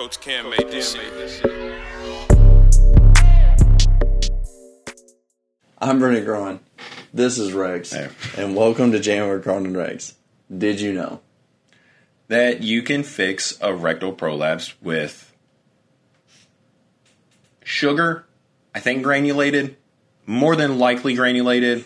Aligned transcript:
Coach 0.00 0.20
Cam 0.22 0.48
made 0.48 0.70
this 0.70 0.94
shit. 0.94 1.44
I'm 5.76 5.98
Bernie 5.98 6.22
Groen. 6.22 6.60
This 7.12 7.38
is 7.38 7.52
Rex. 7.52 7.92
Hey. 7.92 8.08
And 8.38 8.56
welcome 8.56 8.92
to 8.92 8.98
Jam 8.98 9.28
with 9.28 9.44
Groen 9.44 9.66
and 9.66 9.76
Rex. 9.76 10.14
Did 10.56 10.80
you 10.80 10.94
know? 10.94 11.20
that 12.28 12.62
you 12.62 12.82
can 12.82 13.02
fix 13.02 13.58
a 13.60 13.74
rectal 13.74 14.12
prolapse 14.12 14.72
with 14.80 15.36
sugar, 17.62 18.24
I 18.74 18.80
think 18.80 19.02
granulated, 19.02 19.76
more 20.24 20.56
than 20.56 20.78
likely 20.78 21.12
granulated. 21.12 21.84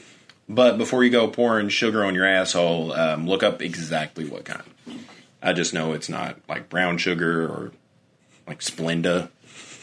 But 0.49 0.79
before 0.79 1.03
you 1.03 1.11
go 1.11 1.27
pouring 1.27 1.69
sugar 1.69 2.05
on 2.05 2.15
your 2.15 2.27
asshole, 2.27 2.93
um, 2.93 3.27
look 3.27 3.43
up 3.43 3.61
exactly 3.61 4.25
what 4.25 4.45
kind. 4.45 4.63
I 5.43 5.53
just 5.53 5.75
know 5.75 5.95
it's 5.95 6.09
not 6.09 6.39
like 6.49 6.69
brown 6.69 6.99
sugar 6.99 7.49
or 7.49 7.73
like 8.47 8.61
Splenda. 8.61 9.31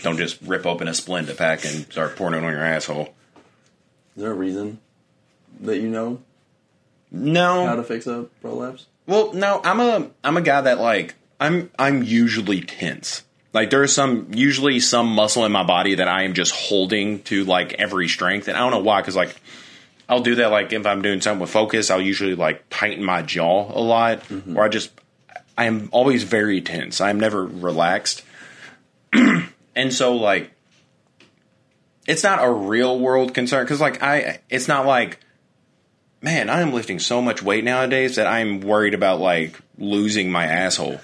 Don't 0.02 0.18
just 0.18 0.42
rip 0.42 0.66
open 0.66 0.88
a 0.88 0.92
Splenda 0.92 1.38
pack 1.38 1.64
and 1.64 1.92
start 1.92 2.16
pouring 2.16 2.34
it 2.34 2.46
on 2.46 2.52
your 2.52 2.64
asshole. 2.64 3.14
Is 4.16 4.24
there 4.24 4.32
a 4.32 4.36
reason 4.36 4.80
that 5.62 5.80
you 5.80 5.88
know 5.90 6.22
No, 7.12 7.66
how 7.66 7.76
to 7.76 7.84
fix 7.84 8.08
a 8.08 8.26
prolapse? 8.42 8.88
Well, 9.08 9.34
no, 9.34 9.62
I'm 9.64 9.80
a 9.80 10.10
I'm 10.24 10.38
a 10.38 10.42
guy 10.42 10.62
that 10.62 10.80
like 10.80 11.16
I'm 11.40 11.70
I'm 11.78 12.04
usually 12.04 12.62
tense. 12.62 13.24
Like 13.54 13.70
there's 13.70 13.94
some 13.94 14.28
usually 14.34 14.80
some 14.80 15.08
muscle 15.08 15.46
in 15.46 15.52
my 15.52 15.64
body 15.64 15.96
that 15.96 16.08
I 16.08 16.24
am 16.24 16.34
just 16.34 16.54
holding 16.54 17.22
to 17.24 17.44
like 17.44 17.74
every 17.74 18.08
strength, 18.08 18.48
and 18.48 18.56
I 18.56 18.62
don't 18.62 18.72
know 18.72 18.80
why. 18.80 19.02
Because 19.02 19.16
like 19.16 19.36
I'll 20.08 20.22
do 20.22 20.36
that 20.36 20.52
like 20.52 20.72
if 20.74 20.86
I'm 20.86 21.02
doing 21.02 21.22
something 21.22 21.42
with 21.42 21.50
focus, 21.50 21.90
I'll 21.90 22.02
usually 22.02 22.36
like 22.36 22.64
tighten 22.70 23.04
my 23.04 23.22
jaw 23.22 23.72
a 23.74 23.82
lot, 23.82 24.20
mm-hmm. 24.24 24.58
or 24.58 24.64
I 24.64 24.70
just 24.70 24.92
I 25.58 25.66
am 25.66 25.90
always 25.92 26.24
very 26.24 26.62
tense. 26.62 27.02
I'm 27.02 27.20
never 27.20 27.46
relaxed, 27.46 28.24
and 29.76 29.94
so 29.94 30.16
like 30.16 30.52
it's 32.08 32.24
not 32.24 32.44
a 32.44 32.52
real 32.52 33.00
world 33.00 33.34
concern 33.34 33.64
because 33.64 33.82
like 33.82 34.02
I 34.02 34.40
it's 34.50 34.68
not 34.68 34.86
like 34.86 35.20
man, 36.22 36.50
I 36.50 36.62
am 36.62 36.72
lifting 36.72 37.00
so 37.00 37.22
much 37.22 37.42
weight 37.42 37.64
nowadays 37.64 38.16
that 38.16 38.28
I'm 38.28 38.62
worried 38.62 38.94
about 38.94 39.20
like 39.20 39.60
losing 39.78 40.32
my 40.32 40.46
asshole. 40.46 41.00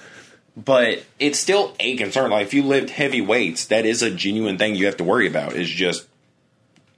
But 0.56 1.04
it's 1.18 1.38
still 1.38 1.74
a 1.78 1.96
concern. 1.96 2.30
Like 2.30 2.46
if 2.46 2.54
you 2.54 2.62
lift 2.64 2.90
heavy 2.90 3.20
weights, 3.20 3.66
that 3.66 3.86
is 3.86 4.02
a 4.02 4.10
genuine 4.10 4.58
thing 4.58 4.74
you 4.74 4.86
have 4.86 4.96
to 4.96 5.04
worry 5.04 5.28
about. 5.28 5.54
Is 5.54 5.68
just 5.68 6.06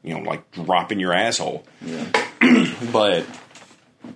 you 0.02 0.14
know 0.14 0.20
like 0.20 0.50
dropping 0.50 1.00
your 1.00 1.12
asshole. 1.12 1.64
Yeah. 1.80 2.06
But 2.92 3.26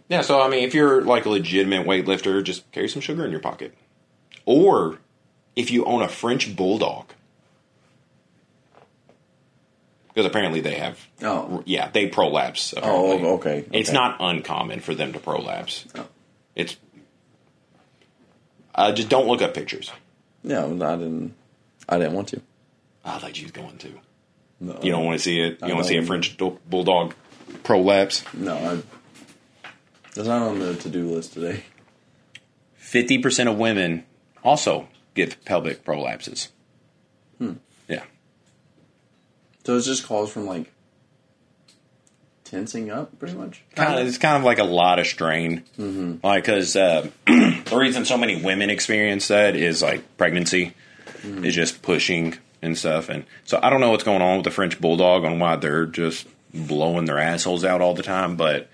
yeah, 0.08 0.22
so 0.22 0.40
I 0.40 0.48
mean, 0.48 0.64
if 0.64 0.74
you're 0.74 1.02
like 1.02 1.26
a 1.26 1.28
legitimate 1.28 1.86
weightlifter, 1.86 2.42
just 2.42 2.70
carry 2.72 2.88
some 2.88 3.02
sugar 3.02 3.24
in 3.24 3.30
your 3.30 3.40
pocket. 3.40 3.74
Or 4.46 4.98
if 5.56 5.70
you 5.70 5.84
own 5.84 6.02
a 6.02 6.08
French 6.08 6.54
bulldog, 6.56 7.06
because 10.08 10.26
apparently 10.26 10.60
they 10.60 10.74
have 10.74 10.98
Oh. 11.22 11.62
yeah, 11.66 11.90
they 11.90 12.06
prolapse. 12.08 12.74
Oh, 12.76 12.80
apparently. 13.16 13.28
okay. 13.30 13.64
It's 13.72 13.90
not 13.90 14.16
uncommon 14.20 14.80
for 14.80 14.94
them 14.94 15.12
to 15.12 15.18
prolapse. 15.18 15.86
Oh. 15.94 16.06
It's 16.54 16.76
uh, 18.74 18.92
just 18.92 19.08
don't 19.08 19.26
look 19.26 19.42
up 19.42 19.54
pictures. 19.54 19.90
No, 20.42 20.66
I 20.66 20.96
didn't. 20.96 21.34
I 21.88 21.98
didn't 21.98 22.12
want 22.14 22.28
to. 22.28 22.40
I 23.04 23.18
thought 23.18 23.38
you 23.38 23.44
was 23.44 23.52
going 23.52 23.76
to. 23.78 23.90
No. 24.60 24.78
You 24.82 24.92
don't 24.92 25.04
want 25.04 25.18
to 25.18 25.22
see 25.22 25.40
it. 25.40 25.58
You 25.62 25.68
I 25.68 25.72
want 25.72 25.82
to 25.84 25.88
see 25.88 25.96
a. 25.96 26.02
French 26.02 26.36
bulldog 26.38 27.14
prolapse. 27.62 28.24
No, 28.34 28.54
I. 28.56 28.82
That's 30.14 30.28
not 30.28 30.42
on 30.42 30.58
the 30.60 30.74
to-do 30.76 31.08
list 31.08 31.32
today. 31.34 31.64
Fifty 32.76 33.18
percent 33.18 33.48
of 33.48 33.58
women 33.58 34.04
also 34.44 34.88
get 35.14 35.44
pelvic 35.44 35.84
prolapses. 35.84 36.48
Hmm. 37.38 37.54
Yeah, 37.88 38.02
So 39.64 39.76
it's 39.76 39.86
just 39.86 40.06
calls 40.06 40.32
from 40.32 40.46
like 40.46 40.70
tensing 42.44 42.90
up, 42.90 43.18
pretty 43.18 43.34
much. 43.34 43.62
kind 43.74 43.98
of. 43.98 44.06
It's 44.06 44.18
kind 44.18 44.36
of 44.36 44.44
like 44.44 44.58
a 44.58 44.64
lot 44.64 44.98
of 44.98 45.06
strain. 45.06 45.64
Mm-hmm. 45.78 46.24
Like 46.26 46.44
because 46.44 46.76
uh, 46.76 47.08
the 47.26 47.76
reason 47.76 48.04
so 48.04 48.16
many 48.16 48.42
women 48.42 48.70
experience 48.70 49.28
that 49.28 49.56
is 49.56 49.82
like 49.82 50.16
pregnancy 50.16 50.74
is 51.24 51.54
just 51.54 51.80
pushing 51.82 52.36
and 52.60 52.76
stuff, 52.76 53.08
and 53.08 53.24
so 53.44 53.58
I 53.62 53.70
don't 53.70 53.80
know 53.80 53.90
what's 53.90 54.04
going 54.04 54.22
on 54.22 54.36
with 54.36 54.44
the 54.44 54.50
French 54.50 54.80
bulldog 54.80 55.24
on 55.24 55.38
why 55.38 55.56
they're 55.56 55.86
just 55.86 56.26
blowing 56.52 57.04
their 57.06 57.18
assholes 57.18 57.64
out 57.64 57.80
all 57.80 57.94
the 57.94 58.02
time, 58.02 58.36
but 58.36 58.68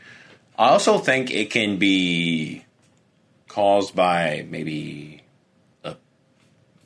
I 0.58 0.68
also 0.70 0.98
think 0.98 1.30
it 1.30 1.50
can 1.50 1.78
be 1.78 2.64
caused 3.48 3.94
by 3.96 4.46
maybe 4.48 5.19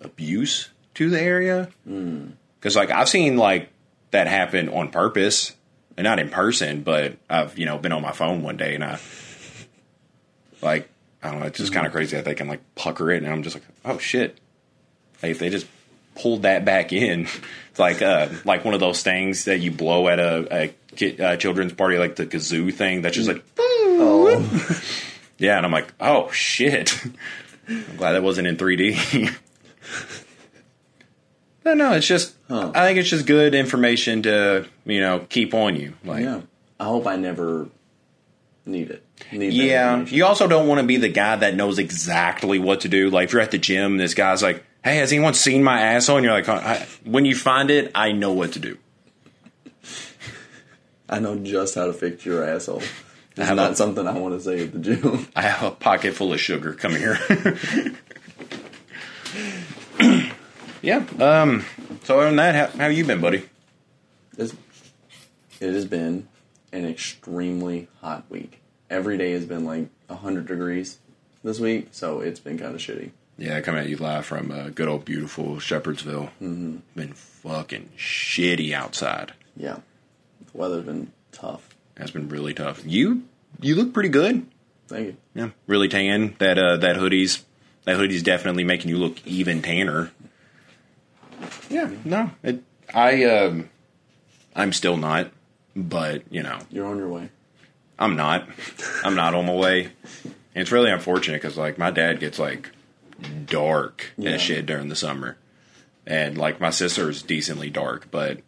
abuse 0.04 0.70
to 0.94 1.10
the 1.10 1.20
area. 1.20 1.68
Because 1.84 2.76
like 2.76 2.90
I've 2.90 3.08
seen 3.08 3.36
like 3.36 3.70
that 4.10 4.26
happen 4.26 4.68
on 4.68 4.90
purpose, 4.90 5.54
and 5.96 6.04
not 6.04 6.18
in 6.18 6.30
person, 6.30 6.82
but 6.82 7.16
I've 7.28 7.58
you 7.58 7.66
know 7.66 7.78
been 7.78 7.92
on 7.92 8.02
my 8.02 8.12
phone 8.12 8.42
one 8.42 8.56
day 8.56 8.74
and 8.74 8.84
I 8.84 8.98
like 10.62 10.88
I 11.22 11.30
don't 11.30 11.40
know, 11.40 11.46
it's 11.46 11.58
just 11.58 11.72
kind 11.72 11.86
of 11.86 11.92
crazy 11.92 12.16
that 12.16 12.24
they 12.24 12.34
can 12.34 12.48
like 12.48 12.60
pucker 12.74 13.10
it, 13.10 13.22
and 13.22 13.32
I'm 13.32 13.42
just 13.42 13.56
like, 13.56 13.64
oh 13.84 13.98
shit, 13.98 14.38
like 15.22 15.30
if 15.32 15.38
they 15.38 15.50
just 15.50 15.66
pulled 16.14 16.42
that 16.42 16.64
back 16.64 16.92
in, 16.92 17.26
it's 17.70 17.78
like 17.78 18.02
uh 18.02 18.28
like 18.44 18.64
one 18.64 18.74
of 18.74 18.80
those 18.80 19.02
things 19.02 19.46
that 19.46 19.60
you 19.60 19.70
blow 19.70 20.08
at 20.08 20.18
a, 20.18 20.64
a 20.64 20.74
kid, 20.94 21.20
uh, 21.20 21.36
children's 21.36 21.72
party, 21.72 21.98
like 21.98 22.16
the 22.16 22.26
kazoo 22.26 22.72
thing 22.72 23.02
that's 23.02 23.16
just 23.16 23.28
like. 23.28 23.44
Oh, 23.56 24.80
Yeah, 25.38 25.56
and 25.56 25.66
I'm 25.66 25.72
like, 25.72 25.92
oh 26.00 26.30
shit. 26.30 26.98
I'm 27.68 27.96
glad 27.96 28.12
that 28.12 28.22
wasn't 28.22 28.46
in 28.46 28.56
3D. 28.56 29.34
But 31.62 31.76
no, 31.76 31.92
it's 31.92 32.06
just 32.06 32.34
Huh. 32.48 32.72
I 32.74 32.86
think 32.86 32.98
it's 32.98 33.08
just 33.08 33.26
good 33.26 33.54
information 33.54 34.22
to, 34.24 34.66
you 34.84 35.00
know, 35.00 35.20
keep 35.28 35.54
on 35.54 35.76
you. 35.76 35.94
Like 36.04 36.22
yeah. 36.24 36.42
I 36.78 36.84
hope 36.84 37.06
I 37.06 37.16
never 37.16 37.68
need 38.66 38.90
it. 38.90 39.02
Need 39.32 39.52
Yeah. 39.52 40.04
You 40.04 40.26
also 40.26 40.46
don't 40.46 40.68
want 40.68 40.80
to 40.80 40.86
be 40.86 40.96
the 40.98 41.08
guy 41.08 41.36
that 41.36 41.54
knows 41.54 41.78
exactly 41.78 42.58
what 42.58 42.80
to 42.82 42.88
do. 42.88 43.10
Like 43.10 43.26
if 43.26 43.32
you're 43.32 43.40
at 43.42 43.50
the 43.50 43.58
gym, 43.58 43.96
this 43.96 44.12
guy's 44.14 44.42
like, 44.42 44.64
"Hey, 44.82 44.96
has 44.96 45.12
anyone 45.12 45.34
seen 45.34 45.62
my 45.62 45.80
asshole?" 45.80 46.16
And 46.18 46.24
you're 46.24 46.34
like, 46.34 46.48
I, 46.48 46.86
"When 47.04 47.24
you 47.24 47.34
find 47.34 47.70
it, 47.70 47.90
I 47.94 48.12
know 48.12 48.32
what 48.32 48.52
to 48.52 48.58
do." 48.58 48.76
I 51.08 51.20
know 51.20 51.36
just 51.36 51.74
how 51.74 51.86
to 51.86 51.92
fix 51.92 52.24
your 52.26 52.42
asshole. 52.44 52.82
It's 53.36 53.50
not 53.50 53.72
a- 53.72 53.76
something 53.76 54.06
I 54.06 54.12
want 54.18 54.34
to 54.34 54.40
say 54.40 54.64
at 54.64 54.72
the 54.72 54.78
gym. 54.78 55.28
I 55.36 55.42
have 55.42 55.62
a 55.62 55.70
pocket 55.74 56.14
full 56.14 56.32
of 56.32 56.40
sugar. 56.40 56.72
Come 56.74 56.94
here. 56.94 57.18
yeah. 60.82 61.04
Um. 61.18 61.64
So 62.04 62.18
other 62.18 62.26
than 62.26 62.36
that, 62.36 62.54
how, 62.72 62.78
how 62.78 62.86
you 62.86 63.04
been, 63.04 63.20
buddy? 63.20 63.48
It's, 64.36 64.54
it 65.60 65.72
has 65.72 65.84
been 65.84 66.28
an 66.72 66.84
extremely 66.84 67.88
hot 68.00 68.24
week. 68.28 68.60
Every 68.90 69.16
day 69.16 69.32
has 69.32 69.46
been 69.46 69.64
like 69.64 69.88
100 70.08 70.46
degrees 70.46 70.98
this 71.42 71.58
week, 71.60 71.88
so 71.92 72.20
it's 72.20 72.40
been 72.40 72.58
kind 72.58 72.74
of 72.74 72.80
shitty. 72.80 73.10
Yeah, 73.36 73.60
coming 73.60 73.80
at 73.80 73.88
you 73.88 73.96
live 73.96 74.26
from 74.26 74.50
uh, 74.50 74.68
good 74.68 74.88
old 74.88 75.04
beautiful 75.04 75.56
Shepherdsville. 75.56 76.30
Mm-hmm. 76.40 76.76
Been 76.94 77.12
fucking 77.12 77.90
shitty 77.98 78.72
outside. 78.72 79.32
Yeah. 79.56 79.78
The 80.52 80.58
weather's 80.58 80.84
been 80.84 81.12
tough. 81.32 81.74
That's 81.96 82.10
been 82.10 82.28
really 82.28 82.54
tough. 82.54 82.82
You 82.84 83.24
you 83.60 83.74
look 83.74 83.92
pretty 83.92 84.08
good. 84.08 84.46
Thank 84.88 85.06
you. 85.06 85.16
Yeah, 85.34 85.50
really 85.66 85.88
tan. 85.88 86.36
That 86.38 86.58
uh, 86.58 86.76
that 86.78 86.96
hoodie's 86.96 87.44
that 87.84 87.96
hoodie's 87.96 88.22
definitely 88.22 88.64
making 88.64 88.90
you 88.90 88.98
look 88.98 89.24
even 89.26 89.62
tanner. 89.62 90.10
Yeah, 91.68 91.90
no, 92.04 92.30
it, 92.42 92.62
I 92.94 93.24
um, 93.24 93.68
I'm 94.54 94.72
still 94.72 94.96
not, 94.96 95.30
but 95.76 96.22
you 96.30 96.42
know, 96.42 96.58
You're 96.70 96.86
on 96.86 96.98
your 96.98 97.08
way. 97.08 97.30
I'm 97.98 98.16
not. 98.16 98.48
I'm 99.04 99.14
not 99.14 99.34
on 99.34 99.46
my 99.46 99.54
way. 99.54 99.84
And 100.24 100.62
it's 100.62 100.72
really 100.72 100.90
unfortunate 100.90 101.40
because 101.42 101.56
like 101.56 101.78
my 101.78 101.90
dad 101.90 102.20
gets 102.20 102.38
like 102.38 102.70
dark 103.46 104.12
Yeah. 104.16 104.30
and 104.32 104.40
shit 104.40 104.66
during 104.66 104.88
the 104.88 104.96
summer, 104.96 105.36
and 106.06 106.38
like 106.38 106.60
my 106.60 106.70
sister 106.70 107.08
is 107.10 107.22
decently 107.22 107.70
dark, 107.70 108.08
but 108.10 108.40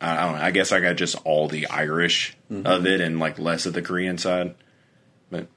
I, 0.00 0.16
I 0.16 0.24
don't 0.24 0.36
know. 0.38 0.42
I 0.44 0.50
guess 0.52 0.72
I 0.72 0.80
got 0.80 0.96
just 0.96 1.16
all 1.24 1.48
the 1.48 1.66
Irish 1.68 2.36
of 2.64 2.86
it 2.86 3.00
and 3.00 3.18
like 3.18 3.38
less 3.38 3.66
of 3.66 3.72
the 3.74 3.82
Korean 3.82 4.16
side. 4.18 4.54
But, 5.30 5.48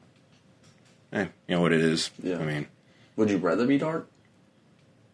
eh, 1.14 1.28
you 1.48 1.56
know 1.56 1.62
what 1.62 1.72
it 1.74 1.82
is. 1.82 2.12
Yeah. 2.22 2.38
I 2.40 2.44
mean, 2.46 2.68
Would 3.16 3.30
you 3.30 3.38
rather 3.38 3.66
be 3.66 3.78
dark? 3.78 4.08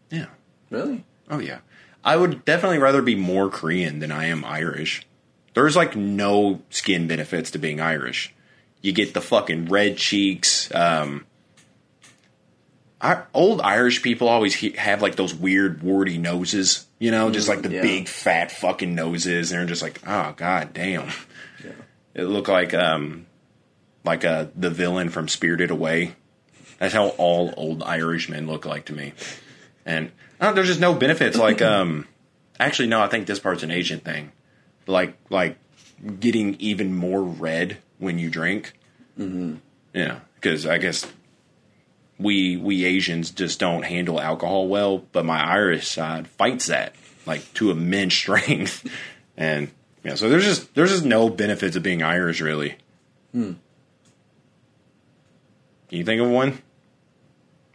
yeah. 0.10 0.28
Really? 0.70 1.04
Oh 1.30 1.40
yeah. 1.40 1.60
I 2.04 2.16
would 2.16 2.46
definitely 2.46 2.78
rather 2.78 3.02
be 3.02 3.16
more 3.16 3.50
Korean 3.50 4.00
than 4.00 4.12
I 4.12 4.26
am 4.26 4.46
Irish. 4.46 5.06
There's 5.54 5.76
like 5.76 5.96
no 5.96 6.62
skin 6.70 7.08
benefits 7.08 7.52
to 7.52 7.60
being 7.60 7.82
Irish. 7.82 8.34
You 8.82 8.94
get 8.94 9.14
the 9.14 9.22
fucking 9.22 9.66
red 9.66 9.98
cheeks. 9.98 10.74
Um, 10.74 11.26
I, 13.02 13.24
old 13.34 13.62
Irish 13.62 14.02
people 14.02 14.28
always 14.28 14.56
he, 14.56 14.72
have 14.72 15.02
like 15.02 15.16
those 15.16 15.34
weird 15.34 15.84
warty 15.84 16.18
noses, 16.18 16.86
you 17.00 17.12
know, 17.12 17.30
just 17.30 17.48
like 17.48 17.62
the 17.62 17.72
yeah. 17.72 17.82
big 17.82 18.08
fat 18.08 18.52
fucking 18.52 18.96
noses, 18.96 19.52
and 19.52 19.60
they're 19.60 19.68
just 19.68 19.82
like, 19.82 20.00
oh 20.08 20.34
god 20.38 20.74
damn. 20.74 21.10
Yeah. 21.64 21.72
It 22.14 22.24
looked 22.24 22.50
like 22.50 22.74
um, 22.74 23.26
like 24.04 24.26
uh, 24.26 24.46
the 24.56 24.70
villain 24.70 25.10
from 25.10 25.28
Spirited 25.28 25.72
Away. 25.72 26.16
That's 26.80 26.94
how 26.94 27.10
all 27.10 27.54
old 27.58 27.84
Irishmen 27.84 28.48
look 28.48 28.66
like 28.66 28.86
to 28.86 28.94
me. 28.94 29.14
and 29.86 30.12
uh, 30.40 30.54
there's 30.54 30.68
just 30.68 30.80
no 30.80 30.94
benefits. 30.94 31.38
Like, 31.38 31.62
um, 31.62 32.08
actually, 32.60 32.88
no, 32.88 33.02
I 33.02 33.08
think 33.08 33.28
this 33.28 33.40
part's 33.40 33.64
an 33.64 33.72
Asian 33.72 34.00
thing. 34.00 34.32
Like, 34.86 35.18
like 35.30 35.58
getting 36.20 36.56
even 36.60 36.96
more 36.96 37.22
red 37.22 37.78
when 37.98 38.20
you 38.20 38.30
drink. 38.30 38.74
Mm-hmm. 39.18 39.56
Yeah, 39.94 40.20
because 40.36 40.66
I 40.66 40.78
guess 40.78 41.12
we 42.20 42.58
we 42.58 42.86
Asians 42.86 43.32
just 43.32 43.60
don't 43.60 43.84
handle 43.84 44.20
alcohol 44.20 44.68
well, 44.68 45.00
but 45.12 45.26
my 45.26 45.44
Irish 45.44 45.88
side 45.88 46.28
fights 46.28 46.68
that 46.68 46.96
like 47.26 47.54
to 47.56 47.72
immense 47.72 48.14
strength, 48.16 48.88
and 49.36 49.72
yeah, 50.04 50.16
so 50.16 50.30
there's 50.30 50.46
just 50.46 50.74
there's 50.76 50.92
just 50.92 51.06
no 51.06 51.30
benefits 51.30 51.76
of 51.76 51.84
being 51.84 52.04
Irish 52.04 52.42
really. 52.42 52.76
Hmm. 53.32 53.54
Can 55.90 56.00
you 56.00 56.04
think 56.04 56.22
of 56.22 56.30
one? 56.30 56.62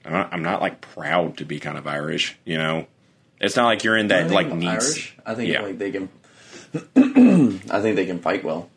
I'm 0.04 0.12
not, 0.12 0.32
I'm 0.32 0.42
not 0.42 0.60
like 0.60 0.80
proud 0.80 1.36
to 1.38 1.44
be 1.44 1.60
kind 1.60 1.78
of 1.78 1.86
Irish, 1.86 2.36
you 2.44 2.58
know. 2.58 2.86
It's 3.40 3.56
not 3.56 3.66
like 3.66 3.84
you're 3.84 3.96
in 3.96 4.08
that 4.08 4.30
like 4.30 4.52
neat. 4.52 4.68
Irish. 4.68 5.16
I 5.24 5.34
think 5.34 5.52
yeah. 5.52 5.62
like 5.62 5.78
they 5.78 5.90
can. 5.90 6.08
I 7.70 7.80
think 7.80 7.96
they 7.96 8.06
can 8.06 8.20
fight 8.20 8.44
well. 8.44 8.70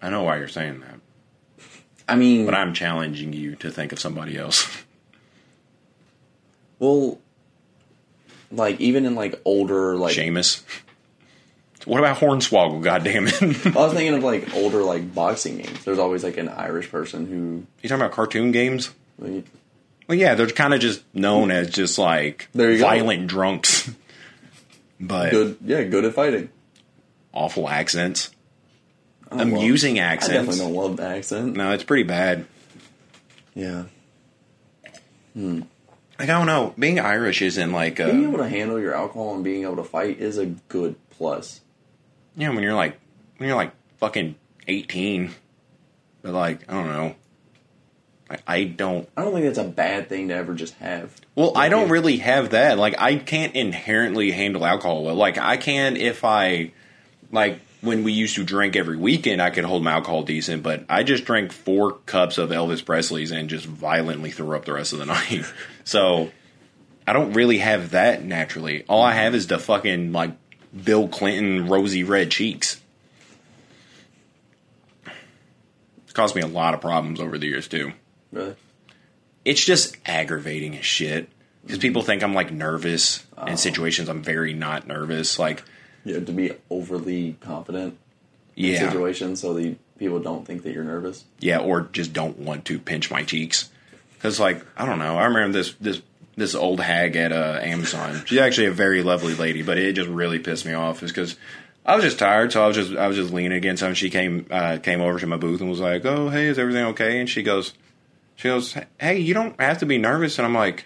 I 0.00 0.10
know 0.10 0.22
why 0.22 0.38
you're 0.38 0.46
saying 0.46 0.80
that, 0.80 1.66
I 2.08 2.14
mean, 2.14 2.44
but 2.44 2.54
I'm 2.54 2.74
challenging 2.74 3.32
you 3.32 3.56
to 3.56 3.70
think 3.70 3.92
of 3.92 3.98
somebody 3.98 4.38
else. 4.38 4.84
well, 6.78 7.18
like 8.52 8.80
even 8.80 9.04
in 9.04 9.14
like 9.14 9.40
older 9.44 9.96
like 9.96 10.16
Seamus. 10.16 10.62
What 11.86 11.98
about 12.00 12.18
Hornswoggle? 12.18 12.82
God 12.82 13.04
damn 13.04 13.26
it! 13.28 13.34
I 13.42 13.70
was 13.70 13.92
thinking 13.94 14.14
of 14.14 14.22
like 14.24 14.54
older 14.54 14.82
like 14.82 15.14
boxing 15.14 15.56
games. 15.58 15.84
There's 15.84 15.98
always 15.98 16.22
like 16.24 16.36
an 16.36 16.48
Irish 16.48 16.90
person 16.90 17.26
who 17.26 17.66
You 17.82 17.88
talking 17.88 18.02
about 18.02 18.12
cartoon 18.12 18.52
games? 18.52 18.90
like, 19.18 19.44
Well, 20.08 20.18
yeah, 20.18 20.34
they're 20.34 20.48
kind 20.48 20.74
of 20.74 20.80
just 20.80 21.02
known 21.14 21.50
as 21.50 21.70
just 21.70 21.96
like 21.98 22.48
There 22.52 22.70
you 22.72 22.78
go. 22.78 22.84
violent 22.86 23.28
drunks, 23.28 23.88
but 25.00 25.30
good, 25.30 25.58
yeah, 25.64 25.84
good 25.84 26.04
at 26.04 26.14
fighting. 26.14 26.50
awful 27.32 27.68
accents, 27.68 28.30
I 29.30 29.36
don't 29.38 29.50
love- 29.52 29.60
amusing 29.60 30.00
I 30.00 30.16
definitely 30.16 30.58
don't 30.58 30.74
love 30.74 30.96
the 30.96 31.06
accent. 31.06 31.54
No, 31.56 31.70
it's 31.72 31.84
pretty 31.84 32.02
bad. 32.02 32.46
Yeah, 33.54 33.84
hmm. 35.34 35.60
Like 36.18 36.30
I 36.30 36.38
don't 36.38 36.46
know, 36.46 36.74
being 36.78 36.98
Irish 36.98 37.42
isn't 37.42 37.72
like 37.72 37.96
being 37.98 38.24
able 38.24 38.38
to 38.38 38.48
handle 38.48 38.80
your 38.80 38.94
alcohol 38.94 39.34
and 39.34 39.44
being 39.44 39.62
able 39.62 39.76
to 39.76 39.84
fight 39.84 40.18
is 40.18 40.36
a 40.38 40.46
good 40.46 40.96
plus. 41.10 41.60
You 42.36 42.46
know 42.48 42.54
when 42.54 42.62
you're 42.62 42.74
like 42.74 42.98
when 43.38 43.48
you're 43.48 43.56
like 43.56 43.72
fucking 43.98 44.34
eighteen, 44.68 45.30
but 46.22 46.32
like 46.32 46.70
I 46.70 46.74
don't 46.74 46.86
know, 46.88 47.14
I, 48.30 48.38
I 48.46 48.64
don't. 48.64 49.08
I 49.16 49.22
don't 49.22 49.32
think 49.32 49.46
that's 49.46 49.58
a 49.58 49.64
bad 49.64 50.08
thing 50.08 50.28
to 50.28 50.34
ever 50.34 50.54
just 50.54 50.74
have. 50.74 51.14
Well, 51.34 51.52
I 51.56 51.68
don't 51.68 51.86
Yeah. 51.86 51.92
really 51.92 52.16
have 52.18 52.50
that. 52.50 52.78
Like, 52.78 52.94
I 53.00 53.16
can't 53.16 53.54
inherently 53.54 54.30
handle 54.32 54.64
alcohol 54.64 55.04
well. 55.04 55.14
Like, 55.14 55.38
I 55.38 55.56
can 55.58 55.96
if 55.96 56.24
I, 56.24 56.72
like, 57.30 57.60
when 57.82 58.02
we 58.02 58.12
used 58.12 58.34
to 58.36 58.42
drink 58.44 58.74
every 58.74 58.96
weekend, 58.96 59.40
I 59.40 59.50
could 59.50 59.64
hold 59.64 59.84
my 59.84 59.92
alcohol 59.92 60.22
decent, 60.22 60.62
but 60.62 60.84
I 60.88 61.02
just 61.04 61.24
drank 61.24 61.52
four 61.52 61.92
cups 61.92 62.38
of 62.38 62.50
Elvis 62.50 62.84
Presley's 62.84 63.30
and 63.32 63.48
just 63.48 63.66
violently 63.66 64.30
threw 64.30 64.56
up 64.56 64.64
the 64.64 64.72
rest 64.72 64.92
of 64.92 64.98
the 64.98 65.06
night. 65.06 65.44
so, 65.84 66.30
I 67.06 67.12
don't 67.12 67.34
really 67.34 67.58
have 67.58 67.90
that 67.92 68.24
naturally. 68.24 68.84
All 68.88 69.02
I 69.02 69.12
have 69.12 69.34
is 69.36 69.46
the 69.46 69.58
fucking, 69.60 70.10
like, 70.12 70.32
Bill 70.84 71.08
Clinton 71.08 71.68
rosy 71.68 72.04
red 72.04 72.30
cheeks. 72.30 72.80
It's 76.04 76.12
caused 76.12 76.34
me 76.34 76.42
a 76.42 76.46
lot 76.46 76.74
of 76.74 76.80
problems 76.80 77.20
over 77.20 77.38
the 77.38 77.46
years, 77.46 77.68
too 77.68 77.92
Really, 78.32 78.54
it's 79.44 79.64
just 79.64 79.96
aggravating 80.04 80.76
as 80.76 80.84
shit 80.84 81.28
because 81.62 81.78
people 81.78 82.02
think 82.02 82.22
I'm 82.22 82.34
like 82.34 82.52
nervous 82.52 83.24
in 83.46 83.52
oh. 83.52 83.56
situations 83.56 84.08
I'm 84.08 84.22
very 84.22 84.52
not 84.52 84.86
nervous. 84.86 85.38
Like, 85.38 85.62
yeah, 86.04 86.20
to 86.20 86.32
be 86.32 86.52
overly 86.68 87.36
confident 87.40 87.98
in 88.56 88.72
yeah, 88.72 88.90
situations 88.90 89.40
so 89.40 89.54
that 89.54 89.76
people 89.98 90.20
don't 90.20 90.44
think 90.44 90.64
that 90.64 90.72
you're 90.72 90.84
nervous. 90.84 91.24
yeah, 91.40 91.58
or 91.58 91.82
just 91.92 92.12
don't 92.12 92.38
want 92.38 92.64
to 92.66 92.78
pinch 92.78 93.10
my 93.10 93.22
cheeks 93.22 93.70
because, 94.14 94.40
like, 94.40 94.64
I 94.76 94.84
don't 94.84 94.98
know. 94.98 95.16
I 95.16 95.24
remember 95.26 95.52
this 95.52 95.74
this 95.74 96.02
this 96.36 96.54
old 96.54 96.80
hag 96.80 97.16
at 97.16 97.32
uh, 97.32 97.60
Amazon. 97.62 98.22
She's 98.26 98.38
actually 98.38 98.66
a 98.66 98.72
very 98.72 99.02
lovely 99.02 99.34
lady, 99.34 99.62
but 99.62 99.78
it 99.78 99.94
just 99.94 100.08
really 100.08 100.38
pissed 100.38 100.66
me 100.66 100.74
off. 100.74 101.02
Is 101.02 101.10
because 101.10 101.36
I 101.84 101.94
was 101.94 102.04
just 102.04 102.18
tired, 102.18 102.52
so 102.52 102.62
I 102.62 102.66
was 102.66 102.76
just 102.76 102.96
I 102.96 103.08
was 103.08 103.16
just 103.16 103.32
leaning 103.32 103.56
against 103.56 103.80
her. 103.82 103.88
And 103.88 103.96
she 103.96 104.10
came 104.10 104.46
uh, 104.50 104.78
came 104.78 105.00
over 105.00 105.18
to 105.18 105.26
my 105.26 105.36
booth 105.36 105.60
and 105.60 105.70
was 105.70 105.80
like, 105.80 106.04
"Oh, 106.04 106.28
hey, 106.28 106.46
is 106.46 106.58
everything 106.58 106.84
okay?" 106.86 107.20
And 107.20 107.28
she 107.28 107.42
goes, 107.42 107.74
she 108.36 108.48
goes, 108.48 108.76
"Hey, 109.00 109.18
you 109.18 109.34
don't 109.34 109.58
have 109.60 109.78
to 109.78 109.86
be 109.86 109.98
nervous." 109.98 110.38
And 110.38 110.46
I'm 110.46 110.54
like, 110.54 110.84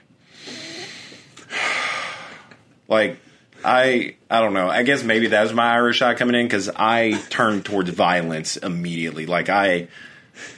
like 2.89 3.19
I 3.65 4.15
I 4.31 4.41
don't 4.41 4.55
know. 4.55 4.69
I 4.69 4.85
guess 4.85 5.03
maybe 5.03 5.29
that 5.29 5.43
was 5.43 5.53
my 5.53 5.73
Irish 5.73 6.01
eye 6.01 6.15
coming 6.15 6.35
in 6.35 6.47
because 6.47 6.71
I 6.75 7.21
turned 7.31 7.65
towards 7.65 7.91
violence 7.91 8.57
immediately. 8.57 9.27
Like 9.27 9.49
I, 9.49 9.89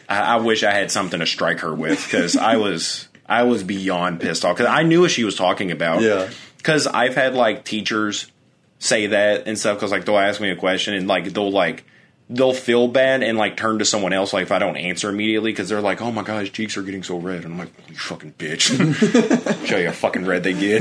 I, 0.08 0.18
I 0.18 0.36
wish 0.36 0.62
I 0.62 0.72
had 0.72 0.90
something 0.90 1.20
to 1.20 1.26
strike 1.26 1.60
her 1.60 1.74
with 1.74 2.04
because 2.04 2.36
I 2.36 2.56
was 2.58 3.08
I 3.26 3.44
was 3.44 3.62
beyond 3.62 4.20
pissed 4.20 4.44
off 4.44 4.56
because 4.56 4.70
I 4.70 4.82
knew 4.82 5.02
what 5.02 5.10
she 5.10 5.24
was 5.24 5.36
talking 5.36 5.70
about. 5.70 6.02
Yeah. 6.02 6.28
Because 6.56 6.86
I've 6.86 7.14
had 7.14 7.34
like 7.34 7.64
teachers 7.64 8.30
say 8.78 9.08
that 9.08 9.46
and 9.46 9.58
stuff 9.58 9.76
because 9.76 9.90
like 9.92 10.04
they'll 10.04 10.18
ask 10.18 10.40
me 10.40 10.50
a 10.50 10.56
question 10.56 10.94
and 10.94 11.06
like 11.06 11.32
they'll 11.32 11.50
like 11.50 11.84
they'll 12.28 12.54
feel 12.54 12.88
bad 12.88 13.22
and 13.22 13.38
like 13.38 13.56
turn 13.56 13.78
to 13.78 13.84
someone 13.84 14.12
else 14.12 14.32
like 14.32 14.42
if 14.44 14.52
I 14.52 14.58
don't 14.58 14.76
answer 14.76 15.08
immediately 15.08 15.52
because 15.52 15.68
they're 15.68 15.80
like, 15.80 16.00
oh 16.00 16.10
my 16.10 16.22
god, 16.22 16.40
his 16.40 16.50
cheeks 16.50 16.76
are 16.76 16.82
getting 16.82 17.02
so 17.02 17.18
red, 17.18 17.44
and 17.44 17.54
I'm 17.54 17.58
like, 17.58 17.72
you 17.88 17.96
fucking 17.96 18.34
bitch, 18.34 19.66
show 19.66 19.76
you 19.76 19.86
how 19.86 19.92
fucking 19.92 20.24
red 20.24 20.42
they 20.42 20.54
get. 20.54 20.80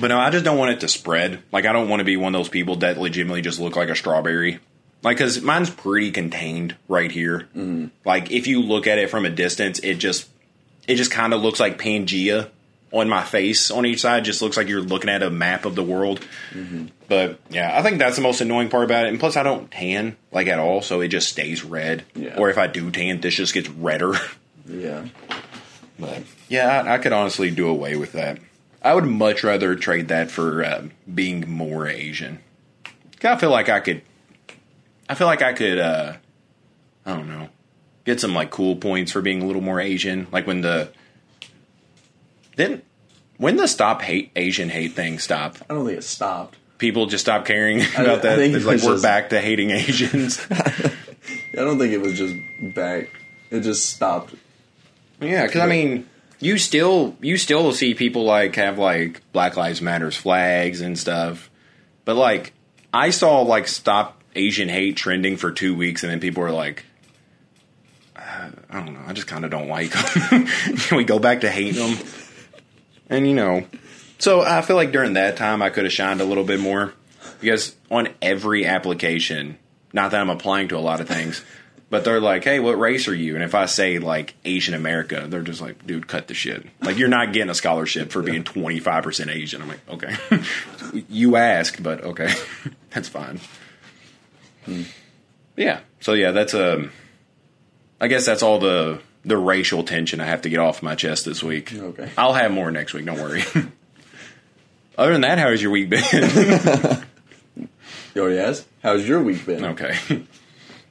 but 0.00 0.08
no, 0.08 0.18
I 0.18 0.30
just 0.30 0.44
don't 0.44 0.58
want 0.58 0.72
it 0.72 0.80
to 0.80 0.88
spread. 0.88 1.42
Like 1.52 1.66
I 1.66 1.72
don't 1.72 1.88
want 1.88 2.00
to 2.00 2.04
be 2.04 2.16
one 2.16 2.34
of 2.34 2.38
those 2.38 2.48
people 2.48 2.76
that 2.76 2.98
legitimately 2.98 3.42
just 3.42 3.60
look 3.60 3.76
like 3.76 3.88
a 3.88 3.96
strawberry. 3.96 4.60
Like, 5.06 5.18
cause 5.18 5.40
mine's 5.40 5.70
pretty 5.70 6.10
contained 6.10 6.74
right 6.88 7.12
here. 7.12 7.46
Mm. 7.56 7.90
Like, 8.04 8.32
if 8.32 8.48
you 8.48 8.60
look 8.60 8.88
at 8.88 8.98
it 8.98 9.08
from 9.08 9.24
a 9.24 9.30
distance, 9.30 9.78
it 9.78 9.94
just, 9.94 10.28
it 10.88 10.96
just 10.96 11.12
kind 11.12 11.32
of 11.32 11.42
looks 11.42 11.60
like 11.60 11.78
Pangea 11.78 12.50
on 12.90 13.08
my 13.08 13.22
face 13.22 13.70
on 13.70 13.86
each 13.86 14.00
side. 14.00 14.24
Just 14.24 14.42
looks 14.42 14.56
like 14.56 14.66
you're 14.66 14.80
looking 14.80 15.08
at 15.08 15.22
a 15.22 15.30
map 15.30 15.64
of 15.64 15.76
the 15.76 15.82
world. 15.84 16.26
But 17.06 17.38
yeah, 17.50 17.78
I 17.78 17.82
think 17.82 17.98
that's 17.98 18.16
the 18.16 18.22
most 18.22 18.40
annoying 18.40 18.68
part 18.68 18.82
about 18.82 19.06
it. 19.06 19.10
And 19.10 19.20
plus, 19.20 19.36
I 19.36 19.44
don't 19.44 19.70
tan 19.70 20.16
like 20.32 20.48
at 20.48 20.58
all, 20.58 20.82
so 20.82 21.00
it 21.00 21.08
just 21.08 21.28
stays 21.28 21.62
red. 21.62 22.04
Yeah. 22.16 22.36
Or 22.36 22.50
if 22.50 22.58
I 22.58 22.66
do 22.66 22.90
tan, 22.90 23.20
this 23.20 23.34
just 23.34 23.54
gets 23.54 23.68
redder. 23.68 24.14
Yeah, 24.68 25.06
But 25.96 26.24
yeah, 26.48 26.82
I, 26.82 26.94
I 26.94 26.98
could 26.98 27.12
honestly 27.12 27.52
do 27.52 27.68
away 27.68 27.94
with 27.94 28.14
that. 28.14 28.40
I 28.82 28.92
would 28.92 29.04
much 29.04 29.44
rather 29.44 29.76
trade 29.76 30.08
that 30.08 30.28
for 30.28 30.64
uh, 30.64 30.88
being 31.14 31.48
more 31.48 31.86
Asian. 31.86 32.40
I 33.22 33.36
feel 33.36 33.50
like 33.50 33.68
I 33.68 33.78
could. 33.78 34.02
I 35.08 35.14
feel 35.14 35.26
like 35.26 35.42
I 35.42 35.52
could. 35.52 35.78
Uh, 35.78 36.14
I 37.04 37.14
don't 37.14 37.28
know. 37.28 37.48
Get 38.04 38.20
some 38.20 38.34
like 38.34 38.50
cool 38.50 38.76
points 38.76 39.12
for 39.12 39.20
being 39.20 39.42
a 39.42 39.46
little 39.46 39.62
more 39.62 39.80
Asian. 39.80 40.26
Like 40.32 40.46
when 40.46 40.60
the 40.60 40.90
then 42.56 42.82
when 43.38 43.56
the 43.56 43.66
stop 43.66 44.02
hate 44.02 44.30
Asian 44.36 44.68
hate 44.68 44.92
thing 44.92 45.18
stop. 45.18 45.56
I 45.68 45.74
don't 45.74 45.86
think 45.86 45.98
it 45.98 46.02
stopped. 46.04 46.56
People 46.78 47.06
just 47.06 47.24
stop 47.24 47.44
caring 47.46 47.80
I 47.80 48.02
about 48.02 48.22
that. 48.22 48.36
think 48.38 48.54
It's 48.54 48.64
it 48.64 48.68
like 48.68 48.82
we're 48.82 48.92
just- 48.92 49.02
back 49.02 49.30
to 49.30 49.40
hating 49.40 49.70
Asians. 49.70 50.44
I 50.50 51.60
don't 51.60 51.78
think 51.78 51.92
it 51.92 52.00
was 52.00 52.16
just 52.18 52.34
back. 52.74 53.08
It 53.50 53.60
just 53.60 53.86
stopped. 53.90 54.34
Yeah, 55.20 55.46
because 55.46 55.62
I 55.62 55.66
mean, 55.66 56.06
you 56.40 56.58
still 56.58 57.16
you 57.20 57.36
still 57.38 57.72
see 57.72 57.94
people 57.94 58.24
like 58.24 58.54
have 58.56 58.78
like 58.78 59.22
Black 59.32 59.56
Lives 59.56 59.80
Matters 59.80 60.16
flags 60.16 60.80
and 60.82 60.98
stuff, 60.98 61.50
but 62.04 62.14
like 62.16 62.52
I 62.92 63.10
saw 63.10 63.40
like 63.40 63.66
stop 63.68 64.22
Asian 64.36 64.68
hate 64.68 64.96
trending 64.96 65.36
for 65.36 65.50
two 65.50 65.74
weeks, 65.74 66.02
and 66.02 66.12
then 66.12 66.20
people 66.20 66.42
were 66.42 66.52
like, 66.52 66.84
uh, 68.14 68.50
I 68.70 68.84
don't 68.84 68.94
know, 68.94 69.02
I 69.06 69.12
just 69.12 69.26
kind 69.26 69.44
of 69.44 69.50
don't 69.50 69.68
like 69.68 69.92
them. 69.92 70.46
Can 70.76 70.96
we 70.96 71.04
go 71.04 71.18
back 71.18 71.40
to 71.40 71.50
hating 71.50 71.74
them? 71.74 72.06
And 73.08 73.26
you 73.26 73.34
know, 73.34 73.64
so 74.18 74.42
I 74.42 74.62
feel 74.62 74.76
like 74.76 74.92
during 74.92 75.14
that 75.14 75.36
time 75.36 75.62
I 75.62 75.70
could 75.70 75.84
have 75.84 75.92
shined 75.92 76.20
a 76.20 76.24
little 76.24 76.44
bit 76.44 76.60
more 76.60 76.92
because 77.40 77.74
on 77.90 78.08
every 78.22 78.66
application, 78.66 79.58
not 79.92 80.10
that 80.10 80.20
I'm 80.20 80.30
applying 80.30 80.68
to 80.68 80.76
a 80.76 80.80
lot 80.80 81.00
of 81.00 81.08
things. 81.08 81.42
But 81.88 82.04
they're 82.04 82.20
like, 82.20 82.42
hey, 82.42 82.58
what 82.58 82.78
race 82.80 83.06
are 83.06 83.14
you? 83.14 83.36
And 83.36 83.44
if 83.44 83.54
I 83.54 83.66
say 83.66 84.00
like 84.00 84.34
Asian 84.44 84.74
America, 84.74 85.26
they're 85.28 85.42
just 85.42 85.60
like, 85.60 85.86
dude, 85.86 86.08
cut 86.08 86.26
the 86.26 86.34
shit. 86.34 86.66
Like 86.80 86.98
you're 86.98 87.08
not 87.08 87.32
getting 87.32 87.48
a 87.48 87.54
scholarship 87.54 88.10
for 88.10 88.22
being 88.22 88.42
25% 88.42 89.28
Asian. 89.28 89.62
I'm 89.62 89.68
like, 89.68 89.88
okay. 89.88 90.16
you 91.08 91.36
asked, 91.36 91.80
but 91.80 92.02
okay. 92.02 92.34
that's 92.90 93.08
fine. 93.08 93.38
Yeah. 95.56 95.80
So 96.00 96.12
yeah, 96.14 96.30
that's 96.32 96.54
um 96.54 96.92
I 98.00 98.08
guess 98.08 98.26
that's 98.26 98.42
all 98.42 98.58
the 98.58 99.00
the 99.24 99.36
racial 99.36 99.82
tension 99.82 100.20
I 100.20 100.26
have 100.26 100.42
to 100.42 100.48
get 100.48 100.58
off 100.60 100.82
my 100.82 100.94
chest 100.94 101.24
this 101.24 101.42
week. 101.42 101.74
Okay. 101.74 102.08
I'll 102.16 102.34
have 102.34 102.52
more 102.52 102.70
next 102.70 102.94
week, 102.94 103.06
don't 103.06 103.18
worry. 103.20 103.42
Other 104.98 105.12
than 105.12 105.22
that, 105.22 105.38
how's 105.38 105.60
your 105.60 105.70
week 105.72 105.90
been? 105.90 106.02
Already 108.16 108.38
asked. 108.38 108.66
How's 108.82 109.06
your 109.06 109.22
week 109.22 109.44
been? 109.46 109.64
okay. 109.64 109.96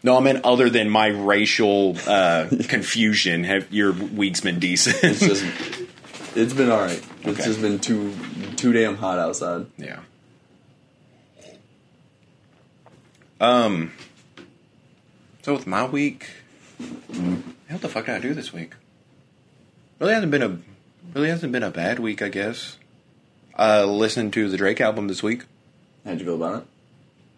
No, 0.03 0.15
I 0.15 0.20
meant 0.20 0.46
other 0.46 0.70
than 0.70 0.88
my 0.88 1.08
racial 1.08 1.98
uh, 2.05 2.46
confusion. 2.70 3.44
Have 3.44 3.74
your 3.74 3.91
week's 3.91 4.39
been 4.39 4.60
decent? 4.60 4.98
It's 5.03 5.20
just 5.20 5.44
it's 6.36 6.53
been 6.53 6.70
all 6.70 6.77
right. 6.82 7.03
It's 7.24 7.27
Okay. 7.39 7.44
just 7.44 7.60
been 7.60 7.79
too 7.79 8.13
too 8.55 8.72
damn 8.72 8.98
hot 8.98 9.17
outside. 9.17 9.65
yeah. 9.79 10.01
Um. 13.46 13.92
So 15.44 15.54
with 15.54 15.68
my 15.68 15.86
week, 15.86 16.28
what 17.70 17.82
the 17.82 17.88
fuck 17.90 18.08
did 18.08 18.16
I 18.16 18.20
do 18.20 18.34
this 18.34 18.52
week? 18.52 18.74
Really 20.00 20.14
hasn't 20.14 20.32
been 20.32 20.42
a 20.42 20.58
really 21.14 21.30
hasn't 21.30 21.52
been 21.52 21.62
a 21.64 21.70
bad 21.70 22.00
week, 22.00 22.22
I 22.24 22.30
guess. 22.30 22.78
Uh, 23.58 23.86
listened 23.86 24.34
to 24.34 24.50
the 24.50 24.58
Drake 24.58 24.82
album 24.82 25.08
this 25.08 25.22
week. 25.22 25.44
How'd 26.04 26.20
you 26.20 26.25
feel 26.25 26.36
about 26.36 26.64
it? 26.64 26.68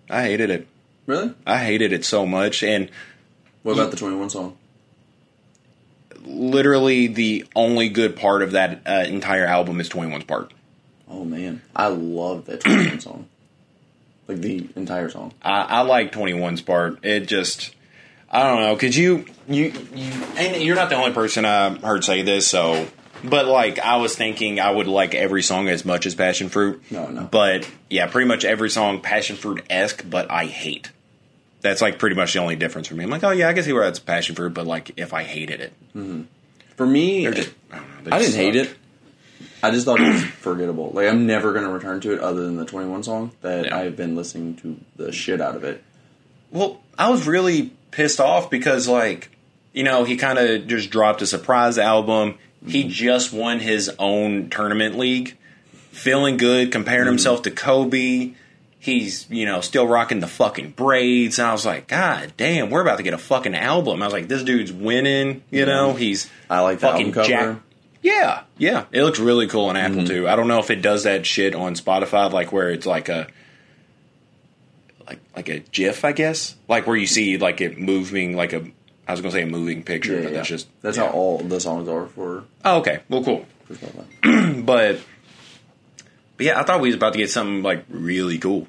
I 0.10 0.24
hated 0.24 0.50
it. 0.50 0.68
Really? 1.06 1.34
I 1.46 1.58
hated 1.58 1.92
it 1.92 2.06
so 2.06 2.26
much, 2.26 2.64
and 2.64 2.90
What 3.64 3.74
about 3.74 3.92
the 3.92 3.98
Twenty 3.98 4.16
One 4.16 4.30
song? 4.30 4.58
literally 6.26 7.08
the 7.08 7.46
only 7.56 7.88
good 7.88 8.16
part 8.16 8.42
of 8.42 8.52
that 8.52 8.82
uh, 8.86 9.06
entire 9.08 9.46
album 9.46 9.80
is 9.80 9.88
21's 9.88 10.26
part. 10.26 10.54
Oh 11.10 11.24
man, 11.24 11.62
I 11.76 11.88
love 11.88 12.46
that 12.46 12.62
Twenty 12.62 12.90
One 12.90 13.00
song. 13.00 13.28
Like 14.28 14.40
the 14.40 14.68
entire 14.76 15.10
song. 15.10 15.34
I, 15.42 15.62
I 15.62 15.82
like 15.82 16.12
21's 16.12 16.62
part. 16.62 17.04
It 17.04 17.22
just, 17.22 17.74
I 18.30 18.44
don't 18.44 18.62
know, 18.62 18.76
because 18.76 18.98
you, 18.98 19.26
you, 19.48 19.74
you, 19.94 20.12
and 20.38 20.62
you're 20.62 20.76
not 20.76 20.90
the 20.90 20.96
only 20.96 21.14
person 21.14 21.46
I 21.46 21.76
heard 21.78 22.04
say 22.04 22.22
this, 22.24 22.48
so, 22.48 22.88
but 23.24 23.46
like, 23.46 23.80
I 23.80 23.98
was 23.98 24.16
thinking 24.16 24.60
I 24.60 24.70
would 24.70 24.88
like 24.88 25.16
every 25.16 25.44
song 25.44 25.70
as 25.70 25.86
much 25.86 26.06
as 26.06 26.16
Passion 26.16 26.50
Fruit. 26.50 26.84
No, 26.92 27.08
no. 27.08 27.24
But 27.24 27.70
yeah, 27.90 28.08
pretty 28.08 28.28
much 28.28 28.44
every 28.46 28.70
song 28.70 29.02
Passion 29.02 29.38
Fruit 29.38 29.64
esque, 29.70 30.04
but 30.10 30.30
I 30.30 30.46
hate. 30.46 30.92
That's 31.62 31.82
like 31.82 31.98
pretty 31.98 32.16
much 32.16 32.34
the 32.34 32.40
only 32.40 32.56
difference 32.56 32.88
for 32.88 32.96
me. 32.96 33.04
I'm 33.04 33.10
like, 33.10 33.24
oh 33.24 33.32
yeah, 33.32 33.50
I 33.50 33.54
can 33.54 33.64
see 33.64 33.74
where 33.74 33.84
that's 33.84 34.00
Passion 34.00 34.36
Fruit, 34.36 34.54
but 34.54 34.68
like, 34.68 34.92
if 34.98 35.14
I 35.14 35.24
hated 35.24 35.62
it, 35.62 35.74
mm-hmm. 35.96 36.24
For 36.78 36.86
me, 36.86 37.26
just, 37.32 37.50
I 37.72 37.78
don't 37.78 37.88
know. 37.90 38.16
I 38.16 38.20
didn't 38.20 38.22
just 38.22 38.38
hate 38.38 38.56
it. 38.56 38.70
I 39.68 39.72
just 39.72 39.86
thought 39.86 40.00
it 40.00 40.14
was 40.14 40.24
forgettable. 40.40 40.92
Like 40.94 41.08
I'm 41.08 41.28
never 41.28 41.54
gonna 41.54 41.70
return 41.70 42.00
to 42.02 42.14
it 42.14 42.20
other 42.20 42.44
than 42.44 42.56
the 42.56 42.66
Twenty 42.66 42.88
One 42.88 43.04
song. 43.04 43.32
That 43.42 43.66
Yeah. 43.66 43.78
I've 43.78 43.96
been 43.96 44.16
listening 44.16 44.56
to 44.58 44.80
the 44.96 45.12
shit 45.12 45.42
out 45.42 45.56
of 45.56 45.64
it. 45.64 45.84
Well, 46.52 46.82
I 46.98 47.10
was 47.10 47.28
really 47.28 47.74
pissed 47.92 48.20
off 48.20 48.50
because, 48.50 48.88
like, 48.88 49.30
you 49.74 49.84
know, 49.84 50.04
he 50.04 50.18
kind 50.18 50.40
of 50.40 50.68
just 50.68 50.90
dropped 50.90 51.22
a 51.22 51.28
surprise 51.28 51.78
album. 51.78 52.38
He 52.66 52.82
mm-hmm. 52.82 52.90
just 52.90 53.34
won 53.34 53.60
his 53.60 53.92
own 54.00 54.50
tournament 54.50 54.98
league, 54.98 55.38
feeling 55.92 56.38
good, 56.38 56.72
comparing 56.72 57.02
mm-hmm. 57.02 57.10
himself 57.10 57.42
to 57.44 57.52
Kobe. 57.52 58.34
He's, 58.80 59.30
you 59.30 59.46
know, 59.46 59.62
still 59.62 59.88
rocking 59.88 60.20
the 60.20 60.28
fucking 60.28 60.72
braids. 60.72 61.40
And 61.40 61.48
I 61.48 61.52
was 61.52 61.66
like, 61.66 61.88
God 61.88 62.34
damn, 62.38 62.70
we're 62.70 62.82
about 62.82 62.98
to 62.98 63.04
get 63.04 63.14
a 63.14 63.18
fucking 63.18 63.56
album. 63.56 64.02
I 64.02 64.06
was 64.06 64.14
like, 64.14 64.28
this 64.28 64.44
dude's 64.44 64.72
winning, 64.72 65.44
you 65.52 65.62
mm-hmm. 65.62 65.70
know? 65.70 65.94
He's 65.94 66.30
I 66.50 66.62
like 66.62 66.80
the 66.80 66.88
fucking 66.88 67.08
album 67.08 67.14
cover. 67.14 67.28
jack. 67.28 67.62
Yeah, 68.02 68.44
yeah. 68.58 68.86
It 68.92 69.04
looks 69.04 69.20
really 69.20 69.48
cool 69.48 69.66
on 69.66 69.78
Apple 69.78 69.98
mm-hmm. 69.98 70.08
too. 70.08 70.28
I 70.28 70.36
don't 70.36 70.48
know 70.48 70.60
if 70.60 70.70
it 70.70 70.82
does 70.82 71.04
that 71.04 71.26
shit 71.26 71.56
on 71.56 71.76
Spotify, 71.76 72.32
like 72.32 72.52
where 72.52 72.70
it's 72.70 72.86
like 72.86 73.10
a 73.10 73.28
like 75.08 75.20
like 75.36 75.50
a 75.50 75.60
GIF, 75.60 76.06
I 76.06 76.12
guess, 76.12 76.56
like 76.68 76.88
where 76.88 76.96
you 76.96 77.08
see 77.08 77.38
like 77.38 77.62
it 77.62 77.80
moving, 77.80 78.36
like 78.36 78.54
a 78.54 78.66
I 79.08 79.12
was 79.12 79.22
gonna 79.22 79.32
say 79.32 79.44
a 79.44 79.48
moving 79.48 79.84
picture, 79.84 80.16
Yeah, 80.16 80.22
but 80.22 80.32
yeah. 80.32 80.38
that's 80.38 80.50
just 80.50 80.68
that's 80.82 80.98
yeah. 80.98 81.08
how 81.08 81.12
all 81.12 81.38
the 81.40 81.60
songs 81.60 81.88
are 81.88 82.08
for, 82.08 82.44
Oh, 82.66 82.80
okay, 82.80 83.00
well, 83.10 83.24
cool. 83.24 83.46
But 84.66 85.00
but 86.38 86.46
yeah, 86.46 86.60
I 86.60 86.64
thought 86.64 86.82
we 86.82 86.90
was 86.90 86.96
about 86.96 87.14
to 87.14 87.20
get 87.20 87.32
something 87.32 87.64
like 87.64 87.86
really 87.90 88.38
cool. 88.38 88.68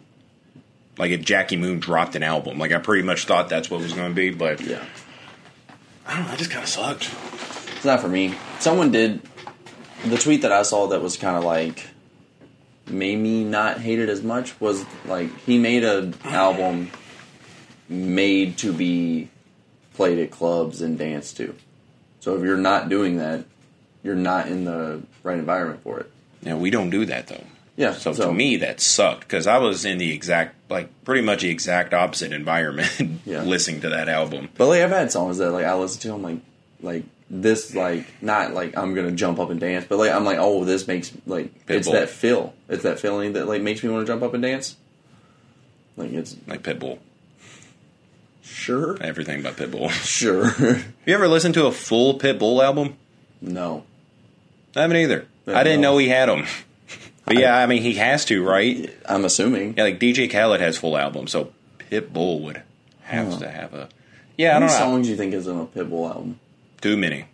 Like 0.96 1.10
if 1.10 1.22
Jackie 1.22 1.56
Moon 1.56 1.80
dropped 1.80 2.16
an 2.16 2.22
album, 2.22 2.58
like 2.58 2.72
I 2.72 2.78
pretty 2.78 3.02
much 3.02 3.26
thought 3.26 3.48
that's 3.48 3.70
what 3.70 3.80
it 3.80 3.84
was 3.84 3.92
going 3.92 4.10
to 4.10 4.14
be, 4.14 4.30
but 4.30 4.60
yeah, 4.60 4.84
I 6.06 6.16
don't 6.16 6.26
know. 6.26 6.32
It 6.32 6.38
just 6.38 6.50
kind 6.50 6.62
of 6.62 6.68
sucked. 6.68 7.10
it's 7.76 7.84
not 7.84 8.00
for 8.00 8.08
me. 8.08 8.34
Someone 8.60 8.90
did 8.90 9.20
the 10.04 10.16
tweet 10.16 10.42
that 10.42 10.52
I 10.52 10.62
saw 10.62 10.88
that 10.88 11.02
was 11.02 11.16
kind 11.16 11.36
of 11.36 11.44
like 11.44 11.86
made 12.86 13.16
me 13.16 13.44
not 13.44 13.78
hate 13.80 13.98
it 13.98 14.08
as 14.08 14.22
much 14.22 14.58
was 14.60 14.84
like 15.04 15.36
he 15.40 15.58
made 15.58 15.84
an 15.84 16.14
album 16.24 16.90
made 17.88 18.56
to 18.58 18.72
be 18.72 19.28
played 19.94 20.18
at 20.18 20.30
clubs 20.30 20.80
and 20.80 20.98
danced 20.98 21.36
to. 21.38 21.54
So 22.20 22.36
if 22.36 22.42
you're 22.42 22.56
not 22.56 22.88
doing 22.88 23.18
that, 23.18 23.44
you're 24.02 24.14
not 24.14 24.48
in 24.48 24.64
the 24.64 25.02
right 25.22 25.38
environment 25.38 25.82
for 25.82 26.00
it. 26.00 26.10
Yeah, 26.42 26.54
we 26.54 26.70
don't 26.70 26.90
do 26.90 27.04
that 27.06 27.26
though. 27.26 27.44
Yeah. 27.76 27.92
So, 27.92 28.12
to 28.12 28.32
me, 28.32 28.56
that 28.56 28.80
sucked 28.80 29.20
because 29.20 29.46
I 29.46 29.58
was 29.58 29.84
in 29.84 29.98
the 29.98 30.12
exact, 30.12 30.56
like, 30.68 30.88
pretty 31.04 31.22
much 31.22 31.42
the 31.42 31.48
exact 31.50 31.94
opposite 31.94 32.32
environment 32.32 33.20
Yeah. 33.24 33.42
listening 33.42 33.82
to 33.82 33.90
that 33.90 34.08
album. 34.08 34.48
But 34.56 34.66
like 34.66 34.82
I've 34.82 34.90
had 34.90 35.12
songs 35.12 35.38
that 35.38 35.52
like 35.52 35.64
I 35.64 35.74
listen 35.74 36.00
to, 36.02 36.14
I'm 36.14 36.22
like, 36.22 36.38
like 36.80 37.04
this, 37.30 37.74
like 37.74 38.06
not 38.22 38.54
like 38.54 38.76
I'm 38.76 38.94
gonna 38.94 39.10
jump 39.12 39.38
up 39.38 39.50
and 39.50 39.60
dance, 39.60 39.84
but 39.88 39.98
like 39.98 40.12
I'm 40.12 40.24
like, 40.24 40.38
oh, 40.38 40.64
this 40.64 40.86
makes 40.86 41.12
like 41.26 41.52
it's 41.68 41.90
that 41.90 42.08
feel, 42.08 42.54
it's 42.68 42.82
that 42.84 42.98
feeling 43.00 43.34
that 43.34 43.46
like 43.46 43.62
makes 43.62 43.82
me 43.82 43.90
want 43.90 44.06
to 44.06 44.12
jump 44.12 44.22
up 44.22 44.34
and 44.34 44.42
dance. 44.42 44.76
Like 45.96 46.12
it's 46.12 46.36
Like 46.46 46.62
Pitbull, 46.62 46.98
sure, 48.42 48.96
everything 49.02 49.42
but 49.42 49.56
Pitbull. 49.56 49.90
sure, 50.04 50.46
you 51.06 51.14
ever 51.14 51.28
listened 51.28 51.54
to 51.54 51.66
a 51.66 51.72
full 51.72 52.18
Pitbull 52.18 52.62
album? 52.62 52.96
no, 53.40 53.84
I 54.76 54.82
haven't 54.82 54.96
either. 54.96 55.26
Yeah, 55.46 55.58
I 55.58 55.64
didn't 55.64 55.80
no. 55.80 55.92
know 55.92 55.98
he 55.98 56.08
had 56.08 56.28
them. 56.28 56.46
But 57.24 57.36
yeah, 57.36 57.58
I 57.58 57.66
mean, 57.66 57.82
he 57.82 57.92
has 57.96 58.24
to, 58.26 58.42
right? 58.42 58.90
I'm 59.06 59.26
assuming. 59.26 59.74
Yeah, 59.76 59.82
like 59.82 60.00
DJ 60.00 60.30
Khaled 60.30 60.62
has 60.62 60.78
full 60.78 60.96
albums, 60.96 61.30
so 61.30 61.52
Pitbull 61.90 62.40
would 62.40 62.62
have 63.02 63.32
Huh. 63.34 63.38
to 63.40 63.50
have 63.50 63.74
a. 63.74 63.90
Yeah, 64.38 64.56
I 64.56 64.60
don't 64.60 64.68
many 64.68 64.72
know. 64.72 64.78
songs 64.78 65.06
do 65.06 65.10
you 65.10 65.16
think 65.18 65.34
is 65.34 65.46
on 65.46 65.60
a 65.60 65.66
Pitbull 65.66 66.08
album? 66.08 66.40
Too 66.80 66.96
many. 66.96 67.24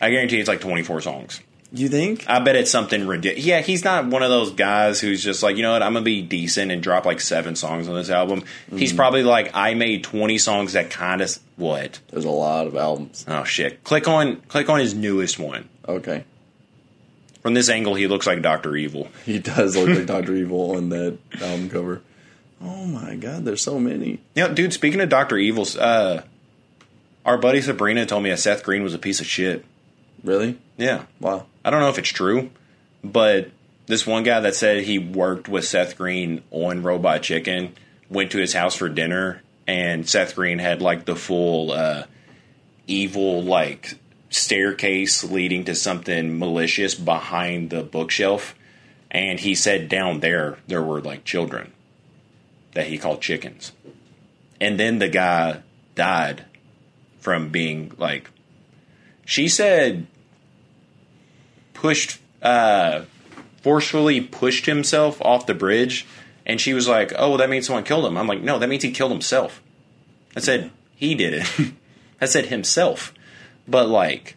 I 0.00 0.10
guarantee 0.10 0.38
it's 0.40 0.48
like 0.48 0.60
24 0.60 1.00
songs. 1.02 1.40
You 1.72 1.88
think? 1.88 2.28
I 2.28 2.40
bet 2.40 2.56
it's 2.56 2.70
something 2.70 3.06
ridiculous. 3.06 3.46
Yeah, 3.46 3.60
he's 3.60 3.84
not 3.84 4.06
one 4.06 4.24
of 4.24 4.28
those 4.30 4.50
guys 4.52 5.00
who's 5.00 5.22
just 5.22 5.40
like, 5.42 5.56
you 5.56 5.62
know 5.62 5.72
what, 5.72 5.84
I'm 5.84 5.92
gonna 5.92 6.04
be 6.04 6.20
decent 6.20 6.72
and 6.72 6.82
drop 6.82 7.04
like 7.04 7.20
seven 7.20 7.54
songs 7.54 7.86
on 7.86 7.94
this 7.94 8.10
album. 8.10 8.42
He's 8.74 8.92
probably 8.92 9.22
like, 9.22 9.52
I 9.54 9.74
made 9.74 10.02
20 10.02 10.36
songs 10.38 10.72
that 10.72 10.90
kind 10.90 11.20
of 11.20 11.38
what? 11.56 12.00
There's 12.10 12.24
a 12.24 12.30
lot 12.30 12.66
of 12.66 12.74
albums. 12.74 13.24
Oh 13.28 13.44
shit! 13.44 13.84
Click 13.84 14.08
on 14.08 14.40
click 14.48 14.68
on 14.68 14.80
his 14.80 14.94
newest 14.94 15.38
one. 15.38 15.68
Okay, 15.88 16.24
From 17.40 17.54
this 17.54 17.68
angle, 17.68 17.94
he 17.94 18.08
looks 18.08 18.26
like 18.26 18.42
Doctor 18.42 18.74
Evil. 18.74 19.08
he 19.24 19.38
does 19.38 19.76
look 19.76 19.96
like 19.96 20.06
Doctor 20.06 20.34
Evil 20.34 20.72
on 20.76 20.88
that 20.88 21.18
album 21.40 21.70
cover. 21.70 22.02
Oh 22.60 22.84
my 22.84 23.14
god, 23.14 23.44
there's 23.44 23.62
so 23.62 23.78
many. 23.78 24.18
You 24.34 24.48
know, 24.48 24.54
dude. 24.54 24.72
Speaking 24.72 25.00
of 25.00 25.08
Doctor 25.08 25.36
Evils, 25.36 25.76
uh, 25.76 26.22
our 27.24 27.38
buddy 27.38 27.60
Sabrina 27.60 28.06
told 28.06 28.22
me 28.22 28.30
that 28.30 28.38
Seth 28.38 28.62
Green 28.62 28.82
was 28.82 28.94
a 28.94 28.98
piece 28.98 29.20
of 29.20 29.26
shit. 29.26 29.64
Really? 30.22 30.58
Yeah, 30.76 31.04
Wow. 31.20 31.46
I 31.64 31.70
don't 31.70 31.80
know 31.80 31.88
if 31.88 31.98
it's 31.98 32.08
true, 32.08 32.50
but 33.04 33.50
this 33.86 34.06
one 34.06 34.22
guy 34.22 34.40
that 34.40 34.54
said 34.54 34.84
he 34.84 34.98
worked 34.98 35.48
with 35.48 35.66
Seth 35.66 35.96
Green 35.96 36.42
on 36.50 36.82
Robot 36.82 37.22
Chicken 37.22 37.74
went 38.08 38.30
to 38.32 38.38
his 38.38 38.52
house 38.52 38.74
for 38.74 38.88
dinner, 38.88 39.42
and 39.66 40.08
Seth 40.08 40.34
Green 40.34 40.58
had 40.58 40.80
like 40.80 41.04
the 41.04 41.16
full 41.16 41.72
uh, 41.72 42.04
evil 42.86 43.42
like 43.42 43.98
staircase 44.30 45.24
leading 45.24 45.64
to 45.64 45.74
something 45.74 46.38
malicious 46.38 46.94
behind 46.94 47.70
the 47.70 47.82
bookshelf, 47.82 48.54
and 49.10 49.40
he 49.40 49.54
said 49.54 49.88
down 49.88 50.20
there 50.20 50.58
there 50.66 50.82
were 50.82 51.00
like 51.00 51.24
children 51.24 51.72
that 52.72 52.86
he 52.86 52.96
called 52.96 53.20
chickens, 53.20 53.72
and 54.60 54.78
then 54.78 54.98
the 54.98 55.08
guy 55.08 55.62
died 55.94 56.44
from 57.20 57.50
being 57.50 57.92
like. 57.98 58.30
She 59.24 59.48
said 59.48 60.06
pushed 61.74 62.18
uh 62.42 63.02
forcefully 63.62 64.20
pushed 64.20 64.66
himself 64.66 65.20
off 65.22 65.46
the 65.46 65.54
bridge 65.54 66.06
and 66.46 66.60
she 66.60 66.74
was 66.74 66.88
like 66.88 67.12
oh 67.16 67.36
that 67.36 67.48
means 67.50 67.66
someone 67.66 67.84
killed 67.84 68.04
him. 68.06 68.16
I'm 68.16 68.26
like 68.26 68.42
no 68.42 68.58
that 68.58 68.68
means 68.68 68.82
he 68.82 68.90
killed 68.90 69.12
himself. 69.12 69.62
I 70.36 70.40
said 70.40 70.70
he 70.96 71.14
did 71.14 71.34
it. 71.34 71.72
I 72.20 72.26
said 72.26 72.46
himself. 72.46 73.14
But 73.68 73.88
like 73.88 74.36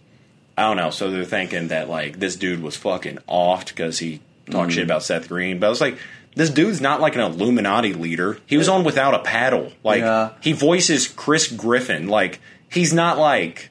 i 0.56 0.62
don't 0.62 0.78
know 0.78 0.92
so 0.92 1.10
they're 1.10 1.26
thinking 1.26 1.70
that 1.70 1.90
like 1.90 2.20
this 2.20 2.36
dude 2.36 2.62
was 2.62 2.76
fucking 2.78 3.18
offed 3.28 3.70
because 3.70 3.98
he 3.98 4.20
talked 4.52 4.72
shit 4.74 4.84
about 4.84 5.02
seth 5.02 5.28
green 5.28 5.58
but 5.60 5.66
i 5.66 5.70
was 5.70 5.82
like 5.82 5.98
this 6.36 6.52
dude's 6.52 6.80
not 6.80 7.00
like 7.02 7.14
an 7.16 7.22
illuminati 7.22 7.94
leader. 7.94 8.40
He 8.48 8.58
was 8.58 8.68
on 8.68 8.84
without 8.84 9.14
a 9.14 9.20
paddle. 9.20 9.72
Like 9.84 10.02
Yeah. 10.02 10.32
he 10.42 10.54
voices 10.54 11.08
chris 11.08 11.48
griffin. 11.52 12.08
Like 12.08 12.40
he's 12.74 12.94
not 12.94 13.18
like 13.18 13.70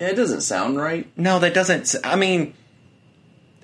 Yeah, 0.00 0.08
it 0.08 0.16
doesn't 0.16 0.40
sound 0.42 0.76
right. 0.78 1.06
no, 1.16 1.38
that 1.38 1.54
doesn't. 1.54 1.94
I 2.04 2.16
mean, 2.16 2.54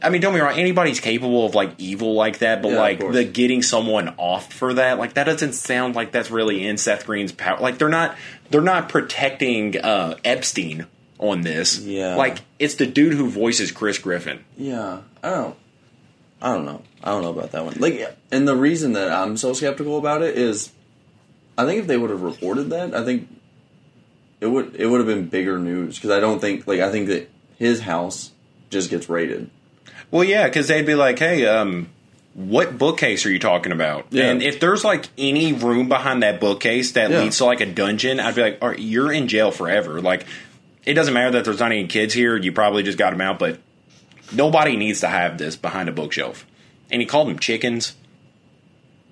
I 0.03 0.11
mean, 0.11 0.21
don't 0.21 0.35
be 0.35 0.41
wrong. 0.41 0.59
Anybody's 0.59 1.01
capable 1.01 1.47
of 1.47 1.55
like 1.55 1.71
evil 1.79 2.15
like 2.15 2.39
that, 2.39 2.63
but 2.63 2.73
Yeah, 2.73 2.79
like 2.79 2.99
the 3.13 3.25
getting 3.25 3.63
someone 3.63 4.15
off 4.19 4.53
for 4.53 4.75
that, 4.75 4.99
like 4.99 5.15
that 5.15 5.25
doesn't 5.25 5.55
sound 5.55 5.95
like 5.97 6.13
that's 6.13 6.31
really 6.31 6.67
in 6.67 6.77
Seth 6.77 7.07
Green's 7.07 7.33
power. 7.33 7.59
Like 7.59 7.79
they're 7.79 7.89
not, 7.89 8.15
they're 8.51 8.61
not 8.61 8.89
protecting 8.89 9.79
uh, 9.79 10.17
Epstein 10.25 10.87
on 11.19 11.41
this. 11.41 11.79
Yeah. 11.79 12.15
like 12.17 12.39
it's 12.59 12.75
the 12.75 12.87
dude 12.87 13.15
who 13.15 13.31
voices 13.31 13.73
Chris 13.73 13.99
Griffin. 13.99 14.45
Yeah, 14.59 15.01
I 15.23 15.31
don't. 15.31 15.57
I 16.43 16.53
don't 16.55 16.67
know. 16.67 16.83
I 17.03 17.11
don't 17.13 17.23
know 17.23 17.31
about 17.31 17.53
that 17.53 17.65
one. 17.65 17.77
Like, 17.79 18.15
and 18.31 18.47
the 18.47 18.55
reason 18.55 18.93
that 18.93 19.11
I'm 19.11 19.39
so 19.39 19.55
skeptical 19.55 19.97
about 19.97 20.21
it 20.21 20.37
is, 20.37 20.71
I 21.57 21.65
think 21.65 21.81
if 21.81 21.87
they 21.87 21.97
would 21.97 22.11
have 22.11 22.21
reported 22.21 22.65
that, 22.71 22.95
I 22.95 23.03
think 23.05 23.29
it 24.47 24.51
would 24.51 24.77
it 24.77 24.87
would 24.87 24.99
have 24.99 25.07
been 25.07 25.27
bigger 25.27 25.59
news 25.59 25.97
because 25.97 26.11
I 26.11 26.21
don't 26.21 26.41
think 26.41 26.67
like 26.67 26.81
I 26.81 26.91
think 26.91 27.09
that 27.09 27.29
his 27.59 27.81
house 27.81 28.31
just 28.71 28.91
gets 28.91 29.09
raided. 29.09 29.51
Well, 30.11 30.25
yeah, 30.25 30.45
because 30.47 30.69
they'd 30.69 30.87
be 30.87 30.95
like, 30.95 31.19
"Hey, 31.19 31.47
um, 31.47 31.89
what 32.35 32.79
bookcase 32.79 33.27
are 33.27 33.31
you 33.31 33.39
talking 33.39 33.73
about?" 33.73 34.07
Yeah. 34.11 34.25
And 34.31 34.43
if 34.43 34.61
there's 34.61 34.85
like 34.85 35.07
any 35.19 35.53
room 35.53 35.89
behind 35.89 36.23
that 36.23 36.41
bookcase 36.41 36.93
that 36.93 37.11
Yeah. 37.11 37.21
leads 37.23 37.39
to 37.39 37.45
like 37.45 37.61
a 37.61 37.67
dungeon, 37.67 38.21
I'd 38.21 38.35
be 38.35 38.43
like, 38.43 38.59
"All 38.63 38.69
right, 38.69 38.79
you're 38.79 39.13
in 39.13 39.27
jail 39.29 39.51
forever." 39.51 40.01
Like, 40.01 40.25
it 40.85 40.95
doesn't 40.95 41.13
matter 41.13 41.33
that 41.33 41.45
there's 41.45 41.59
not 41.61 41.73
any 41.73 41.87
kids 41.89 42.15
here. 42.15 42.37
You 42.37 42.53
probably 42.53 42.83
just 42.85 42.99
got 42.99 43.11
them 43.11 43.21
out, 43.21 43.39
but 43.41 43.59
nobody 44.33 44.77
needs 44.77 45.01
to 45.01 45.09
have 45.09 45.39
this 45.39 45.57
behind 45.57 45.89
a 45.89 45.93
bookshelf. 45.93 46.47
And 46.91 47.03
he 47.03 47.07
called 47.07 47.29
them 47.29 47.39
chickens. 47.41 47.95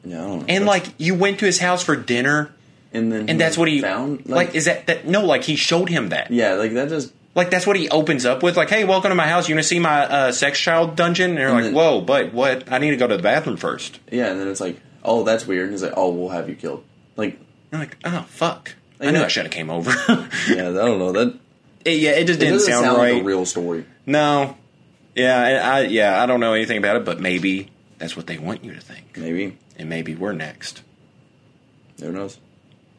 Yeah, 0.05 0.25
I. 0.25 0.45
And 0.49 0.65
like, 0.67 0.85
you 0.99 1.15
went 1.17 1.41
to 1.41 1.47
his 1.47 1.59
house 1.59 1.83
for 1.83 1.97
dinner, 1.97 2.54
and 2.95 3.13
then 3.13 3.29
and 3.29 3.39
that's 3.41 3.59
what 3.59 3.69
he 3.69 3.81
found. 3.83 4.27
Like, 4.27 4.55
is 4.55 4.65
that 4.65 4.87
that? 4.87 5.07
No, 5.07 5.25
like 5.25 5.43
he 5.45 5.57
showed 5.57 5.89
him 5.91 6.09
that. 6.11 6.31
yeah, 6.31 6.55
like 6.55 6.73
that 6.75 6.89
just 6.89 7.13
Like 7.35 7.51
that's 7.51 7.67
what 7.67 7.77
he 7.77 7.89
opens 7.91 8.25
up 8.25 8.43
with. 8.43 8.57
Like, 8.57 8.71
hey, 8.71 8.85
welcome 8.85 9.11
to 9.11 9.15
my 9.15 9.27
house. 9.27 9.49
You 9.49 9.55
want 9.57 9.65
to 9.65 9.69
see 9.69 9.79
my 9.81 10.05
uh, 10.07 10.33
sex 10.33 10.59
child 10.59 10.97
dungeon? 10.97 11.31
And 11.31 11.39
you're 11.39 11.49
And 11.49 11.57
like, 11.57 11.65
then- 11.67 11.75
whoa, 11.75 12.01
but 12.01 12.33
what? 12.33 12.73
I 12.73 12.79
need 12.79 12.91
to 12.91 12.97
go 12.97 13.07
to 13.07 13.17
the 13.17 13.23
bathroom 13.23 13.57
first. 13.57 13.99
yeah, 14.11 14.31
and 14.31 14.41
then 14.41 14.49
it's 14.49 14.61
like, 14.61 14.81
oh, 15.03 15.25
that's 15.25 15.47
weird. 15.47 15.65
And 15.65 15.73
he's 15.73 15.83
like, 15.83 15.95
oh, 15.97 16.11
we'll 16.11 16.29
have 16.31 16.49
you 16.49 16.55
killed. 16.55 16.85
Like, 17.17 17.39
You're 17.73 17.81
like, 17.81 17.97
oh 18.05 18.25
fuck. 18.29 18.75
I 19.01 19.07
And 19.07 19.17
knew 19.17 19.23
I 19.25 19.29
should 19.29 19.43
have 19.45 19.53
came 19.53 19.69
over. 19.71 19.91
yeah, 20.49 20.69
I 20.69 20.73
don't 20.73 20.99
know 20.99 21.13
that. 21.13 21.37
It- 21.85 21.99
yeah, 22.01 22.13
it 22.13 22.27
just 22.27 22.41
It 22.41 22.47
didn't 22.47 22.61
sound, 22.61 22.85
sound 22.87 22.99
right. 22.99 23.15
like 23.15 23.23
a 23.23 23.27
real 23.27 23.45
story. 23.45 23.85
no. 24.07 24.57
Yeah, 25.17 25.39
I, 25.41 25.51
I 25.79 25.81
yeah, 25.83 26.21
I 26.21 26.27
don't 26.27 26.41
know 26.41 26.55
anything 26.55 26.77
about 26.79 26.97
it, 26.97 27.05
but 27.05 27.21
maybe 27.21 27.71
that's 27.99 28.17
what 28.17 28.27
they 28.27 28.37
want 28.37 28.65
you 28.65 28.75
to 28.75 28.81
think, 28.81 29.17
Maybe 29.17 29.57
and 29.79 29.89
maybe 29.89 30.17
we're 30.17 30.33
next. 30.33 30.83
who 32.01 32.11
knows? 32.11 32.39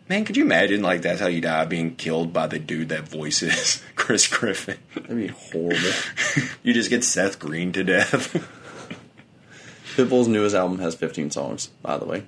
Man, 0.08 0.24
could 0.24 0.38
you 0.38 0.44
imagine 0.44 0.82
like 0.84 1.02
that's 1.02 1.20
how 1.20 1.28
you 1.28 1.42
die, 1.42 1.66
being 1.66 1.96
killed 1.96 2.32
by 2.32 2.46
the 2.48 2.60
dude 2.60 2.90
that 2.90 3.08
voices 3.08 3.82
Chris 3.96 4.28
Griffin? 4.28 4.78
That'd 4.94 5.16
be 5.18 5.28
horrible. 5.28 5.80
you 6.64 6.74
just 6.74 6.90
get 6.92 7.04
Seth 7.04 7.40
Green 7.40 7.72
to 7.72 7.84
death. 7.84 8.34
Pitbull's 9.96 10.28
newest 10.28 10.56
album 10.56 10.80
has 10.80 10.94
15 10.94 11.32
songs, 11.32 11.68
by 11.82 11.98
the 11.98 12.06
way. 12.06 12.24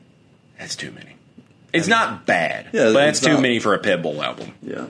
that's 0.58 0.76
too 0.76 0.90
many. 0.92 1.12
It's 1.74 1.88
not 1.90 2.26
bad, 2.26 2.68
Yeah, 2.74 2.86
but 2.86 2.94
that's 2.94 3.18
it's 3.20 3.28
too 3.28 3.34
not. 3.34 3.42
many 3.42 3.60
for 3.60 3.74
a 3.74 3.80
Pitbull 3.80 4.24
album. 4.24 4.54
Yeah. 4.64 4.88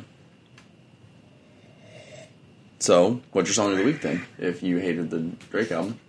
So, 2.79 3.22
what's 3.32 3.50
your 3.50 3.56
song 3.56 3.72
of 3.72 3.79
the 3.79 3.84
week 3.84 4.01
then? 4.01 4.25
If 4.38 4.62
you 4.62 4.77
hated 4.77 5.10
the 5.10 5.20
Drake 5.50 5.72
album, 5.72 6.00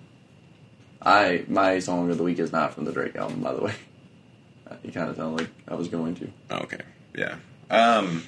I 1.01 1.45
my 1.49 1.79
song 1.79 2.11
of 2.11 2.19
the 2.19 2.25
week 2.25 2.39
is 2.39 2.53
not 2.53 2.75
from 2.75 2.85
the 2.85 2.93
Drake 2.93 3.17
album, 3.17 3.41
by 3.43 3.55
the 3.55 3.63
way. 3.63 3.73
You 4.83 4.93
kind 4.93 5.11
of 5.11 5.17
sound 5.17 5.37
like 5.39 5.49
I 5.67 5.75
was 5.75 5.89
going 5.89 6.15
to. 6.17 6.31
Okay. 6.51 6.81
Yeah. 7.17 7.37
Um, 7.71 8.25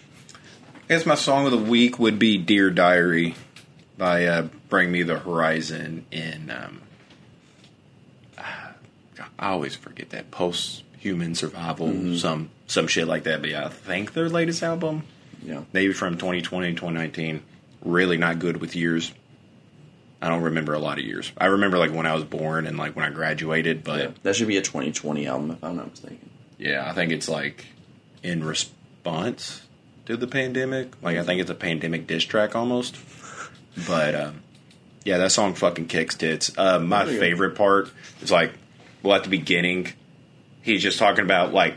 I 0.75 0.88
guess 0.94 1.06
my 1.06 1.14
song 1.14 1.47
of 1.47 1.52
the 1.52 1.59
week 1.59 1.99
would 1.99 2.18
be 2.18 2.38
"Dear 2.38 2.70
Diary" 2.70 3.35
by 3.97 4.26
uh, 4.26 4.49
Bring 4.68 4.90
Me 4.92 5.02
the 5.02 5.18
Horizon. 5.18 6.06
In 6.11 6.50
um, 6.50 6.80
ah, 8.38 8.73
I 9.38 9.49
always 9.50 9.76
forget 9.76 10.11
that 10.11 10.30
post-human 10.30 11.35
survival, 11.35 12.16
some 12.16 12.50
some 12.66 12.87
shit 12.87 13.06
like 13.06 13.25
that. 13.25 13.40
But 13.40 13.50
yeah, 13.50 13.66
I 13.66 13.68
think 13.68 14.12
their 14.14 14.28
latest 14.28 14.62
album, 14.62 15.04
Yeah. 15.42 15.62
maybe 15.73 15.92
from 15.92 16.14
2020, 16.16 16.73
2019, 16.73 17.42
really 17.85 18.16
not 18.16 18.38
good 18.38 18.59
with 18.61 18.75
years. 18.76 19.12
I 20.22 20.28
don't 20.28 20.42
remember 20.42 20.74
a 20.74 20.78
lot 20.78 20.98
of 20.98 21.04
years. 21.04 21.32
I 21.38 21.46
remember 21.46 21.78
like 21.78 21.92
when 21.92 22.06
I 22.06 22.14
was 22.14 22.24
born 22.24 22.66
and 22.66 22.76
like 22.76 22.94
when 22.94 23.04
I 23.04 23.10
graduated, 23.10 23.84
but 23.84 24.00
yeah. 24.00 24.10
That 24.22 24.36
should 24.36 24.48
be 24.48 24.56
a 24.58 24.62
2020 24.62 25.26
album, 25.26 25.50
if 25.52 25.64
I'm 25.64 25.76
not 25.76 25.90
mistaken. 25.90 26.30
yeah, 26.58 26.88
I 26.88 26.92
think 26.92 27.12
it's 27.12 27.28
like 27.28 27.66
in 28.22 28.44
response 28.44 29.62
to 30.06 30.16
the 30.16 30.26
pandemic. 30.26 31.00
Like 31.02 31.16
I 31.16 31.23
think 31.23 31.40
it's 31.40 31.50
a 31.50 31.54
pandemic 31.54 32.06
diss 32.06 32.25
track 32.25 32.54
almost. 32.54 32.97
But 33.86 34.14
um, 34.14 34.42
yeah, 35.04 35.18
that 35.18 35.32
song 35.32 35.54
fucking 35.54 35.86
kicks 35.86 36.16
tits. 36.16 36.50
Uh, 36.56 36.78
my 36.78 37.04
you 37.04 37.14
go. 37.14 37.21
favorite 37.21 37.56
part 37.56 37.90
is 38.21 38.30
like, 38.30 38.52
well, 39.02 39.16
at 39.16 39.25
the 39.25 39.30
beginning, 39.30 39.88
he's 40.62 40.82
just 40.82 40.99
talking 40.99 41.25
about 41.25 41.54
like, 41.54 41.76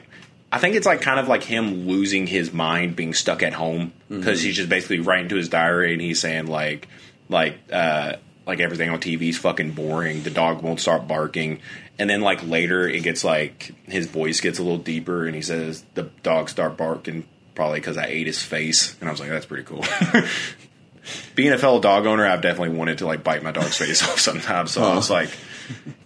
I 0.52 0.58
think 0.60 0.76
it's 0.76 0.86
like 0.86 1.02
kind 1.02 1.20
of 1.20 1.28
like 1.28 1.44
him 1.44 1.88
losing 1.88 2.28
his 2.28 2.52
mind, 2.52 2.96
being 2.96 3.14
stuck 3.14 3.42
at 3.42 3.54
home 3.54 3.94
because 4.10 4.42
he's 4.42 4.56
just 4.56 4.70
basically 4.70 5.00
writing 5.00 5.30
to 5.30 5.36
his 5.36 5.50
diary 5.50 5.94
and 5.94 6.02
he's 6.02 6.20
saying 6.20 6.48
like, 6.48 6.88
like, 7.30 7.58
uh, 7.72 8.18
like 8.46 8.60
everything 8.60 8.90
on 8.90 9.00
TV 9.00 9.30
is 9.30 9.38
fucking 9.38 9.72
boring. 9.72 10.24
The 10.24 10.30
dog 10.30 10.62
won't 10.62 10.80
start 10.80 11.08
barking, 11.08 11.60
and 11.98 12.10
then 12.10 12.22
like 12.22 12.46
later 12.46 12.88
it 12.88 13.04
gets 13.04 13.24
like 13.24 13.74
his 13.86 14.08
voice 14.08 14.42
gets 14.42 14.60
a 14.60 14.64
little 14.64 14.78
deeper, 14.78 15.26
and 15.26 15.36
he 15.36 15.42
says 15.42 15.84
the 15.94 16.04
dog 16.24 16.50
start 16.50 16.78
barking 16.78 17.26
probably 17.56 17.80
because 17.80 17.98
I 17.98 18.06
ate 18.06 18.28
his 18.28 18.42
face, 18.42 18.98
and 19.00 19.08
I 19.08 19.12
was 19.12 19.20
like, 19.20 19.30
that's 19.30 19.46
pretty 19.46 19.64
cool. 19.64 19.84
Being 21.36 21.52
a 21.52 21.58
fellow 21.58 21.82
dog 21.82 22.06
owner, 22.06 22.26
I've 22.26 22.42
definitely 22.42 22.78
wanted 22.78 23.00
to 23.00 23.06
like 23.06 23.24
bite 23.24 23.44
my 23.44 23.52
dog's 23.52 23.78
face 23.78 24.02
off 24.10 24.20
sometimes. 24.20 24.72
So 24.72 24.84
I 24.84 24.96
was 24.96 25.10
uh-huh. 25.10 25.22
like, 25.22 25.30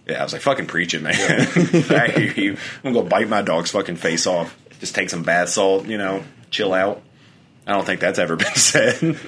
yeah, 0.06 0.20
I 0.20 0.24
was 0.24 0.32
like 0.32 0.42
fucking 0.42 0.66
preaching, 0.66 1.02
man. 1.02 1.14
I 1.16 2.12
hear 2.14 2.32
you. 2.36 2.52
I'm 2.52 2.92
gonna 2.92 3.02
go 3.04 3.08
bite 3.08 3.28
my 3.28 3.42
dog's 3.42 3.70
fucking 3.70 3.96
face 3.96 4.26
off. 4.26 4.56
Just 4.80 4.94
take 4.94 5.10
some 5.10 5.22
bath 5.22 5.48
salt, 5.48 5.86
you 5.86 5.98
know, 5.98 6.22
chill 6.50 6.72
out. 6.72 7.02
I 7.66 7.72
don't 7.72 7.84
think 7.84 8.00
that's 8.00 8.18
ever 8.18 8.36
been 8.36 8.54
said. 8.54 9.18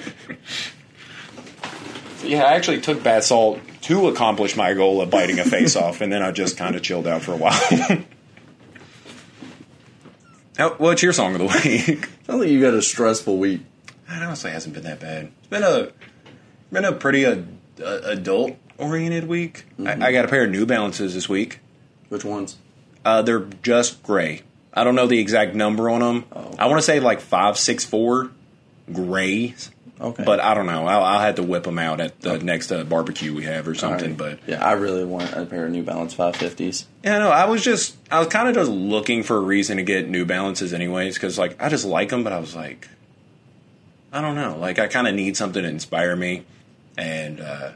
Yeah, 2.23 2.43
I 2.43 2.53
actually 2.53 2.81
took 2.81 3.03
bath 3.03 3.25
salt 3.25 3.59
to 3.81 4.07
accomplish 4.07 4.55
my 4.55 4.73
goal 4.73 5.01
of 5.01 5.09
biting 5.09 5.39
a 5.39 5.43
face 5.43 5.75
off, 5.75 6.01
and 6.01 6.11
then 6.11 6.21
I 6.21 6.31
just 6.31 6.57
kind 6.57 6.75
of 6.75 6.81
chilled 6.81 7.07
out 7.07 7.21
for 7.21 7.33
a 7.33 7.37
while. 7.37 7.59
How, 10.57 10.75
what's 10.75 11.01
your 11.01 11.13
song 11.13 11.33
of 11.33 11.39
the 11.39 11.45
week? 11.45 12.09
Sounds 12.27 12.43
think 12.43 12.51
you 12.51 12.61
got 12.61 12.73
a 12.73 12.81
stressful 12.81 13.37
week. 13.37 13.61
It 14.07 14.21
honestly 14.21 14.51
hasn't 14.51 14.73
been 14.73 14.83
that 14.83 14.99
bad. 14.99 15.31
It's 15.39 15.47
been 15.47 15.63
a 15.63 15.91
been 16.71 16.85
a 16.85 16.91
pretty 16.91 17.25
uh, 17.25 17.37
uh, 17.81 18.01
adult 18.03 18.57
oriented 18.77 19.27
week. 19.27 19.65
I, 19.83 19.93
I 19.93 20.11
got 20.11 20.25
a 20.25 20.27
pair 20.27 20.43
of 20.43 20.51
New 20.51 20.65
Balances 20.65 21.13
this 21.13 21.29
week. 21.29 21.59
Which 22.09 22.25
ones? 22.25 22.57
Uh, 23.05 23.21
they're 23.21 23.47
just 23.63 24.03
gray. 24.03 24.43
I 24.73 24.83
don't 24.83 24.95
know 24.95 25.07
the 25.07 25.19
exact 25.19 25.55
number 25.55 25.89
on 25.89 26.01
them. 26.01 26.25
Oh. 26.31 26.53
I 26.59 26.67
want 26.67 26.77
to 26.77 26.83
say 26.83 26.99
like 26.99 27.21
five 27.21 27.57
six 27.57 27.85
four 27.85 28.31
gray, 28.91 29.55
Okay. 30.01 30.23
but 30.23 30.39
I 30.39 30.55
don't 30.55 30.65
know. 30.65 30.87
I'll, 30.87 31.03
I'll 31.03 31.19
have 31.19 31.35
to 31.35 31.43
whip 31.43 31.63
them 31.63 31.77
out 31.77 32.01
at 32.01 32.19
the 32.21 32.39
next 32.39 32.71
uh, 32.71 32.83
barbecue 32.83 33.35
we 33.35 33.43
have 33.43 33.67
or 33.67 33.75
something. 33.75 34.15
But 34.15 34.39
yeah, 34.47 34.65
I 34.65 34.71
really 34.73 35.05
want 35.05 35.31
a 35.33 35.45
pair 35.45 35.65
of 35.65 35.71
New 35.71 35.83
Balance 35.83 36.15
550s. 36.15 36.85
Yeah, 37.03 37.19
no, 37.19 37.29
I 37.29 37.45
was 37.45 37.63
just, 37.63 37.95
I 38.09 38.17
was 38.17 38.27
kind 38.27 38.47
of 38.49 38.55
just 38.55 38.71
looking 38.71 39.21
for 39.21 39.37
a 39.37 39.41
reason 39.41 39.77
to 39.77 39.83
get 39.83 40.09
New 40.09 40.25
Balances, 40.25 40.73
anyways, 40.73 41.13
because 41.15 41.37
like 41.37 41.61
I 41.61 41.69
just 41.69 41.85
like 41.85 42.09
them, 42.09 42.23
but 42.23 42.33
I 42.33 42.39
was 42.39 42.55
like, 42.55 42.89
I 44.11 44.21
don't 44.21 44.35
know, 44.35 44.57
like 44.57 44.79
I 44.79 44.87
kind 44.87 45.07
of 45.07 45.13
need 45.13 45.37
something 45.37 45.61
to 45.61 45.69
inspire 45.69 46.15
me, 46.15 46.45
and 46.97 47.39
uh, 47.39 47.71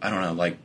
I 0.00 0.10
don't 0.10 0.20
know, 0.20 0.32
like, 0.32 0.56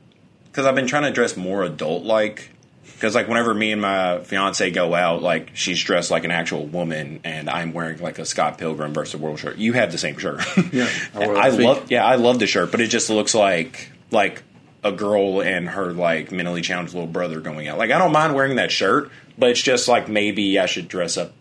because 0.46 0.66
I've 0.66 0.76
been 0.76 0.88
trying 0.88 1.04
to 1.04 1.12
dress 1.12 1.36
more 1.36 1.64
adult 1.64 2.04
like, 2.04 2.52
because 3.00 3.16
like 3.16 3.28
whenever 3.30 3.54
me 3.54 3.72
and 3.72 3.82
my 3.82 4.20
fiance 4.20 4.70
go 4.72 4.94
out, 4.94 5.22
like 5.22 5.52
she's 5.56 5.82
dressed 5.82 6.12
like 6.12 6.26
an 6.26 6.32
actual 6.32 6.66
woman, 6.66 7.22
and 7.24 7.50
I'm 7.50 7.72
wearing 7.74 8.00
like 8.02 8.20
a 8.20 8.26
Scott 8.26 8.58
Pilgrim 8.58 8.94
versus 8.94 9.14
the 9.14 9.18
World 9.18 9.40
shirt. 9.40 9.58
You 9.58 9.74
have 9.74 9.92
the 9.92 9.98
same 9.98 10.18
shirt, 10.18 10.42
Yeah, 10.74 10.90
I 11.16 11.24
I 11.26 11.50
love, 11.50 11.90
yeah, 11.90 12.06
I 12.06 12.16
love 12.16 12.40
the 12.40 12.48
shirt, 12.48 12.72
but 12.72 12.82
it 12.82 12.88
just 12.88 13.10
looks 13.10 13.34
like 13.34 13.92
like 14.12 14.44
a 14.84 14.92
girl 14.92 15.42
and 15.42 15.68
her 15.70 15.92
like 15.94 16.32
mentally 16.32 16.62
challenged 16.62 16.94
little 16.94 17.08
brother 17.08 17.40
going 17.42 17.68
out. 17.68 17.78
Like 17.78 17.92
I 17.92 17.98
don't 17.98 18.12
mind 18.12 18.36
wearing 18.36 18.56
that 18.58 18.72
shirt, 18.72 19.12
but 19.38 19.50
it's 19.52 19.62
just 19.62 19.88
like 19.88 20.08
maybe 20.10 20.60
I 20.60 20.66
should 20.66 20.88
dress 20.88 21.16
up 21.18 21.32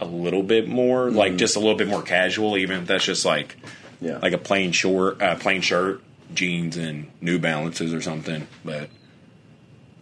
a 0.00 0.04
little 0.04 0.42
bit 0.42 0.68
more, 0.68 1.06
Mm-hmm. 1.06 1.16
like 1.16 1.36
just 1.36 1.56
a 1.56 1.58
little 1.60 1.76
bit 1.76 1.88
more 1.88 2.02
casual, 2.02 2.56
even 2.56 2.80
if 2.82 2.86
that's 2.86 3.04
just 3.04 3.24
like 3.24 3.56
Yeah. 4.00 4.18
like 4.18 4.32
a 4.32 4.38
plain 4.38 4.72
short, 4.72 5.22
uh, 5.22 5.36
plain 5.36 5.62
shirt, 5.62 6.02
jeans, 6.34 6.76
and 6.76 7.10
New 7.20 7.38
Balances 7.38 7.94
or 7.94 8.00
something. 8.02 8.46
But 8.64 8.90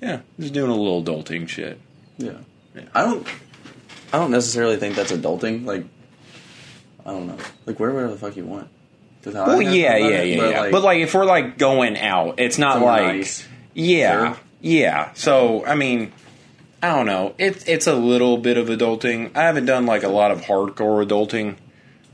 yeah, 0.04 0.20
just 0.38 0.52
doing 0.54 0.70
a 0.70 0.74
little 0.76 1.02
adulting 1.02 1.48
shit. 1.48 1.80
Yeah. 2.18 2.32
Yeah. 2.74 2.82
I 2.94 3.02
don't. 3.04 3.26
I 4.12 4.18
don't 4.18 4.30
necessarily 4.30 4.76
think 4.76 4.94
that's 4.96 5.12
adulting. 5.12 5.64
Like, 5.64 5.84
I 7.04 7.10
don't 7.12 7.26
know. 7.26 7.36
Like, 7.66 7.80
wear 7.80 7.90
whatever 7.92 8.12
the 8.12 8.18
fuck 8.18 8.36
you 8.36 8.44
want. 8.44 8.68
I 9.26 9.30
Well, 9.30 9.62
yeah, 9.62 9.96
yeah, 9.96 10.06
it, 10.20 10.28
yeah, 10.28 10.36
but, 10.38 10.50
yeah. 10.50 10.60
Like, 10.60 10.72
but 10.72 10.82
like, 10.82 10.98
if 10.98 11.14
we're 11.14 11.24
like 11.24 11.56
going 11.56 11.96
out, 11.96 12.38
it's 12.38 12.58
not 12.58 12.82
like 12.82 13.02
nice. 13.16 13.46
yeah, 13.72 14.34
Sure. 14.34 14.40
yeah. 14.60 15.12
So 15.14 15.64
I 15.64 15.74
mean, 15.76 16.12
I 16.82 16.88
don't 16.94 17.06
know. 17.06 17.34
It's 17.38 17.64
it's 17.66 17.86
a 17.86 17.94
little 17.94 18.36
bit 18.36 18.58
of 18.58 18.68
adulting. 18.68 19.34
I 19.34 19.44
haven't 19.44 19.64
done 19.64 19.86
like 19.86 20.02
a 20.02 20.08
lot 20.08 20.30
of 20.30 20.42
hardcore 20.42 21.02
adulting, 21.06 21.56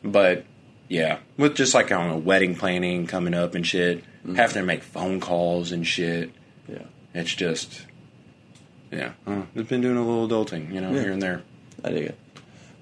but 0.05 0.45
yeah, 0.89 1.19
with 1.37 1.57
just 1.57 1.75
like 1.75 1.91
I 1.91 1.99
don't 2.01 2.09
know, 2.11 2.19
wedding 2.19 2.55
planning 2.55 3.07
coming 3.09 3.35
up 3.35 3.55
and 3.57 3.67
shit, 3.67 4.05
Mm-hmm. 4.21 4.35
having 4.35 4.55
to 4.55 4.63
make 4.63 4.83
phone 4.83 5.19
calls 5.19 5.73
and 5.73 5.85
shit. 5.87 6.31
yeah, 6.69 6.83
It's 7.15 7.35
just 7.35 7.87
yeah, 8.93 9.13
uh, 9.27 9.43
I've 9.57 9.69
been 9.69 9.81
doing 9.81 9.97
a 9.97 10.05
little 10.07 10.29
adulting, 10.29 10.73
you 10.73 10.81
know, 10.81 10.93
Yeah. 10.93 11.01
here 11.03 11.13
and 11.13 11.23
there. 11.23 11.43
I 11.85 11.91
dig 11.91 12.05
it. 12.07 12.19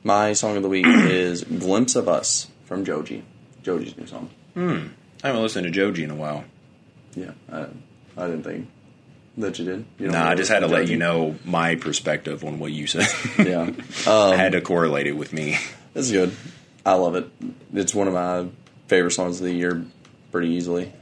My 0.04 0.32
song 0.32 0.56
of 0.56 0.62
the 0.62 0.68
week 0.68 0.86
is 0.86 1.44
"Glimpse 1.44 1.96
of 1.96 2.08
Us" 2.08 2.48
from 2.64 2.84
Joji. 2.84 3.24
Joji's 3.62 3.96
new 3.96 4.06
song. 4.06 4.30
Hmm. 4.54 4.86
I 5.22 5.28
haven't 5.28 5.42
listened 5.42 5.64
to 5.64 5.70
Joji 5.70 6.04
in 6.04 6.10
a 6.10 6.14
while. 6.14 6.44
Yeah, 7.14 7.32
I, 7.52 7.66
I 8.16 8.26
didn't 8.26 8.44
think 8.44 8.68
that 9.38 9.58
you 9.58 9.64
did. 9.64 9.84
You 9.98 10.08
Nah, 10.10 10.28
I 10.30 10.34
just 10.34 10.50
had 10.50 10.60
to 10.60 10.66
let 10.68 10.88
you 10.88 10.96
know 10.96 11.36
my 11.44 11.74
perspective 11.74 12.44
on 12.44 12.58
what 12.58 12.70
you 12.72 12.86
said. 12.86 13.06
Yeah, 13.38 13.70
I 14.06 14.36
had 14.36 14.52
to 14.52 14.60
correlate 14.60 15.06
it 15.06 15.16
with 15.16 15.32
me. 15.32 15.58
is 15.94 16.12
good. 16.12 16.34
I 16.86 16.94
love 16.94 17.16
it. 17.16 17.28
It's 17.74 17.94
one 17.94 18.08
of 18.08 18.14
my 18.14 18.46
favorite 18.86 19.10
songs 19.10 19.40
of 19.40 19.46
the 19.46 19.52
year, 19.52 19.84
pretty 20.32 20.48
easily. 20.50 20.92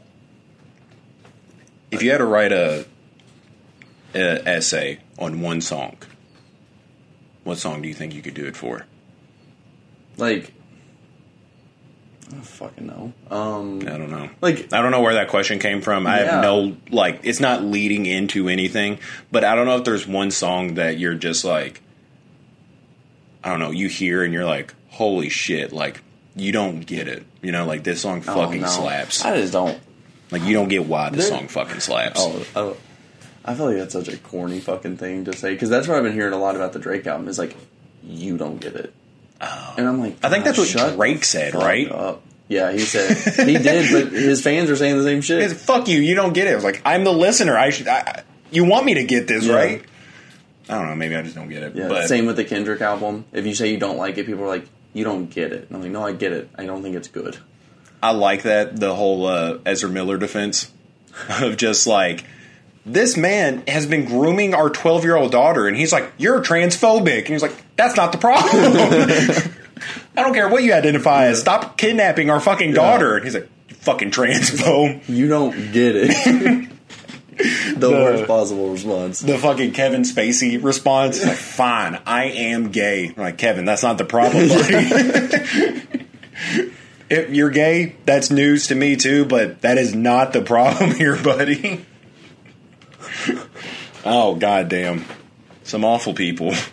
If 1.90 2.02
you 2.02 2.10
had 2.10 2.18
to 2.18 2.24
write 2.24 2.52
a, 2.52 2.86
a 4.14 4.46
essay 4.48 4.98
on 5.18 5.40
one 5.40 5.60
song, 5.60 5.96
what 7.44 7.58
song 7.58 7.82
do 7.82 7.88
you 7.88 7.94
think 7.94 8.14
you 8.14 8.22
could 8.22 8.34
do 8.34 8.44
it 8.46 8.56
for? 8.56 8.86
Like, 10.16 10.52
I 12.28 12.32
don't 12.32 12.42
fucking 12.42 12.86
know. 12.86 13.12
Um, 13.30 13.80
I 13.82 13.98
don't 13.98 14.10
know. 14.10 14.28
like 14.40 14.72
I 14.72 14.80
don't 14.82 14.90
know 14.90 15.00
where 15.00 15.14
that 15.14 15.28
question 15.28 15.58
came 15.58 15.80
from. 15.80 16.06
I 16.06 16.20
Yeah. 16.22 16.32
have 16.32 16.42
no 16.42 16.76
like 16.90 17.20
it's 17.22 17.38
not 17.40 17.62
leading 17.62 18.06
into 18.06 18.48
anything, 18.48 18.98
but 19.30 19.44
I 19.44 19.54
don't 19.54 19.66
know 19.66 19.76
if 19.76 19.84
there's 19.84 20.06
one 20.08 20.30
song 20.30 20.74
that 20.74 20.98
you're 20.98 21.14
just 21.14 21.44
like 21.44 21.82
I 23.44 23.50
don't 23.50 23.60
know, 23.60 23.70
you 23.70 23.88
hear 23.88 24.24
and 24.24 24.32
you're 24.34 24.44
like, 24.44 24.74
"Holy 24.88 25.28
shit, 25.28 25.72
like 25.72 26.02
you 26.34 26.50
don't 26.50 26.80
get 26.80 27.06
it." 27.06 27.24
You 27.42 27.52
know, 27.52 27.64
like 27.64 27.84
this 27.84 28.00
song 28.00 28.24
oh, 28.26 28.34
fucking 28.34 28.62
no. 28.62 28.66
slaps. 28.66 29.24
I 29.24 29.36
just 29.36 29.52
don't. 29.52 29.78
Like 30.32 30.42
you 30.42 30.52
don't 30.54 30.66
get 30.68 30.84
why 30.84 31.10
this 31.10 31.28
song 31.28 31.46
fucking 31.46 31.78
slaps. 31.78 32.18
Oh, 32.20 32.44
oh, 32.56 32.76
I 33.46 33.54
feel 33.54 33.66
like 33.66 33.76
that's 33.76 33.92
such 33.92 34.08
a 34.08 34.16
corny 34.18 34.60
fucking 34.60 34.96
thing 34.96 35.24
to 35.26 35.32
say 35.36 35.52
because 35.54 35.68
that's 35.70 35.86
what 35.88 35.96
I've 35.96 36.02
been 36.02 36.12
hearing 36.14 36.32
a 36.34 36.38
lot 36.38 36.56
about 36.56 36.72
the 36.72 36.78
Drake 36.78 37.06
album. 37.06 37.28
Is 37.28 37.38
like, 37.38 37.54
you 38.02 38.36
don't 38.36 38.60
get 38.60 38.74
it, 38.74 38.92
and 39.40 39.86
I'm 39.88 40.00
like, 40.00 40.16
I 40.24 40.28
think 40.30 40.44
that's 40.44 40.58
"Ah, 40.76 40.86
what 40.88 40.96
Drake 40.96 41.24
said, 41.24 41.54
right? 41.54 41.90
up." 41.90 42.22
Yeah, 42.48 42.70
he 42.72 42.78
said 42.78 43.16
he 43.46 43.58
did, 43.58 43.90
but 43.92 44.12
his 44.18 44.40
fans 44.42 44.70
are 44.70 44.76
saying 44.76 44.96
the 44.98 45.02
same 45.02 45.18
It's, 45.18 45.26
shit. 45.26 45.50
fuck 45.52 45.88
you, 45.88 45.98
you 45.98 46.14
don't 46.14 46.32
get 46.32 46.46
it. 46.46 46.54
It's 46.54 46.64
like 46.64 46.80
I'm 46.84 47.02
the 47.04 47.12
listener. 47.12 47.56
I 47.58 47.70
should 47.70 47.88
I, 47.88 47.98
I- 47.98 48.22
you 48.52 48.64
want 48.64 48.86
me 48.86 48.94
to 48.94 49.04
get 49.04 49.26
this, 49.26 49.44
Yeah. 49.44 49.54
right? 49.54 49.84
I 50.68 50.74
don't 50.78 50.86
know, 50.88 50.94
maybe 50.96 51.14
I 51.16 51.22
just 51.22 51.34
don't 51.34 51.48
get 51.48 51.62
it. 51.64 51.74
Yeah, 51.76 51.88
but 51.88 52.06
same 52.08 52.26
with 52.26 52.36
the 52.36 52.44
Kendrick 52.44 52.80
album. 52.80 53.24
If 53.32 53.46
you 53.46 53.54
say 53.54 53.70
you 53.72 53.78
don't 53.78 53.96
like 53.98 54.18
it, 54.18 54.26
people 54.26 54.44
are 54.44 54.48
like, 54.48 54.68
you 54.92 55.02
don't 55.04 55.26
get 55.30 55.52
it. 55.52 55.66
And 55.68 55.76
I'm 55.76 55.82
like, 55.82 55.90
no, 55.92 56.04
I 56.04 56.12
get 56.12 56.32
it. 56.32 56.48
I 56.56 56.64
don't 56.66 56.82
think 56.82 56.94
it's 56.96 57.08
good. 57.08 57.36
I 58.02 58.10
like 58.12 58.42
that 58.42 58.78
the 58.78 58.94
whole 58.94 59.26
uh, 59.26 59.58
Ezra 59.66 59.88
Miller 59.90 60.16
defense 60.16 60.72
of 61.40 61.56
just 61.56 61.86
like 61.88 62.24
this 62.86 63.16
man 63.16 63.64
has 63.66 63.84
been 63.84 64.04
grooming 64.04 64.54
our 64.54 64.70
12 64.70 65.04
year 65.04 65.16
old 65.16 65.32
daughter, 65.32 65.66
and 65.66 65.76
he's 65.76 65.92
like, 65.92 66.12
"You're 66.16 66.40
transphobic," 66.40 67.18
and 67.18 67.28
he's 67.28 67.42
like, 67.42 67.56
"That's 67.74 67.96
not 67.96 68.12
the 68.12 68.18
problem." 68.18 68.54
I 70.16 70.22
don't 70.22 70.32
care 70.32 70.48
what 70.48 70.62
you 70.62 70.72
identify 70.72 71.26
as. 71.26 71.40
Stop 71.40 71.76
kidnapping 71.76 72.30
our 72.30 72.40
fucking 72.40 72.72
daughter. 72.72 73.16
And 73.16 73.24
he's 73.24 73.34
like, 73.34 73.50
"You 73.68 73.74
fucking 73.76 74.12
transphobe." 74.12 75.06
You 75.08 75.28
don't 75.28 75.72
get 75.72 75.96
it. 75.96 76.70
the, 77.76 77.90
worst 77.90 78.26
possible 78.26 78.70
response. 78.70 79.18
The 79.18 79.36
fucking 79.36 79.72
Kevin 79.72 80.02
Spacey 80.02 80.62
response 80.62 81.24
like, 81.24 81.36
"Fine, 81.36 82.00
I 82.06 82.26
am 82.26 82.70
gay." 82.70 83.08
I'm 83.08 83.16
like 83.16 83.36
Kevin, 83.36 83.64
that's 83.64 83.82
not 83.82 83.98
the 83.98 84.04
problem, 84.04 84.48
buddy. 84.48 84.74
if 87.10 87.30
you're 87.30 87.50
gay, 87.50 87.96
that's 88.04 88.30
news 88.30 88.68
to 88.68 88.76
me 88.76 88.94
too, 88.94 89.24
but 89.24 89.62
that 89.62 89.76
is 89.76 89.92
not 89.92 90.32
the 90.32 90.42
problem 90.42 90.92
here, 90.92 91.20
buddy. 91.20 91.84
Oh 94.06 94.34
goddamn, 94.36 95.04
some 95.64 95.84
awful 95.84 96.14
people. 96.14 96.54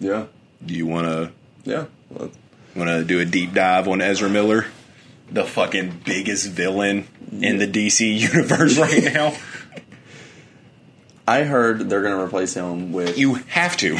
Yeah, 0.00 0.26
Do 0.64 0.74
you 0.74 0.86
want 0.86 1.06
to 1.08 1.32
yeah. 1.68 1.86
Well, 2.08 2.30
want 2.76 2.88
to 2.88 3.02
do 3.02 3.18
a 3.18 3.24
deep 3.24 3.52
dive 3.52 3.88
on 3.88 4.00
Ezra 4.00 4.28
Miller, 4.28 4.66
the 5.28 5.42
fucking 5.42 6.02
biggest 6.04 6.48
villain 6.50 7.08
in 7.32 7.58
the 7.58 7.66
DC 7.66 8.16
universe 8.32 8.78
right 8.78 9.02
now? 9.12 9.34
I 11.26 11.42
heard 11.42 11.90
they're 11.90 12.02
going 12.02 12.16
to 12.16 12.22
replace 12.24 12.54
him 12.54 12.92
with. 12.92 13.18
You 13.18 13.34
have 13.48 13.76
to. 13.78 13.98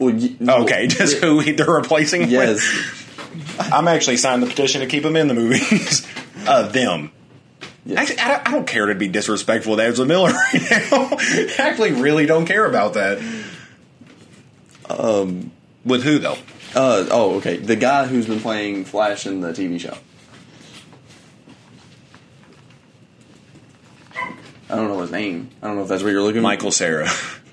well, 0.00 0.12
y- 0.14 0.36
Okay, 0.62 0.88
just 0.88 1.18
who 1.18 1.40
they're 1.54 1.66
replacing? 1.70 2.22
him 2.22 2.30
with? 2.36 2.58
Yes. 2.58 3.70
I'm 3.72 3.86
actually 3.86 4.16
signed 4.16 4.42
the 4.42 4.48
petition 4.48 4.80
to 4.80 4.88
keep 4.88 5.04
him 5.04 5.14
in 5.14 5.28
the 5.28 5.34
movies. 5.34 6.04
uh, 6.48 6.66
them. 6.68 7.12
Yeah. 7.88 8.02
Actually, 8.02 8.18
I 8.18 8.28
don't, 8.28 8.48
I 8.48 8.50
don't 8.50 8.66
care 8.66 8.84
to 8.84 8.94
be 8.94 9.08
disrespectful 9.08 9.78
to 9.78 9.82
Ezra 9.82 10.04
Miller 10.04 10.30
right 10.52 10.70
now. 10.70 11.08
I 11.10 11.54
actually 11.58 11.92
really 11.92 12.26
don't 12.26 12.44
care 12.44 12.66
about 12.66 12.94
that. 12.94 13.18
Um, 14.90 15.52
with 15.86 16.02
who 16.02 16.18
though? 16.18 16.36
Uh, 16.74 17.06
oh, 17.10 17.36
okay. 17.36 17.56
The 17.56 17.76
guy 17.76 18.06
who's 18.06 18.26
been 18.26 18.40
playing 18.40 18.84
Flash 18.84 19.26
in 19.26 19.40
the 19.40 19.52
TV 19.52 19.80
show. 19.80 19.96
I 24.70 24.76
don't 24.76 24.88
know 24.88 25.00
his 25.00 25.10
name. 25.10 25.48
I 25.62 25.66
don't 25.66 25.76
know 25.76 25.82
if 25.82 25.88
that's 25.88 26.02
what 26.02 26.10
you're 26.10 26.22
looking. 26.22 26.42
Michael 26.42 26.72
Cera. 26.72 27.08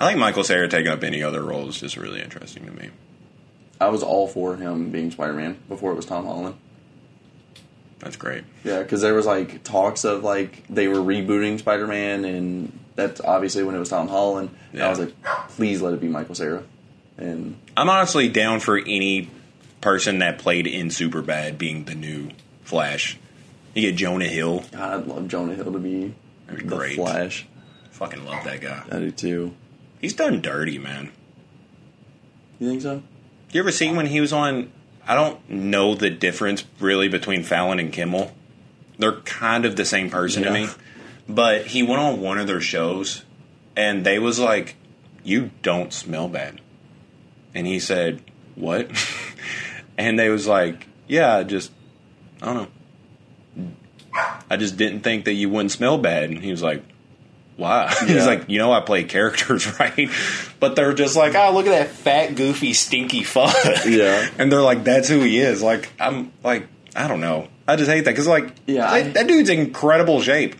I 0.00 0.08
think 0.08 0.18
Michael 0.18 0.42
Cera 0.42 0.66
taking 0.66 0.90
up 0.90 1.04
any 1.04 1.22
other 1.22 1.44
role 1.44 1.68
is 1.68 1.78
just 1.78 1.96
really 1.96 2.20
interesting 2.20 2.66
to 2.66 2.72
me. 2.72 2.90
I 3.80 3.86
was 3.86 4.02
all 4.02 4.26
for 4.26 4.56
him 4.56 4.90
being 4.90 5.12
Spider-Man 5.12 5.60
before 5.68 5.92
it 5.92 5.94
was 5.94 6.06
Tom 6.06 6.26
Holland. 6.26 6.56
That's 8.04 8.16
great. 8.16 8.44
Yeah, 8.64 8.82
because 8.82 9.00
there 9.00 9.14
was 9.14 9.24
like 9.24 9.64
talks 9.64 10.04
of 10.04 10.22
like 10.22 10.62
they 10.68 10.88
were 10.88 10.98
rebooting 10.98 11.58
Spider-Man, 11.58 12.26
and 12.26 12.78
that's 12.94 13.20
obviously 13.22 13.64
when 13.64 13.74
it 13.74 13.78
was 13.78 13.88
Tom 13.88 14.08
Holland. 14.08 14.50
And 14.72 14.82
I 14.82 14.90
was 14.90 14.98
like, 14.98 15.14
please 15.48 15.80
let 15.80 15.94
it 15.94 16.00
be 16.00 16.08
Michael 16.08 16.34
Cera. 16.34 16.62
And 17.16 17.56
I'm 17.76 17.88
honestly 17.88 18.28
down 18.28 18.60
for 18.60 18.76
any 18.78 19.30
person 19.80 20.18
that 20.18 20.38
played 20.38 20.66
in 20.66 20.88
Superbad 20.88 21.56
being 21.56 21.84
the 21.84 21.94
new 21.94 22.28
Flash. 22.62 23.18
You 23.74 23.82
get 23.82 23.96
Jonah 23.96 24.28
Hill. 24.28 24.64
God, 24.70 25.00
I'd 25.00 25.06
love 25.06 25.26
Jonah 25.28 25.54
Hill 25.54 25.72
to 25.72 25.78
be 25.78 26.14
That'd 26.46 26.62
be 26.62 26.68
the 26.68 26.76
great. 26.76 26.96
Flash. 26.96 27.46
Fucking 27.92 28.24
love 28.26 28.44
that 28.44 28.60
guy. 28.60 28.82
I 28.90 28.98
do 28.98 29.10
too. 29.10 29.54
He's 30.00 30.12
done 30.12 30.42
dirty, 30.42 30.78
man. 30.78 31.10
You 32.60 32.68
think 32.68 32.82
so? 32.82 33.02
You 33.52 33.60
ever 33.60 33.72
see 33.72 33.90
when 33.90 34.06
he 34.06 34.20
was 34.20 34.32
on? 34.32 34.70
I 35.06 35.14
don't 35.14 35.48
know 35.50 35.94
the 35.94 36.10
difference 36.10 36.64
really 36.80 37.08
between 37.08 37.42
Fallon 37.42 37.78
and 37.78 37.92
Kimmel. 37.92 38.32
They're 38.98 39.20
kind 39.20 39.64
of 39.64 39.76
the 39.76 39.84
same 39.84 40.10
person 40.10 40.44
to 40.44 40.50
me. 40.50 40.68
But 41.28 41.66
he 41.66 41.82
went 41.82 42.00
on 42.00 42.20
one 42.20 42.38
of 42.38 42.46
their 42.46 42.60
shows, 42.60 43.24
and 43.76 44.04
they 44.04 44.18
was 44.18 44.38
like, 44.38 44.76
"You 45.22 45.50
don't 45.62 45.92
smell 45.92 46.28
bad," 46.28 46.60
and 47.54 47.66
he 47.66 47.80
said, 47.80 48.22
"What?" 48.54 48.90
and 49.98 50.18
they 50.18 50.28
was 50.28 50.46
like, 50.46 50.86
"Yeah, 51.08 51.36
I 51.36 51.44
just 51.44 51.72
I 52.42 52.52
don't 52.52 52.70
know. 53.56 53.72
I 54.50 54.56
just 54.56 54.76
didn't 54.76 55.00
think 55.00 55.24
that 55.24 55.32
you 55.32 55.48
wouldn't 55.48 55.72
smell 55.72 55.98
bad." 55.98 56.30
And 56.30 56.42
he 56.42 56.50
was 56.50 56.62
like. 56.62 56.82
Why? 57.56 57.92
He's 58.06 58.26
like, 58.26 58.48
you 58.48 58.58
know, 58.58 58.72
I 58.72 58.80
play 58.80 59.04
characters, 59.04 59.78
right? 59.80 60.08
But 60.60 60.76
they're 60.76 60.92
just 60.92 61.16
like, 61.16 61.34
oh, 61.34 61.52
look 61.52 61.66
at 61.66 61.70
that 61.70 61.88
fat, 61.90 62.34
goofy, 62.34 62.72
stinky 62.72 63.22
fuck. 63.22 63.54
Yeah. 63.86 64.28
And 64.38 64.50
they're 64.50 64.62
like, 64.62 64.82
that's 64.84 65.08
who 65.08 65.20
he 65.20 65.38
is. 65.38 65.62
Like, 65.62 65.88
I'm 66.00 66.32
like, 66.42 66.66
I 66.96 67.06
don't 67.08 67.20
know. 67.20 67.48
I 67.68 67.76
just 67.76 67.90
hate 67.90 68.02
that 68.06 68.10
because, 68.10 68.26
like, 68.26 68.52
Yeah, 68.66 68.82
that, 68.82 68.92
I- 68.92 69.02
that 69.10 69.26
dude's 69.28 69.48
in 69.50 69.58
incredible 69.60 70.20
shape. 70.20 70.56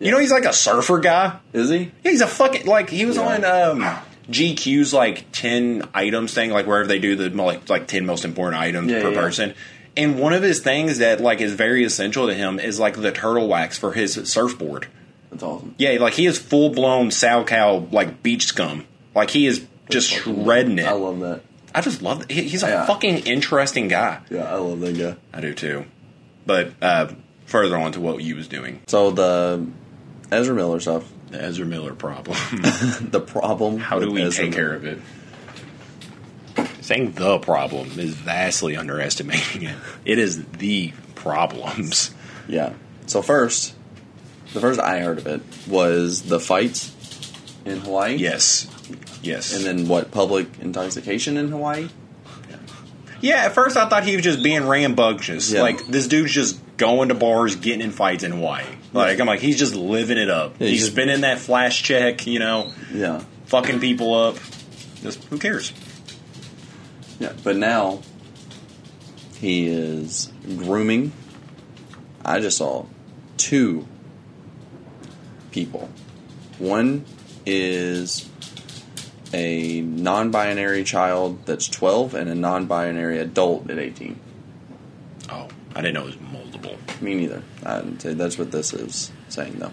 You 0.00 0.10
know, 0.12 0.18
he's 0.20 0.30
like 0.32 0.44
a 0.44 0.52
surfer 0.52 0.98
guy. 1.00 1.38
Is 1.52 1.70
he? 1.70 1.90
He's 2.04 2.20
a 2.20 2.26
fucking 2.28 2.66
like 2.66 2.88
he 2.88 3.04
was 3.04 3.16
Yeah. 3.16 3.26
on 3.26 3.44
um, 3.82 3.98
GQ's 4.30 4.94
like 4.94 5.26
ten 5.32 5.82
items 5.92 6.32
thing, 6.32 6.50
like 6.50 6.66
wherever 6.66 6.86
they 6.86 7.00
do 7.00 7.16
the 7.16 7.30
like 7.30 7.68
like 7.68 7.88
ten 7.88 8.06
most 8.06 8.24
important 8.24 8.62
items 8.62 8.92
Yeah, 8.92 9.02
per 9.02 9.10
yeah. 9.10 9.20
person. 9.20 9.54
And 9.96 10.20
one 10.20 10.32
of 10.34 10.42
his 10.44 10.60
things 10.60 10.98
that 10.98 11.20
like 11.20 11.40
is 11.40 11.52
very 11.54 11.82
essential 11.84 12.28
to 12.28 12.34
him 12.34 12.60
is 12.60 12.78
like 12.78 12.94
the 13.00 13.10
turtle 13.10 13.48
wax 13.48 13.76
for 13.76 13.92
his 13.92 14.14
surfboard. 14.30 14.86
That's 15.30 15.42
awesome. 15.42 15.74
Yeah, 15.78 15.98
like 16.00 16.14
he 16.14 16.26
is 16.26 16.38
full 16.38 16.70
blown 16.70 17.08
SoCal 17.10 17.92
like 17.92 18.22
beach 18.22 18.44
scum. 18.46 18.86
Like 19.14 19.30
he 19.30 19.46
is 19.46 19.66
just 19.90 20.10
shredding 20.10 20.78
it. 20.78 20.86
I 20.86 20.92
love 20.92 21.20
that. 21.20 21.42
I 21.74 21.80
just 21.82 22.00
love. 22.02 22.24
He, 22.30 22.42
he's 22.44 22.62
a 22.62 22.68
Yeah. 22.68 22.86
fucking 22.86 23.26
interesting 23.26 23.88
guy. 23.88 24.20
Yeah, 24.30 24.44
I 24.52 24.56
love 24.56 24.80
that 24.80 24.96
guy. 24.98 25.16
I 25.36 25.40
do 25.40 25.52
too. 25.54 25.84
But 26.46 26.72
uh, 26.80 27.08
further 27.46 27.76
on 27.76 27.92
to 27.92 28.00
what 28.00 28.22
you 28.22 28.36
was 28.36 28.48
doing, 28.48 28.80
So 28.86 29.10
the 29.10 29.66
Ezra 30.32 30.54
Miller 30.54 30.80
stuff. 30.80 31.04
the 31.30 31.42
Ezra 31.42 31.66
Miller 31.66 31.94
problem. 31.94 32.36
The 33.10 33.20
problem. 33.20 33.78
How 33.78 33.98
do 34.00 34.10
we 34.10 34.22
Ezra 34.22 34.44
take 34.44 34.54
care 34.54 34.72
of 34.74 34.84
it? 34.86 34.98
Saying 36.80 37.12
the 37.12 37.38
problem 37.38 37.98
is 37.98 38.14
vastly 38.14 38.76
underestimating 38.76 39.64
it. 39.64 39.76
It 40.06 40.18
is 40.18 40.42
the 40.46 40.92
problems. 41.14 42.14
Yeah. 42.48 42.72
So 43.06 43.20
first, 43.20 43.74
the 44.54 44.60
first 44.60 44.80
I 44.80 45.00
heard 45.00 45.18
of 45.18 45.26
it 45.26 45.40
was 45.68 46.22
the 46.22 46.40
fights 46.40 46.92
in 47.64 47.80
Hawaii. 47.80 48.14
Yes. 48.16 48.66
Yes. 49.22 49.54
And 49.54 49.64
then 49.64 49.88
what? 49.88 50.10
Public 50.10 50.46
intoxication 50.60 51.36
in 51.36 51.48
Hawaii. 51.48 51.88
yeah, 53.20 53.44
at 53.46 53.52
first 53.52 53.76
I 53.76 53.88
thought 53.88 54.04
he 54.04 54.14
was 54.16 54.24
just 54.24 54.42
being 54.42 54.66
rambunctious. 54.66 55.52
Yeah. 55.52 55.62
Like, 55.62 55.86
this 55.86 56.06
dude's 56.08 56.32
just 56.32 56.60
going 56.76 57.08
to 57.08 57.14
bars, 57.14 57.56
getting 57.56 57.80
in 57.82 57.90
fights 57.90 58.24
in 58.24 58.32
Hawaii. 58.32 58.64
Like, 58.92 59.20
I'm 59.20 59.26
like, 59.26 59.40
he's 59.40 59.58
just 59.58 59.74
living 59.74 60.16
it 60.18 60.30
up. 60.30 60.54
Yeah, 60.58 60.68
he's 60.68 60.80
he's- 60.80 60.92
spinning 60.92 61.20
that 61.22 61.38
flash 61.38 61.82
check, 61.82 62.26
you 62.26 62.38
know, 62.38 62.72
Yeah. 62.94 63.22
fucking 63.46 63.80
people 63.80 64.14
up. 64.14 64.36
Just, 65.02 65.22
who 65.24 65.38
cares? 65.38 65.72
Yeah. 67.20 67.32
But 67.44 67.56
now 67.56 68.00
he 69.40 69.66
is 69.66 70.32
grooming. 70.56 71.12
I 72.24 72.40
just 72.40 72.56
saw 72.58 72.86
two 73.36 73.86
people. 75.50 75.88
One 76.58 77.04
is 77.46 78.28
a 79.32 79.80
non-binary 79.82 80.84
child 80.84 81.44
that's 81.46 81.68
12 81.68 82.14
and 82.14 82.30
a 82.30 82.34
non-binary 82.34 83.18
adult 83.18 83.70
at 83.70 83.78
18. 83.78 84.18
Oh, 85.30 85.48
I 85.74 85.82
didn't 85.82 85.94
know 85.94 86.02
it 86.02 86.06
was 86.06 86.20
multiple. 86.20 86.76
Me 87.00 87.14
neither. 87.14 87.42
I'd 87.64 88.00
say 88.00 88.14
that's 88.14 88.38
what 88.38 88.50
this 88.50 88.72
is 88.72 89.12
saying, 89.28 89.58
though. 89.58 89.72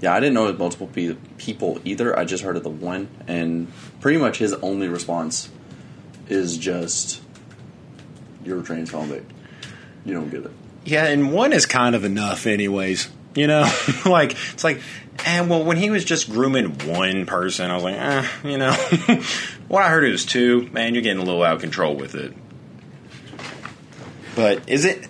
Yeah, 0.00 0.14
I 0.14 0.20
didn't 0.20 0.34
know 0.34 0.46
it 0.46 0.52
was 0.52 0.58
multiple 0.58 0.86
pe- 0.86 1.16
people 1.38 1.80
either. 1.84 2.16
I 2.16 2.24
just 2.24 2.44
heard 2.44 2.56
of 2.56 2.62
the 2.62 2.70
one, 2.70 3.08
and 3.26 3.72
pretty 4.00 4.18
much 4.18 4.38
his 4.38 4.52
only 4.54 4.88
response 4.88 5.48
is 6.28 6.56
just, 6.56 7.20
"You're 8.44 8.62
transphobic. 8.62 9.24
You 10.04 10.14
don't 10.14 10.30
get 10.30 10.44
it." 10.44 10.52
Yeah, 10.84 11.06
and 11.06 11.32
one 11.32 11.52
is 11.52 11.66
kind 11.66 11.96
of 11.96 12.04
enough, 12.04 12.46
anyways. 12.46 13.08
You 13.38 13.46
know, 13.46 13.70
like 14.04 14.32
it's 14.52 14.64
like, 14.64 14.80
and 15.24 15.48
well, 15.48 15.62
when 15.62 15.76
he 15.76 15.90
was 15.90 16.04
just 16.04 16.28
grooming 16.28 16.76
one 16.88 17.24
person, 17.24 17.70
I 17.70 17.74
was 17.74 17.84
like, 17.84 17.94
eh, 17.94 18.26
you 18.42 18.58
know, 18.58 18.72
what 19.68 19.84
I 19.84 19.90
heard 19.90 20.02
it 20.02 20.10
was 20.10 20.24
two. 20.24 20.68
Man, 20.72 20.94
you're 20.94 21.04
getting 21.04 21.22
a 21.22 21.24
little 21.24 21.44
out 21.44 21.54
of 21.54 21.60
control 21.60 21.94
with 21.94 22.16
it. 22.16 22.34
But 24.34 24.68
is 24.68 24.84
it? 24.84 25.06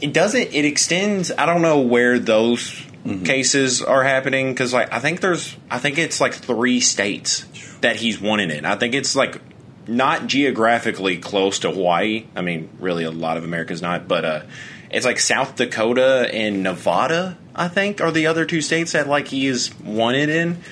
It 0.00 0.12
doesn't. 0.12 0.54
It 0.54 0.64
extends. 0.64 1.32
I 1.36 1.46
don't 1.46 1.62
know 1.62 1.80
where 1.80 2.20
those 2.20 2.80
cases 3.24 3.82
are 3.82 4.04
happening 4.04 4.52
because, 4.52 4.72
like, 4.72 4.92
I 4.92 5.00
think 5.00 5.20
there's. 5.20 5.56
I 5.68 5.80
think 5.80 5.98
it's 5.98 6.20
like 6.20 6.34
three 6.34 6.78
states 6.78 7.44
that 7.80 7.96
he's 7.96 8.20
won 8.20 8.38
in. 8.38 8.64
I 8.64 8.76
think 8.76 8.94
it's 8.94 9.16
like 9.16 9.40
not 9.88 10.28
geographically 10.28 11.16
close 11.16 11.58
to 11.60 11.72
Hawaii. 11.72 12.26
I 12.36 12.42
mean, 12.42 12.68
really, 12.78 13.02
a 13.02 13.10
lot 13.10 13.36
of 13.36 13.42
America's 13.42 13.82
not, 13.82 14.06
but 14.06 14.24
uh, 14.24 14.42
it's 14.90 15.06
like 15.06 15.18
South 15.18 15.56
Dakota 15.56 16.28
and 16.32 16.62
Nevada. 16.62 17.36
I 17.58 17.68
think 17.68 18.00
are 18.00 18.12
the 18.12 18.28
other 18.28 18.46
two 18.46 18.62
states 18.62 18.92
that 18.92 19.08
like 19.08 19.28
he 19.28 19.46
is 19.46 19.74
wanted 19.80 20.28
in. 20.28 20.62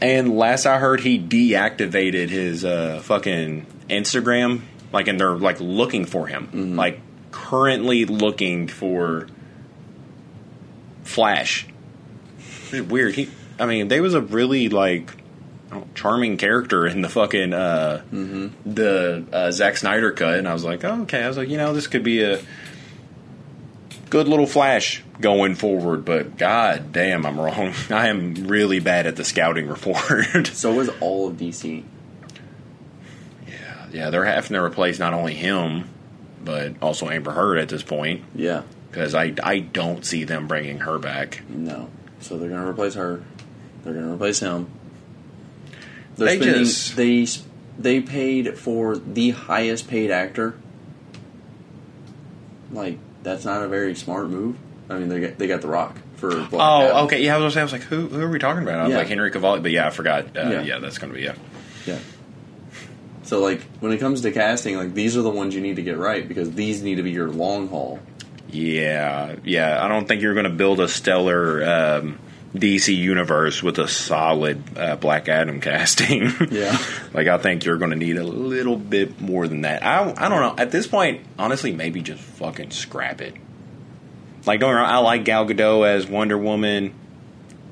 And 0.00 0.36
last 0.36 0.66
I 0.66 0.78
heard, 0.78 1.00
he 1.00 1.18
deactivated 1.18 2.28
his 2.28 2.64
uh, 2.64 3.00
fucking 3.04 3.66
Instagram. 3.88 4.62
Like, 4.92 5.06
and 5.06 5.18
they're 5.18 5.36
like 5.36 5.60
looking 5.60 6.04
for 6.04 6.26
him. 6.26 6.74
Like, 6.76 7.00
currently 7.30 8.04
looking 8.04 8.66
for 8.66 9.28
Flash. 11.04 11.66
It's 12.72 12.86
weird. 12.88 13.14
He, 13.14 13.30
I 13.58 13.66
mean, 13.66 13.88
they 13.88 14.00
was 14.00 14.14
a 14.14 14.20
really 14.20 14.68
like 14.68 15.12
I 15.70 15.74
don't 15.74 15.86
know, 15.86 15.88
charming 15.94 16.36
character 16.36 16.86
in 16.86 17.00
the 17.00 17.08
fucking 17.08 17.52
uh, 17.52 18.02
the 18.10 19.24
uh, 19.32 19.50
Zack 19.52 19.76
Snyder 19.76 20.10
cut, 20.10 20.38
and 20.38 20.48
I 20.48 20.52
was 20.52 20.64
like, 20.64 20.84
oh, 20.84 21.02
okay. 21.02 21.22
I 21.22 21.28
was 21.28 21.36
like, 21.36 21.48
you 21.48 21.56
know, 21.56 21.72
this 21.72 21.86
could 21.86 22.02
be 22.02 22.22
a 22.22 22.40
good 24.12 24.28
little 24.28 24.46
Flash 24.46 25.02
going 25.22 25.54
forward. 25.54 26.04
But 26.04 26.36
god 26.36 26.92
damn, 26.92 27.24
I'm 27.24 27.40
wrong. 27.40 27.72
I 27.90 28.08
am 28.08 28.34
really 28.46 28.78
bad 28.78 29.06
at 29.06 29.16
the 29.16 29.24
scouting 29.24 29.68
report. 29.68 30.48
So 30.52 30.78
is 30.80 30.90
all 31.00 31.28
of 31.28 31.36
DC. 31.38 31.82
yeah, 33.48 33.86
yeah, 33.90 34.10
they're 34.10 34.26
having 34.26 34.52
to 34.52 34.62
replace 34.62 34.98
not 34.98 35.14
only 35.14 35.32
him, 35.34 35.88
but 36.44 36.74
also 36.82 37.08
Amber 37.08 37.30
Heard 37.32 37.58
at 37.58 37.68
this 37.70 37.82
point 37.82 38.22
Yeah. 38.34 38.62
because 38.90 39.14
I 39.14 39.32
I 39.42 39.60
don't 39.60 40.04
see 40.04 40.24
them 40.24 40.46
bringing 40.46 40.80
her 40.80 40.98
back. 40.98 41.42
No. 41.48 41.88
So 42.20 42.36
they're 42.38 42.50
going 42.50 42.60
to 42.62 42.68
replace 42.68 42.94
her. 42.94 43.22
They're 43.82 43.94
going 43.94 44.06
to 44.06 44.12
replace 44.12 44.40
him. 44.40 44.70
They're 46.16 46.26
They 46.28 46.36
spending, 46.36 46.64
just- 46.64 46.96
they 46.96 47.26
they 47.78 48.00
paid 48.02 48.58
for 48.58 48.96
the 48.98 49.30
highest 49.30 49.88
paid 49.88 50.10
actor. 50.10 50.54
Like 52.70 52.98
that's 53.22 53.44
not 53.44 53.62
a 53.62 53.68
very 53.68 53.94
smart 53.94 54.28
move. 54.28 54.56
I 54.90 54.98
mean, 54.98 55.08
they 55.08 55.20
got, 55.20 55.38
they 55.38 55.46
got 55.46 55.60
The 55.62 55.68
Rock 55.68 55.96
for. 56.16 56.28
Black 56.30 56.48
Oh, 56.52 56.82
Adam. 56.82 56.96
okay. 57.06 57.22
Yeah, 57.24 57.36
I 57.36 57.38
was, 57.38 57.56
I 57.56 57.62
was 57.62 57.72
like, 57.72 57.82
who, 57.82 58.08
who 58.08 58.20
are 58.20 58.28
we 58.28 58.38
talking 58.38 58.62
about? 58.62 58.78
I 58.80 58.82
was 58.84 58.90
Yeah. 58.92 58.98
like 58.98 59.08
Henry 59.08 59.30
Cavill, 59.30 59.62
but 59.62 59.70
yeah, 59.70 59.86
I 59.86 59.90
forgot. 59.90 60.36
Uh, 60.36 60.50
Yeah. 60.50 60.62
yeah. 60.62 60.78
that's 60.80 60.98
gonna 60.98 61.14
be 61.14 61.22
yeah. 61.22 61.34
Yeah. 61.86 61.98
So 63.22 63.40
like 63.40 63.62
when 63.80 63.92
it 63.92 63.98
comes 63.98 64.20
to 64.22 64.32
casting, 64.32 64.76
like 64.76 64.94
these 64.94 65.16
are 65.16 65.22
the 65.22 65.30
ones 65.30 65.54
you 65.54 65.60
need 65.60 65.76
to 65.76 65.82
get 65.82 65.96
right 65.96 66.26
because 66.26 66.50
these 66.52 66.82
need 66.82 66.96
to 66.96 67.02
be 67.02 67.10
your 67.12 67.30
long 67.30 67.68
haul. 67.68 68.00
Yeah, 68.50 69.36
yeah. 69.44 69.82
I 69.82 69.88
don't 69.88 70.06
think 70.06 70.20
you're 70.20 70.34
going 70.34 70.44
to 70.44 70.50
build 70.50 70.80
a 70.80 70.88
stellar 70.88 71.64
um, 71.64 72.18
DC 72.54 72.94
universe 72.94 73.62
with 73.62 73.78
a 73.78 73.88
solid 73.88 74.62
uh, 74.78 74.96
Black 74.96 75.28
Adam 75.28 75.60
casting. 75.60 76.30
Yeah. 76.50 76.76
like 77.14 77.26
I 77.26 77.38
think 77.38 77.64
you're 77.64 77.78
going 77.78 77.92
to 77.92 77.96
need 77.96 78.18
a 78.18 78.24
little 78.24 78.76
bit 78.76 79.20
more 79.20 79.48
than 79.48 79.62
that. 79.62 79.82
I 79.82 80.02
I 80.16 80.28
don't 80.28 80.40
know. 80.40 80.54
At 80.62 80.70
this 80.70 80.86
point, 80.86 81.22
honestly, 81.38 81.72
maybe 81.72 82.02
just 82.02 82.20
fucking 82.22 82.70
scrap 82.70 83.20
it. 83.22 83.34
Like 84.44 84.60
don't 84.60 84.74
wrong, 84.74 84.84
I 84.84 84.98
like 84.98 85.24
Gal 85.24 85.46
Gadot 85.46 85.86
as 85.86 86.06
Wonder 86.06 86.36
Woman. 86.36 86.92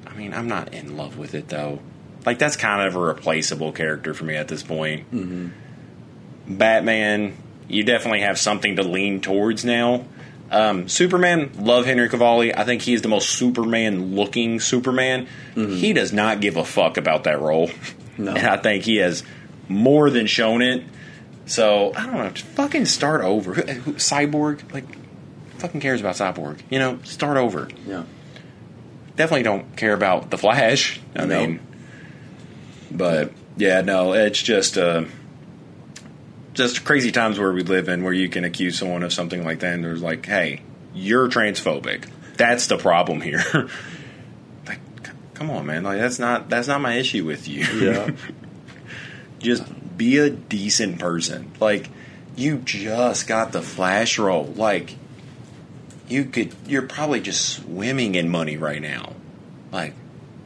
I 0.07 0.15
mean, 0.15 0.33
I'm 0.33 0.49
not 0.49 0.73
in 0.73 0.97
love 0.97 1.19
with 1.19 1.35
it 1.35 1.49
though. 1.49 1.81
Like 2.25 2.39
that's 2.39 2.57
kind 2.57 2.87
of 2.87 2.95
a 2.97 3.01
replaceable 3.01 3.73
character 3.73 4.15
for 4.15 4.25
me 4.25 4.37
at 4.37 4.49
this 4.49 4.63
point. 4.63 5.11
Mm-hmm. 5.11 5.49
Batman, 6.57 7.37
you 7.69 7.85
definitely 7.85 8.21
have 8.21 8.39
something 8.39 8.77
to 8.77 8.83
lean 8.83 9.21
towards 9.21 9.65
now. 9.65 10.05
Um, 10.51 10.89
Superman, 10.89 11.53
love 11.59 11.87
Henry 11.87 12.09
Cavill. 12.09 12.53
I 12.57 12.65
think 12.65 12.83
he's 12.83 13.03
the 13.03 13.09
most 13.09 13.29
Superman 13.31 14.15
looking 14.17 14.59
Superman. 14.61 15.29
He 15.55 15.93
does 15.93 16.13
not 16.13 16.41
give 16.41 16.57
a 16.57 16.65
fuck 16.65 16.97
about 16.97 17.25
that 17.25 17.41
role. 17.41 17.69
Mm-hmm. 17.69 18.25
No. 18.25 18.35
And 18.37 18.47
I 18.47 18.57
think 18.59 18.85
he 18.85 18.97
has 18.97 19.23
more 19.69 20.11
than 20.11 20.27
shown 20.27 20.61
it. 20.63 20.83
So, 21.47 21.93
I 21.95 22.05
don't 22.07 22.17
know. 22.17 22.31
Just 22.31 22.47
fucking 22.49 22.85
start 22.87 23.23
over. 23.23 23.55
Cyborg? 23.55 24.73
Like, 24.75 24.85
fucking 25.59 25.81
cares 25.81 26.01
about 26.01 26.17
Cyborg? 26.17 26.61
You 26.69 26.79
know, 26.81 26.99
start 27.05 27.37
over. 27.37 27.69
Yeah. 27.87 28.05
Definitely 29.17 29.45
don't 29.45 29.77
care 29.77 29.93
about 29.95 30.31
The 30.31 30.39
Flash. 30.39 31.01
I 31.17 31.25
No. 31.25 31.41
mean, 31.47 31.61
but 32.91 33.33
yeah, 33.57 33.81
no, 33.83 34.13
it's 34.15 34.41
just 34.43 34.77
uh, 34.79 35.05
just 36.55 36.85
crazy 36.85 37.13
times 37.13 37.39
where 37.39 37.53
we 37.53 37.63
live 37.63 37.89
in 37.89 38.03
where 38.03 38.13
you 38.13 38.29
can 38.29 38.45
accuse 38.45 38.79
someone 38.79 39.03
of 39.03 39.13
something 39.13 39.45
like 39.45 39.61
that, 39.61 39.75
and 39.75 39.85
there's 39.85 40.03
like, 40.03 40.27
hey, 40.27 40.63
you're 40.95 41.29
transphobic. 41.29 42.09
That's 42.37 42.67
the 42.67 42.79
problem 42.79 43.21
here. 43.21 43.43
like, 44.67 44.81
c- 45.05 45.13
come 45.35 45.51
on, 45.51 45.67
man. 45.67 45.83
Like, 45.83 45.99
that's 45.99 46.19
not 46.19 46.49
that's 46.49 46.69
not 46.69 46.81
my 46.81 46.95
issue 46.95 47.25
with 47.25 47.47
you. 47.49 47.65
Yeah. 47.65 48.11
just 49.39 49.65
be 49.97 50.19
a 50.19 50.31
decent 50.31 50.99
person. 50.99 51.53
Like, 51.61 51.89
you 52.37 52.59
just 52.59 53.27
got 53.27 53.53
the 53.53 53.63
Flash 53.63 54.19
role. 54.19 54.47
Like, 54.57 54.97
you 56.09 56.25
could. 56.25 56.55
You're 56.67 56.83
probably 56.83 57.21
just 57.21 57.47
swimming 57.49 58.15
in 58.15 58.29
money 58.29 58.57
right 58.57 58.81
now. 58.81 59.13
Like, 59.71 59.95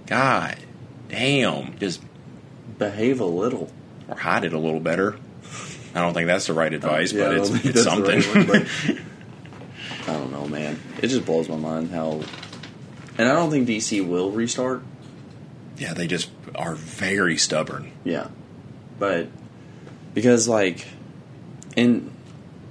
God 0.07 0.57
damn, 1.09 1.79
just 1.79 2.03
Behave 2.79 3.21
a 3.21 3.25
little. 3.25 3.71
or 4.09 4.17
hide 4.17 4.45
it 4.45 4.53
a 4.53 4.59
little 4.59 4.81
better. 4.81 5.17
I 5.95 6.01
don't 6.01 6.13
think 6.15 6.27
that's 6.27 6.47
the 6.47 6.55
right 6.55 6.73
advice, 6.73 7.13
uh, 7.13 7.17
Yeah, 7.17 7.25
but 7.29 7.35
it's, 7.37 7.51
it's 7.65 7.83
something. 7.85 8.21
right 8.21 8.49
one, 8.49 8.67
I 10.09 10.13
don't 10.13 10.33
know, 10.33 10.47
man. 10.49 10.81
It 11.01 11.07
just 11.09 11.25
blows 11.25 11.49
my 11.49 11.57
mind 11.57 11.91
how. 11.91 12.21
And 13.17 13.29
I 13.29 13.33
don't 13.33 13.51
think 13.51 13.69
DC 13.69 14.07
will 14.07 14.31
restart. 14.33 14.83
yeah, 15.79 15.95
they 15.95 16.07
just 16.09 16.31
are 16.57 16.75
very 16.75 17.37
stubborn. 17.37 17.93
Yeah. 18.03 18.29
But 18.99 19.29
because 20.15 20.49
like 20.49 20.87
and 21.77 22.11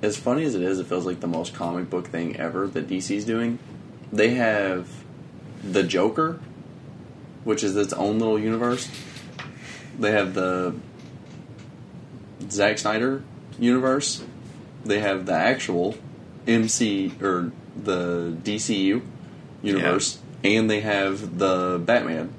as 0.02 0.18
funny 0.18 0.44
as 0.44 0.56
it 0.56 0.62
is, 0.62 0.80
it 0.80 0.88
feels 0.88 1.06
like 1.06 1.22
the 1.22 1.28
most 1.28 1.54
comic 1.54 1.90
book 1.90 2.08
thing 2.08 2.36
ever 2.38 2.68
that 2.68 2.88
DC's 2.90 3.24
doing. 3.26 3.58
They 4.12 4.32
have 4.32 4.88
the 5.64 5.84
Joker, 5.84 6.40
which 7.46 7.64
is 7.64 7.76
its 7.78 7.94
own 7.94 8.20
little 8.20 8.38
universe. 8.38 8.90
They 9.98 10.12
have 10.12 10.34
the 10.34 10.76
Zack 12.50 12.78
Snyder 12.78 13.24
universe. 13.60 14.24
They 14.86 15.00
have 15.00 15.26
the 15.26 15.34
actual 15.34 15.96
MC 16.48 17.14
or 17.22 17.52
the 17.76 18.36
DCU 18.44 19.02
universe, 19.62 20.20
and 20.44 20.70
they 20.70 20.82
have 20.82 21.40
the 21.40 21.82
Batman 21.84 22.34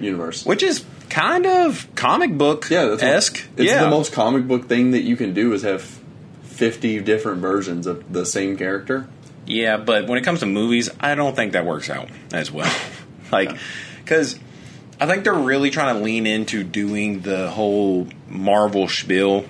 universe. 0.00 0.44
Which 0.44 0.62
is 0.62 0.84
kind 1.08 1.46
of 1.46 1.88
comic 1.94 2.36
book 2.36 2.68
Yeah, 2.70 2.96
esque. 3.00 3.48
It's 3.56 3.70
yeah. 3.70 3.84
the 3.84 3.90
most 3.90 4.12
comic 4.12 4.48
book 4.48 4.66
thing 4.68 4.90
that 4.90 5.02
you 5.02 5.16
can 5.16 5.32
do 5.32 5.52
is 5.52 5.62
have 5.62 6.00
fifty 6.42 7.00
different 7.00 7.40
versions 7.40 7.86
of 7.86 8.12
the 8.12 8.26
same 8.26 8.56
character. 8.56 9.08
Yeah, 9.46 9.76
but 9.76 10.08
when 10.08 10.18
it 10.18 10.24
comes 10.24 10.40
to 10.40 10.46
movies, 10.46 10.90
I 10.98 11.14
don't 11.14 11.36
think 11.36 11.52
that 11.52 11.64
works 11.64 11.88
out 11.88 12.08
as 12.32 12.50
well. 12.50 12.72
like, 13.32 13.56
because 14.02 14.38
I 15.00 15.06
think 15.06 15.22
they're 15.22 15.34
really 15.34 15.70
trying 15.70 15.96
to 15.96 16.02
lean 16.02 16.26
into 16.26 16.64
doing 16.64 17.20
the 17.20 17.48
whole 17.50 18.08
Marvel 18.28 18.88
spiel. 18.88 19.44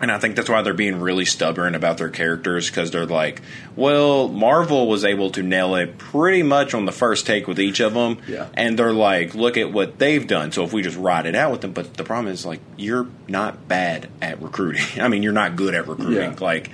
And 0.00 0.10
I 0.10 0.18
think 0.18 0.34
that's 0.34 0.48
why 0.48 0.62
they're 0.62 0.74
being 0.74 1.00
really 1.00 1.24
stubborn 1.24 1.76
about 1.76 1.98
their 1.98 2.08
characters 2.08 2.68
because 2.68 2.90
they're 2.90 3.06
like, 3.06 3.40
well, 3.76 4.26
Marvel 4.26 4.88
was 4.88 5.04
able 5.04 5.30
to 5.30 5.44
nail 5.44 5.76
it 5.76 5.96
pretty 5.96 6.42
much 6.42 6.74
on 6.74 6.86
the 6.86 6.92
first 6.92 7.24
take 7.24 7.46
with 7.46 7.60
each 7.60 7.78
of 7.78 7.94
them. 7.94 8.18
Yeah. 8.26 8.48
And 8.54 8.76
they're 8.76 8.92
like, 8.92 9.36
look 9.36 9.56
at 9.56 9.72
what 9.72 10.00
they've 10.00 10.26
done. 10.26 10.50
So 10.50 10.64
if 10.64 10.72
we 10.72 10.82
just 10.82 10.96
ride 10.96 11.26
it 11.26 11.36
out 11.36 11.52
with 11.52 11.60
them, 11.60 11.72
but 11.72 11.94
the 11.94 12.02
problem 12.02 12.32
is, 12.32 12.44
like, 12.44 12.58
you're 12.76 13.06
not 13.28 13.68
bad 13.68 14.08
at 14.20 14.42
recruiting. 14.42 14.82
I 15.00 15.06
mean, 15.06 15.22
you're 15.22 15.32
not 15.32 15.54
good 15.54 15.76
at 15.76 15.86
recruiting. 15.86 16.32
Yeah. 16.32 16.36
Like, 16.40 16.70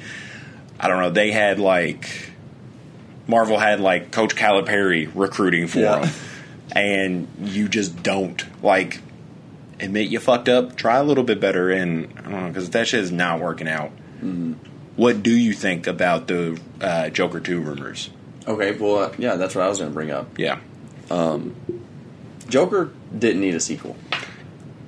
I 0.81 0.89
don't 0.89 0.99
know. 1.03 1.11
They 1.11 1.31
had 1.31 1.59
like 1.59 2.31
Marvel 3.27 3.59
had 3.59 3.79
like 3.81 4.11
Coach 4.11 4.37
Calipari 4.37 5.11
recruiting 5.15 5.67
for 5.67 5.81
Yeah. 5.81 5.99
them, 5.99 6.11
and 6.73 7.29
you 7.43 7.69
just 7.69 8.03
don't 8.03 8.43
like. 8.65 9.03
Admit 9.81 10.09
you 10.09 10.19
fucked 10.21 10.49
up, 10.49 10.77
try 10.77 10.97
a 10.99 11.05
little 11.05 11.25
bit 11.25 11.41
better, 11.41 11.71
and 11.71 12.13
I 12.19 12.23
don't 12.23 12.33
know 12.33 12.49
because 12.49 12.71
that 12.71 12.89
shit 12.89 13.01
is 13.01 13.13
not 13.13 13.41
working 13.41 13.69
out. 13.69 13.91
Mm-hmm. 14.17 14.55
What 14.97 15.23
do 15.23 15.31
you 15.31 15.53
think 15.53 15.87
about 15.87 16.27
the 16.27 16.61
uh, 16.81 17.11
Joker 17.11 17.41
two 17.41 17.61
rumors? 17.61 18.11
Okay, 18.47 18.73
well, 18.73 18.97
uh, 19.05 19.13
yeah, 19.19 19.37
that's 19.37 19.55
what 19.55 19.65
I 19.65 19.69
was 19.69 19.79
going 19.79 19.91
to 19.91 19.95
bring 19.95 20.11
up. 20.11 20.39
Yeah, 20.39 20.59
Joker 22.49 22.91
didn't 23.17 23.41
need 23.41 23.55
a 23.55 23.61
sequel. 23.61 23.97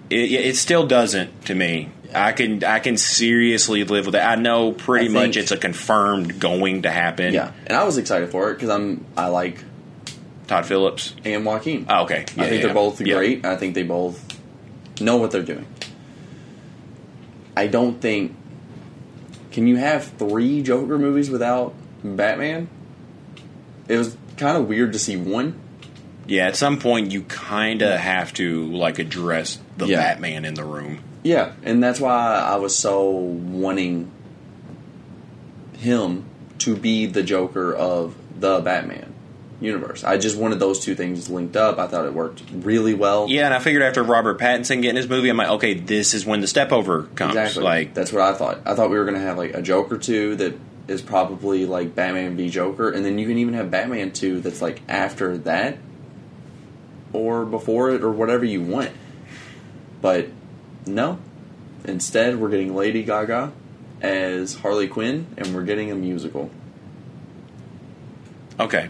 it, 0.08 0.30
it 0.32 0.56
still 0.56 0.86
doesn't 0.86 1.44
to 1.46 1.54
me. 1.54 1.90
I 2.12 2.32
can 2.32 2.64
I 2.64 2.80
can 2.80 2.96
seriously 2.96 3.84
live 3.84 4.06
with 4.06 4.16
it. 4.16 4.20
I 4.20 4.34
know 4.34 4.72
pretty 4.72 5.06
I 5.06 5.08
much 5.10 5.36
it's 5.36 5.52
a 5.52 5.56
confirmed 5.56 6.40
going 6.40 6.82
to 6.82 6.90
happen. 6.90 7.32
Yeah, 7.34 7.52
and 7.66 7.76
I 7.76 7.84
was 7.84 7.98
excited 7.98 8.30
for 8.30 8.50
it 8.50 8.54
because 8.54 8.68
I'm 8.70 9.04
I 9.16 9.28
like 9.28 9.62
Todd 10.48 10.66
Phillips. 10.66 11.14
and 11.24 11.44
Joaquin. 11.46 11.86
Oh, 11.88 12.02
okay, 12.04 12.24
Yeah, 12.34 12.42
I 12.42 12.48
think 12.48 12.60
yeah, 12.60 12.66
they're 12.66 12.74
both 12.74 13.00
yeah. 13.00 13.14
great. 13.14 13.44
I 13.44 13.56
think 13.56 13.74
they 13.74 13.84
both 13.84 14.20
know 15.00 15.16
what 15.16 15.30
they're 15.30 15.42
doing. 15.42 15.66
I 17.56 17.66
don't 17.66 18.00
think. 18.00 18.36
Can 19.52 19.66
you 19.66 19.76
have 19.76 20.04
three 20.04 20.62
Joker 20.62 20.98
movies 20.98 21.28
without 21.30 21.74
Batman? 22.04 22.68
It 23.88 23.96
was 23.98 24.16
kind 24.36 24.56
of 24.56 24.68
weird 24.68 24.92
to 24.92 24.98
see 24.98 25.16
one. 25.16 25.58
Yeah, 26.26 26.46
at 26.46 26.54
some 26.56 26.78
point 26.78 27.10
you 27.10 27.22
kind 27.22 27.82
of 27.82 27.98
have 27.98 28.32
to 28.34 28.66
like 28.66 28.98
address 29.00 29.58
the 29.76 29.86
Yeah. 29.86 29.96
Batman 29.96 30.44
in 30.44 30.54
the 30.54 30.64
room. 30.64 31.00
Yeah, 31.24 31.52
and 31.64 31.82
that's 31.82 31.98
why 32.00 32.36
I 32.38 32.56
was 32.56 32.74
so 32.76 33.10
wanting 33.10 34.10
him 35.76 36.24
to 36.58 36.76
be 36.76 37.06
the 37.06 37.22
Joker 37.22 37.74
of 37.74 38.14
the 38.38 38.60
Batman 38.60 39.09
universe. 39.60 40.04
I 40.04 40.16
just 40.16 40.36
wanted 40.36 40.58
those 40.58 40.80
two 40.80 40.94
things 40.94 41.28
linked 41.28 41.56
up. 41.56 41.78
I 41.78 41.86
thought 41.86 42.06
it 42.06 42.14
worked 42.14 42.42
really 42.52 42.94
well. 42.94 43.28
Yeah, 43.28 43.46
and 43.46 43.54
I 43.54 43.58
figured 43.58 43.82
after 43.82 44.02
Robert 44.02 44.38
Pattinson 44.38 44.82
getting 44.82 44.96
his 44.96 45.08
movie, 45.08 45.28
I'm 45.28 45.36
like, 45.36 45.50
okay, 45.50 45.74
this 45.74 46.14
is 46.14 46.24
when 46.24 46.40
the 46.40 46.46
step 46.46 46.72
over 46.72 47.04
comes. 47.14 47.36
Exactly. 47.36 47.62
Like, 47.62 47.94
that's 47.94 48.12
what 48.12 48.22
I 48.22 48.32
thought. 48.34 48.60
I 48.64 48.74
thought 48.74 48.90
we 48.90 48.98
were 48.98 49.04
going 49.04 49.16
to 49.16 49.20
have 49.20 49.36
like 49.36 49.54
a 49.54 49.62
Joker 49.62 49.98
two 49.98 50.36
that 50.36 50.58
is 50.88 51.02
probably 51.02 51.66
like 51.66 51.94
Batman 51.94 52.36
v 52.36 52.48
Joker, 52.50 52.90
and 52.90 53.04
then 53.04 53.18
you 53.18 53.26
can 53.28 53.38
even 53.38 53.54
have 53.54 53.70
Batman 53.70 54.12
two 54.12 54.40
that's 54.40 54.60
like 54.62 54.80
after 54.88 55.38
that 55.38 55.78
or 57.12 57.44
before 57.44 57.90
it 57.90 58.02
or 58.02 58.10
whatever 58.10 58.44
you 58.44 58.62
want. 58.62 58.90
But 60.00 60.28
no, 60.86 61.18
instead 61.84 62.40
we're 62.40 62.48
getting 62.48 62.74
Lady 62.74 63.02
Gaga 63.02 63.52
as 64.00 64.54
Harley 64.54 64.88
Quinn, 64.88 65.26
and 65.36 65.54
we're 65.54 65.64
getting 65.64 65.90
a 65.90 65.94
musical. 65.94 66.50
okay, 68.58 68.88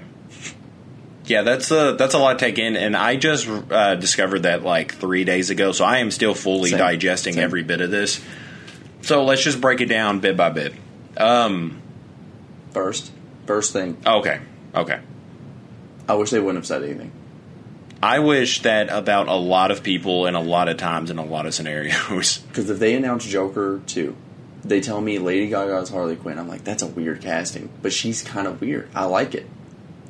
yeah, 1.31 1.43
that's 1.43 1.71
a 1.71 1.95
that's 1.97 2.15
a 2.15 2.19
lot 2.19 2.39
to 2.39 2.45
take 2.45 2.59
in, 2.59 2.77
and 2.77 2.97
I 2.97 3.17
just 3.17 3.49
uh, 3.49 3.95
discovered 3.95 4.41
that 4.41 4.63
like 4.63 4.95
three 4.97 5.25
days 5.25 5.51
ago, 5.51 5.73
so 5.73 5.85
I 5.85 5.99
am 5.99 6.11
still 6.11 6.35
fully 6.35 6.71
Same. 6.71 6.79
digesting 6.79 7.35
Same. 7.35 7.45
every 7.45 7.63
bit 7.63 7.81
of 7.81 7.91
this. 7.91 8.21
So 9.03 9.25
let's 9.25 9.43
just 9.43 9.61
break 9.61 9.81
it 9.81 9.87
down 9.87 10.21
bit 10.21 10.37
by 10.37 10.51
bit. 10.51 10.75
Um, 11.17 11.81
First, 12.73 13.11
first 13.47 13.73
thing, 13.73 13.97
okay, 14.05 14.41
okay. 14.75 15.01
I 16.09 16.15
wish 16.15 16.31
they 16.31 16.41
wouldn't 16.41 16.59
have 16.59 16.67
said 16.67 16.83
anything. 16.83 17.13
I 18.03 18.21
wish 18.21 18.63
that 18.63 18.89
about 18.89 19.29
a 19.29 19.35
lot 19.35 19.71
of 19.71 19.83
people 19.83 20.27
and 20.27 20.37
a 20.37 20.41
lot 20.41 20.69
of 20.69 20.79
times 20.79 21.11
in 21.11 21.19
a 21.19 21.25
lot 21.25 21.47
of 21.47 21.55
scenarios. 21.55 22.39
Because 22.49 22.71
if 22.71 22.79
they 22.79 22.95
announce 22.95 23.27
Joker 23.27 23.83
2, 23.87 24.17
they 24.65 24.81
tell 24.81 25.01
me 25.01 25.19
Lady 25.19 25.49
Gaga 25.49 25.77
is 25.79 25.91
Harley 25.91 26.17
Quinn. 26.17 26.39
I'm 26.39 26.49
like, 26.49 26.65
that's 26.65 26.83
a 26.83 26.87
weird 26.87 27.21
casting. 27.21 27.69
But 27.83 27.93
she's 27.93 28.23
kind 28.23 28.47
of 28.47 28.61
weird. 28.61 28.89
I 28.95 29.05
like 29.05 29.35
it. 29.35 29.47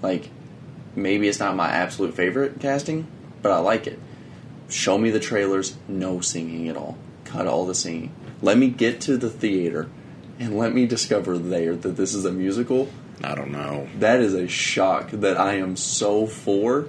Like, 0.03 0.31
maybe 1.03 1.29
it's 1.29 1.41
not 1.41 1.57
my 1.57 1.69
absolute 1.69 2.15
favorite 2.15 2.61
casting, 2.61 3.07
but 3.43 3.53
I 3.53 3.59
like 3.59 3.87
it. 3.87 3.99
Show 4.69 4.99
me 4.99 5.11
the 5.11 5.21
trailers, 5.21 5.77
no 5.89 6.21
singing 6.21 6.69
at 6.69 6.77
all. 6.77 6.97
Cut 7.25 7.47
all 7.47 7.67
the 7.67 7.75
singing. 7.75 8.15
Let 8.43 8.57
me 8.57 8.69
get 8.69 9.01
to 9.03 9.17
the 9.17 9.31
theater 9.31 9.89
and 10.39 10.57
let 10.57 10.73
me 10.73 10.87
discover 10.87 11.39
there 11.39 11.77
that 11.77 11.97
this 11.97 12.15
is 12.15 12.25
a 12.25 12.33
musical. 12.33 12.89
I 13.23 13.35
don't 13.35 13.51
know. 13.51 13.89
That 13.99 14.21
is 14.21 14.35
a 14.35 14.49
shock 14.49 15.11
that 15.11 15.39
I 15.39 15.55
am 15.55 15.77
so 15.77 16.27
for. 16.27 16.89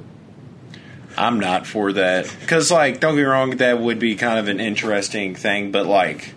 I'm 1.18 1.40
not 1.40 1.68
for 1.68 1.92
that 1.92 2.34
because, 2.40 2.72
like, 2.72 3.02
don't 3.02 3.16
get 3.16 3.22
me 3.22 3.28
wrong, 3.28 3.58
that 3.58 3.80
would 3.80 4.00
be 4.00 4.16
kind 4.16 4.40
of 4.40 4.48
an 4.48 4.62
interesting 4.62 5.36
thing, 5.36 5.72
but 5.72 5.86
like, 5.86 6.34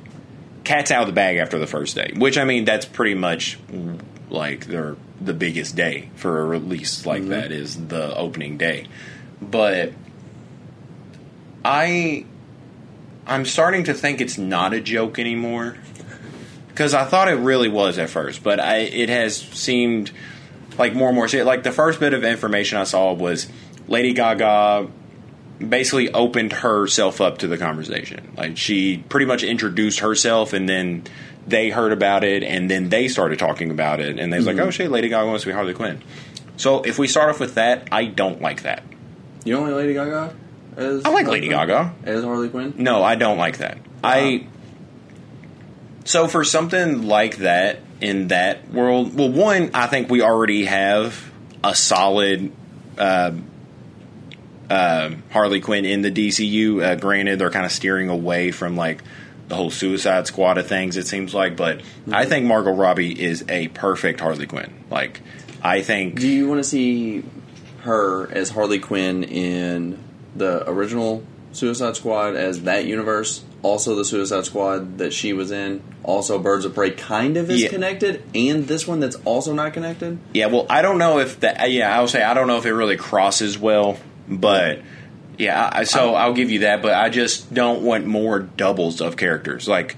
cat's 0.64 0.90
out 0.90 1.02
of 1.02 1.06
the 1.06 1.12
bag 1.12 1.36
after 1.36 1.58
the 1.58 1.66
first 1.66 1.94
day. 1.94 2.12
Which 2.16 2.36
I 2.36 2.44
mean, 2.44 2.64
that's 2.64 2.86
pretty 2.86 3.14
much 3.14 3.58
like 4.30 4.66
their 4.66 4.96
the 5.20 5.34
biggest 5.34 5.76
day 5.76 6.10
for 6.16 6.40
a 6.40 6.44
release 6.44 7.06
like 7.06 7.22
mm-hmm. 7.22 7.30
that 7.30 7.52
is 7.52 7.86
the 7.88 8.16
opening 8.16 8.58
day. 8.58 8.86
But 9.40 9.92
I, 11.64 12.26
I'm 13.26 13.44
starting 13.44 13.84
to 13.84 13.94
think 13.94 14.20
it's 14.20 14.38
not 14.38 14.74
a 14.74 14.80
joke 14.80 15.18
anymore 15.18 15.76
because 16.68 16.92
I 16.92 17.04
thought 17.04 17.28
it 17.28 17.36
really 17.36 17.68
was 17.68 17.98
at 17.98 18.10
first, 18.10 18.42
but 18.42 18.58
I 18.58 18.78
it 18.78 19.08
has 19.08 19.36
seemed 19.36 20.10
like 20.76 20.94
more 20.94 21.08
and 21.08 21.16
more. 21.16 21.28
Like 21.44 21.62
the 21.62 21.72
first 21.72 22.00
bit 22.00 22.12
of 22.14 22.24
information 22.24 22.78
I 22.78 22.84
saw 22.84 23.12
was 23.12 23.48
Lady 23.86 24.12
Gaga 24.12 24.88
basically 25.58 26.12
opened 26.12 26.52
herself 26.52 27.20
up 27.20 27.38
to 27.38 27.46
the 27.46 27.56
conversation. 27.56 28.32
Like 28.36 28.56
she 28.56 28.98
pretty 29.08 29.26
much 29.26 29.44
introduced 29.44 30.00
herself, 30.00 30.52
and 30.52 30.68
then 30.68 31.04
they 31.46 31.70
heard 31.70 31.92
about 31.92 32.24
it, 32.24 32.42
and 32.42 32.70
then 32.70 32.88
they 32.88 33.08
started 33.08 33.38
talking 33.38 33.70
about 33.70 34.00
it, 34.00 34.18
and 34.18 34.32
they 34.32 34.38
was 34.38 34.46
like, 34.46 34.58
"Oh 34.58 34.70
shit, 34.70 34.90
Lady 34.90 35.08
Gaga 35.08 35.26
wants 35.26 35.44
to 35.44 35.48
be 35.48 35.52
Harley 35.52 35.74
Quinn." 35.74 36.02
So 36.56 36.82
if 36.82 36.98
we 36.98 37.08
start 37.08 37.30
off 37.30 37.40
with 37.40 37.54
that, 37.54 37.88
I 37.90 38.06
don't 38.06 38.40
like 38.40 38.62
that. 38.62 38.82
You 39.44 39.54
don't 39.54 39.66
like 39.66 39.76
Lady 39.76 39.94
Gaga? 39.94 40.34
As 40.76 41.04
I 41.04 41.10
like 41.10 41.26
Lady 41.26 41.48
Quinn? 41.48 41.58
Gaga. 41.58 41.94
As 42.04 42.24
Harley 42.24 42.48
Quinn? 42.48 42.74
No, 42.78 43.02
I 43.02 43.14
don't 43.16 43.38
like 43.38 43.58
that. 43.58 43.78
I 44.02 44.46
so 46.04 46.28
for 46.28 46.44
something 46.44 47.02
like 47.02 47.38
that 47.38 47.80
in 48.00 48.28
that 48.28 48.70
world, 48.70 49.14
well, 49.14 49.30
one, 49.30 49.70
I 49.72 49.86
think 49.86 50.10
we 50.10 50.22
already 50.22 50.66
have 50.66 51.32
a 51.62 51.74
solid 51.74 52.52
uh, 52.98 53.32
uh, 54.68 55.10
Harley 55.30 55.60
Quinn 55.60 55.84
in 55.84 56.02
the 56.02 56.10
DCU. 56.10 56.82
Uh, 56.82 56.94
granted, 56.96 57.38
they're 57.38 57.50
kind 57.50 57.64
of 57.64 57.72
steering 57.72 58.10
away 58.10 58.50
from 58.50 58.76
like 58.76 59.02
the 59.48 59.54
whole 59.54 59.70
Suicide 59.70 60.26
Squad 60.26 60.58
of 60.58 60.66
things. 60.66 60.96
It 60.96 61.06
seems 61.06 61.34
like, 61.34 61.56
but 61.56 61.78
I 61.78 61.80
mm-hmm. 62.22 62.28
think 62.28 62.46
Margot 62.46 62.72
Robbie 62.72 63.22
is 63.22 63.44
a 63.48 63.68
perfect 63.68 64.20
Harley 64.20 64.46
Quinn. 64.46 64.72
Like, 64.90 65.20
I 65.62 65.82
think 65.82 66.20
Do 66.20 66.28
you 66.28 66.48
want 66.48 66.60
to 66.60 66.64
see 66.64 67.24
her 67.80 68.30
as 68.32 68.50
Harley 68.50 68.78
Quinn 68.78 69.24
in 69.24 69.98
the 70.34 70.68
original 70.68 71.24
Suicide 71.52 71.96
Squad 71.96 72.36
as 72.36 72.62
that 72.62 72.86
universe? 72.86 73.44
Also, 73.62 73.94
the 73.94 74.04
Suicide 74.04 74.44
Squad 74.44 74.98
that 74.98 75.14
she 75.14 75.32
was 75.32 75.50
in. 75.50 75.82
Also, 76.02 76.38
Birds 76.38 76.66
of 76.66 76.74
Prey 76.74 76.90
kind 76.90 77.38
of 77.38 77.50
is 77.50 77.62
Yeah. 77.62 77.68
connected, 77.68 78.22
and 78.34 78.68
this 78.68 78.86
one 78.86 79.00
that's 79.00 79.16
also 79.24 79.54
not 79.54 79.72
connected. 79.72 80.18
Yeah, 80.34 80.46
well, 80.46 80.66
I 80.68 80.82
don't 80.82 80.98
know 80.98 81.18
if 81.18 81.40
that. 81.40 81.70
Yeah, 81.70 81.96
I 81.96 82.00
would 82.02 82.10
say 82.10 82.22
I 82.22 82.34
don't 82.34 82.46
know 82.46 82.58
if 82.58 82.66
it 82.66 82.74
really 82.74 82.98
crosses 82.98 83.58
well, 83.58 83.96
but 84.28 84.80
yeah. 85.38 85.68
I, 85.72 85.84
so 85.84 86.14
I'll 86.14 86.32
give 86.34 86.50
you 86.50 86.60
that, 86.60 86.82
but 86.82 86.94
I 86.94 87.08
just 87.08 87.52
don't 87.52 87.82
want 87.82 88.06
more 88.06 88.38
doubles 88.40 89.00
of 89.00 89.16
characters. 89.16 89.66
Like 89.68 89.96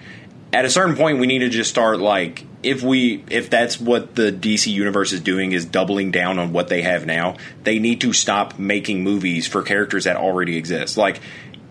at 0.52 0.64
a 0.64 0.70
certain 0.70 0.96
point, 0.96 1.18
we 1.18 1.26
need 1.26 1.40
to 1.40 1.48
just 1.48 1.70
start 1.70 1.98
like 2.00 2.44
if 2.62 2.82
we 2.82 3.22
if 3.30 3.50
that's 3.50 3.80
what 3.80 4.14
the 4.14 4.32
DC 4.32 4.72
universe 4.72 5.12
is 5.12 5.20
doing 5.20 5.52
is 5.52 5.64
doubling 5.64 6.10
down 6.10 6.38
on 6.38 6.52
what 6.52 6.68
they 6.68 6.82
have 6.82 7.06
now. 7.06 7.36
They 7.64 7.78
need 7.78 8.00
to 8.02 8.12
stop 8.12 8.58
making 8.58 9.02
movies 9.04 9.46
for 9.46 9.62
characters 9.62 10.04
that 10.04 10.16
already 10.16 10.56
exist. 10.56 10.96
Like 10.96 11.20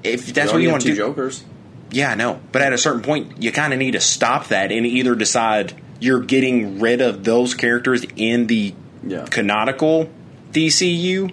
if 0.04 0.34
that's 0.34 0.54
what 0.54 0.62
you 0.62 0.70
want 0.70 0.84
to 0.84 0.90
do. 0.90 0.96
Jokers. 0.96 1.44
Yeah, 1.92 2.12
I 2.12 2.16
know. 2.16 2.40
But 2.52 2.62
at 2.62 2.74
a 2.74 2.78
certain 2.78 3.02
point, 3.02 3.42
you 3.42 3.52
kind 3.52 3.72
of 3.74 3.80
need 3.80 3.92
to 3.92 4.00
stop 4.02 4.48
that 4.48 4.72
and 4.72 4.86
either 4.86 5.16
decide 5.16 5.74
you're 6.00 6.20
getting 6.20 6.80
rid 6.80 7.00
of 7.02 7.24
those 7.24 7.54
characters 7.54 8.06
in 8.16 8.48
the 8.48 8.74
Yeah. 9.08 9.26
canonical 9.30 10.10
DCU, 10.52 11.32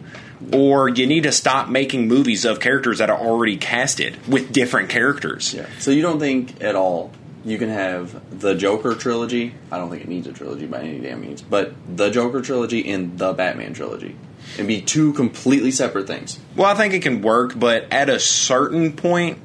or 0.53 0.89
you 0.89 1.07
need 1.07 1.23
to 1.23 1.33
stop 1.33 1.69
making 1.69 2.09
movies 2.09 2.45
of 2.45 2.61
characters 2.61 2.99
that 2.99 3.11
are 3.11 3.19
already 3.19 3.57
casted 3.57 4.27
with 4.27 4.53
different 4.53 4.89
characters. 4.89 5.55
Yeah. 5.55 5.67
So 5.79 5.91
you 5.91 6.03
don't 6.03 6.19
think 6.19 6.63
at 6.63 6.75
all 6.75 7.13
you 7.45 7.59
can 7.59 7.69
have 7.69 8.41
the 8.41 8.55
Joker 8.55 8.95
trilogy? 8.95 9.55
I 9.71 9.79
don't 9.79 9.91
think 9.91 10.03
it 10.03 10.09
needs 10.09 10.27
a 10.27 10.33
trilogy 10.33 10.67
by 10.67 10.81
any 10.81 11.01
damn 11.01 11.21
means, 11.21 11.43
but 11.43 11.75
the 11.97 12.11
Joker 12.11 12.41
trilogy 12.41 12.91
and 12.91 13.19
the 13.19 13.33
Batman 13.33 13.75
trilogy, 13.75 14.17
and 14.59 14.69
be 14.69 14.81
two 14.81 15.13
completely 15.13 15.71
separate 15.71 16.07
things. 16.07 16.39
Well, 16.57 16.71
I 16.71 16.75
think 16.75 16.95
it 16.95 17.03
can 17.03 17.23
work, 17.23 17.59
but 17.59 17.93
at 17.93 18.09
a 18.09 18.21
certain 18.21 18.93
point, 18.93 19.39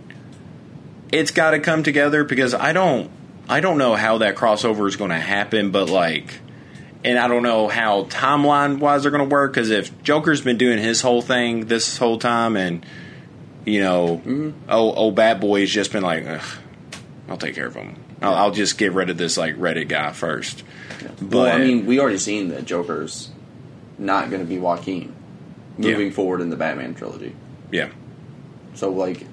it's 1.12 1.32
got 1.32 1.52
to 1.52 1.60
come 1.60 1.84
together 1.84 2.24
because 2.24 2.54
I 2.54 2.74
don't, 2.74 3.10
I 3.50 3.62
don't 3.62 3.78
know 3.78 3.96
how 3.96 4.20
that 4.20 4.36
crossover 4.36 4.88
is 4.88 4.96
going 4.96 5.12
to 5.12 5.20
happen, 5.20 5.72
but 5.72 5.90
like, 5.90 6.40
and 7.04 7.18
I 7.20 7.28
don't 7.28 7.44
know 7.44 7.68
how 7.68 8.04
timeline 8.06 8.80
wise 8.80 9.04
they're 9.04 9.12
going 9.12 9.28
to 9.28 9.34
work 9.34 9.54
because 9.54 9.70
if 9.70 10.02
Joker's 10.04 10.42
been 10.42 10.58
doing 10.58 10.78
his 10.80 11.02
whole 11.02 11.22
thing 11.22 11.66
this 11.68 11.98
whole 11.98 12.18
time, 12.18 12.56
and 12.58 12.86
you 13.66 13.82
know, 13.82 14.22
mm-hmm. 14.26 14.52
oh, 14.70 14.94
oh, 14.96 15.12
Bat 15.12 15.40
Boy's 15.42 15.72
just 15.72 15.92
been 15.92 16.04
like, 16.04 16.26
I'll 17.30 17.38
take 17.38 17.56
care 17.56 17.68
of 17.68 17.76
him. 17.76 17.96
I'll, 18.22 18.34
I'll 18.34 18.52
just 18.52 18.78
get 18.78 18.94
rid 18.94 19.10
of 19.10 19.18
this 19.18 19.38
like 19.38 19.56
Reddit 19.58 19.88
guy 19.90 20.12
first. 20.12 20.64
But 21.22 21.32
Well, 21.32 21.46
I 21.56 21.60
mean, 21.60 21.86
we 21.86 22.00
already 22.00 22.18
seen 22.18 22.50
that 22.50 22.66
Joker's 22.66 23.30
not 23.98 24.30
going 24.30 24.42
to 24.42 24.48
be 24.48 24.58
Joaquin 24.58 25.14
moving 25.78 26.08
Yeah. 26.08 26.14
forward 26.14 26.42
in 26.42 26.50
the 26.50 26.56
Batman 26.56 26.96
trilogy. 26.96 27.36
yeah, 27.72 27.90
So, 28.74 28.90
like, 28.90 29.26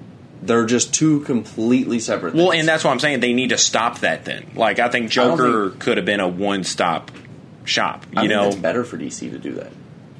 They're 0.43 0.65
just 0.65 0.93
two 0.93 1.21
completely 1.21 1.99
separate. 1.99 2.35
Well, 2.35 2.51
and 2.51 2.67
that's 2.67 2.83
what 2.83 2.91
I'm 2.91 2.99
saying. 2.99 3.21
They 3.21 3.33
need 3.33 3.49
to 3.49 3.57
stop 3.57 3.99
that 3.99 4.25
then. 4.25 4.45
Like, 4.55 4.77
I 4.79 4.89
think 4.89 5.09
Joker 5.09 5.69
think- 5.69 5.81
could 5.81 5.97
have 5.97 6.05
been 6.05 6.19
a 6.19 6.27
one 6.27 6.63
stop 6.63 7.09
shop, 7.65 8.05
you 8.13 8.21
I 8.21 8.27
know, 8.27 8.47
it's 8.47 8.55
better 8.55 8.83
for 8.83 8.97
DC 8.97 9.29
to 9.31 9.37
do 9.39 9.53
that. 9.53 9.71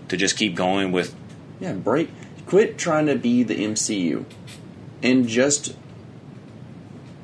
to 0.09 0.17
just 0.17 0.37
keep 0.37 0.55
going 0.55 0.91
with. 0.91 1.15
Yeah, 1.59 1.73
break. 1.73 2.09
Quit 2.47 2.77
trying 2.77 3.05
to 3.07 3.15
be 3.15 3.43
the 3.43 3.55
MCU, 3.55 4.25
and 5.01 5.27
just 5.27 5.75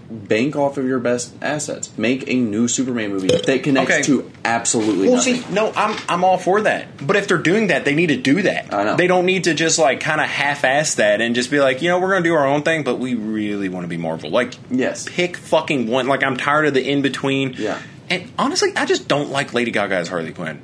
bank 0.10 0.58
off 0.58 0.78
of 0.78 0.86
your 0.86 1.00
best 1.00 1.34
assets. 1.42 1.90
Make 1.98 2.28
a 2.28 2.34
new 2.36 2.68
Superman 2.68 3.12
movie 3.12 3.28
that 3.30 3.64
connects 3.64 3.92
Okay. 3.94 4.02
to 4.04 4.30
absolutely 4.44 5.08
Well, 5.08 5.18
nothing. 5.18 5.36
see, 5.36 5.54
no, 5.54 5.72
I'm 5.74 5.96
I'm 6.10 6.24
all 6.26 6.38
for 6.38 6.60
that. 6.62 7.06
But 7.06 7.16
if 7.16 7.30
they're 7.30 7.38
doing 7.38 7.68
that, 7.68 7.86
they 7.86 7.96
need 7.96 8.08
to 8.08 8.18
do 8.18 8.42
that. 8.42 8.74
I 8.74 8.84
know. 8.84 8.96
They 8.98 9.08
don't 9.08 9.26
need 9.26 9.46
to 9.46 9.54
just 9.54 9.80
like 9.80 10.02
kind 10.02 10.20
of 10.20 10.28
half-ass 10.28 10.96
that 10.96 11.22
and 11.22 11.34
just 11.34 11.50
be 11.50 11.60
like, 11.62 11.82
you 11.82 11.88
know, 11.88 11.98
we're 12.00 12.10
going 12.12 12.24
to 12.24 12.30
do 12.30 12.34
our 12.36 12.46
own 12.46 12.64
thing, 12.64 12.84
but 12.84 13.00
we 13.00 13.16
really 13.16 13.70
want 13.70 13.86
to 13.86 13.88
be 13.88 13.96
Marvel. 13.98 14.30
Like, 14.30 14.54
Yes. 14.70 15.06
pick 15.10 15.38
fucking 15.38 15.88
one. 15.88 16.08
Like, 16.08 16.24
I'm 16.24 16.36
tired 16.36 16.66
of 16.66 16.74
the 16.74 16.86
in 16.90 17.02
between. 17.02 17.54
Yeah. 17.58 17.80
And 18.12 18.32
honestly, 18.38 18.72
I 18.76 18.86
just 18.86 19.08
don't 19.08 19.30
like 19.32 19.54
Lady 19.54 19.72
Gaga 19.72 19.96
as 19.96 20.08
Harley 20.10 20.34
Quinn. 20.34 20.62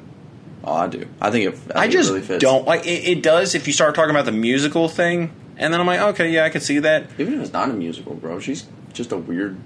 Oh, 0.64 0.74
I 0.74 0.88
do. 0.88 1.08
I 1.22 1.32
think 1.32 1.54
it. 1.54 1.60
I, 1.74 1.80
I 1.80 1.82
think 1.84 1.94
just 1.94 2.10
it 2.10 2.14
really 2.14 2.26
fits. 2.26 2.42
don't 2.42 2.66
like 2.66 2.86
it, 2.86 3.08
it. 3.08 3.24
Does 3.24 3.56
if 3.56 3.68
you 3.68 3.74
start 3.74 3.96
talking 3.96 4.12
about 4.12 4.26
the 4.26 4.32
musical 4.34 4.90
thing, 4.90 5.32
and 5.58 5.74
then 5.74 5.80
I'm 5.80 5.88
like, 5.88 6.02
okay, 6.02 6.30
yeah, 6.32 6.44
I 6.44 6.50
can 6.50 6.62
see 6.62 6.80
that. 6.80 7.06
Even 7.18 7.36
if 7.36 7.42
it's 7.42 7.54
not 7.54 7.70
a 7.70 7.74
musical, 7.74 8.14
bro, 8.16 8.40
she's 8.40 8.66
just 8.94 9.12
a 9.14 9.18
weird 9.18 9.58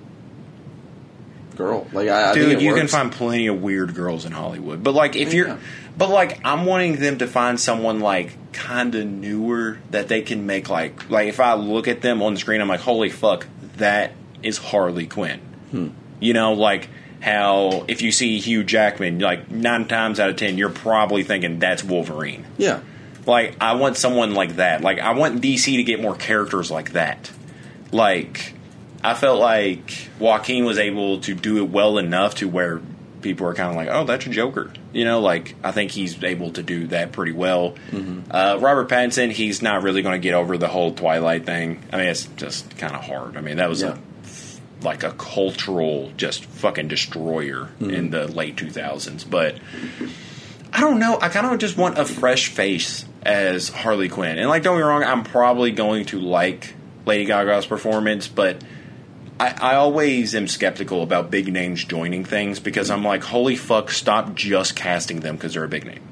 girl. 1.56 1.88
Like 1.92 2.08
I, 2.08 2.32
I 2.32 2.34
Dude, 2.34 2.52
it 2.54 2.62
you 2.62 2.74
can 2.76 2.88
find 2.88 3.12
plenty 3.12 3.48
of 3.48 3.62
weird 3.62 3.94
girls 3.94 4.26
in 4.26 4.32
Hollywood. 4.32 4.84
But 4.84 4.94
like 4.94 5.16
if 5.16 5.34
Yeah. 5.34 5.40
you're 5.48 5.58
but 5.98 6.10
like 6.10 6.40
I'm 6.46 6.66
wanting 6.66 6.96
them 6.98 7.18
to 7.18 7.28
find 7.28 7.60
someone 7.60 8.00
like 8.00 8.32
kind 8.54 8.96
of 8.96 9.06
newer 9.06 9.78
that 9.92 10.08
they 10.08 10.22
can 10.22 10.46
make 10.46 10.70
like 10.70 11.10
like 11.10 11.28
if 11.28 11.40
I 11.40 11.54
look 11.56 11.88
at 11.88 12.02
them 12.02 12.22
on 12.22 12.34
the 12.36 12.40
screen 12.40 12.62
I'm 12.62 12.68
like 12.68 12.80
holy 12.80 13.10
fuck 13.10 13.48
that 13.78 14.14
is 14.44 14.58
Harley 14.58 15.08
Quinn. 15.08 15.40
Hmm. 15.72 15.88
You 16.20 16.34
know 16.34 16.54
like 16.54 16.90
how 17.22 17.86
if 17.88 18.02
you 18.02 18.12
see 18.12 18.40
Hugh 18.40 18.64
Jackman 18.64 19.20
like 19.20 19.50
9 19.50 19.88
times 19.88 20.20
out 20.20 20.30
of 20.30 20.36
10 20.38 20.58
you're 20.58 20.70
probably 20.70 21.24
thinking 21.24 21.60
that's 21.60 21.84
Wolverine. 21.84 22.46
Yeah, 22.58 22.82
Like 23.26 23.56
I 23.62 23.74
want 23.76 23.96
someone 23.98 24.34
like 24.34 24.56
that. 24.58 24.82
Like 24.82 25.00
I 25.00 25.14
want 25.14 25.42
DC 25.42 25.76
to 25.78 25.84
get 25.84 26.02
more 26.02 26.16
characters 26.16 26.70
like 26.72 26.94
that. 26.94 27.32
Like 27.92 28.54
I 29.04 29.14
felt 29.16 29.40
like 29.40 30.10
Joaquin 30.20 30.66
was 30.66 30.78
able 30.78 31.20
to 31.22 31.34
do 31.34 31.58
it 31.58 31.70
well 31.70 31.98
enough 31.98 32.36
to 32.36 32.48
where 32.48 32.82
people 33.22 33.48
are 33.48 33.54
kind 33.54 33.70
of 33.72 33.76
like, 33.76 33.90
"Oh, 33.92 34.04
that's 34.04 34.26
a 34.28 34.30
Joker." 34.30 34.72
You 34.94 35.06
know, 35.06 35.20
like 35.22 35.56
I 35.64 35.72
think 35.72 35.92
he's 35.92 36.24
able 36.24 36.52
to 36.54 36.62
do 36.64 36.88
that 36.88 37.12
pretty 37.12 37.32
well. 37.32 37.76
Uh, 38.30 38.58
Robert 38.62 38.90
Pattinson, 38.90 39.32
he's 39.32 39.62
not 39.62 39.82
really 39.84 40.02
going 40.04 40.14
to 40.14 40.24
get 40.24 40.34
over 40.36 40.56
the 40.58 40.68
whole 40.68 40.94
Twilight 40.94 41.46
thing. 41.46 41.82
I 41.92 41.98
mean, 41.98 42.08
it's 42.08 42.26
just 42.38 42.78
kind 42.78 42.94
of 42.96 43.02
hard. 43.04 43.38
I 43.38 43.42
mean, 43.42 43.58
that 43.58 43.70
was 43.70 43.82
Yeah. 43.82 43.96
a 43.96 43.98
like 44.84 45.04
a 45.04 45.12
cultural 45.12 46.12
just 46.18 46.46
fucking 46.46 46.88
destroyer 46.88 47.70
mm-hmm. 47.80 47.90
in 47.90 48.10
the 48.10 48.28
late 48.28 48.56
2000s, 48.56 49.30
but 49.30 49.58
I 50.74 50.80
don't 50.80 51.00
know. 51.00 51.18
I 51.22 51.30
kind 51.30 51.46
of 51.46 51.60
just 51.60 51.78
want 51.78 51.98
a 51.98 52.06
fresh 52.06 52.48
face 52.48 53.06
as 53.24 53.70
Harley 53.70 54.10
Quinn. 54.10 54.38
And 54.38 54.50
like, 54.50 54.64
don't 54.64 54.78
get 54.78 54.84
me 54.84 54.88
wrong, 54.88 55.04
I'm 55.04 55.24
probably 55.24 55.72
going 55.72 56.06
to 56.06 56.20
like 56.20 56.74
Lady 57.06 57.26
Gaga's 57.26 57.66
performance, 57.66 58.28
but 58.28 58.64
I, 59.40 59.56
I 59.60 59.76
always 59.76 60.36
am 60.36 60.48
skeptical 60.48 61.02
about 61.02 61.32
big 61.32 61.52
names 61.52 61.84
joining 61.84 62.24
things 62.24 62.60
because 62.60 62.90
I'm 62.90 63.04
like, 63.04 63.24
holy 63.24 63.56
fuck, 63.56 63.92
stop 63.92 64.36
just 64.36 64.76
casting 64.76 65.20
them 65.20 65.36
because 65.36 65.54
they're 65.54 65.64
a 65.64 65.70
big 65.70 65.86
name. 65.86 66.04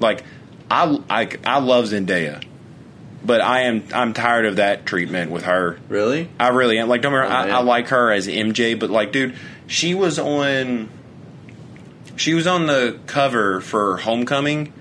Like, 0.00 0.24
I, 0.70 0.98
I, 1.08 1.28
I 1.44 1.60
love 1.60 1.86
Zendaya, 1.86 2.42
but 3.24 3.40
I 3.40 3.62
am 3.62 3.84
I'm 3.92 4.12
tired 4.14 4.46
of 4.46 4.56
that 4.56 4.86
treatment 4.86 5.30
with 5.30 5.44
her. 5.44 5.78
really. 5.88 6.28
I 6.40 6.48
really 6.48 6.78
am. 6.78 6.88
Like, 6.88 7.02
don't 7.02 7.12
wrong, 7.12 7.30
Oh, 7.30 7.34
I. 7.34 7.48
I 7.48 7.62
like 7.62 7.88
her 7.88 8.10
as 8.12 8.26
MJ, 8.28 8.78
but 8.78 8.90
like, 8.90 9.12
dude, 9.12 9.34
she 9.66 9.94
was 9.94 10.18
on. 10.18 10.88
She 12.16 12.34
was 12.34 12.46
on 12.46 12.66
the 12.66 12.98
cover 13.06 13.60
for 13.60 13.96
Homecoming, 13.96 14.72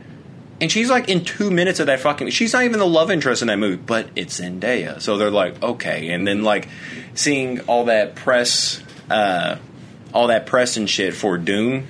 and 0.60 0.72
she's 0.72 0.89
like 0.89 1.08
in 1.10 1.24
two 1.24 1.50
minutes 1.50 1.80
of 1.80 1.88
that 1.88 2.00
fucking. 2.02 2.30
She's 2.30 2.54
not 2.54 2.64
even 2.64 2.80
the 2.80 2.88
love 2.88 3.10
interest 3.10 3.42
in 3.42 3.48
that 3.48 3.58
movie, 3.58 3.78
but 3.78 4.10
it's 4.16 4.39
Zendaya. 4.39 5.02
So 5.02 5.18
they're 5.18 5.32
like, 5.32 5.62
okay, 5.64 6.10
and 6.10 6.28
then 6.28 6.44
like 6.44 6.68
seeing 7.14 7.62
all 7.62 7.86
that 7.86 8.16
press, 8.16 8.84
uh, 9.10 9.58
all 10.14 10.28
that 10.28 10.46
press 10.46 10.76
and 10.78 10.89
shit 10.89 11.14
for 11.16 11.38
Dune. 11.38 11.88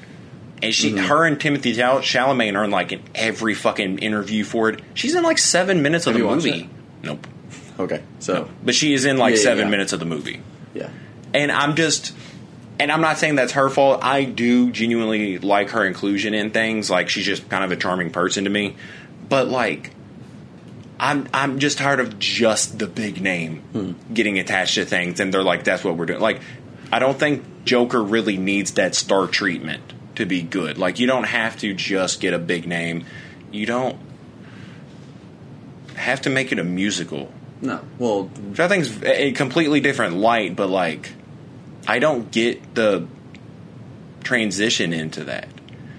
And 0.64 0.74
she, 0.74 0.96
her 0.96 1.26
and 1.26 1.40
Timothy 1.40 1.74
Chal- 1.74 2.00
Chalamet 2.02 2.56
are 2.56 2.64
in 2.64 2.72
like 2.72 2.92
in 2.92 3.02
every 3.16 3.54
fucking 3.56 3.98
interview 4.00 4.44
for 4.44 4.70
it. 4.70 4.82
She's 4.94 5.16
in 5.16 5.24
like 5.24 5.38
seven 5.40 5.82
minutes 5.82 6.06
of 6.08 6.16
Have 6.16 6.22
the 6.24 6.36
movie. 6.36 6.70
Nope. 7.04 7.26
Okay, 7.80 8.04
so 8.20 8.48
But 8.64 8.76
she 8.76 8.94
is 8.94 9.06
in 9.06 9.18
like 9.18 9.32
Yeah, 9.34 9.38
yeah, 9.40 9.44
seven 9.44 9.66
yeah. 9.66 9.72
minutes 9.72 9.92
of 9.94 10.00
the 10.00 10.06
movie. 10.06 10.42
yeah, 10.76 10.90
And 11.34 11.52
I'm 11.52 11.76
just 11.76 12.14
and 12.80 12.92
I'm 12.92 13.02
not 13.02 13.18
saying 13.18 13.36
that's 13.36 13.54
her 13.54 13.70
fault. 13.70 14.04
I 14.04 14.24
do 14.24 14.72
genuinely 14.72 15.38
like 15.40 15.70
her 15.72 15.86
inclusion 15.86 16.34
in 16.36 16.52
things. 16.52 16.90
Like 16.92 17.10
she's 17.10 17.26
just 17.26 17.50
kind 17.50 17.64
of 17.64 17.72
a 17.72 17.76
charming 17.76 18.12
person 18.12 18.44
to 18.44 18.50
me. 18.52 18.76
But 19.30 19.48
like 19.48 19.92
I'm 21.00 21.28
I'm 21.34 21.58
just 21.60 21.80
tired 21.80 22.00
of 22.00 22.20
just 22.20 22.78
the 22.78 22.88
big 22.88 23.22
name 23.22 23.62
Hmm. 23.74 23.94
getting 24.14 24.38
attached 24.38 24.76
to 24.76 24.86
things 24.86 25.20
and 25.20 25.34
they're 25.34 25.44
like 25.44 25.64
that's 25.64 25.84
what 25.84 25.98
we're 25.98 26.06
doing. 26.06 26.20
Like 26.20 26.42
I 26.92 27.00
don't 27.00 27.18
think 27.18 27.44
Joker 27.66 28.04
really 28.04 28.38
needs 28.38 28.72
that 28.74 28.94
star 28.96 29.26
treatment 29.28 29.82
to 30.16 30.26
be 30.26 30.42
good. 30.42 30.78
Like 30.78 31.00
you 31.00 31.08
don't 31.08 31.26
have 31.26 31.58
to 31.60 31.74
just 31.74 32.20
get 32.22 32.34
a 32.34 32.40
big 32.40 32.68
name. 32.68 33.06
You 33.52 33.66
don't 33.66 33.98
have 35.96 36.22
to 36.22 36.30
make 36.30 36.52
it 36.52 36.60
a 36.60 36.64
musical 36.64 37.32
no. 37.62 37.80
Well, 38.00 38.24
which 38.24 38.60
I 38.60 38.68
think 38.68 38.82
is 38.82 39.04
a 39.04 39.32
completely 39.34 39.80
different 39.82 40.16
light, 40.16 40.56
but 40.56 40.68
like, 40.68 41.14
I 41.88 42.00
don't 42.00 42.32
get 42.32 42.74
the 42.74 43.08
transition 44.24 44.94
into 44.94 45.26
that. 45.26 45.48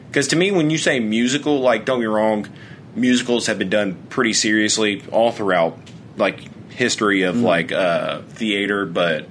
Because 0.08 0.28
to 0.28 0.36
me, 0.36 0.50
when 0.50 0.70
you 0.70 0.78
say 0.78 1.00
musical, 1.00 1.60
like, 1.60 1.84
don't 1.84 2.00
get 2.00 2.06
me 2.08 2.14
wrong, 2.14 2.48
musicals 2.94 3.46
have 3.46 3.58
been 3.58 3.70
done 3.70 3.94
pretty 4.10 4.32
seriously 4.34 5.02
all 5.10 5.32
throughout, 5.32 5.78
like, 6.16 6.70
history 6.70 7.22
of, 7.22 7.40
like, 7.40 7.72
uh, 7.72 8.20
theater, 8.28 8.84
but 8.84 9.26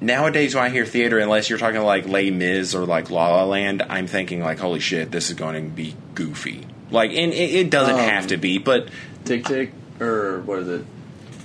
nowadays 0.00 0.54
when 0.54 0.64
I 0.64 0.68
hear 0.68 0.84
theater, 0.86 1.18
unless 1.18 1.48
you're 1.50 1.58
talking 1.58 1.80
like 1.82 2.06
Les 2.06 2.30
Mis 2.30 2.74
or 2.74 2.86
like 2.86 3.10
La 3.10 3.28
La 3.34 3.44
Land, 3.44 3.82
I'm 3.88 4.06
thinking, 4.06 4.40
like, 4.40 4.58
holy 4.58 4.80
shit, 4.80 5.10
this 5.10 5.28
is 5.30 5.36
going 5.36 5.54
to 5.62 5.70
be 5.70 5.94
goofy. 6.14 6.66
Like, 6.90 7.10
and 7.10 7.32
it, 7.32 7.54
it 7.54 7.70
doesn't 7.70 7.94
Um, 7.94 8.00
have 8.00 8.28
to 8.28 8.36
be, 8.36 8.58
but 8.58 8.88
Tick 9.24 9.44
Tick 9.44 9.72
or 10.00 10.40
what 10.40 10.60
is 10.60 10.68
it? 10.68 10.86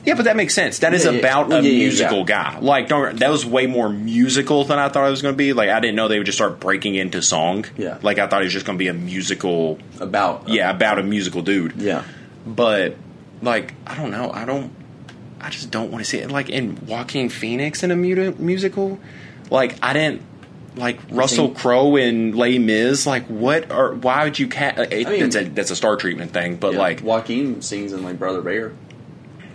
yeah, 0.06 0.16
but 0.16 0.24
that 0.26 0.36
makes 0.36 0.54
sense. 0.54 0.80
That 0.80 0.94
is 0.94 1.06
Yeah, 1.06 1.12
yeah. 1.12 1.20
about 1.20 1.48
Well, 1.50 1.60
a 1.60 1.62
yeah, 1.64 1.70
yeah, 1.70 1.78
musical 1.80 2.20
yeah. 2.20 2.26
guy. 2.54 2.60
Like, 2.60 2.88
don't 2.90 3.18
that 3.20 3.30
was 3.30 3.46
way 3.46 3.68
more 3.68 3.90
musical 3.90 4.64
than 4.66 4.80
I 4.80 4.90
thought 4.90 5.08
it 5.08 5.12
was 5.12 5.22
going 5.22 5.34
to 5.34 5.38
be. 5.38 5.54
Like, 5.54 5.70
I 5.70 5.80
didn't 5.80 5.96
know 5.96 6.08
they 6.08 6.18
would 6.18 6.26
just 6.26 6.38
start 6.38 6.60
breaking 6.60 6.96
into 6.96 7.22
song. 7.22 7.66
Yeah. 7.78 7.98
like 8.02 8.20
I 8.20 8.28
thought 8.28 8.42
it 8.42 8.46
was 8.46 8.54
just 8.54 8.66
going 8.66 8.78
to 8.78 8.84
be 8.84 8.88
a 8.90 8.94
musical. 8.94 9.80
About 10.00 10.48
Yeah, 10.50 10.70
about 10.70 11.00
a 11.00 11.04
musical 11.04 11.42
dude. 11.42 11.74
yeah. 11.78 12.04
But 12.46 12.96
like, 13.42 13.74
I 13.88 13.96
don't 13.96 14.12
know. 14.12 14.32
I 14.32 14.44
don't. 14.46 14.72
I 15.44 15.50
just 15.50 15.70
don't 15.72 15.92
want 15.92 16.04
to 16.04 16.10
see 16.10 16.18
it. 16.20 16.32
Like 16.32 16.50
in 16.50 16.86
Joaquin 16.88 17.30
Phoenix 17.30 17.84
in 17.84 17.92
a 17.92 17.96
mu- 17.96 18.34
musical. 18.40 19.00
Like 19.50 19.76
I 19.84 19.94
didn't. 19.94 20.22
Like 20.76 21.00
Russell 21.12 21.50
Crowe 21.52 21.98
in 21.98 22.36
Les 22.36 22.58
Mis, 22.58 23.06
like 23.06 23.28
what? 23.28 23.72
Or 23.72 23.94
why 23.94 24.24
would 24.24 24.40
you 24.40 24.48
cat? 24.48 24.80
Uh, 24.80 24.82
it, 24.90 25.06
I 25.06 25.10
mean- 25.12 25.20
that's 25.20 25.36
a 25.36 25.44
that's 25.50 25.72
a 25.72 25.76
star 25.76 25.98
treatment 25.98 26.32
thing, 26.32 26.56
but 26.56 26.74
yeah. 26.74 26.80
like 26.80 27.02
Joaquin 27.04 27.62
sings 27.62 27.94
in 27.94 28.02
like 28.04 28.18
Brother 28.18 28.42
Bear. 28.42 28.74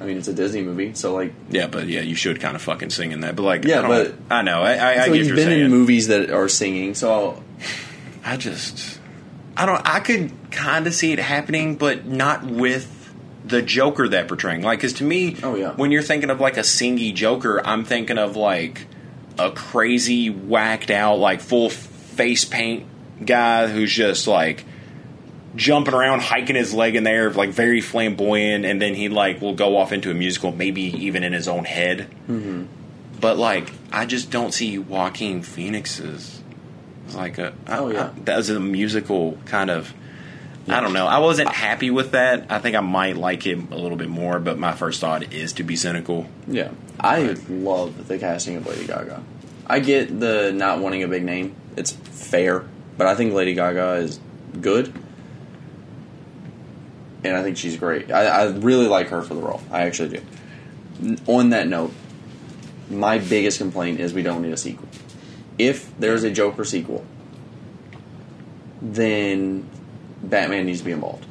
I 0.00 0.04
mean, 0.04 0.16
it's 0.16 0.28
a 0.28 0.32
Disney 0.32 0.62
movie, 0.62 0.94
so 0.94 1.12
like, 1.12 1.32
Yeah, 1.50 1.66
but 1.66 1.88
yeah, 1.88 2.02
you 2.02 2.14
should 2.14 2.40
kind 2.40 2.54
of 2.54 2.62
fucking 2.62 2.90
sing 2.90 3.10
in 3.10 3.22
that. 3.22 3.34
But 3.34 3.42
like, 3.42 3.64
Yeah, 3.64 3.80
I 3.80 3.82
don't- 3.82 3.90
but- 4.28 4.34
I 4.34 4.42
know, 4.42 4.62
I, 4.62 4.74
I, 4.74 4.90
I 5.02 5.06
so 5.06 5.12
get 5.14 5.26
you're 5.26 5.34
been 5.34 5.46
saying. 5.48 5.64
in 5.64 5.70
movies 5.72 6.06
that 6.06 6.30
are 6.30 6.48
singing. 6.48 6.94
So 6.94 7.42
I 8.24 8.36
just, 8.36 9.00
I 9.56 9.66
don't. 9.66 9.82
I 9.84 9.98
could 9.98 10.30
kind 10.52 10.86
of 10.86 10.94
see 10.94 11.12
it 11.12 11.18
happening, 11.18 11.74
but 11.74 12.06
not 12.06 12.44
with 12.44 12.86
the 13.48 13.62
Joker 13.62 14.08
that 14.08 14.28
portraying. 14.28 14.62
Like, 14.62 14.78
because 14.78 14.92
to 14.94 15.04
me, 15.04 15.36
Oh, 15.42 15.54
yeah. 15.54 15.72
when 15.72 15.90
you're 15.90 16.02
thinking 16.02 16.30
of 16.30 16.40
like 16.40 16.56
a 16.56 16.60
singy 16.62 17.14
Joker, 17.14 17.60
I'm 17.66 17.84
thinking 17.84 18.18
of 18.18 18.36
like 18.36 18.86
a 19.38 19.50
crazy, 19.50 20.30
whacked 20.30 20.90
out, 20.90 21.16
like 21.18 21.40
full 21.40 21.70
face 21.70 22.44
paint 22.44 22.86
guy 23.24 23.66
who's 23.68 23.92
just 23.92 24.26
like 24.26 24.64
jumping 25.56 25.94
around, 25.94 26.20
hiking 26.20 26.56
his 26.56 26.74
leg 26.74 26.94
in 26.94 27.04
there, 27.04 27.30
like 27.30 27.50
very 27.50 27.80
flamboyant, 27.80 28.64
and 28.64 28.80
then 28.80 28.94
he 28.94 29.08
like 29.08 29.40
will 29.40 29.54
go 29.54 29.76
off 29.76 29.92
into 29.92 30.10
a 30.10 30.14
musical, 30.14 30.52
maybe 30.52 30.82
even 30.82 31.22
in 31.24 31.32
his 31.32 31.48
own 31.48 31.64
head. 31.64 32.08
Mm-hmm. 32.28 32.64
But 33.20 33.36
like, 33.38 33.72
I 33.90 34.06
just 34.06 34.30
don't 34.30 34.52
see 34.52 34.78
Joaquin 34.78 35.42
Phoenix's 35.42 36.42
like 37.14 37.38
a 37.38 37.54
Oh, 37.66 37.90
yeah. 37.90 38.10
that 38.24 38.36
was 38.36 38.50
a 38.50 38.60
musical 38.60 39.38
kind 39.46 39.70
of. 39.70 39.92
I 40.70 40.80
don't 40.80 40.92
know. 40.92 41.06
I 41.06 41.18
wasn't 41.18 41.50
happy 41.50 41.90
with 41.90 42.12
that. 42.12 42.46
I 42.50 42.58
think 42.58 42.76
I 42.76 42.80
might 42.80 43.16
like 43.16 43.42
him 43.42 43.68
a 43.70 43.76
little 43.76 43.96
bit 43.96 44.08
more, 44.08 44.38
but 44.38 44.58
my 44.58 44.72
first 44.72 45.00
thought 45.00 45.32
is 45.32 45.52
to 45.54 45.62
be 45.62 45.76
cynical. 45.76 46.28
yeah, 46.46 46.70
I 46.98 47.36
love 47.48 48.08
the 48.08 48.18
casting 48.18 48.56
of 48.56 48.66
Lady 48.66 48.86
Gaga. 48.86 49.22
I 49.66 49.80
get 49.80 50.18
the 50.18 50.52
not 50.52 50.80
wanting 50.80 51.02
a 51.02 51.08
big 51.08 51.24
name; 51.24 51.54
it's 51.76 51.92
fair, 51.92 52.64
but 52.96 53.06
I 53.06 53.14
think 53.14 53.34
Lady 53.34 53.54
Gaga 53.54 53.94
is 53.94 54.20
good, 54.60 54.92
and 57.24 57.36
I 57.36 57.42
think 57.42 57.56
she's 57.56 57.76
great. 57.76 58.10
I, 58.10 58.26
I 58.26 58.46
really 58.50 58.86
like 58.86 59.08
her 59.08 59.22
for 59.22 59.34
the 59.34 59.40
role. 59.42 59.60
I 59.70 59.82
actually 59.82 60.20
do. 61.00 61.16
on 61.26 61.50
that 61.50 61.68
note, 61.68 61.92
my 62.90 63.18
biggest 63.18 63.58
complaint 63.58 64.00
is 64.00 64.12
we 64.12 64.22
don't 64.22 64.42
need 64.42 64.52
a 64.52 64.56
sequel. 64.56 64.88
If 65.58 65.96
there's 65.98 66.24
a 66.24 66.30
Joker 66.30 66.64
sequel, 66.64 67.04
then 68.80 69.68
Batman 70.22 70.66
needs 70.66 70.80
to 70.80 70.84
be 70.84 70.92
involved. 70.92 71.26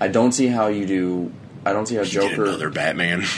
I 0.00 0.08
don't 0.08 0.32
see 0.32 0.48
how 0.48 0.66
you 0.66 0.86
do. 0.86 1.32
I 1.64 1.72
don't 1.72 1.86
see 1.86 1.94
how 1.96 2.04
Joker. 2.04 2.44
another 2.44 2.70
Batman. 2.70 3.24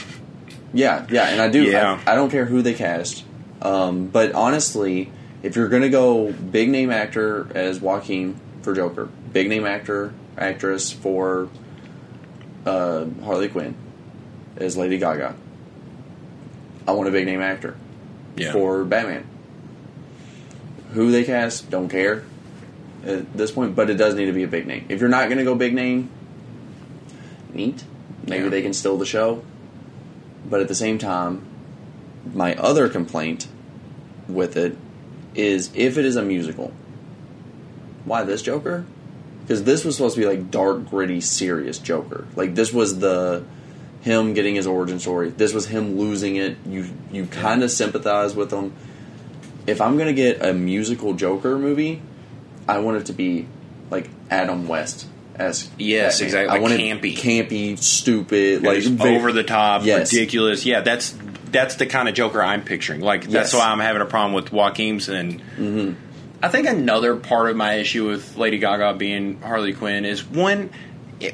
Yeah, 0.73 1.07
yeah, 1.09 1.29
and 1.29 1.41
I 1.41 1.49
do. 1.49 1.62
Yeah. 1.62 2.03
I, 2.07 2.12
I 2.12 2.14
don't 2.17 2.29
care 2.29 2.45
who 2.45 2.61
they 2.61 2.75
cast. 2.75 3.25
Um, 3.62 4.09
but 4.09 4.33
honestly, 4.33 5.11
if 5.43 5.57
you're 5.57 5.69
going 5.69 5.83
to 5.83 5.89
go 5.89 6.33
big 6.33 6.69
name 6.69 6.91
actor 6.91 7.49
as 7.55 7.81
Joaquin 7.81 8.39
for 8.61 8.75
Joker, 8.75 9.09
big 9.33 9.49
name 9.49 9.64
actor 9.64 10.12
actress 10.37 10.93
for 10.93 11.49
uh, 12.67 13.07
Harley 13.25 13.49
Quinn 13.49 13.75
as 14.57 14.77
Lady 14.77 14.99
Gaga, 14.99 15.35
I 16.87 16.93
want 16.93 17.09
a 17.09 17.12
big 17.12 17.25
name 17.25 17.41
actor 17.41 17.77
yeah. 18.37 18.53
for 18.53 18.85
Batman. 18.85 19.27
Who 20.93 21.11
they 21.11 21.25
cast, 21.25 21.71
don't 21.71 21.89
care 21.89 22.25
at 23.05 23.32
this 23.36 23.51
point, 23.51 23.74
but 23.76 23.90
it 23.90 23.94
does 23.94 24.14
need 24.14 24.26
to 24.26 24.32
be 24.32 24.42
a 24.42 24.49
big 24.49 24.66
name. 24.66 24.86
If 24.88 25.01
you're 25.01 25.09
not 25.11 25.26
going 25.26 25.38
to 25.38 25.44
go 25.44 25.55
big 25.55 25.74
name, 25.74 26.11
neat. 27.53 27.84
Maybe 28.26 28.44
Yeah. 28.44 28.51
they 28.51 28.62
can 28.62 28.72
steal 28.72 28.97
the 28.97 29.07
show. 29.07 29.42
But 30.49 30.61
at 30.61 30.68
the 30.68 30.74
same 30.74 30.99
time, 30.99 31.42
my 32.34 32.55
other 32.57 32.88
complaint 32.88 33.47
with 34.28 34.57
it 34.57 34.76
is 35.34 35.70
if 35.74 35.99
it 35.99 36.05
is 36.05 36.16
a 36.16 36.22
musical, 36.22 36.72
why 38.05 38.22
this 38.24 38.42
Joker? 38.42 38.84
Because 39.42 39.64
this 39.64 39.84
was 39.84 39.97
supposed 39.97 40.14
to 40.16 40.20
be 40.20 40.26
like 40.26 40.51
dark, 40.51 40.88
gritty, 40.90 41.20
serious 41.20 41.78
Joker. 41.78 42.26
Like 42.34 42.55
this 42.55 42.72
was 42.72 42.99
the 42.99 43.44
him 44.01 44.34
getting 44.34 44.55
his 44.55 44.66
origin 44.66 44.99
story. 45.01 45.30
This 45.30 45.53
was 45.53 45.66
him 45.66 45.99
losing 45.99 46.36
it. 46.36 46.57
You 46.66 46.86
you 47.12 47.26
kind 47.26 47.62
of 47.62 47.70
sympathize 47.70 48.34
with 48.34 48.53
him. 48.53 48.72
If 49.66 49.80
I'm 49.80 49.99
gonna 49.99 50.12
get 50.12 50.44
a 50.44 50.53
musical 50.53 51.14
Joker 51.14 51.59
movie, 51.59 52.03
I 52.69 52.79
want 52.79 52.99
it 52.99 53.07
to 53.07 53.12
be 53.12 53.47
like 53.91 54.09
Adam 54.31 54.67
West 54.69 55.07
esque. 55.39 55.71
Yes, 55.79 56.21
exactly, 56.21 56.49
I 56.49 56.53
like 56.55 56.62
want 56.62 56.75
it 56.75 56.81
campy. 56.81 57.17
campy, 57.17 57.79
stupid, 57.79 58.62
like 58.62 58.85
Like 58.85 58.93
ve- 58.95 59.17
over 59.17 59.33
the 59.33 59.45
top, 59.45 59.85
Yes. 59.85 60.12
ridiculous. 60.12 60.64
Yeah, 60.67 60.81
that's 60.81 61.14
that's 61.53 61.77
the 61.77 61.87
kind 61.87 62.09
of 62.09 62.14
Joker 62.14 62.43
I'm 62.43 62.62
picturing. 62.62 63.01
Like 63.01 63.23
that's 63.23 63.53
Yes. 63.53 63.55
why 63.55 63.69
I'm 63.71 63.79
having 63.81 64.03
a 64.03 64.07
problem 64.07 64.33
with 64.35 64.53
Joaquin's 64.53 65.09
and. 65.09 65.41
Mm-hmm. 65.59 65.93
I 66.43 66.49
think 66.49 66.69
another 66.69 67.17
part 67.17 67.49
of 67.49 67.57
my 67.57 67.75
issue 67.75 68.07
with 68.07 68.37
Lady 68.37 68.59
Gaga 68.59 68.95
being 68.99 69.41
Harley 69.41 69.73
Quinn 69.73 70.05
is 70.05 70.23
when 70.29 70.69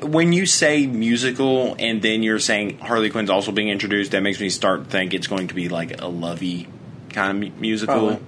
when 0.01 0.33
you 0.33 0.47
say 0.47 0.87
musical 0.87 1.75
and 1.77 2.01
then 2.01 2.23
you're 2.23 2.39
saying 2.39 2.79
Harley 2.79 3.11
Quinn's 3.11 3.29
also 3.31 3.51
being 3.51 3.69
introduced, 3.69 4.13
that 4.13 4.23
makes 4.23 4.39
me 4.39 4.49
start 4.49 4.87
think 4.87 5.13
it's 5.13 5.27
going 5.27 5.49
to 5.49 5.55
be 5.55 5.69
like 5.69 6.01
a 6.01 6.07
lovey 6.07 6.69
kind 7.11 7.43
of 7.45 7.61
musical. 7.61 7.95
Probably. 7.97 8.19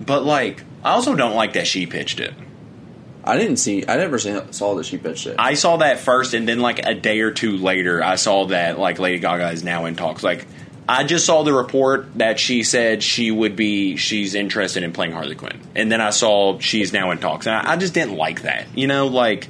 But 0.00 0.24
like, 0.24 0.62
I 0.86 0.90
also 0.92 1.16
don't 1.16 1.34
like 1.34 1.54
that 1.54 1.66
she 1.66 1.84
pitched 1.86 2.20
it. 2.20 2.32
I 3.24 3.36
didn't 3.36 3.56
see. 3.56 3.84
I 3.88 3.96
never 3.96 4.20
saw, 4.20 4.74
that 4.76 4.86
she 4.86 4.98
pitched 4.98 5.26
it. 5.26 5.34
I 5.36 5.54
saw 5.54 5.78
that 5.78 5.98
first, 5.98 6.32
and 6.32 6.48
then 6.48 6.60
like 6.60 6.78
a 6.86 6.94
day 6.94 7.22
or 7.22 7.32
two 7.32 7.56
later, 7.56 8.04
I 8.04 8.14
saw 8.14 8.46
that 8.46 8.78
like 8.78 9.00
Lady 9.00 9.18
Gaga 9.18 9.50
is 9.50 9.64
now 9.64 9.86
in 9.86 9.96
talks. 9.96 10.22
Like, 10.22 10.46
I 10.88 11.02
just 11.02 11.26
saw 11.26 11.42
the 11.42 11.52
report 11.52 12.16
that 12.18 12.38
she 12.38 12.62
said 12.62 13.02
she 13.02 13.32
would 13.32 13.56
be 13.56 13.96
she's 13.96 14.36
interested 14.36 14.84
in 14.84 14.92
playing 14.92 15.10
Harley 15.10 15.34
Quinn, 15.34 15.60
and 15.74 15.90
then 15.90 16.00
I 16.00 16.10
saw 16.10 16.60
she's 16.60 16.92
now 16.92 17.10
in 17.10 17.18
talks, 17.18 17.48
and 17.48 17.56
I, 17.56 17.72
I 17.72 17.76
just 17.76 17.92
didn't 17.92 18.14
like 18.14 18.42
that. 18.42 18.66
You 18.76 18.86
know, 18.86 19.08
like 19.08 19.48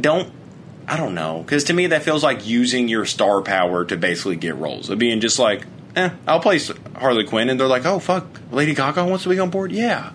don't. 0.00 0.32
I 0.86 0.96
don't 0.96 1.16
know, 1.16 1.42
because 1.42 1.64
to 1.64 1.72
me 1.72 1.88
that 1.88 2.04
feels 2.04 2.22
like 2.22 2.46
using 2.46 2.86
your 2.86 3.04
star 3.04 3.42
power 3.42 3.84
to 3.84 3.96
basically 3.96 4.36
get 4.36 4.54
roles. 4.54 4.90
Of 4.90 4.98
being 5.00 5.20
just 5.20 5.40
like, 5.40 5.66
eh, 5.96 6.10
I'll 6.26 6.38
play 6.38 6.60
Harley 6.94 7.24
Quinn, 7.24 7.48
and 7.48 7.58
they're 7.58 7.66
like, 7.66 7.84
oh 7.84 7.98
fuck, 7.98 8.26
Lady 8.52 8.74
Gaga 8.74 9.04
wants 9.04 9.24
to 9.24 9.28
be 9.28 9.38
on 9.40 9.50
board, 9.50 9.72
yeah, 9.72 10.12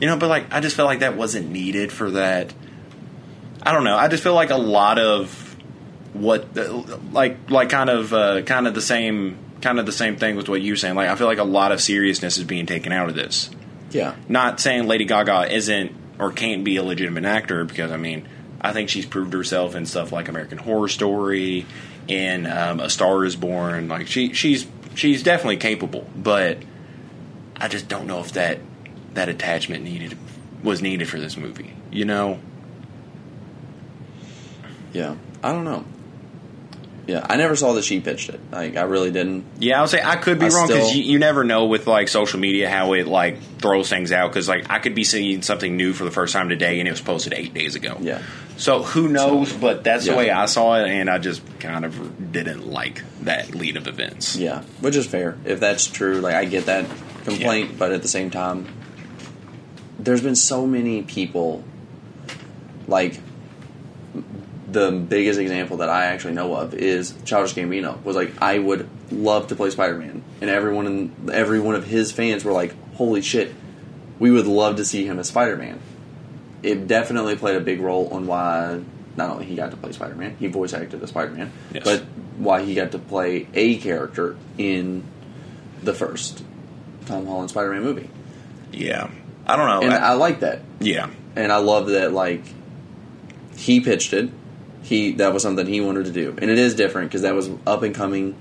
you 0.00 0.06
know. 0.06 0.16
But 0.16 0.28
like, 0.28 0.52
I 0.52 0.60
just 0.60 0.76
felt 0.76 0.86
like 0.86 1.00
that 1.00 1.16
wasn't 1.16 1.50
needed 1.50 1.92
for 1.92 2.10
that. 2.12 2.52
I 3.62 3.72
don't 3.72 3.84
know. 3.84 3.96
I 3.96 4.08
just 4.08 4.22
feel 4.22 4.34
like 4.34 4.50
a 4.50 4.56
lot 4.56 4.98
of 4.98 5.56
what, 6.14 6.56
like, 7.12 7.50
like 7.50 7.68
kind 7.68 7.90
of, 7.90 8.12
uh, 8.12 8.42
kind 8.42 8.66
of 8.66 8.74
the 8.74 8.80
same, 8.80 9.36
kind 9.60 9.78
of 9.78 9.86
the 9.86 9.92
same 9.92 10.16
thing 10.16 10.36
with 10.36 10.48
what 10.48 10.62
you 10.62 10.72
were 10.72 10.76
saying. 10.76 10.94
Like, 10.94 11.08
I 11.08 11.16
feel 11.16 11.26
like 11.26 11.38
a 11.38 11.44
lot 11.44 11.72
of 11.72 11.80
seriousness 11.80 12.38
is 12.38 12.44
being 12.44 12.66
taken 12.66 12.92
out 12.92 13.08
of 13.08 13.14
this. 13.14 13.50
yeah, 13.90 14.14
Not 14.28 14.60
saying 14.60 14.86
Lady 14.86 15.04
Gaga 15.04 15.52
isn't 15.52 15.92
or 16.18 16.32
can't 16.32 16.64
be 16.64 16.76
a 16.76 16.82
legitimate 16.82 17.24
actor 17.24 17.64
because 17.64 17.90
I 17.90 17.96
mean, 17.96 18.26
I 18.60 18.72
think 18.72 18.88
she's 18.88 19.06
proved 19.06 19.32
herself 19.32 19.74
in 19.74 19.86
stuff 19.86 20.10
like 20.12 20.28
American 20.28 20.58
Horror 20.58 20.88
Story, 20.88 21.66
and 22.08 22.46
um, 22.46 22.80
A 22.80 22.90
Star 22.90 23.24
Is 23.24 23.36
Born. 23.36 23.88
Like 23.88 24.08
she, 24.08 24.32
she's 24.32 24.66
she's 24.94 25.22
definitely 25.22 25.58
capable, 25.58 26.08
but 26.16 26.58
I 27.56 27.68
just 27.68 27.86
don't 27.88 28.06
know 28.06 28.20
if 28.20 28.32
that 28.32 28.58
that 29.14 29.28
attachment 29.28 29.84
needed 29.84 30.16
was 30.62 30.82
needed 30.82 31.08
for 31.08 31.18
this 31.18 31.36
movie. 31.36 31.72
You 31.90 32.04
know. 32.04 32.38
yeah. 34.92 35.16
I 35.42 35.52
don't 35.52 35.64
know. 35.64 35.84
Yeah, 37.06 37.24
I 37.26 37.36
never 37.36 37.56
saw 37.56 37.72
that 37.72 37.84
she 37.84 38.00
pitched 38.00 38.28
it. 38.28 38.38
Like, 38.52 38.76
I 38.76 38.82
really 38.82 39.10
didn't. 39.10 39.46
Yeah, 39.60 39.80
I'll 39.80 39.88
say 39.88 40.02
I 40.02 40.16
could 40.16 40.38
be 40.38 40.44
I 40.44 40.48
wrong 40.50 40.66
because 40.66 40.94
you, 40.94 41.04
you 41.04 41.18
never 41.18 41.42
know 41.42 41.64
with 41.64 41.86
like 41.86 42.08
social 42.08 42.38
media 42.38 42.68
how 42.68 42.92
it 42.92 43.06
like 43.06 43.40
throws 43.60 43.88
things 43.88 44.12
out. 44.12 44.28
Because 44.28 44.46
like 44.46 44.68
I 44.70 44.78
could 44.78 44.94
be 44.94 45.04
seeing 45.04 45.40
something 45.40 45.74
new 45.74 45.94
for 45.94 46.04
the 46.04 46.10
first 46.10 46.34
time 46.34 46.50
today 46.50 46.80
and 46.80 46.86
it 46.86 46.90
was 46.90 47.00
posted 47.00 47.32
eight 47.32 47.54
days 47.54 47.76
ago. 47.76 47.96
Yeah, 47.98 48.20
So 48.58 48.82
who 48.82 49.08
knows? 49.08 49.50
But 49.54 49.84
that's 49.84 50.04
Yeah. 50.04 50.12
the 50.12 50.18
way 50.18 50.30
I 50.30 50.44
saw 50.44 50.74
it, 50.84 50.88
and 50.90 51.08
I 51.08 51.16
just 51.16 51.40
kind 51.60 51.86
of 51.86 52.30
didn't 52.30 52.66
like 52.68 53.02
that 53.22 53.54
lead 53.54 53.78
of 53.78 53.86
events. 53.86 54.36
yeah, 54.36 54.62
which 54.82 54.94
is 54.94 55.06
fair 55.06 55.38
if 55.46 55.60
that's 55.60 55.86
true. 55.86 56.20
Like, 56.20 56.34
I 56.34 56.44
get 56.44 56.66
that 56.66 56.84
complaint, 57.24 57.78
but 57.78 57.90
at 57.92 58.02
the 58.02 58.08
same 58.08 58.28
time, 58.30 58.66
there's 59.98 60.22
been 60.22 60.36
so 60.36 60.66
many 60.66 61.02
people. 61.02 61.64
Like, 62.86 63.20
the 64.70 64.90
biggest 64.90 65.38
example 65.38 65.78
that 65.78 65.88
I 65.88 66.06
actually 66.06 66.34
know 66.34 66.54
of 66.54 66.74
is 66.74 67.14
Childish 67.24 67.54
Gambino. 67.54 68.02
Was 68.04 68.16
like, 68.16 68.32
I 68.40 68.58
would 68.58 68.88
love 69.10 69.48
to 69.48 69.56
play 69.56 69.70
Spider 69.70 69.96
Man, 69.98 70.22
and 70.40 70.50
everyone 70.50 70.86
in 70.86 71.30
every 71.32 71.60
one 71.60 71.74
of 71.74 71.86
his 71.86 72.12
fans 72.12 72.44
were 72.44 72.52
like, 72.52 72.74
"Holy 72.94 73.22
shit, 73.22 73.54
we 74.18 74.30
would 74.30 74.46
love 74.46 74.76
to 74.76 74.84
see 74.84 75.04
him 75.06 75.18
as 75.18 75.28
Spider 75.28 75.56
Man." 75.56 75.80
It 76.62 76.86
definitely 76.86 77.36
played 77.36 77.56
a 77.56 77.60
big 77.60 77.80
role 77.80 78.08
on 78.08 78.26
why 78.26 78.80
not 79.16 79.30
only 79.30 79.46
he 79.46 79.54
got 79.54 79.70
to 79.70 79.76
play 79.76 79.92
Spider 79.92 80.14
Man, 80.14 80.36
he 80.38 80.46
voice 80.48 80.72
acted 80.74 81.02
as 81.02 81.08
Spider 81.10 81.32
Man, 81.32 81.52
Yes. 81.72 81.84
but 81.84 82.04
why 82.36 82.62
he 82.62 82.74
got 82.74 82.92
to 82.92 82.98
play 82.98 83.46
a 83.54 83.76
character 83.78 84.36
in 84.58 85.02
the 85.82 85.94
first 85.94 86.42
Tom 87.06 87.26
Holland 87.26 87.50
Spider 87.50 87.72
Man 87.72 87.82
movie. 87.82 88.10
Yeah, 88.72 89.10
I 89.48 89.56
don't 89.56 89.66
know. 89.66 89.80
And 89.86 89.94
I- 89.94 90.10
I 90.10 90.12
like 90.14 90.40
that. 90.40 90.60
yeah, 90.80 91.08
And 91.36 91.50
I 91.52 91.56
love 91.58 91.88
that 91.88 92.12
like 92.12 92.42
he 93.56 93.80
pitched 93.80 94.12
it. 94.12 94.30
He 94.82 95.12
that 95.12 95.32
was 95.34 95.42
something 95.42 95.66
he 95.66 95.80
wanted 95.80 96.04
to 96.06 96.12
do. 96.12 96.34
And 96.38 96.50
it 96.50 96.58
is 96.58 96.74
different 96.74 97.10
because 97.10 97.22
that 97.22 97.34
was 97.34 97.50
up 97.66 97.82
and 97.82 97.94
coming 97.94 98.34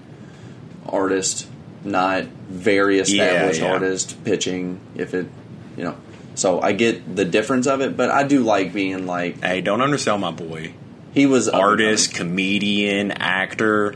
artist, 0.88 1.48
not 1.84 2.24
very 2.50 3.00
established 3.00 3.62
yeah. 3.62 3.72
artist 3.72 4.24
pitching 4.24 4.80
if 4.96 5.14
it 5.14 5.28
you 5.76 5.84
know. 5.84 5.96
So 6.36 6.62
I 6.62 6.72
get 6.74 7.16
the 7.16 7.26
difference 7.26 7.66
of 7.68 7.82
it, 7.82 7.98
but 7.98 8.10
I 8.12 8.24
do 8.24 8.42
like 8.44 8.74
being 8.74 9.06
like 9.08 9.44
hey, 9.44 9.62
don't 9.62 9.82
undersell 9.82 10.18
my 10.18 10.32
boy. 10.32 10.74
he 11.14 11.26
was 11.26 11.50
Artist, 11.50 12.14
comedian, 12.14 13.12
actor. 13.12 13.96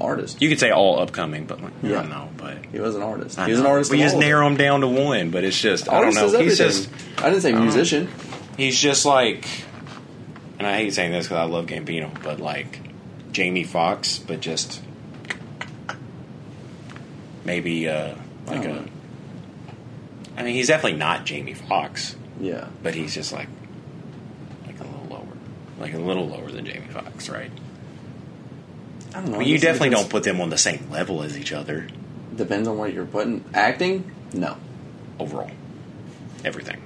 Artist. 0.00 0.40
You 0.42 0.48
could 0.48 0.60
say 0.60 0.70
all 0.70 0.98
upcoming, 1.00 1.44
but 1.46 1.62
like, 1.62 1.72
I 1.82 1.86
Yeah. 1.86 1.94
don't 2.02 2.10
know. 2.10 2.28
But 2.36 2.58
He 2.72 2.78
was 2.80 2.94
an 2.94 3.02
artist. 3.02 3.38
I 3.38 3.46
He 3.46 3.52
was 3.52 3.60
an 3.60 3.66
artist. 3.66 3.90
We 3.90 3.98
just 3.98 4.16
narrow 4.16 4.46
him 4.46 4.56
down 4.56 4.80
to 4.82 4.88
one, 4.88 5.30
but 5.30 5.44
it's 5.44 5.60
just 5.60 5.88
I 5.90 6.00
don't 6.00 6.14
know. 6.14 6.28
He's 6.38 6.58
just 6.58 6.88
I 7.18 7.30
didn't 7.30 7.42
say 7.42 7.52
musician. 7.52 8.08
he's 8.56 8.78
just 8.78 9.04
like, 9.04 9.46
and 10.58 10.66
I 10.66 10.76
hate 10.76 10.92
saying 10.94 11.12
this 11.12 11.26
because 11.26 11.38
I 11.38 11.44
love 11.44 11.66
Gambino, 11.66 12.10
but 12.22 12.40
like 12.40 12.80
Jamie 13.32 13.64
Foxx, 13.64 14.18
but 14.18 14.40
just 14.40 14.80
maybe 17.44 17.88
uh, 17.88 18.14
like 18.46 18.60
I 18.60 18.62
a. 18.64 18.68
don't 18.74 18.90
I 20.36 20.42
mean, 20.42 20.54
he's 20.54 20.66
definitely 20.68 20.98
not 20.98 21.24
Jamie 21.24 21.54
Foxx. 21.54 22.14
Yeah. 22.40 22.66
but 22.82 22.94
he's 22.94 23.14
just 23.14 23.32
like 23.32 23.48
like 24.66 24.78
a 24.78 24.84
little 24.84 25.06
lower, 25.08 25.36
like 25.80 25.94
a 25.94 25.98
little 25.98 26.28
lower 26.28 26.50
than 26.50 26.66
Jamie 26.66 26.86
Foxx, 26.90 27.28
right? 27.30 27.50
I 29.16 29.20
don't 29.22 29.30
know. 29.32 29.38
I 29.40 29.42
you 29.42 29.58
definitely 29.58 29.90
don't 29.90 30.10
put 30.10 30.22
them 30.24 30.40
on 30.40 30.50
the 30.50 30.58
same 30.58 30.90
level 30.90 31.22
as 31.22 31.38
each 31.38 31.52
other 31.52 31.86
Depends 32.34 32.68
on 32.68 32.76
what 32.76 32.92
you're 32.92 33.06
putting. 33.06 33.42
Acting? 33.54 34.10
No. 34.34 34.56
overall. 35.18 35.50
Everything, 36.44 36.76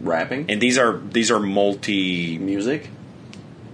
Rapping? 0.00 0.46
and 0.48 0.60
these 0.60 0.78
are 0.78 0.96
these 0.98 1.30
are 1.30 1.38
multi 1.38 2.38
Music? 2.38 2.88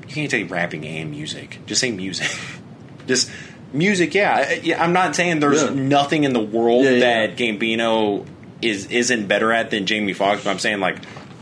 You 0.09 0.15
can't 0.15 0.31
say 0.31 0.43
rapping 0.43 0.85
and 0.87 1.11
music. 1.11 1.61
Just 1.67 1.81
say 1.83 1.91
music. 1.93 2.27
Just 3.07 3.31
music. 3.73 4.15
Yeah, 4.15 4.35
I- 4.49 4.61
yeah. 4.63 4.83
I'm 4.83 4.93
not 4.93 5.15
saying 5.15 5.41
there's 5.41 5.63
Yeah. 5.63 5.71
nothing 5.71 6.25
in 6.25 6.33
the 6.33 6.41
world 6.41 6.85
yeah, 6.85 6.99
that 7.01 7.37
Gambino 7.37 8.27
is 8.61 8.87
isn't 8.87 9.29
better 9.29 9.53
at 9.53 9.71
than 9.71 9.87
Jamie 9.87 10.15
Foxx. 10.15 10.43
But 10.45 10.51
I'm 10.51 10.59
saying 10.59 10.81
like 10.81 10.97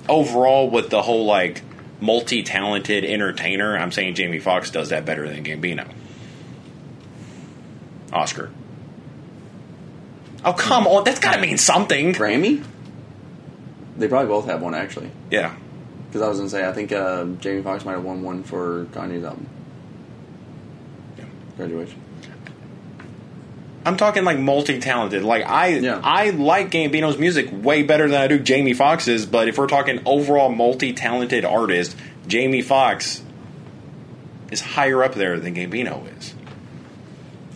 overall 0.09 0.69
with 0.69 0.91
the 0.91 1.01
whole 1.01 1.25
like 1.25 1.63
multi-talented 2.01 3.05
entertainer, 3.05 3.77
I'm 3.79 3.91
saying 3.93 4.17
Jamie 4.17 4.39
Foxx 4.41 4.71
does 4.71 4.91
that 4.91 5.05
better 5.07 5.27
than 5.29 5.45
Gambino. 5.45 5.89
Oscar. 8.13 8.51
Oh 10.45 10.53
come 10.53 10.87
on, 10.87 11.05
that's 11.05 11.19
got 11.21 11.35
to 11.35 11.41
mean 11.41 11.59
something. 11.59 12.13
Grammy. 12.13 12.65
They 13.97 14.09
probably 14.09 14.29
both 14.29 14.47
have 14.47 14.61
one 14.63 14.75
actually. 14.75 15.11
Yeah, 15.31 15.57
Because 16.07 16.23
I 16.23 16.29
was 16.29 16.39
gonna 16.39 16.51
say 16.51 16.67
I 16.69 16.73
think 16.73 16.93
uh, 16.93 17.25
Jamie 17.41 17.63
Foxx 17.63 17.85
might 17.85 17.93
have 17.93 18.05
won 18.05 18.23
one 18.23 18.43
for 18.43 18.85
Kanye's 18.93 19.25
album. 19.25 19.49
Yeah. 21.19 21.25
Graduation. 21.57 22.01
I'm 23.87 23.97
talking 23.97 24.25
like 24.25 24.39
multi-talented. 24.39 25.23
Like 25.23 25.45
I, 25.47 25.69
Yeah. 25.69 26.01
I 26.03 26.31
like 26.31 26.71
Gambino's 26.73 27.19
music 27.19 27.49
way 27.53 27.85
better 27.85 28.09
than 28.09 28.21
I 28.21 28.27
do 28.27 28.39
Jamie 28.41 28.75
Foxx's. 28.75 29.27
But 29.27 29.49
if 29.49 29.57
we're 29.59 29.69
talking 29.69 30.01
overall 30.05 30.51
multi-talented 30.51 31.45
artist, 31.45 31.97
Jamie 32.27 32.63
Foxx 32.63 33.23
is 34.51 34.61
higher 34.61 35.05
up 35.05 35.15
there 35.15 35.39
than 35.39 35.55
Gambino 35.55 36.05
is. 36.19 36.35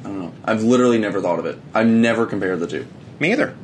I 0.00 0.04
don't 0.04 0.18
know. 0.18 0.32
I've 0.44 0.62
literally 0.62 0.98
never 0.98 1.20
thought 1.20 1.38
of 1.38 1.46
it. 1.46 1.58
I've 1.74 1.86
never 1.86 2.26
compared 2.26 2.58
the 2.60 2.66
two. 2.66 2.86
Me 3.18 3.32
either. 3.32 3.54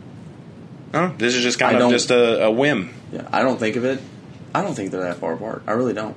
No, 0.93 1.15
this 1.19 1.35
is 1.35 1.43
just 1.43 1.61
I 1.61 1.67
kind 1.67 1.77
of 1.77 1.81
don't- 1.81 1.91
just 1.91 2.11
a, 2.11 2.45
a 2.45 2.51
whim. 2.51 2.95
Yeah, 3.13 3.29
I 3.33 3.43
don't 3.43 3.59
think 3.59 3.77
of 3.77 3.85
it. 3.85 4.01
I 4.55 4.63
don't 4.63 4.75
think 4.75 4.91
they're 4.91 5.03
that 5.03 5.17
far 5.19 5.35
apart. 5.35 5.63
I 5.67 5.73
really 5.73 5.93
don't. 5.95 6.17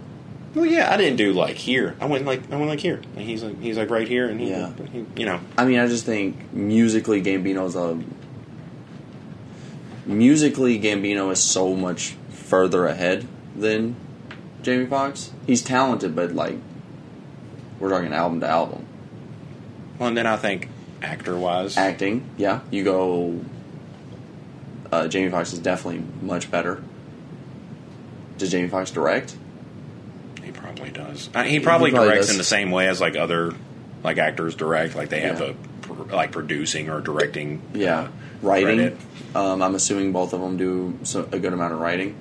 Well, 0.55 0.65
yeah, 0.65 0.91
I 0.91 0.97
didn't 0.97 1.17
do 1.17 1.31
like 1.33 1.55
here. 1.57 1.95
I 2.01 2.05
went 2.05 2.25
like 2.25 2.51
I 2.51 2.55
went 2.55 2.69
like 2.69 2.79
here. 2.79 3.01
And 3.15 3.23
he's 3.25 3.43
like 3.43 3.61
he's 3.61 3.77
like 3.77 3.89
right 3.89 4.07
here, 4.07 4.27
and 4.27 4.39
he, 4.39 4.49
Yeah. 4.49 4.71
he 4.91 5.05
you 5.15 5.25
know, 5.25 5.39
I 5.57 5.65
mean, 5.65 5.79
I 5.79 5.87
just 5.87 6.05
think 6.05 6.51
musically 6.53 7.21
Gambino's 7.21 7.75
a 7.75 7.99
musically 10.05 10.79
Gambino 10.79 11.31
is 11.31 11.41
so 11.41 11.75
much 11.75 12.15
further 12.29 12.87
ahead 12.87 13.27
than 13.55 13.95
Jamie 14.63 14.85
Foxx. 14.87 15.31
He's 15.45 15.61
talented, 15.61 16.15
but 16.15 16.31
like 16.33 16.57
we're 17.79 17.89
talking 17.89 18.13
album 18.13 18.39
to 18.41 18.47
album. 18.47 18.85
Well, 19.99 20.07
and 20.07 20.17
then 20.17 20.25
I 20.25 20.37
think 20.37 20.67
actor 21.01 21.37
wise, 21.37 21.77
Acting, 21.77 22.27
yeah, 22.37 22.61
you 22.71 22.83
go. 22.83 23.39
Uh, 24.91 25.07
Jamie 25.07 25.29
Foxx 25.29 25.53
is 25.53 25.59
definitely 25.59 26.03
much 26.25 26.49
better. 26.49 26.81
Does 28.37 28.49
Jamie 28.51 28.69
Foxx 28.69 28.89
direct? 28.91 29.35
he 30.43 30.51
probably 30.51 30.89
does. 30.89 31.29
Uh, 31.35 31.43
he 31.43 31.59
probably, 31.59 31.91
probably 31.91 32.09
directs 32.09 32.27
does. 32.27 32.35
in 32.35 32.37
the 32.39 32.43
same 32.43 32.71
way 32.71 32.87
as 32.87 32.99
like 32.99 33.15
other 33.15 33.53
like 34.03 34.17
actors 34.17 34.55
direct. 34.55 34.95
Like 34.95 35.09
they 35.09 35.19
have 35.21 35.41
Yeah. 35.41 35.47
a 35.47 35.53
pr- 35.81 36.15
like 36.15 36.31
producing 36.31 36.89
or 36.89 37.01
directing. 37.01 37.61
Yeah, 37.73 37.99
uh, 37.99 38.07
writing. 38.41 38.97
Um, 39.35 39.61
I'm 39.61 39.75
assuming 39.75 40.11
both 40.11 40.33
of 40.33 40.41
them 40.41 40.57
do 40.57 40.97
so, 41.03 41.27
a 41.31 41.37
good 41.37 41.53
amount 41.53 41.73
of 41.73 41.79
writing. 41.79 42.15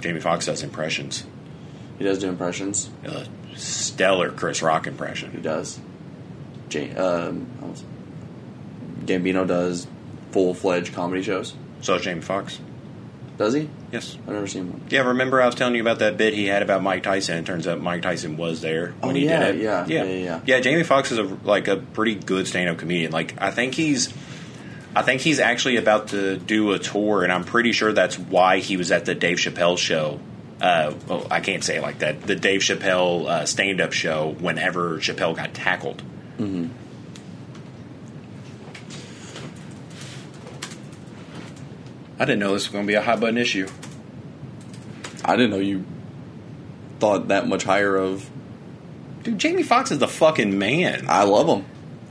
Jamie 0.00 0.20
Foxx 0.20 0.46
does 0.46 0.62
impressions. 0.62 1.24
He 1.98 2.04
does 2.04 2.18
do 2.18 2.28
impressions. 2.28 2.88
A 3.04 3.26
stellar 3.56 4.30
Chris 4.30 4.62
Rock 4.62 4.86
impression. 4.86 5.30
He 5.32 5.38
does. 5.38 5.78
J- 6.68 6.94
um, 6.94 7.46
Gambino 9.04 9.46
does 9.46 9.86
full 10.30 10.54
fledged 10.54 10.94
comedy 10.94 11.22
shows. 11.22 11.54
So 11.80 11.94
is 11.96 12.02
Jamie 12.02 12.20
Foxx. 12.20 12.58
Does 13.38 13.54
he? 13.54 13.68
Yes. 13.90 14.16
I've 14.26 14.34
never 14.34 14.46
seen 14.46 14.70
one. 14.70 14.82
Yeah, 14.88 15.00
remember 15.08 15.40
I 15.42 15.46
was 15.46 15.54
telling 15.54 15.74
you 15.74 15.80
about 15.80 15.98
that 16.00 16.16
bit 16.16 16.34
he 16.34 16.46
had 16.46 16.62
about 16.62 16.82
Mike 16.82 17.02
Tyson. 17.02 17.38
It 17.38 17.46
turns 17.46 17.66
out 17.66 17.80
Mike 17.80 18.02
Tyson 18.02 18.36
was 18.36 18.60
there 18.60 18.94
when 19.00 19.10
Oh, 19.10 19.14
he 19.14 19.24
yeah, 19.24 19.46
did 19.46 19.56
it. 19.56 19.62
yeah, 19.62 19.86
yeah, 19.88 20.04
yeah, 20.04 20.40
yeah. 20.46 20.60
Jamie 20.60 20.84
Foxx 20.84 21.10
is 21.10 21.18
a 21.18 21.24
like 21.42 21.66
a 21.66 21.76
pretty 21.76 22.14
good 22.14 22.46
stand-up 22.46 22.78
comedian. 22.78 23.10
Like 23.10 23.34
I 23.40 23.50
think 23.50 23.74
he's, 23.74 24.12
I 24.94 25.02
think 25.02 25.22
he's 25.22 25.40
actually 25.40 25.76
about 25.76 26.08
to 26.08 26.36
do 26.36 26.72
a 26.72 26.78
tour, 26.78 27.24
and 27.24 27.32
I'm 27.32 27.44
pretty 27.44 27.72
sure 27.72 27.92
that's 27.92 28.18
why 28.18 28.58
he 28.58 28.76
was 28.76 28.92
at 28.92 29.06
the 29.06 29.14
Dave 29.14 29.38
Chappelle 29.38 29.78
show. 29.78 30.20
Uh, 30.62 30.94
well, 31.08 31.26
I 31.28 31.40
can't 31.40 31.64
say 31.64 31.76
it 31.76 31.82
like 31.82 31.98
that. 31.98 32.22
The 32.22 32.36
Dave 32.36 32.60
Chappelle 32.60 33.26
uh, 33.26 33.46
stand-up 33.46 33.92
show. 33.92 34.36
Whenever 34.38 34.98
Chappelle 34.98 35.34
got 35.34 35.52
tackled. 35.54 36.04
Mm-hmm. 36.38 36.68
I 42.20 42.24
didn't 42.24 42.38
know 42.38 42.52
this 42.52 42.66
was 42.66 42.72
going 42.72 42.84
to 42.84 42.88
be 42.88 42.94
a 42.94 43.02
hot 43.02 43.18
button 43.18 43.36
issue. 43.36 43.66
I 45.24 45.34
didn't 45.34 45.50
know 45.50 45.58
you 45.58 45.84
thought 47.00 47.28
that 47.28 47.48
much 47.48 47.64
higher 47.64 47.96
of. 47.96 48.30
Dude, 49.24 49.38
Jamie 49.38 49.64
Foxx 49.64 49.90
is 49.90 49.98
the 49.98 50.06
fucking 50.06 50.56
man. 50.56 51.06
I 51.08 51.24
love 51.24 51.48
him. 51.48 51.64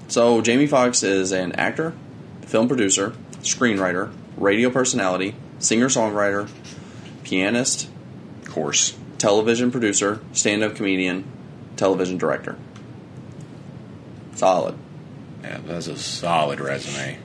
So 0.10 0.41
Jamie 0.41 0.68
Foxx 0.68 1.04
is 1.04 1.32
an 1.32 1.54
actor, 1.54 1.93
film 2.41 2.68
producer, 2.68 3.14
screenwriter, 3.39 4.12
radio 4.36 4.70
personality, 4.70 5.36
singer 5.60 5.88
songwriter, 5.88 6.49
pianist, 7.24 7.88
course. 8.52 8.97
television 9.18 9.72
producer, 9.72 10.20
stand 10.34 10.64
up 10.64 10.76
comedian, 10.76 11.24
television 11.78 12.18
director. 12.18 12.58
Solid. 14.36 14.76
Yeah, 15.43 15.60
that's 15.66 15.88
a 15.88 15.97
solid 15.97 16.60
resume. 16.60 17.18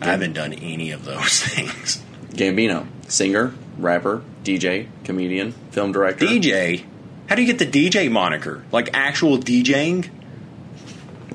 I 0.00 0.04
haven't 0.06 0.32
done 0.32 0.52
any 0.52 0.90
of 0.90 1.04
those 1.04 1.40
things. 1.42 2.02
Gambino, 2.30 2.86
singer, 3.08 3.54
rapper, 3.78 4.22
DJ, 4.42 4.88
comedian, 5.04 5.52
film 5.70 5.92
director. 5.92 6.26
DJ? 6.26 6.84
How 7.28 7.36
do 7.36 7.42
you 7.42 7.52
get 7.52 7.58
the 7.58 7.88
DJ 7.90 8.10
moniker? 8.10 8.64
Like 8.72 8.90
actual 8.92 9.38
DJing? 9.38 10.10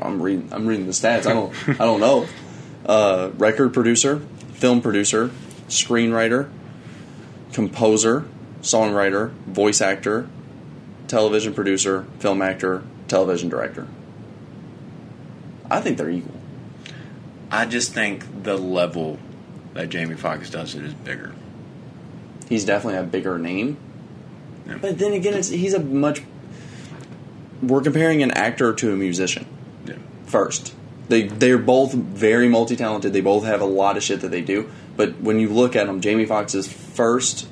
I'm 0.02 0.22
reading. 0.22 0.50
I'm 0.52 0.68
reading 0.68 0.86
the 0.86 0.92
stats. 0.92 1.26
I 1.26 1.34
don't. 1.34 1.54
I 1.70 1.86
don't 1.86 2.00
know. 2.00 2.28
Uh, 2.86 3.32
record 3.38 3.74
producer, 3.74 4.20
film 4.54 4.82
producer, 4.82 5.30
screenwriter, 5.68 6.50
composer, 7.54 8.26
songwriter, 8.62 9.32
voice 9.32 9.82
actor, 9.82 10.28
television 11.08 11.54
producer, 11.54 12.06
film 12.20 12.42
actor, 12.42 12.84
television 13.08 13.50
director. 13.50 13.88
I 15.70 15.82
think 15.82 15.98
they're 15.98 16.10
equal. 16.10 16.40
I 17.52 17.66
just 17.66 17.94
think 17.94 18.44
the 18.44 18.58
level 18.58 19.20
that 19.74 19.90
Jamie 19.90 20.16
Foxx 20.16 20.50
does 20.50 20.76
it 20.76 20.84
is 20.84 20.94
bigger. 20.94 21.34
He's 22.48 22.66
definitely 22.66 23.00
a 23.00 23.04
bigger 23.04 23.38
name. 23.38 23.78
Yeah. 24.68 24.78
But 24.78 25.00
then 25.00 25.14
again, 25.14 25.34
it's 25.36 25.50
he's 25.50 25.74
a 25.74 25.80
much. 25.80 26.22
We're 27.62 27.82
comparing 27.82 28.24
an 28.24 28.32
actor 28.32 28.74
to 28.74 28.94
a 28.94 28.96
musician. 28.96 29.46
Yeah. 29.86 29.96
first. 30.26 30.74
They 31.08 31.24
they're 31.24 31.58
both 31.58 31.94
very 31.94 32.48
multi 32.48 32.76
talented. 32.76 33.14
They 33.14 33.22
both 33.22 33.44
have 33.46 33.62
a 33.62 33.66
lot 33.66 33.98
of 33.98 34.04
shit 34.04 34.22
that 34.22 34.30
they 34.30 34.42
do. 34.42 34.70
But 34.96 35.20
when 35.20 35.40
you 35.40 35.50
look 35.50 35.76
at 35.76 35.88
them, 35.88 36.02
Jamie 36.02 36.26
Foxx's 36.26 36.72
first, 36.72 37.48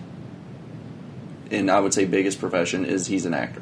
and 1.52 1.70
I 1.72 1.80
would 1.80 1.94
say 1.94 2.06
biggest 2.06 2.40
profession 2.40 2.86
is 2.86 3.08
he's 3.08 3.26
an 3.26 3.34
actor. 3.34 3.62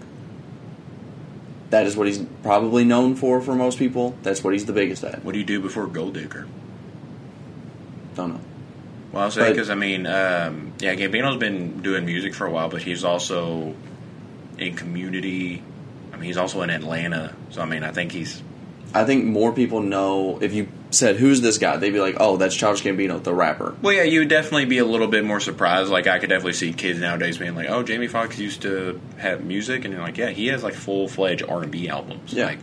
That 1.69 1.85
is 1.85 1.97
what 1.97 2.07
he's 2.07 2.23
probably 2.43 2.83
known 2.83 3.15
for 3.15 3.41
for 3.41 3.55
most 3.55 3.79
people. 3.79 4.15
That's 4.23 4.43
what 4.43 4.53
he's 4.53 4.65
the 4.65 4.73
biggest 4.73 5.03
at. 5.03 5.23
What 5.25 5.33
do 5.33 5.39
you 5.39 5.45
do 5.45 5.59
before 5.59 5.87
Gold 5.87 6.13
Digger? 6.13 6.47
Don't 8.15 8.33
know. 8.33 8.41
Well, 9.11 9.23
I'll 9.23 9.31
say 9.31 9.49
because 9.49 9.69
I 9.69 9.75
mean, 9.75 10.05
um, 10.05 10.73
yeah, 10.79 10.95
Gambino's 10.95 11.37
been 11.37 11.81
doing 11.81 12.05
music 12.05 12.33
for 12.33 12.45
a 12.45 12.51
while, 12.51 12.69
but 12.69 12.81
he's 12.81 13.03
also 13.03 13.75
in 14.57 14.75
Community. 14.75 15.63
I 16.11 16.17
mean, 16.17 16.25
he's 16.25 16.37
also 16.37 16.61
in 16.61 16.69
Atlanta. 16.69 17.35
So 17.49 17.61
I 17.61 17.65
mean, 17.65 17.83
I 17.83 17.91
think 17.91 18.11
he's 18.11 18.41
I 18.93 19.03
think 19.03 19.25
more 19.25 19.51
people 19.51 19.81
know 19.81 20.39
if 20.41 20.53
you 20.53 20.69
said 20.95 21.17
who's 21.17 21.41
this 21.41 21.57
guy, 21.57 21.77
they'd 21.77 21.91
be 21.91 21.99
like, 21.99 22.15
oh, 22.19 22.37
that's 22.37 22.55
Childish 22.55 22.83
Gambino, 22.83 23.21
the 23.21 23.33
rapper. 23.33 23.75
Well, 23.81 23.93
yeah, 23.93 24.03
you 24.03 24.19
would 24.19 24.29
definitely 24.29 24.65
be 24.65 24.77
a 24.79 24.85
little 24.85 25.07
bit 25.07 25.23
more 25.25 25.39
surprised. 25.39 25.89
Like, 25.91 26.07
I 26.07 26.19
could 26.19 26.29
definitely 26.29 26.53
see 26.53 26.73
kids 26.73 26.99
nowadays 26.99 27.37
being 27.37 27.55
like, 27.55 27.69
"Oh, 27.69 27.83
Jamie 27.83 28.07
Foxx 28.07 28.39
used 28.39 28.61
to 28.63 28.99
have 29.17 29.43
music," 29.43 29.85
and 29.85 29.93
you're 29.93 30.01
like, 30.03 30.17
"Yeah, 30.17 30.29
he 30.29 30.47
has 30.47 30.63
like 30.63 30.73
full 30.73 31.07
fledged 31.07 31.43
R 31.47 31.61
and 31.63 31.71
B 31.71 31.89
albums, 31.89 32.33
Yeah. 32.33 32.45
like 32.45 32.59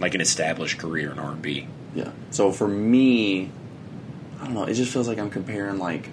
like 0.00 0.14
an 0.14 0.20
established 0.20 0.78
career 0.78 1.10
in 1.12 1.18
R 1.18 1.32
and 1.32 1.42
B." 1.42 1.66
Yeah. 1.94 2.10
So 2.30 2.52
for 2.52 2.68
me, 2.68 3.50
I 4.40 4.44
don't 4.44 4.54
know. 4.54 4.64
It 4.64 4.74
just 4.74 4.92
feels 4.92 5.08
like 5.08 5.18
I'm 5.18 5.30
comparing 5.30 5.78
like 5.78 6.08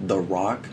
The 0.00 0.18
Rock 0.18 0.66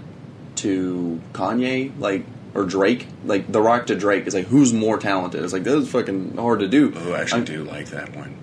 to 0.58 1.20
Kanye, 1.34 1.92
like 2.00 2.26
or 2.54 2.64
Drake. 2.64 3.08
Like 3.26 3.52
The 3.52 3.62
Rock 3.62 3.88
to 3.88 3.96
Drake 3.96 4.28
is 4.28 4.34
like 4.34 4.46
who's 4.48 4.74
more 4.74 4.98
talented? 4.98 5.44
It's 5.44 5.54
like 5.54 5.64
this 5.64 5.74
is 5.76 5.90
fucking 5.92 6.38
hard 6.38 6.60
to 6.60 6.68
do. 6.68 6.94
Oh, 6.96 7.14
I 7.14 7.22
actually 7.22 7.40
I'm- 7.42 7.46
do 7.46 7.64
like 7.64 7.88
that 7.88 8.16
one. 8.16 8.36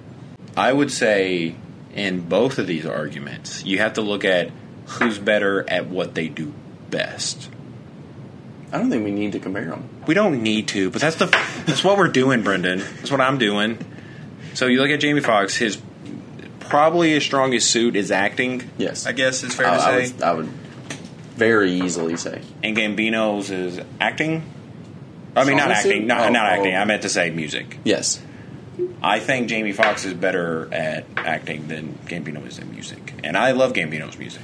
I 0.57 0.73
would 0.73 0.91
say 0.91 1.55
in 1.95 2.29
both 2.29 2.59
of 2.59 2.67
these 2.67 2.87
arguments, 2.87 3.65
you 3.65 3.79
have 3.79 3.95
to 3.95 4.01
look 4.03 4.25
at 4.25 4.51
who's 4.87 5.19
better 5.19 5.69
at 5.69 5.87
what 5.87 6.15
they 6.15 6.29
do 6.29 6.53
best. 6.91 7.49
I 8.73 8.79
don't 8.79 8.91
think 8.91 9.05
we 9.05 9.11
need 9.11 9.33
to 9.33 9.39
compare 9.39 9.67
them. 9.67 9.89
We 10.07 10.15
don't 10.15 10.43
need 10.43 10.69
to, 10.69 10.91
but 10.91 11.01
that's 11.01 11.17
the 11.17 11.27
that's 11.67 11.85
what 11.85 11.99
we're 11.99 12.09
doing, 12.09 12.43
Brendan. 12.43 12.79
That's 12.79 13.11
what 13.11 13.21
I'm 13.21 13.39
doing. 13.39 13.79
So 14.55 14.67
you 14.67 14.81
look 14.81 14.91
at 14.91 15.01
Jamie 15.01 15.21
Foxx, 15.21 15.57
his 15.57 15.81
probably 16.61 17.11
his 17.13 17.23
strongest 17.25 17.71
suit 17.71 17.97
is 17.97 18.11
acting. 18.11 18.69
Yes. 18.79 19.07
I 19.07 19.13
guess 19.13 19.43
is 19.43 19.55
fair 19.55 19.67
I, 19.69 19.77
to 19.77 19.83
I 19.83 20.05
say. 20.05 20.13
would, 20.15 20.23
I 20.23 20.33
would 20.35 20.47
very 21.37 21.73
easily 21.73 22.17
say. 22.17 22.41
and 22.63 22.77
Gambino's 22.77 23.51
is 23.51 23.81
acting. 24.01 24.43
I 25.35 25.45
mean, 25.45 25.57
not 25.57 25.71
acting, 25.71 26.07
not, 26.07 26.29
Oh, 26.29 26.33
not 26.33 26.45
oh. 26.45 26.55
acting. 26.55 26.77
I 26.77 26.85
meant 26.85 27.03
to 27.03 27.09
say 27.09 27.31
music. 27.31 27.79
Yes. 27.85 28.23
I 29.03 29.21
think 29.21 29.49
Jamie 29.49 29.73
Foxx 29.73 30.05
is 30.05 30.15
better 30.15 30.73
at 30.73 31.05
acting 31.17 31.69
than 31.69 31.99
Gambino 32.07 32.47
is 32.47 32.59
in 32.59 32.71
music, 32.71 33.15
and 33.23 33.37
I 33.37 33.53
love 33.53 33.73
Gambino's 33.73 34.19
music. 34.19 34.43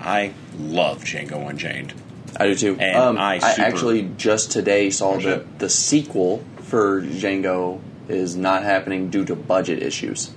I 0.00 0.32
love 0.58 1.04
Django 1.04 1.48
Unchained. 1.48 1.94
I 2.36 2.46
do 2.46 2.54
too. 2.54 2.76
And 2.80 2.96
um, 2.96 3.18
I 3.18 3.34
I, 3.42 3.54
actually 3.58 4.10
just 4.16 4.50
today 4.50 4.90
saw 4.90 5.16
that 5.18 5.58
the, 5.58 5.66
the 5.66 5.68
sequel 5.68 6.42
for 6.62 7.02
Django 7.02 7.80
is 8.08 8.36
not 8.36 8.62
happening 8.62 9.10
due 9.10 9.24
to 9.26 9.36
budget 9.36 9.82
issues. 9.82 10.30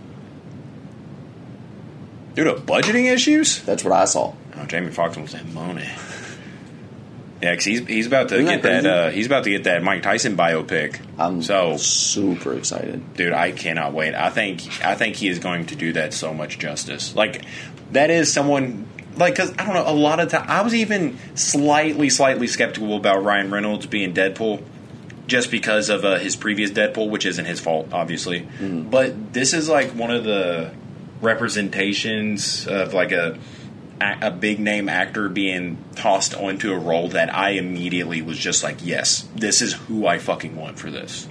Due 2.36 2.43
to 2.43 2.55
budgeting 2.55 3.11
issues? 3.11 3.61
That's 3.63 3.84
what 3.84 3.93
I 3.93 4.05
saw. 4.05 4.34
Oh, 4.57 4.65
Jamie 4.65 4.91
Foxx 4.91 5.15
wants 5.15 5.34
that 5.34 5.47
money. 5.47 5.88
Yeah, 7.41 7.53
'cause 7.55 7.65
he's 7.65 7.86
he's 7.88 8.07
about 8.07 8.29
to 8.29 8.36
Isn't 8.36 8.45
get 8.47 8.61
that 8.63 8.83
that. 8.83 9.07
uh, 9.07 9.09
he's 9.11 9.25
about 9.25 9.43
to 9.43 9.49
get 9.49 9.65
that 9.65 9.83
Mike 9.83 10.03
Tyson 10.03 10.38
biopic. 10.38 10.99
I'm 11.19 11.41
so, 11.43 11.75
super 11.77 12.53
excited. 12.53 13.13
dude, 13.15 13.33
I 13.33 13.51
cannot 13.51 13.93
wait. 13.93 14.15
I 14.15 14.29
think 14.29 14.61
I 14.83 14.95
think 14.95 15.15
he 15.17 15.27
is 15.27 15.39
going 15.39 15.65
to 15.67 15.75
do 15.75 15.93
that 15.93 16.13
so 16.13 16.33
much 16.33 16.57
justice. 16.59 17.13
Like 17.15 17.43
that 17.91 18.09
is 18.09 18.31
someone 18.31 18.88
like 19.17 19.36
because 19.36 19.51
I 19.59 19.65
don't 19.65 19.73
know. 19.75 19.83
A 19.88 19.93
lot 19.93 20.19
of 20.21 20.29
time, 20.29 20.45
I 20.47 20.61
was 20.61 20.73
even 20.73 21.17
slightly 21.36 22.09
slightly 22.09 22.47
skeptical 22.47 22.95
about 22.95 23.23
Ryan 23.23 23.51
Reynolds 23.51 23.86
being 23.86 24.13
Deadpool. 24.13 24.63
Just 25.27 25.49
because 25.49 25.89
of 25.89 26.05
uh, 26.05 26.19
his 26.19 26.36
previous 26.36 26.69
Deadpool, 26.69 27.09
which 27.09 27.25
isn't 27.25 27.45
his 27.45 27.59
fault, 27.59 27.89
obviously, 27.91 28.41
Mm-hmm. 28.41 28.89
but 28.91 29.33
this 29.33 29.53
is 29.53 29.67
like 29.67 29.89
one 29.95 30.11
of 30.11 30.23
the 30.23 30.69
representations 31.19 32.67
of 32.67 32.93
like 32.93 33.11
a 33.11 33.38
a 34.01 34.31
big 34.31 34.59
name 34.59 34.89
actor 34.89 35.29
being 35.29 35.77
tossed 35.95 36.33
onto 36.35 36.71
a 36.73 36.77
role 36.77 37.07
that 37.09 37.33
I 37.33 37.51
immediately 37.51 38.21
was 38.21 38.37
just 38.37 38.63
like, 38.63 38.77
yes, 38.81 39.27
this 39.35 39.61
is 39.61 39.73
who 39.73 40.05
I 40.05 40.17
fucking 40.19 40.55
want 40.55 40.77
for 40.79 40.91
this. 40.91 41.27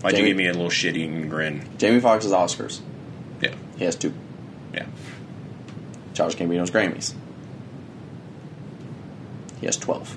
Why'd 0.00 0.12
you 0.14 0.18
Jamie- 0.18 0.30
give 0.30 0.36
me 0.38 0.46
a 0.48 0.52
little 0.52 0.70
shitty 0.70 1.28
grin? 1.28 1.62
Jamie 1.78 2.00
Foxx's 2.00 2.32
Oscars. 2.32 2.80
Yeah, 3.40 3.54
He 3.76 3.84
has 3.84 3.94
two. 3.96 4.12
yeah. 4.74 4.86
Childish 6.14 6.36
Gambino's 6.38 6.70
Grammys. 6.70 7.14
He 9.60 9.66
has 9.66 9.76
12. 9.76 10.16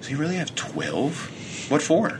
Does 0.00 0.08
he 0.08 0.14
really 0.16 0.36
have 0.36 0.54
twelve? 0.54 1.30
What 1.70 1.82
for? 1.82 2.18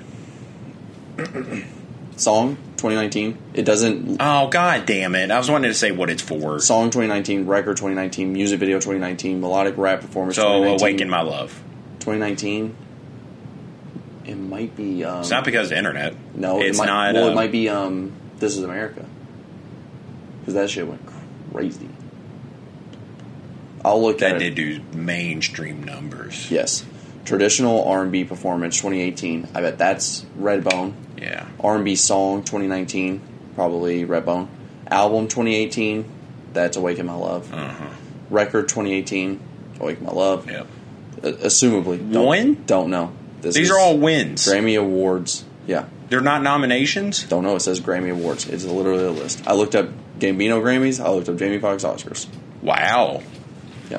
Song 2.20 2.56
2019. 2.76 3.38
It 3.54 3.64
doesn't. 3.64 4.18
Oh 4.20 4.48
god 4.48 4.84
damn 4.86 5.14
it! 5.14 5.30
I 5.30 5.38
was 5.38 5.50
wanting 5.50 5.70
to 5.70 5.74
say 5.74 5.90
what 5.90 6.10
it's 6.10 6.22
for. 6.22 6.58
Song 6.60 6.90
2019, 6.90 7.46
record 7.46 7.76
2019, 7.78 8.32
music 8.32 8.60
video 8.60 8.76
2019, 8.76 9.40
melodic 9.40 9.76
rap 9.78 10.00
performance 10.02 10.36
So 10.36 10.42
2019. 10.42 10.80
awaken 10.82 11.08
my 11.10 11.22
love. 11.22 11.50
2019. 12.00 12.76
It 14.26 14.34
might 14.36 14.76
be. 14.76 15.02
Um, 15.02 15.20
It's 15.20 15.30
not 15.30 15.44
because 15.44 15.66
of 15.66 15.70
the 15.70 15.78
internet. 15.78 16.14
no, 16.34 16.60
it's 16.60 16.76
it 16.76 16.80
might, 16.80 16.86
not. 16.86 17.14
Well, 17.14 17.28
uh, 17.28 17.30
it 17.32 17.34
might 17.34 17.52
be. 17.52 17.68
Um, 17.68 18.12
this 18.38 18.56
is 18.56 18.62
America. 18.64 19.04
Because 20.40 20.54
that 20.54 20.70
shit 20.70 20.86
went 20.86 21.02
crazy. 21.52 21.88
I'll 23.84 24.00
look 24.02 24.18
That 24.18 24.34
at 24.34 24.38
did 24.40 24.58
it. 24.58 24.82
do 24.92 24.98
mainstream 24.98 25.84
numbers. 25.84 26.50
Yes, 26.50 26.84
traditional 27.24 27.84
R&B 27.84 28.24
performance 28.24 28.76
2018. 28.76 29.48
I 29.54 29.62
bet 29.62 29.78
that's 29.78 30.24
Redbone. 30.38 30.92
Yeah. 31.20 31.46
R&B 31.60 31.96
song 31.96 32.42
2019, 32.42 33.20
probably 33.54 34.04
Redbone. 34.06 34.48
Album 34.90 35.28
2018, 35.28 36.04
that's 36.52 36.76
Awaken 36.76 37.06
My 37.06 37.14
Love. 37.14 37.52
Uh 37.52 37.68
huh. 37.68 37.86
Record 38.30 38.68
2018, 38.68 39.40
Awaken 39.80 40.04
My 40.06 40.12
Love. 40.12 40.50
Yep. 40.50 40.66
Uh, 41.22 41.26
assumably, 41.32 42.12
don't, 42.12 42.26
Win? 42.26 42.64
Don't 42.66 42.90
know. 42.90 43.12
This 43.40 43.54
These 43.54 43.70
are 43.70 43.78
all 43.78 43.98
wins. 43.98 44.46
Grammy 44.46 44.78
awards. 44.78 45.44
Yeah, 45.66 45.84
They're 46.08 46.20
not 46.20 46.42
nominations. 46.42 47.22
don't 47.24 47.42
know. 47.44 47.54
It 47.56 47.60
says 47.60 47.80
Grammy 47.80 48.10
awards. 48.10 48.48
It's 48.48 48.64
literally 48.64 49.04
a 49.04 49.10
list. 49.10 49.46
I 49.46 49.52
looked 49.54 49.74
up 49.74 49.88
Gambino 50.18 50.60
Grammys. 50.62 51.02
I 51.04 51.10
looked 51.10 51.28
up 51.28 51.36
Jamie 51.36 51.58
Foxx 51.58 51.84
Oscars. 51.84 52.26
Wow. 52.62 53.22
Yeah, 53.90 53.96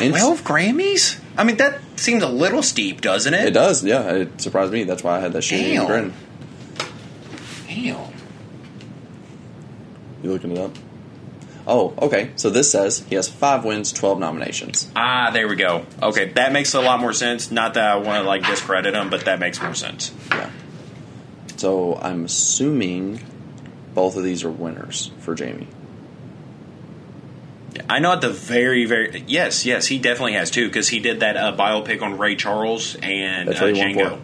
And 0.00 0.10
Twelve 0.12 0.42
Grammys? 0.42 1.18
I 1.36 1.44
mean, 1.44 1.56
that 1.56 1.80
seems 1.96 2.22
a 2.22 2.28
little 2.28 2.62
steep, 2.62 3.00
doesn't 3.00 3.32
it? 3.32 3.46
It 3.46 3.50
does. 3.54 3.84
Yeah, 3.84 4.02
it 4.12 4.40
surprised 4.40 4.72
me. 4.72 4.84
That's 4.84 5.02
why 5.02 5.16
I 5.16 5.20
had 5.20 5.32
that 5.32 5.42
shitty 5.42 5.84
grin. 5.86 6.12
Damn. 7.70 8.12
You 10.24 10.32
looking 10.32 10.50
it 10.50 10.58
up? 10.58 10.76
Oh, 11.68 11.94
okay. 11.98 12.32
So 12.34 12.50
this 12.50 12.70
says 12.72 13.04
he 13.08 13.14
has 13.14 13.28
five 13.28 13.64
wins, 13.64 13.92
twelve 13.92 14.18
nominations. 14.18 14.90
Ah, 14.96 15.30
there 15.32 15.46
we 15.46 15.54
go. 15.54 15.86
Okay, 16.02 16.32
that 16.32 16.52
makes 16.52 16.74
a 16.74 16.80
lot 16.80 16.98
more 16.98 17.12
sense. 17.12 17.52
Not 17.52 17.74
that 17.74 17.88
I 17.88 17.96
want 17.96 18.24
to 18.24 18.28
like 18.28 18.44
discredit 18.44 18.94
him, 18.94 19.08
but 19.08 19.26
that 19.26 19.38
makes 19.38 19.62
more 19.62 19.74
sense. 19.74 20.12
Yeah. 20.30 20.50
So 21.56 21.96
I'm 21.96 22.24
assuming 22.24 23.20
both 23.94 24.16
of 24.16 24.24
these 24.24 24.42
are 24.42 24.50
winners 24.50 25.12
for 25.18 25.36
Jamie. 25.36 25.68
I 27.88 28.00
know 28.00 28.12
at 28.12 28.20
the 28.20 28.30
very, 28.30 28.84
very 28.84 29.22
yes, 29.28 29.64
yes, 29.64 29.86
he 29.86 29.98
definitely 29.98 30.32
has 30.32 30.50
too 30.50 30.66
because 30.66 30.88
he 30.88 30.98
did 30.98 31.20
that 31.20 31.36
uh, 31.36 31.56
biopic 31.56 32.02
on 32.02 32.18
Ray 32.18 32.34
Charles 32.34 32.96
and 32.96 33.48
uh, 33.48 33.52
what 33.52 33.76
he 33.76 33.80
won 33.80 33.94
Django. 33.94 34.20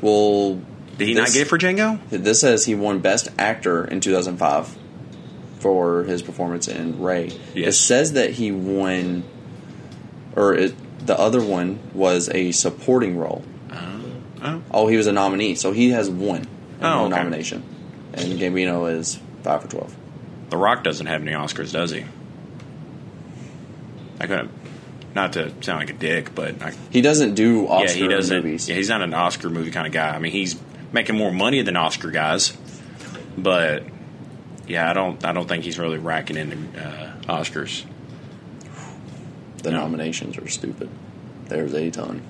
Well, 0.00 0.62
Did 0.98 1.08
he 1.08 1.14
not 1.14 1.26
get 1.28 1.42
it 1.42 1.48
for 1.48 1.58
Django? 1.58 1.98
This 2.10 2.40
says 2.40 2.64
he 2.64 2.74
won 2.74 3.00
Best 3.00 3.28
Actor 3.38 3.84
in 3.86 4.00
2005 4.00 4.76
for 5.58 6.04
his 6.04 6.22
performance 6.22 6.68
in 6.68 7.00
Ray. 7.00 7.32
It 7.54 7.72
says 7.72 8.12
that 8.12 8.30
he 8.30 8.52
won, 8.52 9.24
or 10.36 10.54
it, 10.54 10.74
the 11.06 11.18
other 11.18 11.42
one 11.42 11.78
was 11.92 12.28
a 12.30 12.52
supporting 12.52 13.16
role. 13.16 13.44
Uh, 13.70 13.98
oh, 14.42 14.62
Oh, 14.70 14.86
he 14.88 14.96
was 14.96 15.06
a 15.06 15.12
nominee, 15.12 15.54
so 15.54 15.72
he 15.72 15.90
has 15.90 16.08
one 16.10 16.46
Oh, 16.82 17.06
okay. 17.06 17.16
nomination, 17.16 17.62
and 18.12 18.38
Gambino 18.38 18.92
is 18.92 19.18
five 19.42 19.62
for 19.62 19.68
twelve. 19.68 19.96
The 20.50 20.56
Rock 20.58 20.84
doesn't 20.84 21.06
have 21.06 21.22
any 21.22 21.32
Oscars, 21.32 21.72
does 21.72 21.90
he? 21.90 22.04
I 24.20 24.26
couldn't. 24.26 24.50
Not 25.14 25.34
to 25.34 25.50
sound 25.62 25.80
like 25.80 25.90
a 25.90 25.94
dick, 25.98 26.34
but 26.34 26.60
I, 26.62 26.72
He 26.90 27.00
doesn't 27.00 27.34
do 27.34 27.66
Oscar 27.68 27.96
yeah, 27.98 28.02
he 28.04 28.08
doesn't. 28.08 28.36
movies. 28.44 28.68
Yeah, 28.68 28.74
he's 28.76 28.88
not 28.88 29.00
an 29.02 29.14
Oscar 29.14 29.48
movie 29.48 29.70
kind 29.70 29.86
of 29.86 29.92
guy. 29.92 30.10
I 30.14 30.18
mean, 30.18 30.32
he's 30.32 30.54
making 30.94 31.16
more 31.16 31.30
money 31.32 31.60
than 31.60 31.76
Oscar 31.76 32.10
guys, 32.10 32.56
but 33.36 33.82
yeah, 34.66 34.88
I 34.88 34.94
don't. 34.94 35.22
I 35.24 35.32
don't 35.34 35.46
think 35.48 35.64
he's 35.64 35.78
really 35.78 35.98
racking 35.98 36.36
in 36.38 36.74
uh, 36.76 37.20
Oscars. 37.28 37.84
the 39.58 39.70
No. 39.72 39.78
nominations 39.80 40.38
are 40.38 40.48
stupid. 40.48 40.88
There's 41.48 41.74
a 41.74 41.90
ton. 41.90 42.22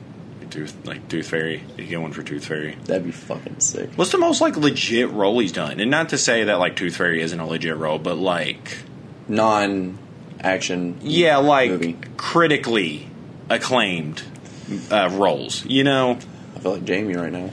Tooth, 0.51 0.87
like 0.87 1.09
Tooth 1.09 1.29
Fairy, 1.31 1.65
you 1.77 1.85
get 1.87 2.01
one 2.01 2.13
for 2.13 2.23
Tooth 2.23 2.47
Fairy. 2.47 2.77
That'd 2.85 3.05
be 3.05 3.11
fucking 3.11 3.59
sick. 3.59 3.91
What's 3.97 4.13
the 4.13 4.19
most 4.19 4.41
like 4.41 4.57
legit 4.57 5.11
role 5.11 5.41
he's 5.41 5.51
done? 5.51 5.81
And 5.81 5.91
not 5.91 6.11
to 6.11 6.19
say 6.19 6.45
that 6.45 6.61
like 6.61 6.77
Tooth 6.77 6.97
Fairy 6.97 7.21
isn't 7.23 7.41
a 7.41 7.47
legit 7.47 7.77
role, 7.77 7.99
but 7.99 8.17
like 8.19 8.79
Non-action. 9.27 10.99
yeah, 11.03 11.39
like 11.39 11.71
Movie. 11.71 11.97
critically 12.17 13.09
acclaimed 13.51 14.23
uh, 14.93 15.09
roles. 15.13 15.65
You 15.67 15.83
know, 15.85 16.19
I 16.57 16.59
feel 16.61 16.73
like 16.75 16.85
Jamie 16.85 17.15
right 17.17 17.33
now. 17.33 17.51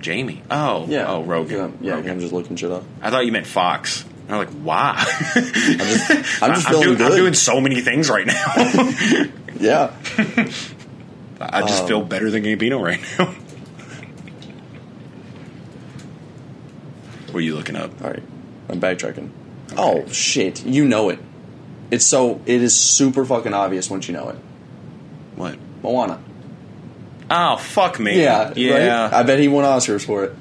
Jamie. 0.00 0.42
Oh, 0.50 0.86
Yeah. 0.88 1.06
Oh, 1.08 1.22
Rogan. 1.24 1.78
Yeah, 1.80 1.94
Rogan. 1.94 2.10
I'm 2.12 2.20
just 2.20 2.32
looking 2.32 2.56
shit 2.56 2.70
up. 2.70 2.84
I 3.02 3.10
thought 3.10 3.26
you 3.26 3.32
meant 3.32 3.46
Foxx. 3.46 4.04
I'm 4.28 4.36
like, 4.36 4.50
why? 4.50 4.94
I'm 5.34 5.42
just, 5.44 6.10
I'm 6.42 6.54
just 6.54 6.68
feeling 6.68 6.82
doing, 6.84 6.96
good. 6.98 7.12
I'm 7.12 7.16
doing 7.18 7.34
so 7.34 7.60
many 7.60 7.80
things 7.80 8.10
right 8.10 8.26
now. 8.26 8.34
yeah. 9.58 9.92
I 11.40 11.62
just 11.62 11.82
Um, 11.82 11.88
feel 11.88 12.02
better 12.02 12.30
than 12.30 12.42
Gambino 12.42 12.82
right 12.82 13.00
now. 13.18 13.34
what 17.26 17.36
are 17.36 17.40
you 17.40 17.54
looking 17.54 17.76
up? 17.76 17.90
All 18.02 18.10
right. 18.10 18.22
I'm 18.68 18.80
backtracking. 18.80 19.30
Oh 19.76 20.06
shit! 20.08 20.64
You 20.64 20.84
know 20.86 21.10
it. 21.10 21.18
It's 21.90 22.04
so. 22.04 22.40
It 22.46 22.62
is 22.62 22.74
super 22.78 23.24
fucking 23.24 23.54
obvious 23.54 23.88
once 23.90 24.08
you 24.08 24.14
know 24.14 24.28
it. 24.30 24.36
What? 25.36 25.56
Moana. 25.82 26.20
Oh, 27.30 27.56
fuck 27.56 27.98
me. 28.00 28.20
Yeah. 28.22 28.52
Yeah. 28.56 29.02
Right? 29.04 29.12
I 29.12 29.22
bet 29.22 29.38
he 29.38 29.48
won 29.48 29.64
Oscars 29.64 30.04
for 30.04 30.24
it. 30.24 30.34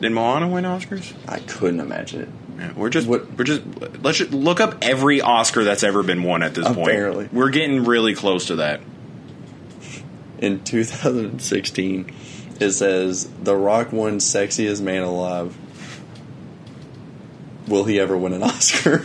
Did 0.00 0.12
Moana 0.12 0.48
win 0.48 0.64
Oscars? 0.64 1.12
I 1.28 1.40
couldn't 1.40 1.80
imagine 1.80 2.22
it. 2.22 2.28
Yeah, 2.58 2.72
we're 2.76 2.88
just 2.90 3.06
What- 3.06 3.36
we're 3.38 3.44
just 3.44 3.62
let's 4.02 4.18
just 4.18 4.32
look 4.32 4.60
up 4.60 4.76
every 4.82 5.20
Oscar 5.20 5.64
that's 5.64 5.82
ever 5.82 6.02
been 6.02 6.22
won 6.22 6.42
at 6.42 6.54
this 6.54 6.66
Apparently. 6.66 7.24
point. 7.24 7.34
We're 7.34 7.50
getting 7.50 7.84
really 7.84 8.14
close 8.14 8.46
to 8.46 8.56
that. 8.56 8.80
In 10.38 10.60
2016, 10.64 12.10
it 12.60 12.70
says 12.70 13.28
The 13.42 13.56
Rock 13.56 13.92
won 13.92 14.18
Sexiest 14.18 14.80
Man 14.80 15.02
Alive. 15.02 15.56
Will 17.68 17.84
he 17.84 18.00
ever 18.00 18.16
win 18.16 18.32
an 18.32 18.42
Oscar? 18.44 19.04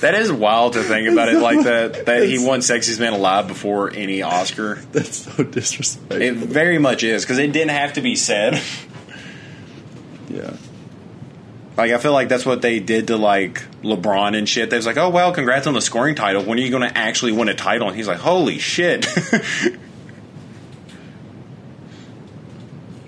That 0.00 0.14
is 0.14 0.30
wild 0.30 0.74
to 0.74 0.82
think 0.82 1.08
about 1.08 1.28
it 1.28 1.38
like 1.40 1.64
that. 1.64 2.06
That 2.06 2.28
he 2.28 2.38
won 2.38 2.60
Sexiest 2.60 3.00
Man 3.00 3.12
Alive 3.12 3.48
before 3.48 3.90
any 3.92 4.22
Oscar. 4.22 4.76
That's 4.92 5.24
so 5.24 5.42
disrespectful. 5.42 6.22
It 6.22 6.34
very 6.34 6.78
much 6.78 7.02
is 7.02 7.24
because 7.24 7.38
it 7.38 7.52
didn't 7.52 7.70
have 7.70 7.94
to 7.94 8.00
be 8.00 8.14
said. 8.14 8.54
yeah. 10.28 10.56
Like 11.76 11.90
I 11.92 11.98
feel 11.98 12.12
like 12.12 12.28
that's 12.28 12.46
what 12.46 12.62
they 12.62 12.80
did 12.80 13.08
to 13.08 13.16
like 13.16 13.62
LeBron 13.82 14.36
and 14.36 14.48
shit. 14.48 14.70
They 14.70 14.76
was 14.76 14.86
like, 14.86 14.96
"Oh 14.96 15.10
well, 15.10 15.32
congrats 15.32 15.66
on 15.66 15.74
the 15.74 15.80
scoring 15.80 16.14
title. 16.14 16.42
When 16.44 16.58
are 16.58 16.62
you 16.62 16.70
going 16.70 16.88
to 16.88 16.96
actually 16.96 17.32
win 17.32 17.48
a 17.48 17.54
title?" 17.54 17.88
And 17.88 17.96
he's 17.96 18.08
like, 18.08 18.18
"Holy 18.18 18.58
shit!" 18.58 19.04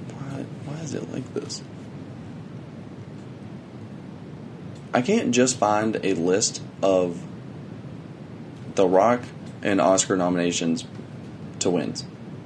Why, 0.09 0.45
why 0.65 0.81
is 0.81 0.95
it 0.95 1.11
like 1.13 1.33
this? 1.35 1.63
I 4.93 5.03
can't 5.03 5.31
just 5.31 5.59
find 5.59 6.01
a 6.03 6.15
list 6.15 6.63
of 6.83 7.21
The 8.75 8.87
Rock 8.87 9.21
and 9.63 9.81
Oscar 9.81 10.17
nominations 10.17 10.85
to 11.61 11.71
wins. 11.71 12.05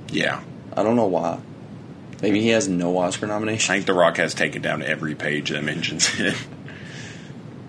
yeah, 0.09 0.43
I 0.75 0.83
don't 0.83 0.97
know 0.97 1.07
why. 1.07 1.39
Maybe 2.23 2.41
he 2.41 2.49
has 2.49 2.69
no 2.69 2.97
Oscar 2.99 3.27
nominations. 3.27 3.69
I 3.69 3.75
think 3.75 3.87
The 3.87 3.95
Rock 3.95 4.17
has 4.17 4.33
taken 4.33 4.63
down 4.63 4.83
every 4.83 5.15
page 5.15 5.51
that 5.51 5.63
mentions 5.65 6.09
it. 6.19 6.37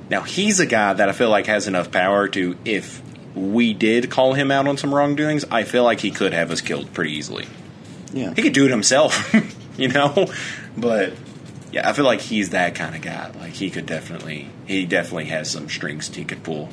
Now 0.10 0.22
he's 0.22 0.60
a 0.60 0.66
guy 0.66 0.94
that 0.94 1.10
I 1.10 1.12
feel 1.12 1.30
like 1.30 1.48
has 1.48 1.68
enough 1.68 1.92
power 1.92 2.28
to, 2.30 2.56
if 2.64 3.02
we 3.36 3.74
did 3.74 4.12
call 4.12 4.34
him 4.34 4.52
out 4.52 4.68
on 4.68 4.78
some 4.78 4.94
wrongdoings, 4.94 5.44
I 5.50 5.64
feel 5.64 5.84
like 5.84 6.02
he 6.02 6.12
could 6.12 6.34
have 6.34 6.52
us 6.52 6.62
killed 6.62 6.94
pretty 6.94 7.14
easily. 7.14 7.48
Yeah. 8.14 8.34
He 8.36 8.44
could 8.44 8.54
do 8.54 8.66
it 8.66 8.70
himself, 8.72 9.34
you 9.78 9.88
know. 9.88 10.28
But 10.78 11.14
yeah, 11.74 11.90
I 11.90 11.94
feel 11.94 12.06
like 12.06 12.22
he's 12.22 12.52
that 12.52 12.76
kind 12.76 12.94
of 12.96 13.02
guy. 13.02 13.32
Like 13.32 13.54
he 13.54 13.72
could 13.72 13.88
definitely, 13.88 14.48
he 14.68 14.86
definitely 14.86 15.26
has 15.26 15.50
some 15.50 15.68
strings 15.68 16.08
he 16.14 16.24
could 16.24 16.44
pull 16.44 16.70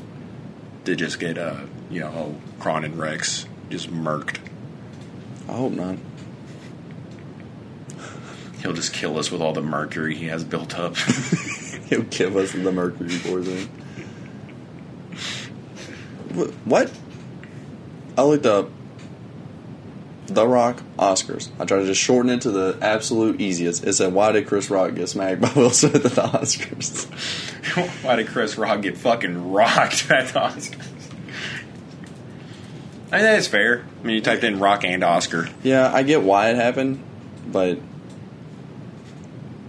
to 0.85 0.95
just 0.95 1.19
get, 1.19 1.39
uh, 1.39 1.61
you 1.91 2.01
know, 2.01 2.39
Kron 2.59 2.85
and 2.85 2.99
Rex 2.99 3.47
just 3.71 3.91
murked. 3.91 4.37
I 5.49 5.53
hope 5.53 5.73
not. 5.73 5.97
He'll 8.61 8.75
just 8.75 8.93
kill 8.93 9.19
us 9.19 9.31
with 9.31 9.41
all 9.41 9.55
the 9.55 9.63
mercury 9.63 10.15
he 10.15 10.27
has 10.27 10.45
built 10.45 10.79
up. 10.79 10.95
He'll 11.89 12.03
give 12.03 12.37
us 12.37 12.53
the 12.53 12.71
mercury 12.71 13.19
poisoning. 13.23 13.69
What? 16.67 16.93
I 18.19 18.23
looked 18.23 18.45
up 18.45 18.71
The 20.33 20.47
Rock 20.47 20.83
Oscars. 20.99 21.49
I 21.59 21.65
tried 21.65 21.81
to 21.81 21.87
just 21.87 22.01
shorten 22.01 22.31
it 22.31 22.43
to 22.43 22.51
the 22.53 22.79
absolute 22.81 23.41
easiest. 23.41 23.85
It 23.85 23.95
said, 23.95 24.13
"Why 24.13 24.31
did 24.33 24.47
Chris 24.47 24.71
Rock 24.71 24.95
get 24.95 25.09
smacked 25.09 25.41
by 25.43 25.53
Will 25.57 25.71
Smith 25.71 25.97
at 25.97 26.03
the 26.03 26.23
Oscars?" 26.23 27.07
Why 28.05 28.17
did 28.17 28.29
Chris 28.29 28.57
Rock 28.57 28.83
get 28.83 28.97
fucking 28.97 29.53
rocked 29.53 30.11
at 30.11 30.29
the 30.29 30.41
Oscars? 30.41 30.87
I 33.13 33.17
mean, 33.17 33.25
that's 33.25 33.49
fair. 33.49 33.85
I 34.01 34.07
mean, 34.07 34.17
you 34.17 34.23
typed 34.23 34.45
in 34.45 34.61
Rock 34.61 34.85
and 34.85 35.03
Oscar. 35.03 35.49
yeah, 35.63 35.93
I 35.93 36.03
get 36.05 36.23
why 36.23 36.51
it 36.51 36.57
happened, 36.57 37.03
but 37.47 37.79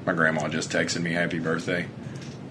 My 0.05 0.14
grandma 0.14 0.47
just 0.47 0.70
texted 0.72 1.01
me 1.01 1.12
happy 1.12 1.39
birthday. 1.39 1.88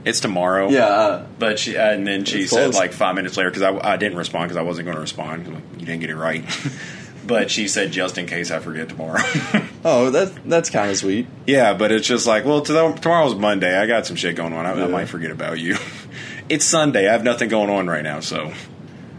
It's 0.05 0.19
tomorrow. 0.21 0.69
yeah, 0.71 0.87
uh, 0.87 1.27
But 1.39 1.59
she, 1.59 1.77
uh, 1.77 1.93
and 1.93 2.07
then 2.07 2.25
she 2.25 2.47
said 2.47 2.71
close. 2.71 2.75
like 2.75 2.93
five 2.93 3.15
minutes 3.15 3.37
later 3.37 3.51
because 3.51 3.63
I, 3.63 3.93
I 3.93 3.97
didn't 3.99 4.17
respond 4.19 4.47
because 4.49 4.57
I 4.57 4.63
wasn't 4.63 4.87
going 4.87 4.95
to 4.97 5.01
respond. 5.01 5.45
'cause 5.47 5.55
You 5.79 5.87
didn't 5.87 6.01
get 6.01 6.11
it 6.11 6.17
right. 6.17 6.45
but 7.27 7.51
she 7.51 7.69
said 7.69 7.93
just 7.93 8.19
in 8.19 8.27
case 8.27 8.51
I 8.51 8.59
forget 8.59 8.89
tomorrow. 8.89 9.21
oh, 9.85 10.11
that 10.11 10.33
that's 10.45 10.71
kind 10.71 10.91
of 10.91 10.97
sweet. 10.97 11.27
yeah, 11.47 11.75
but 11.75 11.93
it's 11.93 12.07
just 12.07 12.27
like, 12.27 12.45
well, 12.45 12.63
to- 12.63 12.97
tomorrow's 13.01 13.35
Monday. 13.35 13.77
I 13.77 13.87
got 13.87 14.07
some 14.07 14.17
shit 14.17 14.37
going 14.37 14.53
on. 14.53 14.67
I, 14.67 14.73
I 14.73 14.87
might 14.87 15.07
forget 15.07 15.31
about 15.31 15.59
you. 15.59 15.77
it's 16.49 16.65
Sunday. 16.65 17.09
I 17.09 17.13
have 17.13 17.25
nothing 17.25 17.49
going 17.49 17.71
on 17.71 17.87
right 17.87 18.03
now, 18.03 18.21
so 18.21 18.53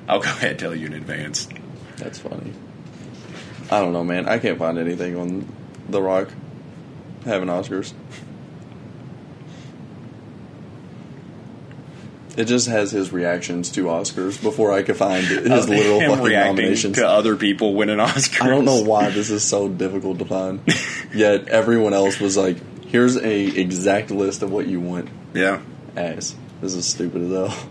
I'll 0.07 0.19
go 0.19 0.29
ahead 0.29 0.51
and 0.51 0.59
tell 0.59 0.75
you 0.75 0.87
in 0.87 0.93
advance. 0.93 1.47
That's 1.97 2.19
funny. 2.19 2.53
I 3.69 3.79
don't 3.79 3.93
know, 3.93 4.03
man. 4.03 4.27
I 4.27 4.39
can't 4.39 4.57
find 4.59 4.77
anything 4.77 5.15
on 5.17 5.47
The 5.87 6.01
Rock 6.01 6.29
having 7.23 7.47
Oscars. 7.47 7.93
It 12.37 12.45
just 12.45 12.67
has 12.69 12.91
his 12.91 13.11
reactions 13.11 13.71
to 13.71 13.85
Oscars 13.85 14.41
before 14.41 14.71
I 14.71 14.83
could 14.83 14.95
find 14.95 15.25
his 15.25 15.39
him 15.67 16.09
fucking 16.09 16.31
nominations. 16.31 16.95
to 16.97 17.07
other 17.07 17.35
people 17.35 17.73
winning 17.75 17.97
Oscars. 17.97 18.41
I 18.41 18.47
don't 18.47 18.63
know 18.65 18.81
why 18.83 19.09
this 19.09 19.29
is 19.29 19.43
so 19.43 19.67
difficult 19.67 20.19
to 20.19 20.25
find. 20.25 20.61
Yet 21.13 21.49
everyone 21.49 21.93
else 21.93 22.19
was 22.21 22.37
like, 22.37 22.57
"Here's 22.85 23.17
a 23.17 23.59
exact 23.59 24.11
list 24.11 24.43
of 24.43 24.51
what 24.51 24.67
you 24.67 24.79
want." 24.79 25.09
Yeah. 25.33 25.61
As 25.95 26.35
this 26.61 26.73
is 26.73 26.85
stupid 26.85 27.23
as 27.23 27.31
hell. 27.51 27.69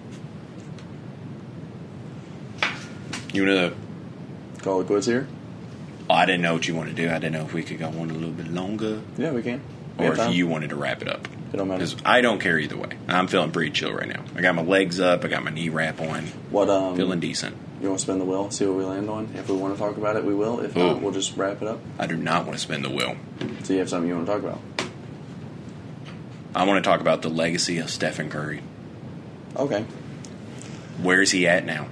You 3.33 3.47
wanna? 3.47 3.73
Call 4.63 4.81
it 4.83 4.87
quits 4.87 5.07
here. 5.07 5.27
Oh, 6.11 6.15
I 6.15 6.27
didn't 6.27 6.43
know 6.43 6.53
what 6.55 6.67
you 6.69 6.75
want 6.75 6.89
to 6.91 6.95
do. 6.95 7.09
I 7.09 7.15
didn't 7.15 7.33
know 7.33 7.45
if 7.45 7.55
we 7.55 7.63
could 7.63 7.79
go 7.79 7.87
on 7.87 8.11
a 8.11 8.13
little 8.13 8.31
bit 8.31 8.49
longer, 8.53 9.01
Yeah, 9.17 9.31
we 9.31 9.43
can. 9.43 9.61
We 9.97 10.07
or 10.07 10.13
if 10.13 10.17
time. 10.19 10.33
you 10.33 10.49
wanted 10.49 10.71
to 10.71 10.77
wrap 10.77 11.01
it 11.03 11.09
up. 11.09 11.27
It 11.53 11.57
don't 11.57 11.69
matter. 11.69 11.81
'Cause 11.81 11.97
I 12.05 12.21
don't 12.21 12.41
care 12.41 12.59
either 12.59 12.77
way. 12.77 12.91
I'm 13.09 13.27
feeling 13.27 13.51
pretty 13.51 13.71
chill 13.73 13.93
right 13.93 14.09
now. 14.09 14.23
I 14.37 14.41
got 14.41 14.55
my 14.55 14.63
legs 14.63 15.01
up. 15.01 15.25
I 15.25 15.29
got 15.29 15.43
my 15.43 15.51
knee 15.51 15.69
wrap 15.69 16.01
on. 16.01 16.25
What 16.51 16.69
um? 16.71 16.97
Feeling 16.97 17.21
decent. 17.21 17.57
You 17.83 17.89
want 17.89 17.99
to 18.01 18.03
spin 18.05 18.19
the 18.19 18.25
wheel? 18.27 18.51
See 18.51 18.67
what 18.67 18.77
we 18.77 18.85
land 18.85 19.09
on. 19.09 19.31
If 19.35 19.49
we 19.49 19.57
want 19.57 19.75
to 19.75 19.81
talk 19.81 19.97
about 19.97 20.15
it, 20.17 20.25
we 20.25 20.35
will. 20.35 20.61
If 20.61 20.77
Ooh. 20.77 20.81
not, 20.87 21.01
we'll 21.03 21.13
just 21.13 21.37
wrap 21.37 21.63
it 21.63 21.67
up. 21.69 21.81
I 21.99 22.07
do 22.07 22.17
not 22.17 22.45
want 22.45 22.59
to 22.59 22.63
spin 22.63 22.83
the 22.83 22.91
wheel. 22.91 23.17
So 23.65 23.73
you 23.73 23.79
have 23.79 23.89
something 23.89 24.09
you 24.09 24.15
want 24.17 24.27
to 24.27 24.33
talk 24.33 24.43
about? 24.43 24.61
I 26.55 26.65
want 26.65 26.83
to 26.83 26.89
talk 26.89 27.01
about 27.01 27.23
the 27.23 27.31
legacy 27.31 27.79
of 27.79 27.91
Stephen 27.91 28.29
Curry. 28.29 28.61
Okay. 29.57 29.85
Where 31.03 31.23
is 31.23 31.31
he 31.31 31.47
at 31.47 31.65
now? 31.65 31.87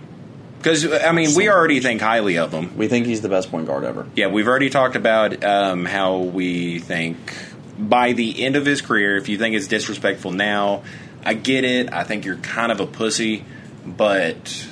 Because 0.59 0.93
I 0.93 1.13
mean, 1.13 1.35
we 1.37 1.49
already 1.49 1.81
think 1.81 2.01
highly 2.01 2.37
of 2.39 2.53
him. 2.53 2.77
We 2.77 2.89
think 2.89 3.07
he's 3.07 3.21
the 3.21 3.29
best 3.29 3.51
point 3.51 3.67
guard 3.67 3.85
ever. 3.85 4.07
Yeah, 4.17 4.27
we've 4.27 4.49
already 4.49 4.71
talked 4.71 4.97
about 4.97 5.43
um, 5.45 5.85
how 5.85 6.19
we 6.19 6.81
think 6.81 7.17
by 7.79 8.13
the 8.13 8.45
end 8.45 8.57
of 8.57 8.67
his 8.67 8.83
career, 8.83 9.17
if 9.17 9.29
you 9.29 9.39
think 9.39 9.55
it's 9.55 9.69
disrespectful 9.69 10.33
now, 10.33 10.83
I 11.25 11.35
get 11.35 11.65
it. 11.65 11.93
I 11.93 12.05
think 12.05 12.25
you're 12.25 12.37
kind 12.37 12.73
of 12.73 12.81
a 12.81 12.87
pussy, 12.87 13.45
but 13.87 14.67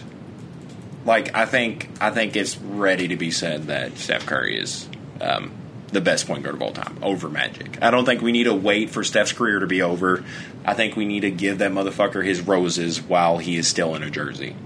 like 1.04 1.34
I 1.34 1.46
think 1.46 1.88
I 2.00 2.10
think 2.10 2.36
it's 2.36 2.56
ready 2.58 3.08
to 3.08 3.16
be 3.16 3.30
said 3.30 3.64
that 3.64 3.96
Steph 3.98 4.26
Curry 4.26 4.58
is 4.58 4.88
um, 5.20 5.52
the 5.92 6.00
best 6.00 6.26
point 6.26 6.42
guard 6.42 6.56
of 6.56 6.62
all 6.62 6.72
time 6.72 6.98
over 7.02 7.28
Magic. 7.28 7.82
I 7.82 7.90
don't 7.90 8.04
think 8.04 8.22
we 8.22 8.32
need 8.32 8.44
to 8.44 8.54
wait 8.54 8.90
for 8.90 9.04
Steph's 9.04 9.32
career 9.32 9.60
to 9.60 9.66
be 9.66 9.82
over. 9.82 10.24
I 10.64 10.74
think 10.74 10.96
we 10.96 11.04
need 11.04 11.20
to 11.20 11.30
give 11.30 11.58
that 11.58 11.70
motherfucker 11.70 12.24
his 12.24 12.40
roses 12.40 13.00
while 13.00 13.38
he 13.38 13.56
is 13.56 13.68
still 13.68 13.94
in 13.94 14.02
a 14.02 14.10
jersey. 14.10 14.56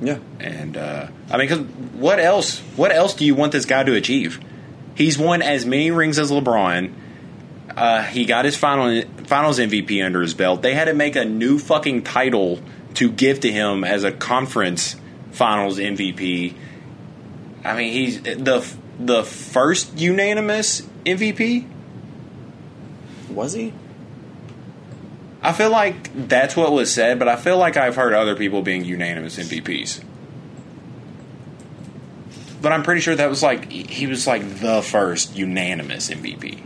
Yeah. 0.00 0.18
And 0.40 0.76
uh, 0.76 1.08
I 1.30 1.36
mean, 1.36 1.48
because 1.48 1.60
what 1.94 2.18
else? 2.18 2.58
What 2.76 2.90
else 2.90 3.14
do 3.14 3.24
you 3.24 3.34
want 3.34 3.52
this 3.52 3.64
guy 3.64 3.84
to 3.84 3.94
achieve? 3.94 4.40
He's 4.96 5.18
won 5.18 5.42
as 5.42 5.64
many 5.64 5.90
rings 5.90 6.18
as 6.18 6.30
LeBron. 6.30 6.92
Uh, 7.76 8.02
he 8.02 8.24
got 8.24 8.44
his 8.44 8.56
final 8.56 9.02
Finals 9.24 9.58
MVP 9.58 10.04
under 10.04 10.20
his 10.20 10.34
belt. 10.34 10.62
They 10.62 10.74
had 10.74 10.84
to 10.84 10.94
make 10.94 11.16
a 11.16 11.24
new 11.24 11.58
fucking 11.58 12.04
title 12.04 12.60
to 12.94 13.10
give 13.10 13.40
to 13.40 13.50
him 13.50 13.82
as 13.82 14.04
a 14.04 14.12
conference 14.12 14.96
Finals 15.32 15.78
MVP. 15.78 16.54
I 17.64 17.76
mean, 17.76 17.92
he's 17.92 18.22
the 18.22 18.64
the 18.98 19.24
first 19.24 19.98
unanimous 19.98 20.82
MVP. 21.04 21.66
Was 23.30 23.54
he? 23.54 23.72
I 25.42 25.52
feel 25.52 25.70
like 25.70 26.28
that's 26.28 26.56
what 26.56 26.72
was 26.72 26.92
said, 26.92 27.18
but 27.18 27.28
I 27.28 27.36
feel 27.36 27.58
like 27.58 27.76
I've 27.76 27.96
heard 27.96 28.14
other 28.14 28.36
people 28.36 28.62
being 28.62 28.84
unanimous 28.84 29.36
MVPs. 29.36 30.02
But 32.62 32.72
I'm 32.72 32.82
pretty 32.82 33.02
sure 33.02 33.14
that 33.14 33.28
was 33.28 33.42
like 33.42 33.70
he 33.70 34.06
was 34.06 34.26
like 34.26 34.60
the 34.60 34.80
first 34.80 35.36
unanimous 35.36 36.08
MVP. 36.08 36.62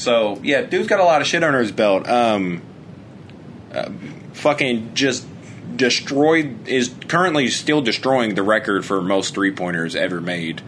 So 0.00 0.40
yeah, 0.42 0.62
dude's 0.62 0.88
got 0.88 1.00
a 1.00 1.04
lot 1.04 1.20
of 1.20 1.26
shit 1.26 1.44
under 1.44 1.60
his 1.60 1.72
belt. 1.72 2.08
Um, 2.08 2.62
uh, 3.72 3.90
fucking 4.32 4.94
just 4.94 5.26
destroyed 5.76 6.66
is 6.66 6.90
currently 7.06 7.48
still 7.48 7.82
destroying 7.82 8.34
the 8.34 8.42
record 8.42 8.84
for 8.86 9.02
most 9.02 9.34
three 9.34 9.52
pointers 9.52 9.94
ever 9.94 10.20
made. 10.20 10.62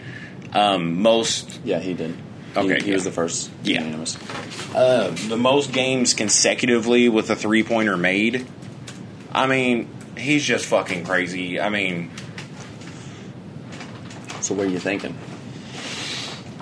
Um, 0.52 1.00
most 1.00 1.60
Yeah, 1.64 1.78
he 1.80 1.94
did. 1.94 2.14
Okay, 2.54 2.74
He, 2.76 2.80
he 2.82 2.88
yeah. 2.90 2.94
was 2.94 3.04
the 3.04 3.10
first 3.10 3.50
Yeah. 3.64 3.78
unanimous. 3.80 4.16
uh, 4.74 5.16
the 5.28 5.38
most 5.38 5.72
games 5.72 6.12
consecutively 6.12 7.08
with 7.08 7.30
a 7.30 7.34
three 7.36 7.62
pointer 7.62 7.96
made. 7.96 8.46
I 9.32 9.46
mean, 9.46 9.88
he's 10.18 10.44
just 10.44 10.66
fucking 10.66 11.04
crazy. 11.06 11.58
I 11.58 11.70
mean, 11.70 12.10
So 14.42 14.54
what 14.54 14.66
are 14.66 14.70
you 14.70 14.78
thinking? 14.78 15.16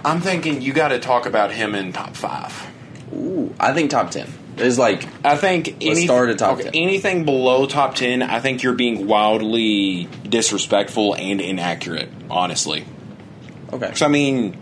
I'm 0.05 0.21
thinking 0.21 0.63
you 0.63 0.73
got 0.73 0.89
to 0.89 0.99
talk 0.99 1.27
about 1.27 1.53
him 1.53 1.75
in 1.75 1.93
top 1.93 2.17
five. 2.17 2.69
Ooh, 3.13 3.55
I 3.59 3.73
think 3.73 3.91
top 3.91 4.11
ten 4.11 4.33
is 4.57 4.79
like 4.79 5.05
I 5.25 5.37
think 5.37 5.77
any, 5.81 6.05
start 6.05 6.29
at 6.31 6.39
top 6.39 6.61
10. 6.61 6.73
anything 6.75 7.25
below 7.25 7.67
top 7.67 7.95
ten, 7.95 8.23
I 8.23 8.41
think 8.41 8.63
you're 8.63 8.75
being 8.75 9.07
wildly 9.07 10.09
disrespectful 10.29 11.15
and 11.15 11.41
inaccurate. 11.41 12.11
Honestly, 12.31 12.85
okay. 13.73 13.95
so 13.95 14.07
I 14.07 14.09
mean, 14.09 14.57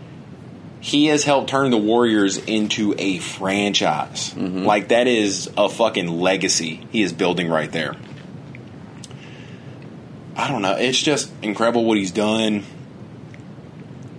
he 0.79 1.07
has 1.07 1.23
helped 1.23 1.49
turn 1.49 1.71
the 1.71 1.77
Warriors 1.77 2.37
into 2.37 2.95
a 2.97 3.19
franchise. 3.19 4.33
Mm-hmm. 4.33 4.65
Like 4.65 4.89
that 4.89 5.07
is 5.07 5.49
a 5.57 5.69
fucking 5.69 6.07
legacy 6.07 6.87
he 6.91 7.01
is 7.01 7.13
building 7.13 7.49
right 7.49 7.71
there. 7.71 7.95
I 10.35 10.47
don't 10.47 10.61
know. 10.61 10.77
It's 10.77 10.99
just 10.99 11.31
incredible 11.41 11.83
what 11.83 11.97
he's 11.97 12.11
done. 12.11 12.63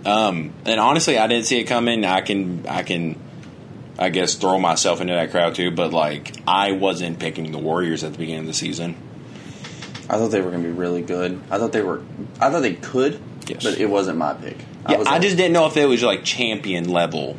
Um, 0.05 0.53
and 0.65 0.79
honestly, 0.79 1.17
I 1.17 1.27
didn't 1.27 1.45
see 1.45 1.59
it 1.59 1.65
coming. 1.65 2.05
I 2.05 2.21
can, 2.21 2.65
I 2.67 2.83
can, 2.83 3.19
I 3.99 4.09
guess, 4.09 4.35
throw 4.35 4.57
myself 4.59 4.99
into 5.01 5.13
that 5.13 5.31
crowd 5.31 5.55
too. 5.55 5.71
But 5.71 5.93
like, 5.93 6.35
I 6.47 6.71
wasn't 6.71 7.19
picking 7.19 7.51
the 7.51 7.59
Warriors 7.59 8.03
at 8.03 8.11
the 8.13 8.17
beginning 8.17 8.41
of 8.41 8.47
the 8.47 8.53
season. 8.53 8.95
I 10.09 10.17
thought 10.17 10.29
they 10.31 10.41
were 10.41 10.49
going 10.51 10.63
to 10.63 10.69
be 10.69 10.73
really 10.75 11.01
good. 11.03 11.39
I 11.49 11.57
thought 11.57 11.71
they 11.71 11.81
were. 11.83 12.01
I 12.39 12.49
thought 12.49 12.61
they 12.61 12.73
could, 12.73 13.21
Yes. 13.47 13.63
but 13.63 13.77
it 13.79 13.85
wasn't 13.85 14.17
my 14.17 14.33
pick. 14.33 14.57
Yeah, 14.89 14.97
was 14.97 15.07
I 15.07 15.19
just 15.19 15.37
didn't 15.37 15.53
know 15.53 15.67
if 15.67 15.77
it 15.77 15.85
was 15.85 16.01
like 16.03 16.23
champion 16.23 16.89
level. 16.89 17.37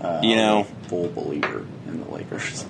uh, 0.00 0.20
you 0.22 0.32
I 0.34 0.36
know. 0.36 0.60
a 0.60 0.88
full 0.88 1.08
believer 1.08 1.66
in 1.88 2.00
the 2.04 2.10
Lakers. 2.10 2.64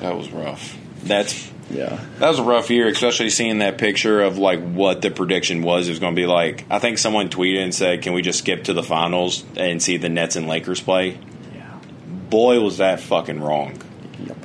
That 0.00 0.16
was 0.16 0.30
rough. 0.30 0.76
That's 1.02 1.50
Yeah. 1.70 1.98
That 2.18 2.28
was 2.28 2.38
a 2.38 2.44
rough 2.44 2.70
year, 2.70 2.86
especially 2.86 3.30
seeing 3.30 3.58
that 3.58 3.76
picture 3.78 4.22
of 4.22 4.38
like 4.38 4.60
what 4.62 5.02
the 5.02 5.10
prediction 5.10 5.62
was. 5.62 5.88
It 5.88 5.90
was 5.92 5.98
going 5.98 6.14
to 6.14 6.20
be 6.20 6.26
like. 6.26 6.64
I 6.70 6.78
think 6.78 6.98
someone 6.98 7.28
tweeted 7.28 7.62
and 7.62 7.74
said, 7.74 8.02
"Can 8.02 8.12
we 8.12 8.22
just 8.22 8.38
skip 8.38 8.64
to 8.64 8.72
the 8.72 8.82
finals 8.84 9.44
and 9.56 9.82
see 9.82 9.96
the 9.96 10.08
Nets 10.08 10.36
and 10.36 10.46
Lakers 10.46 10.80
play?" 10.80 11.18
Yeah. 11.54 11.78
Boy, 12.30 12.60
was 12.60 12.78
that 12.78 13.00
fucking 13.00 13.40
wrong. 13.40 13.80
Yep. 14.26 14.36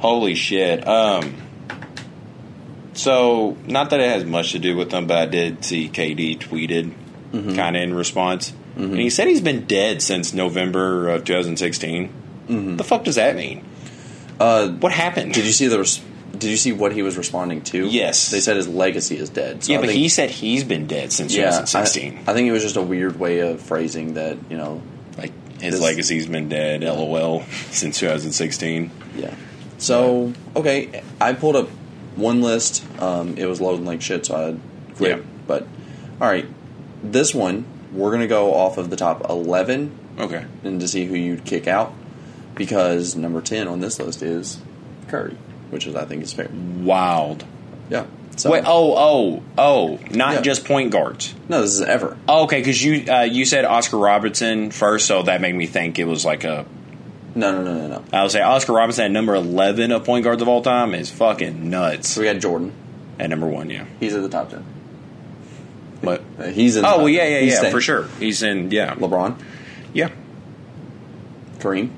Holy 0.00 0.34
shit. 0.34 0.86
Um. 0.86 1.34
So, 2.94 3.56
not 3.66 3.90
that 3.90 4.00
it 4.00 4.08
has 4.10 4.24
much 4.24 4.52
to 4.52 4.58
do 4.58 4.74
with 4.76 4.90
them, 4.90 5.06
but 5.06 5.18
I 5.18 5.26
did 5.26 5.64
see 5.64 5.88
KD 5.88 6.38
tweeted 6.38 6.92
Mm-hmm. 7.32 7.56
kind 7.56 7.76
of 7.76 7.82
in 7.82 7.92
response, 7.92 8.52
and 8.76 8.96
he 8.98 9.10
said 9.10 9.26
he's 9.26 9.40
been 9.42 9.66
dead 9.66 10.00
since 10.00 10.32
November 10.32 11.08
of 11.08 11.24
2016. 11.24 12.08
Mm-hmm. 12.48 12.76
The 12.76 12.84
fuck 12.84 13.02
does 13.04 13.16
that 13.16 13.34
mean? 13.36 13.64
Uh, 14.38 14.68
What 14.68 14.92
happened? 14.92 15.34
did 15.34 15.44
you 15.44 15.50
see 15.52 15.66
the? 15.66 15.80
Res- 15.80 16.00
did 16.38 16.50
you 16.50 16.56
see 16.56 16.72
what 16.72 16.92
he 16.92 17.02
was 17.02 17.16
responding 17.16 17.62
to? 17.62 17.86
Yes. 17.86 18.30
They 18.30 18.40
said 18.40 18.56
his 18.56 18.68
legacy 18.68 19.16
is 19.16 19.30
dead. 19.30 19.64
So 19.64 19.72
yeah, 19.72 19.78
I 19.78 19.80
but 19.82 19.88
think- 19.88 19.98
he 19.98 20.08
said 20.08 20.30
he's 20.30 20.64
been 20.64 20.86
dead 20.86 21.12
since 21.12 21.34
Yeah, 21.34 21.44
2016. 21.50 22.20
I 22.26 22.32
think 22.34 22.48
it 22.48 22.52
was 22.52 22.62
just 22.62 22.76
a 22.76 22.82
weird 22.82 23.18
way 23.18 23.40
of 23.40 23.60
phrasing 23.60 24.14
that. 24.14 24.36
You 24.50 24.56
know. 24.56 24.82
Like 25.18 25.32
his 25.60 25.74
This- 25.74 25.80
legacy's 25.82 26.26
been 26.26 26.48
dead, 26.48 26.82
lol, 26.82 27.42
since 27.70 27.98
2016. 27.98 28.90
Yeah. 29.16 29.34
So 29.78 30.32
okay, 30.54 31.02
I 31.20 31.32
pulled 31.32 31.56
up 31.56 31.68
one 32.16 32.40
list. 32.42 32.82
Um, 33.00 33.36
it 33.38 33.46
was 33.46 33.60
loading 33.60 33.84
like 33.86 34.02
shit, 34.02 34.26
so 34.26 34.34
I 34.34 34.94
quit. 34.94 35.18
Yeah. 35.18 35.22
But 35.46 35.66
all 36.20 36.28
right, 36.28 36.46
this 37.02 37.34
one 37.34 37.64
we're 37.92 38.10
gonna 38.10 38.26
go 38.26 38.52
off 38.54 38.76
of 38.78 38.90
the 38.90 38.96
top 38.96 39.28
eleven 39.30 39.90
Okay. 40.18 40.44
and 40.64 40.80
to 40.80 40.88
see 40.88 41.04
who 41.06 41.14
you'd 41.14 41.44
kick 41.44 41.66
out 41.66 41.92
because 42.54 43.16
number 43.16 43.40
ten 43.40 43.68
on 43.68 43.80
this 43.80 43.98
list 43.98 44.22
is 44.22 44.58
Curry, 45.08 45.36
which 45.70 45.86
is 45.86 45.94
I 45.94 46.04
think 46.04 46.22
is 46.22 46.32
fair. 46.32 46.48
Wild. 46.50 47.44
Yeah. 47.90 48.06
So 48.36 48.50
Wait, 48.50 48.64
oh, 48.66 48.94
oh, 48.96 49.42
oh, 49.56 49.98
not 50.10 50.34
Yeah. 50.34 50.40
just 50.42 50.64
point 50.66 50.90
guards. 50.92 51.34
no, 51.48 51.62
this 51.62 51.70
is 51.72 51.80
ever. 51.80 52.18
Oh, 52.28 52.44
okay, 52.44 52.58
because 52.60 52.82
you 52.84 53.10
uh, 53.10 53.22
you 53.22 53.44
said 53.46 53.64
Oscar 53.64 53.96
Robertson 53.96 54.70
first, 54.70 55.06
so 55.06 55.22
that 55.22 55.40
made 55.40 55.54
me 55.54 55.66
think 55.66 55.98
it 55.98 56.04
was 56.04 56.24
like 56.24 56.44
a. 56.44 56.66
No, 57.34 57.52
no, 57.52 57.62
no, 57.62 57.74
no, 57.74 57.88
no. 57.88 58.04
I 58.12 58.22
would 58.22 58.32
say 58.32 58.40
Oscar 58.42 58.72
Robertson 58.74 59.06
at 59.06 59.10
number 59.10 59.34
eleven 59.34 59.90
of 59.92 60.04
point 60.04 60.24
guards 60.24 60.42
of 60.42 60.48
all 60.48 60.60
time 60.62 60.94
is 60.94 61.10
fucking 61.10 61.70
nuts. 61.70 62.10
So 62.10 62.20
we 62.20 62.26
got 62.26 62.38
Jordan. 62.40 62.72
At 63.18 63.30
number 63.30 63.46
one, 63.46 63.70
yeah. 63.70 63.86
He's 64.00 64.14
at 64.14 64.22
the 64.22 64.28
top 64.28 64.50
ten. 64.50 64.64
But 66.02 66.22
Uh, 66.38 66.44
he's 66.48 66.76
in. 66.76 66.82
the 66.82 66.88
oh 66.88 66.90
top 66.92 66.98
well, 66.98 67.06
10. 67.06 67.14
yeah, 67.14 67.24
yeah, 67.26 67.40
He's 67.40 67.52
yeah, 67.52 67.58
staying. 67.60 67.72
for 67.72 67.80
sure. 67.80 68.06
He's 68.20 68.42
in, 68.42 68.70
yeah, 68.70 68.94
LeBron, 68.96 69.40
yeah. 69.94 70.10
Kareem. 71.58 71.90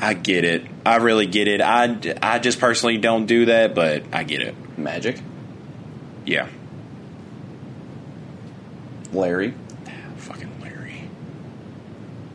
I 0.00 0.14
get 0.14 0.44
it. 0.44 0.64
I 0.86 0.96
really 0.96 1.26
get 1.26 1.46
it. 1.46 1.60
I, 1.60 1.96
I 2.22 2.38
just 2.38 2.58
personally 2.58 2.96
don't 2.98 3.26
do 3.26 3.46
that, 3.46 3.74
but 3.74 4.04
I 4.12 4.24
get 4.24 4.40
it. 4.40 4.54
Magic, 4.78 5.20
Yeah. 6.24 6.48
Larry, 9.12 9.54
Fucking 10.18 10.60
Larry. 10.60 11.02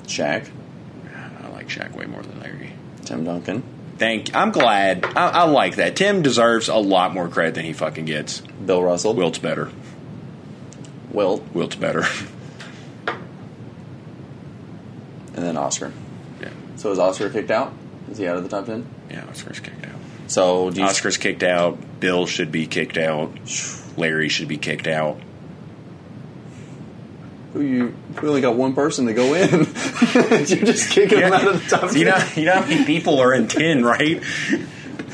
Shaq, 0.03 0.49
I 1.43 1.47
like 1.49 1.69
Shaq 1.69 1.93
way 1.93 2.05
more 2.05 2.21
than 2.21 2.39
Larry. 2.41 2.73
Tim 3.05 3.23
Duncan, 3.23 3.63
Thank. 3.97 4.35
I'm 4.35 4.51
glad. 4.51 5.05
I, 5.15 5.29
I 5.29 5.43
like 5.45 5.75
that. 5.77 5.95
Tim 5.95 6.21
deserves 6.21 6.67
a 6.67 6.75
lot 6.75 7.13
more 7.13 7.29
credit 7.29 7.55
than 7.55 7.63
he 7.63 7.71
fucking 7.71 8.03
gets. 8.05 8.41
Bill 8.41 8.83
Russell, 8.83 9.13
Wilt's 9.15 9.39
better. 9.39 9.71
Wilt, 11.11 11.43
Wilt's 11.53 11.77
better. 11.77 12.03
and 15.33 15.43
then 15.45 15.55
Oscar. 15.57 15.93
So 16.85 16.91
is 16.91 16.99
Oscar 16.99 17.31
kicked 17.31 17.49
out? 17.49 17.73
Is 18.11 18.19
he 18.19 18.27
out 18.27 18.37
of 18.37 18.43
the 18.43 18.49
top 18.49 18.67
ten? 18.67 18.85
Yeah. 19.09 19.25
Oscar's 19.27 19.59
kicked 19.59 19.83
out. 19.83 19.95
So 20.27 20.69
do 20.69 20.81
you 20.81 20.85
Oscar's 20.85 21.17
kicked 21.17 21.41
out. 21.41 21.79
Bill 21.99 22.27
should 22.27 22.51
be 22.51 22.67
kicked 22.67 22.99
out. 22.99 23.31
Larry 23.97 24.29
should 24.29 24.47
be 24.47 24.57
kicked 24.57 24.85
out. 24.85 25.19
who 27.53 27.61
you 27.61 27.95
we 28.21 28.27
only 28.27 28.41
got 28.41 28.55
one 28.55 28.75
person 28.75 29.07
to 29.07 29.13
go 29.13 29.33
in. 29.33 29.49
You're 30.13 30.45
just 30.45 30.91
kicking 30.91 31.21
them 31.21 31.33
out 31.33 31.47
of 31.47 31.63
the 31.63 31.75
top 31.75 31.95
you 31.95 32.05
know, 32.05 32.23
you 32.35 32.45
know 32.45 32.53
how 32.61 32.67
many 32.67 32.85
people 32.85 33.17
are 33.19 33.33
in 33.33 33.47
ten, 33.47 33.83
right? 33.83 34.21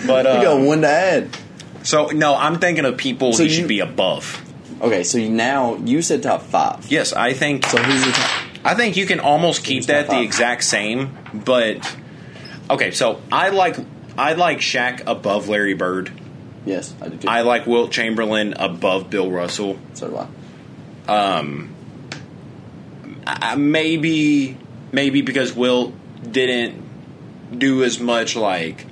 But 0.05 0.25
you 0.25 0.41
got 0.43 0.59
uh, 0.59 0.65
one 0.65 0.81
to 0.81 0.89
add. 0.89 1.29
so 1.83 2.07
no, 2.07 2.35
I'm 2.35 2.59
thinking 2.59 2.83
of 2.83 2.97
people 2.97 3.31
So 3.31 3.43
who 3.43 3.49
you- 3.49 3.55
should 3.55 3.69
be 3.69 3.79
above. 3.79 4.45
Okay, 4.81 5.03
so 5.03 5.19
now 5.19 5.75
you 5.75 6.01
said 6.01 6.21
top 6.21 6.41
five. 6.41 6.91
Yes, 6.91 7.13
I 7.13 7.31
think. 7.31 7.65
So 7.65 7.77
who's 7.77 8.03
the 8.03 8.11
top? 8.11 8.50
I 8.63 8.75
think 8.75 8.97
you 8.97 9.05
can 9.05 9.19
almost 9.19 9.63
keep 9.63 9.85
that 9.85 10.09
the 10.09 10.21
exact 10.21 10.63
same, 10.63 11.17
but 11.33 11.97
okay. 12.69 12.91
So 12.91 13.21
I 13.31 13.49
like 13.49 13.77
I 14.17 14.33
like 14.33 14.59
Shaq 14.59 15.03
above 15.07 15.49
Larry 15.49 15.73
Bird. 15.73 16.11
Yes, 16.65 16.93
I 17.01 17.09
did. 17.09 17.21
Too. 17.21 17.27
I 17.27 17.41
like 17.41 17.65
Wilt 17.65 17.91
Chamberlain 17.91 18.53
above 18.53 19.09
Bill 19.09 19.31
Russell. 19.31 19.79
so 19.93 20.07
do 20.09 21.11
um, 21.11 21.73
I. 23.25 23.51
I, 23.51 23.55
maybe 23.55 24.57
maybe 24.91 25.21
because 25.21 25.53
Wilt 25.53 25.93
didn't 26.29 26.83
do 27.57 27.83
as 27.83 27.99
much 27.99 28.35
like 28.35 28.85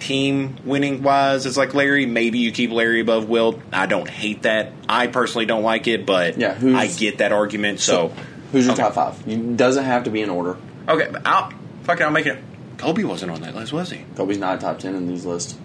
team 0.00 0.56
winning 0.64 1.02
wise 1.02 1.46
as 1.46 1.56
like 1.56 1.74
Larry. 1.74 2.06
Maybe 2.06 2.38
you 2.38 2.52
keep 2.52 2.70
Larry 2.70 3.00
above 3.00 3.28
Wilt. 3.28 3.60
I 3.72 3.86
don't 3.86 4.08
hate 4.08 4.42
that. 4.42 4.72
I 4.88 5.06
personally 5.06 5.46
don't 5.46 5.62
like 5.62 5.86
it, 5.86 6.04
but 6.04 6.38
Yeah, 6.38 6.58
I 6.60 6.88
get 6.88 7.18
that 7.18 7.32
argument. 7.32 7.80
So, 7.80 8.12
Who's 8.52 8.64
your 8.66 8.74
okay. 8.74 8.82
top 8.82 8.94
five? 8.94 9.26
You, 9.26 9.54
doesn't 9.56 9.84
have 9.84 10.04
to 10.04 10.10
be 10.10 10.20
in 10.22 10.30
order. 10.30 10.56
okay, 10.88 11.10
I'll 11.24 11.52
fuck 11.82 12.00
it. 12.00 12.04
I'll 12.04 12.10
make 12.10 12.26
it. 12.26 12.38
Kobe 12.78 13.04
wasn't 13.04 13.32
on 13.32 13.40
that 13.42 13.54
list, 13.54 13.72
was 13.72 13.90
he? 13.90 14.04
Kobe's 14.16 14.38
not 14.38 14.60
top 14.60 14.78
ten 14.78 14.94
in 14.94 15.08
these 15.08 15.24
lists. 15.24 15.56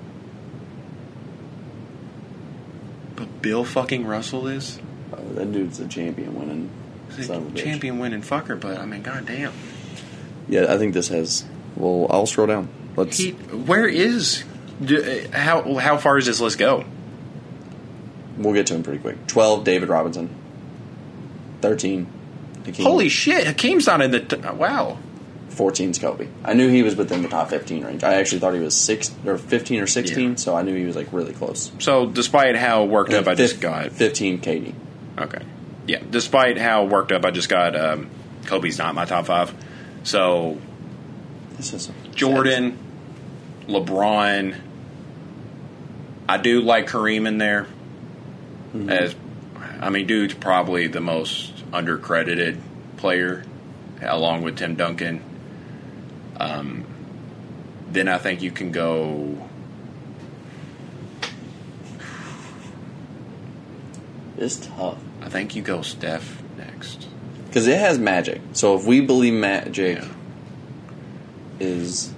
But 3.15 3.41
Bill 3.41 3.63
fucking 3.65 4.05
Russell 4.05 4.47
is. 4.47 4.79
Oh, 5.11 5.17
that 5.33 5.51
dude's 5.51 5.79
a 5.79 5.87
champion 5.87 6.35
winning. 6.37 6.69
He's 7.15 7.27
son 7.27 7.35
a 7.35 7.39
of 7.39 7.47
a 7.47 7.51
bitch. 7.51 7.63
champion 7.63 7.99
winning 7.99 8.21
fucker, 8.21 8.59
but 8.59 8.77
I 8.77 8.85
mean, 8.85 9.01
goddamn. 9.01 9.53
Yeah, 10.47 10.71
I 10.73 10.77
think 10.77 10.93
this 10.93 11.07
has. 11.09 11.45
Well, 11.75 12.07
I'll 12.09 12.25
scroll 12.25 12.47
down. 12.47 12.69
Let's. 12.95 13.17
He, 13.17 13.31
where 13.31 13.87
is? 13.87 14.43
do- 14.83 15.03
uh, 15.33 15.37
How 15.37 15.75
how 15.77 15.97
far 15.97 16.17
does 16.17 16.25
this 16.25 16.39
list 16.39 16.57
go? 16.57 16.85
We'll 18.37 18.53
get 18.53 18.67
to 18.67 18.75
him 18.75 18.83
pretty 18.83 18.99
quick. 18.99 19.25
Twelve, 19.27 19.63
David 19.63 19.89
Robinson. 19.89 20.29
Thirteen. 21.61 22.07
Hakeem. 22.67 22.85
Holy 22.85 23.09
shit! 23.09 23.45
Hakeem's 23.47 23.87
not 23.87 24.01
in 24.01 24.11
the. 24.11 24.19
T- 24.19 24.35
wow. 24.37 24.97
14's 25.49 25.97
Kobe. 25.97 26.27
I 26.45 26.53
knew 26.53 26.69
he 26.69 26.83
was 26.83 26.95
within 26.95 27.23
the 27.23 27.29
top 27.29 27.49
15 27.49 27.83
range. 27.83 28.03
I 28.03 28.13
actually 28.15 28.37
thought 28.41 28.53
he 28.53 28.59
was 28.59 28.75
six 28.77 29.11
or 29.25 29.39
15 29.39 29.81
or 29.81 29.87
16, 29.87 30.29
Yeah. 30.29 30.35
so 30.35 30.55
I 30.55 30.61
knew 30.61 30.75
he 30.75 30.85
was 30.85 30.95
like 30.95 31.07
really 31.11 31.33
close. 31.33 31.71
So, 31.79 32.05
despite 32.05 32.55
how 32.55 32.83
worked 32.83 33.11
And 33.11 33.25
up 33.25 33.31
I 33.31 33.33
just 33.33 33.59
got, 33.59 33.91
15 33.91 34.39
KD. 34.39 34.75
okay, 35.17 35.41
yeah. 35.87 35.97
Despite 36.07 36.59
how 36.59 36.83
worked 36.85 37.11
up 37.11 37.25
I 37.25 37.31
just 37.31 37.49
got, 37.49 37.75
um, 37.75 38.07
Kobe's 38.45 38.77
not 38.77 38.93
my 38.93 39.05
top 39.05 39.25
five. 39.25 39.51
So 40.03 40.59
This 41.57 41.73
is 41.73 41.89
Jordan, 42.13 42.77
LeBron. 43.67 44.55
I 46.29 46.37
do 46.37 46.61
like 46.61 46.87
Kareem 46.87 47.27
in 47.27 47.39
there. 47.39 47.65
As 48.89 49.15
I 49.81 49.89
mean, 49.89 50.05
dude's 50.05 50.35
probably 50.35 50.85
the 50.87 51.01
most 51.01 51.56
undercredited 51.71 52.59
player, 52.97 53.43
along 54.01 54.41
with 54.43 54.57
Tim 54.57 54.75
Duncan. 54.75 55.21
Um, 56.39 56.85
then 57.89 58.07
I 58.07 58.17
think 58.17 58.41
you 58.41 58.51
can 58.51 58.71
go. 58.71 59.47
It's 64.37 64.57
tough 64.57 64.97
I 65.21 65.29
think 65.29 65.55
you 65.55 65.61
go 65.61 65.81
Steph 65.81 66.41
next. 66.57 67.07
because 67.47 67.67
it 67.67 67.79
has 67.79 67.97
magic. 67.97 68.39
So 68.53 68.75
if 68.77 68.85
we 68.85 69.01
believe 69.01 69.33
magic 69.33 69.97
Yeah. 69.97 70.05
is 71.59 72.13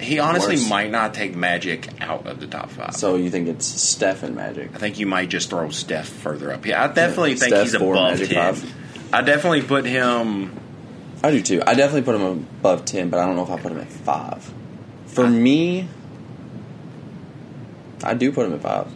He 0.00 0.18
honestly 0.18 0.56
Worse. 0.56 0.68
might 0.68 0.90
not 0.90 1.14
take 1.14 1.34
Magic 1.34 1.88
out 2.02 2.26
of 2.26 2.38
the 2.40 2.46
top 2.46 2.70
five. 2.70 2.94
so, 2.94 3.16
you 3.16 3.30
think 3.30 3.48
it's 3.48 3.64
Steph 3.66 4.22
and 4.22 4.34
Magic. 4.36 4.70
I 4.74 4.78
think 4.78 4.98
you 4.98 5.06
might 5.06 5.28
just 5.30 5.48
throw 5.50 5.70
Steph 5.70 6.06
further 6.08 6.52
up. 6.52 6.66
Yeah, 6.66 6.84
I 6.84 6.88
definitely 6.88 7.30
Yeah, 7.32 7.36
think 7.36 7.50
Steph 7.54 7.62
he's 7.64 7.74
above 7.74 7.94
Magic 7.94 8.28
ten. 8.28 8.54
five. 8.54 8.74
I 9.12 9.22
definitely 9.22 9.62
put 9.62 9.84
him. 9.86 10.52
I 11.22 11.30
do 11.30 11.40
too. 11.40 11.62
I 11.66 11.74
definitely 11.74 12.02
put 12.02 12.14
him 12.14 12.22
above 12.60 12.84
10, 12.84 13.08
but 13.08 13.18
I 13.20 13.26
don't 13.26 13.36
know 13.36 13.42
if 13.44 13.50
I 13.50 13.56
put 13.58 13.72
him 13.72 13.78
at 13.78 13.88
five. 13.88 14.52
For 15.06 15.26
me, 15.26 15.88
I 18.04 18.14
do 18.14 18.32
put 18.32 18.46
him 18.46 18.52
at 18.54 18.60
five. 18.60 18.88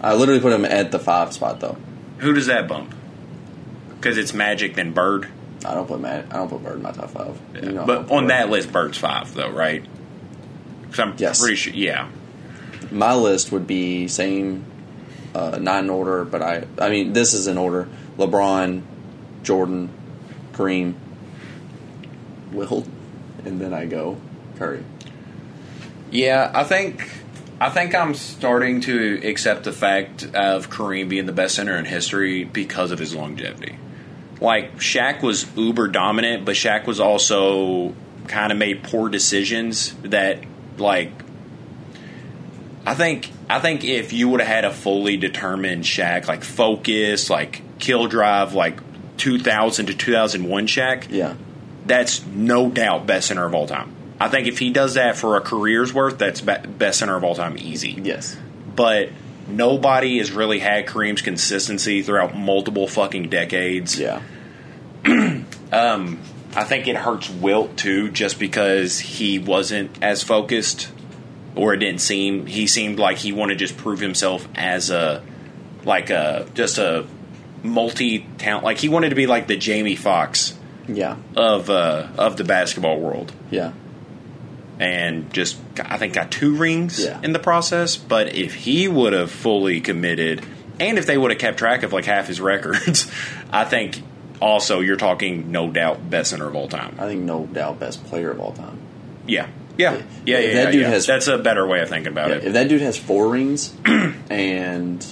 I 0.00 0.14
literally 0.14 0.40
put 0.40 0.52
him 0.52 0.64
at 0.64 0.90
the 0.92 0.98
five 0.98 1.32
spot 1.32 1.60
though. 1.60 1.76
Who 2.18 2.32
does 2.32 2.46
that 2.46 2.66
bump? 2.68 2.94
Because 3.90 4.16
it's 4.16 4.32
Magic 4.32 4.74
then 4.74 4.92
Bird. 4.92 5.28
I 5.64 5.74
don't 5.74 5.86
put 5.86 6.00
Matt. 6.00 6.26
I 6.30 6.36
don't 6.38 6.48
put 6.48 6.62
Bird 6.62 6.76
in 6.76 6.82
my 6.82 6.92
top 6.92 7.10
five. 7.10 7.38
Yeah. 7.54 7.60
You 7.66 7.72
know 7.72 7.84
but 7.86 8.10
on 8.10 8.28
that 8.28 8.48
list, 8.50 8.72
Bird's 8.72 8.96
five 8.98 9.32
though, 9.34 9.50
right? 9.50 9.84
Because 10.82 10.98
I'm 11.00 11.14
Yes. 11.18 11.40
pretty 11.40 11.56
sure. 11.56 11.72
Yeah, 11.74 12.08
my 12.90 13.14
list 13.14 13.52
would 13.52 13.66
be 13.66 14.08
same, 14.08 14.64
uh, 15.34 15.58
not 15.60 15.84
in 15.84 15.90
order, 15.90 16.24
but 16.24 16.42
I. 16.42 16.64
I 16.78 16.88
mean, 16.88 17.12
this 17.12 17.34
is 17.34 17.46
in 17.46 17.58
order: 17.58 17.88
LeBron, 18.18 18.82
Jordan, 19.42 19.90
Kareem, 20.52 20.94
Wilt, 22.52 22.86
and 23.44 23.60
then 23.60 23.72
I 23.74 23.86
go 23.86 24.16
Curry. 24.58 24.82
Yeah, 26.10 26.50
I 26.54 26.64
think 26.64 27.08
I 27.60 27.68
think 27.70 27.94
I'm 27.94 28.14
starting 28.14 28.80
to 28.82 29.20
accept 29.24 29.64
the 29.64 29.72
fact 29.72 30.24
of 30.34 30.70
Kareem 30.70 31.08
being 31.08 31.26
the 31.26 31.32
best 31.32 31.54
center 31.54 31.76
in 31.76 31.84
history 31.84 32.44
because 32.44 32.90
of 32.90 32.98
his 32.98 33.14
longevity. 33.14 33.76
Like 34.40 34.76
Shaq 34.78 35.22
was 35.22 35.46
uber 35.56 35.88
dominant, 35.88 36.44
but 36.44 36.54
Shaq 36.54 36.86
was 36.86 36.98
also 37.00 37.94
kind 38.26 38.52
of 38.52 38.58
made 38.58 38.82
poor 38.82 39.08
decisions 39.08 39.94
that 40.02 40.38
like 40.78 41.12
I 42.86 42.94
think 42.94 43.30
I 43.48 43.58
think 43.60 43.84
if 43.84 44.12
you 44.12 44.28
would 44.30 44.40
have 44.40 44.48
had 44.48 44.64
a 44.64 44.72
fully 44.72 45.16
determined 45.16 45.84
Shaq, 45.84 46.26
like 46.28 46.42
focus, 46.44 47.28
like 47.28 47.62
kill 47.78 48.06
drive, 48.06 48.54
like 48.54 48.80
2000 49.18 49.86
to 49.86 49.94
2001 49.94 50.66
Shaq, 50.66 51.06
Yeah. 51.10 51.34
that's 51.86 52.24
no 52.26 52.70
doubt 52.70 53.06
best 53.06 53.28
center 53.28 53.44
of 53.44 53.54
all 53.54 53.66
time. 53.66 53.92
I 54.18 54.28
think 54.28 54.46
if 54.46 54.58
he 54.58 54.70
does 54.70 54.94
that 54.94 55.16
for 55.16 55.36
a 55.36 55.40
career's 55.40 55.92
worth, 55.92 56.18
that's 56.18 56.40
be- 56.40 56.54
best 56.78 56.98
center 57.00 57.16
of 57.16 57.24
all 57.24 57.34
time 57.34 57.56
easy. 57.58 57.98
Yes. 58.02 58.36
But 58.74 59.10
nobody 59.50 60.18
has 60.18 60.30
really 60.32 60.58
had 60.58 60.86
Kareem's 60.86 61.22
consistency 61.22 62.02
throughout 62.02 62.36
multiple 62.36 62.86
fucking 62.86 63.28
decades. 63.28 63.98
Yeah. 63.98 64.20
um, 65.04 66.18
I 66.54 66.64
think 66.64 66.88
it 66.88 66.96
hurts 66.96 67.30
Wilt 67.30 67.76
too, 67.76 68.10
just 68.10 68.38
because 68.38 68.98
he 68.98 69.38
wasn't 69.38 70.02
as 70.02 70.22
focused, 70.22 70.90
or 71.54 71.74
it 71.74 71.78
didn't 71.78 72.00
seem. 72.00 72.46
He 72.46 72.66
seemed 72.66 72.98
like 72.98 73.18
he 73.18 73.32
wanted 73.32 73.58
to 73.58 73.64
just 73.64 73.76
prove 73.76 74.00
himself 74.00 74.46
as 74.54 74.90
a, 74.90 75.22
like 75.84 76.10
a 76.10 76.46
just 76.54 76.78
a 76.78 77.06
multi 77.62 78.26
talent. 78.38 78.64
Like 78.64 78.78
he 78.78 78.88
wanted 78.88 79.10
to 79.10 79.14
be 79.14 79.26
like 79.26 79.46
the 79.46 79.56
Jamie 79.56 79.96
Foxx, 79.96 80.56
Yeah. 80.88 81.16
of 81.36 81.70
uh, 81.70 82.08
of 82.18 82.36
the 82.36 82.44
basketball 82.44 82.98
world. 83.00 83.32
Yeah. 83.50 83.72
And 84.80 85.32
just 85.32 85.56
I 85.78 85.96
think 85.98 86.14
got 86.14 86.32
two 86.32 86.56
rings 86.56 86.98
Yeah. 87.04 87.20
in 87.22 87.32
the 87.32 87.38
process. 87.38 87.96
But 87.96 88.34
if 88.34 88.54
he 88.54 88.88
would 88.88 89.12
have 89.12 89.30
fully 89.30 89.80
committed, 89.80 90.44
and 90.80 90.98
if 90.98 91.06
they 91.06 91.16
would 91.18 91.30
have 91.30 91.38
kept 91.38 91.58
track 91.58 91.82
of 91.84 91.92
like 91.92 92.06
half 92.06 92.26
his 92.26 92.40
records, 92.52 93.08
I 93.52 93.64
think 93.64 94.02
also 94.40 94.80
you're 94.80 94.96
talking 94.96 95.52
no 95.52 95.70
doubt 95.70 96.08
best 96.08 96.30
center 96.30 96.48
of 96.48 96.56
all 96.56 96.66
time. 96.66 96.96
I 96.98 97.04
think 97.06 97.22
no 97.22 97.44
doubt 97.46 97.78
best 97.78 98.02
player 98.06 98.30
of 98.30 98.40
all 98.40 98.52
time. 98.52 98.78
Yeah, 99.26 99.48
yeah, 99.76 99.92
yeah, 99.96 99.98
yeah. 100.24 100.38
If 100.38 100.54
yeah, 100.54 100.64
that 100.64 100.72
dude 100.72 100.80
yeah. 100.82 100.88
has- 100.88 101.06
That's 101.06 101.26
a 101.28 101.36
better 101.38 101.66
way 101.66 101.80
of 101.82 101.88
thinking 101.90 102.10
about 102.12 102.30
Yeah, 102.30 102.36
it. 102.36 102.44
if 102.44 102.52
that 102.54 102.68
dude 102.68 102.80
has 102.80 102.96
four 102.98 103.28
rings 103.28 103.72
and 104.30 105.06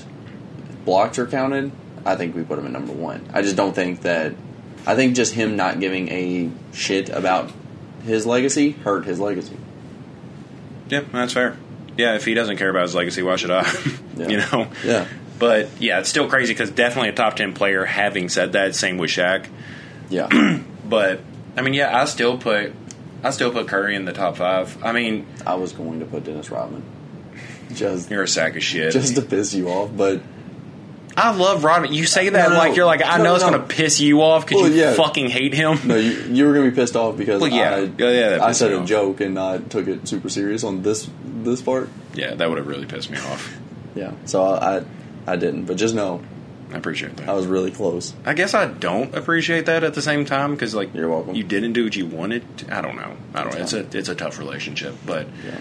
blocks 0.85 1.19
are 1.19 1.27
counted, 1.27 1.71
I 2.07 2.17
think 2.17 2.35
we 2.35 2.43
put 2.43 2.59
him 2.59 2.65
at 2.67 2.73
number 2.73 2.93
one. 2.95 3.29
I 3.35 3.43
just 3.43 3.57
don't 3.57 3.75
think 3.75 4.03
that. 4.03 4.35
I 4.87 4.95
think 4.95 5.15
just 5.17 5.35
him 5.35 5.57
not 5.57 5.81
giving 5.81 6.09
a 6.09 6.51
shit 6.73 7.11
about 7.11 7.51
his 8.05 8.27
legacy 8.27 8.71
hurt 8.73 9.05
his 9.05 9.19
legacy. 9.21 9.57
yeah, 10.89 11.01
that's 11.13 11.33
fair. 11.33 11.57
Yeah, 11.97 12.15
if 12.15 12.25
he 12.25 12.35
doesn't 12.35 12.57
care 12.59 12.71
about 12.71 12.83
his 12.83 12.95
legacy, 12.95 13.23
why 13.23 13.37
should 13.37 13.51
I? 13.51 13.63
Yeah. 14.19 14.29
you 14.29 14.37
know. 14.39 14.69
Yeah. 14.85 15.07
But 15.39 15.69
yeah, 15.81 16.01
it's 16.01 16.09
still 16.09 16.29
crazy 16.29 16.53
because 16.53 16.73
definitely 16.73 17.11
a 17.11 17.13
top 17.13 17.37
ten 17.37 17.53
player. 17.53 17.85
Having 17.85 18.31
said 18.31 18.53
that, 18.55 18.75
same 18.75 18.99
with 18.99 19.11
Shaq. 19.11 19.47
Yeah. 20.11 20.29
But 20.89 21.21
I 21.57 21.61
mean, 21.63 21.75
yeah, 21.75 21.97
I 21.97 22.07
still 22.07 22.39
put 22.39 22.73
I 23.23 23.31
still 23.31 23.53
put 23.53 23.69
Curry 23.69 23.95
in 23.95 24.07
the 24.07 24.13
top 24.13 24.37
five. 24.39 24.83
I 24.83 24.93
mean, 24.93 25.27
I 25.47 25.55
was 25.57 25.73
going 25.73 26.01
to 26.01 26.07
put 26.07 26.25
Dennis 26.25 26.51
Rodman. 26.51 26.83
Just 27.75 28.11
you're 28.11 28.23
a 28.23 28.29
sack 28.29 28.57
of 28.57 28.63
shit. 28.63 28.93
just 28.93 29.15
to 29.17 29.23
piss 29.23 29.55
you 29.55 29.69
off, 29.69 29.91
but 29.95 30.21
I 31.19 31.35
love 31.35 31.65
Rodman. 31.65 31.93
You 31.93 32.07
say 32.07 32.29
that 32.29 32.49
No, 32.49 32.55
no, 32.55 32.59
like 32.59 32.77
you're 32.77 32.87
like 32.87 33.03
I 33.05 33.19
no, 33.19 33.25
know 33.25 33.35
it's 33.35 33.45
to 33.45 33.59
piss 33.59 34.01
you 34.01 34.23
off 34.23 34.47
because 34.47 34.63
Well, 34.63 34.71
you 34.71 34.81
yeah. 34.81 34.95
fucking 34.95 35.29
hate 35.29 35.53
him. 35.55 35.79
no, 35.87 35.97
you, 35.97 36.13
you 36.31 36.47
were 36.47 36.55
gonna 36.55 36.71
be 36.71 36.75
pissed 36.77 36.97
off 36.97 37.17
because 37.17 37.41
Well, 37.41 37.51
yeah. 37.51 37.75
I, 37.77 38.03
Yeah, 38.03 38.39
I 38.43 38.53
said 38.53 38.73
a 38.73 38.81
off. 38.81 38.87
joke 38.87 39.21
and 39.21 39.39
I 39.39 39.59
took 39.59 39.89
it 39.89 40.07
super 40.09 40.29
serious 40.29 40.65
on 40.65 40.83
this 40.83 41.09
this 41.25 41.61
part. 41.63 41.89
Yeah, 42.15 42.35
that 42.35 42.49
would 42.49 42.59
have 42.59 42.67
really 42.67 42.87
pissed 42.87 43.11
me 43.11 43.19
off. 43.19 43.57
Yeah, 43.95 44.13
so 44.27 44.43
I 44.45 44.79
I, 44.79 44.85
I 45.27 45.37
didn't, 45.37 45.65
but 45.65 45.77
just 45.77 45.95
know 45.95 46.21
I 46.73 46.77
appreciate 46.77 47.17
that. 47.17 47.29
I 47.29 47.33
was 47.33 47.47
really 47.47 47.71
close. 47.71 48.13
I 48.27 48.35
guess 48.35 48.53
I 48.53 48.67
don't 48.67 49.15
appreciate 49.15 49.67
that 49.67 49.85
at 49.85 49.95
the 49.95 50.03
same 50.03 50.25
time 50.27 50.53
because 50.53 50.75
like 50.75 50.95
You're 50.95 51.09
welcome. 51.09 51.35
You 51.35 51.43
didn't 51.43 51.73
do 51.73 51.85
what 51.85 51.97
you 51.97 52.07
wanted. 52.07 52.43
To. 52.59 52.77
I 52.77 52.81
don't 52.83 52.97
know. 52.97 53.17
I 53.35 53.43
don't 53.45 53.55
know. 53.55 53.61
It's 53.63 53.73
a 53.73 53.87
it's 53.97 54.09
a 54.11 54.15
tough 54.15 54.39
relationship, 54.39 54.95
but 55.07 55.27
Yeah. 55.45 55.59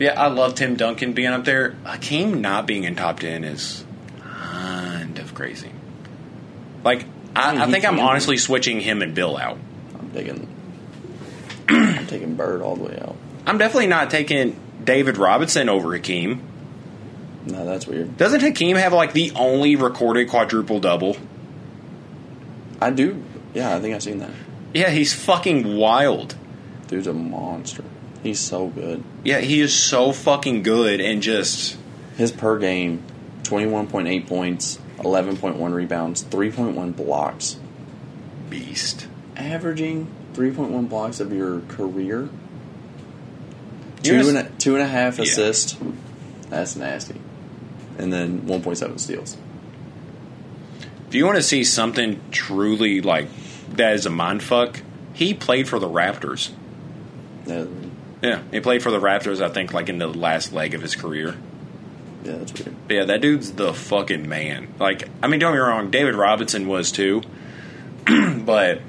yeah, 0.00 0.20
I 0.20 0.26
love 0.26 0.56
Tim 0.56 0.74
Duncan 0.76 1.12
being 1.12 1.28
up 1.28 1.44
there. 1.44 1.76
Hakeem 1.84 2.40
not 2.40 2.66
being 2.66 2.82
in 2.84 2.96
top 2.96 3.20
ten 3.20 3.44
is 3.44 3.84
of 5.30 5.36
crazy. 5.36 5.70
Like 6.84 7.04
I, 7.34 7.50
I 7.50 7.52
mean, 7.52 7.60
I 7.62 7.70
think 7.70 7.84
I'm 7.84 8.00
honestly 8.00 8.36
switching 8.36 8.80
him 8.80 9.02
and 9.02 9.14
Bill 9.14 9.36
out. 9.36 9.58
I'm 9.98 10.10
taking 10.10 10.48
I'm 11.68 12.06
taking 12.06 12.34
Bird 12.34 12.62
all 12.62 12.76
the 12.76 12.84
way 12.84 12.98
out. 13.00 13.16
I'm 13.46 13.58
definitely 13.58 13.86
not 13.86 14.10
taking 14.10 14.58
David 14.82 15.16
Robinson 15.16 15.68
over 15.68 15.94
Hakeem. 15.94 16.42
No, 17.46 17.64
that's 17.64 17.86
weird. 17.86 18.16
Doesn't 18.16 18.40
Hakeem 18.40 18.76
have 18.76 18.92
like 18.92 19.12
the 19.12 19.32
only 19.36 19.76
recorded 19.76 20.28
quadruple 20.28 20.80
double? 20.80 21.16
I 22.80 22.90
do. 22.90 23.22
Yeah, 23.54 23.76
I 23.76 23.80
think 23.80 23.94
I've 23.94 24.02
seen 24.02 24.18
that. 24.18 24.30
Yeah, 24.74 24.90
he's 24.90 25.12
fucking 25.12 25.76
wild. 25.76 26.34
Dude's 26.88 27.06
a 27.06 27.12
monster. 27.12 27.84
He's 28.22 28.40
so 28.40 28.66
good. 28.66 29.02
Yeah, 29.24 29.38
he 29.38 29.60
is 29.60 29.72
so 29.74 30.12
fucking 30.12 30.62
good 30.62 31.00
and 31.00 31.22
just 31.22 31.78
His 32.16 32.32
per 32.32 32.58
game, 32.58 33.02
twenty 33.44 33.66
one 33.66 33.86
point 33.86 34.08
eight 34.08 34.26
points, 34.26 34.78
eleven 35.04 35.36
point 35.36 35.56
one 35.56 35.72
rebounds, 35.72 36.22
three 36.22 36.50
point 36.50 36.76
one 36.76 36.92
blocks. 36.92 37.56
beast. 38.48 39.06
Averaging 39.36 40.08
three 40.34 40.50
point 40.50 40.70
one 40.72 40.86
blocks 40.86 41.20
of 41.20 41.32
your 41.32 41.60
career. 41.68 42.28
Two 44.02 44.28
and 44.28 44.38
a, 44.38 44.44
two 44.58 44.74
and 44.74 44.82
a 44.82 44.86
half 44.88 45.18
Yeah. 45.18 45.24
assists. 45.24 45.76
That's 46.48 46.74
nasty. 46.74 47.14
And 47.98 48.12
then 48.12 48.46
one 48.46 48.62
point 48.62 48.78
seven 48.78 48.98
steals. 48.98 49.36
If 51.08 51.14
you 51.14 51.24
want 51.26 51.36
to 51.36 51.42
see 51.42 51.64
something 51.64 52.20
truly 52.30 53.00
like 53.00 53.28
that 53.74 53.94
is 53.94 54.06
a 54.06 54.10
mind 54.10 54.42
fuck, 54.42 54.80
he 55.12 55.34
played 55.34 55.68
for 55.68 55.78
the 55.78 55.88
Raptors. 55.88 56.50
Yeah, 57.46 57.66
Yeah, 58.22 58.42
he 58.50 58.60
played 58.60 58.82
for 58.82 58.90
the 58.90 59.00
Raptors. 59.00 59.40
I 59.40 59.48
think 59.48 59.72
like 59.72 59.88
in 59.88 59.98
the 59.98 60.06
last 60.08 60.52
leg 60.52 60.74
of 60.74 60.82
his 60.82 60.94
career. 60.96 61.36
Yeah, 62.24 62.32
that's 62.36 62.52
weird. 62.54 62.74
But 62.86 62.94
yeah, 62.94 63.04
that 63.06 63.20
dude's 63.20 63.52
the 63.52 63.72
fucking 63.72 64.28
man. 64.28 64.74
Like, 64.78 65.08
I 65.22 65.26
mean, 65.28 65.40
don't 65.40 65.52
get 65.52 65.56
me 65.60 65.66
wrong, 65.66 65.90
David 65.90 66.14
Robinson 66.14 66.68
was 66.68 66.92
too, 66.92 67.22
but 68.06 68.80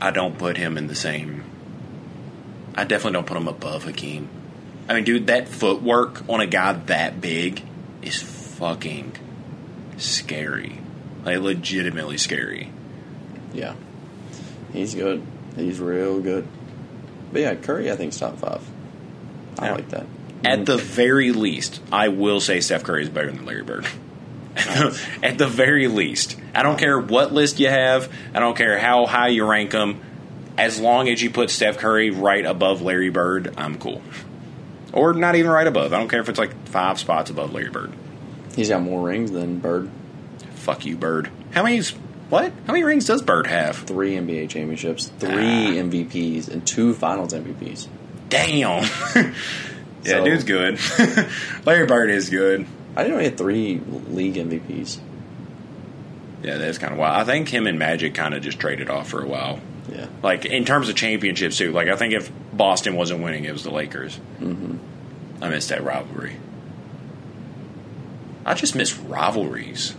I 0.00 0.10
don't 0.10 0.38
put 0.38 0.56
him 0.56 0.76
in 0.78 0.86
the 0.86 0.94
same. 0.94 1.44
I 2.74 2.84
definitely 2.84 3.12
don't 3.14 3.26
put 3.26 3.36
him 3.36 3.48
above 3.48 3.84
Hakeem. 3.84 4.28
I 4.88 4.94
mean, 4.94 5.04
dude, 5.04 5.26
that 5.26 5.48
footwork 5.48 6.22
on 6.28 6.40
a 6.40 6.46
guy 6.46 6.72
that 6.72 7.20
big 7.20 7.62
is 8.02 8.22
fucking 8.22 9.12
scary. 9.96 10.80
Like, 11.24 11.40
legitimately 11.40 12.18
scary. 12.18 12.70
Yeah, 13.52 13.74
he's 14.72 14.94
good. 14.94 15.22
He's 15.56 15.80
real 15.80 16.20
good. 16.20 16.46
But 17.32 17.40
yeah, 17.42 17.54
Curry, 17.56 17.90
I 17.90 17.96
think 17.96 18.12
is 18.12 18.18
top 18.20 18.38
five. 18.38 18.62
I 19.58 19.66
Yeah. 19.66 19.74
like 19.74 19.88
that. 19.90 20.06
At 20.44 20.66
the 20.66 20.76
very 20.76 21.32
least, 21.32 21.80
I 21.92 22.08
will 22.08 22.40
say 22.40 22.60
Steph 22.60 22.84
Curry 22.84 23.02
is 23.02 23.08
better 23.08 23.30
than 23.32 23.44
Larry 23.44 23.62
Bird. 23.64 23.86
At 25.22 25.38
the 25.38 25.46
very 25.48 25.88
least, 25.88 26.36
I 26.54 26.62
don't 26.62 26.78
care 26.78 26.98
what 26.98 27.32
list 27.32 27.58
you 27.60 27.68
have. 27.68 28.12
I 28.34 28.40
don't 28.40 28.56
care 28.56 28.78
how 28.78 29.06
high 29.06 29.28
you 29.28 29.44
rank 29.44 29.70
them. 29.72 30.00
As 30.56 30.80
long 30.80 31.08
as 31.08 31.22
you 31.22 31.30
put 31.30 31.50
Steph 31.50 31.78
Curry 31.78 32.10
right 32.10 32.44
above 32.44 32.82
Larry 32.82 33.10
Bird, 33.10 33.54
I'm 33.56 33.78
cool. 33.78 34.02
Or 34.92 35.12
not 35.12 35.36
even 35.36 35.50
right 35.50 35.66
above. 35.66 35.92
I 35.92 35.98
don't 35.98 36.08
care 36.08 36.20
if 36.20 36.28
it's 36.28 36.38
like 36.38 36.66
five 36.68 36.98
spots 36.98 37.30
above 37.30 37.52
Larry 37.52 37.70
Bird. 37.70 37.92
He's 38.56 38.68
got 38.68 38.82
more 38.82 39.06
rings 39.06 39.30
than 39.30 39.58
Bird. 39.60 39.88
Fuck 40.54 40.84
you, 40.86 40.96
Bird. 40.96 41.30
How 41.52 41.62
many? 41.62 41.80
What? 42.30 42.52
How 42.66 42.72
many 42.72 42.82
rings 42.84 43.04
does 43.06 43.22
Bird 43.22 43.46
have? 43.46 43.76
Three 43.76 44.14
NBA 44.16 44.48
championships, 44.48 45.06
three 45.18 45.78
Ah. 45.78 45.82
MVPs, 45.82 46.48
and 46.48 46.66
two 46.66 46.94
Finals 46.94 47.32
MVPs. 47.32 47.86
Damn. 48.28 48.84
yeah, 50.04 50.10
So- 50.18 50.24
dude's 50.24 50.44
good. 50.44 50.78
Larry 51.66 51.86
Bird 51.86 52.10
is 52.10 52.30
good. 52.30 52.66
I 52.96 53.02
didn't 53.02 53.14
know 53.16 53.18
he 53.20 53.26
had 53.28 53.38
three 53.38 53.80
league 54.08 54.34
MVPs. 54.34 54.98
Yeah, 56.42 56.56
that's 56.58 56.78
kind 56.78 56.92
of 56.92 56.98
wild. 56.98 57.16
I 57.20 57.24
think 57.24 57.48
him 57.48 57.66
and 57.66 57.78
Magic 57.78 58.14
kind 58.14 58.34
of 58.34 58.42
just 58.42 58.58
traded 58.60 58.90
off 58.90 59.08
for 59.08 59.22
a 59.22 59.26
while. 59.26 59.60
Yeah, 59.92 60.06
Like 60.22 60.44
in 60.44 60.64
terms 60.64 60.88
of 60.88 60.96
championships 60.96 61.56
too. 61.58 61.72
Like 61.72 61.88
I 61.88 61.96
think 61.96 62.12
if 62.12 62.30
Boston 62.52 62.94
wasn't 62.94 63.22
winning, 63.22 63.44
it 63.44 63.52
was 63.52 63.62
the 63.64 63.70
Lakers. 63.70 64.16
hmm 64.38 64.76
I 65.40 65.48
miss 65.48 65.68
that 65.68 65.82
rivalry. 65.84 66.36
I 68.44 68.54
just 68.54 68.74
miss 68.74 68.96
rivalries. 68.96 69.94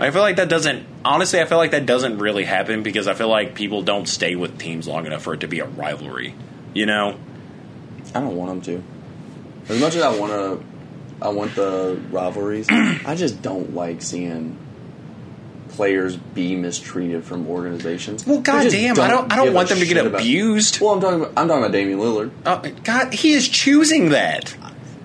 I 0.00 0.10
feel 0.10 0.22
like 0.22 0.36
that 0.36 0.48
doesn't. 0.48 0.86
Honestly, 1.04 1.40
I 1.40 1.44
feel 1.44 1.58
like 1.58 1.70
that 1.70 1.86
doesn't 1.86 2.18
really 2.18 2.44
happen 2.44 2.82
because 2.82 3.06
I 3.08 3.14
feel 3.14 3.28
like 3.28 3.54
people 3.54 3.82
don't 3.82 4.06
stay 4.06 4.34
with 4.34 4.58
teams 4.58 4.86
long 4.88 5.06
enough 5.06 5.22
for 5.22 5.34
it 5.34 5.40
to 5.40 5.48
be 5.48 5.60
a 5.60 5.66
rivalry. 5.66 6.34
You 6.74 6.86
know? 6.86 7.18
I 8.14 8.20
don't 8.20 8.36
want 8.36 8.64
them 8.64 8.82
to. 8.82 8.84
As 9.68 9.80
much 9.80 9.94
as 9.94 10.02
I 10.02 10.16
want 10.18 10.32
to, 10.32 10.64
I 11.24 11.28
want 11.30 11.54
the 11.54 12.00
rivalries. 12.10 12.66
I 12.70 13.14
just 13.16 13.42
don't 13.42 13.74
like 13.74 14.02
seeing 14.02 14.58
players 15.70 16.16
be 16.16 16.54
mistreated 16.56 17.24
from 17.24 17.46
organizations. 17.48 18.26
Well, 18.26 18.40
goddamn, 18.40 18.98
I 19.00 19.08
don't. 19.08 19.32
I 19.32 19.36
don't 19.36 19.54
want 19.54 19.68
them 19.68 19.78
to 19.78 19.86
get 19.86 20.04
about- 20.04 20.20
abused. 20.20 20.80
Well, 20.80 20.92
I'm 20.92 21.00
talking. 21.00 21.20
About, 21.22 21.32
I'm 21.36 21.48
talking 21.48 21.62
about 21.64 21.72
Damian 21.72 21.98
Lillard. 21.98 22.30
Uh, 22.44 22.56
God, 22.84 23.14
he 23.14 23.32
is 23.32 23.48
choosing 23.48 24.10
that. 24.10 24.54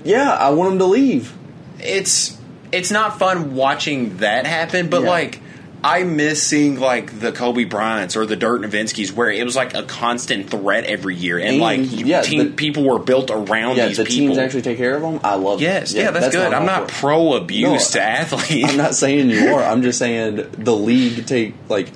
Yeah, 0.03 0.31
I 0.31 0.49
want 0.51 0.73
him 0.73 0.79
to 0.79 0.85
leave. 0.85 1.33
It's 1.79 2.37
it's 2.71 2.91
not 2.91 3.19
fun 3.19 3.55
watching 3.55 4.17
that 4.17 4.45
happen, 4.45 4.89
but 4.89 5.03
Yeah. 5.03 5.09
like. 5.09 5.41
I 5.83 6.03
miss 6.03 6.41
seeing 6.41 6.79
like 6.79 7.19
the 7.19 7.31
Kobe 7.31 7.63
Bryants 7.63 8.15
or 8.15 8.25
the 8.25 8.35
Dirk 8.35 8.61
Nowitzki's 8.61 9.13
where 9.13 9.29
it 9.29 9.43
was 9.45 9.55
like 9.55 9.75
a 9.75 9.83
constant 9.83 10.49
threat 10.49 10.85
every 10.85 11.15
year, 11.15 11.37
and, 11.37 11.47
And, 11.49 11.59
like 11.59 11.79
you, 11.91 12.05
yeah, 12.07 12.21
team, 12.23 12.39
the- 12.39 12.51
people 12.53 12.83
were 12.83 12.99
built 12.99 13.29
around 13.29 13.77
Yeah, 13.77 13.87
these 13.87 13.97
the 13.97 14.03
people. 14.05 14.27
teams 14.27 14.37
actually 14.39 14.63
take 14.63 14.77
care 14.77 14.95
of 14.95 15.01
them. 15.03 15.19
I 15.23 15.35
love. 15.35 15.61
yes, 15.61 15.93
it. 15.93 15.99
yeah, 15.99 16.11
that's, 16.11 16.33
good. 16.33 16.51
I'm 16.53 16.65
not 16.65 16.87
pro 16.87 17.33
abuse 17.35 17.93
No, 17.93 17.99
to 17.99 18.03
athletes. 18.03 18.69
I'm 18.71 18.77
not 18.77 18.95
saying 18.95 19.29
you 19.29 19.53
are. 19.53 19.63
I'm 19.63 19.81
just 19.83 19.99
saying 19.99 20.49
the 20.57 20.75
league 20.75 21.25
take 21.27 21.53
like 21.69 21.89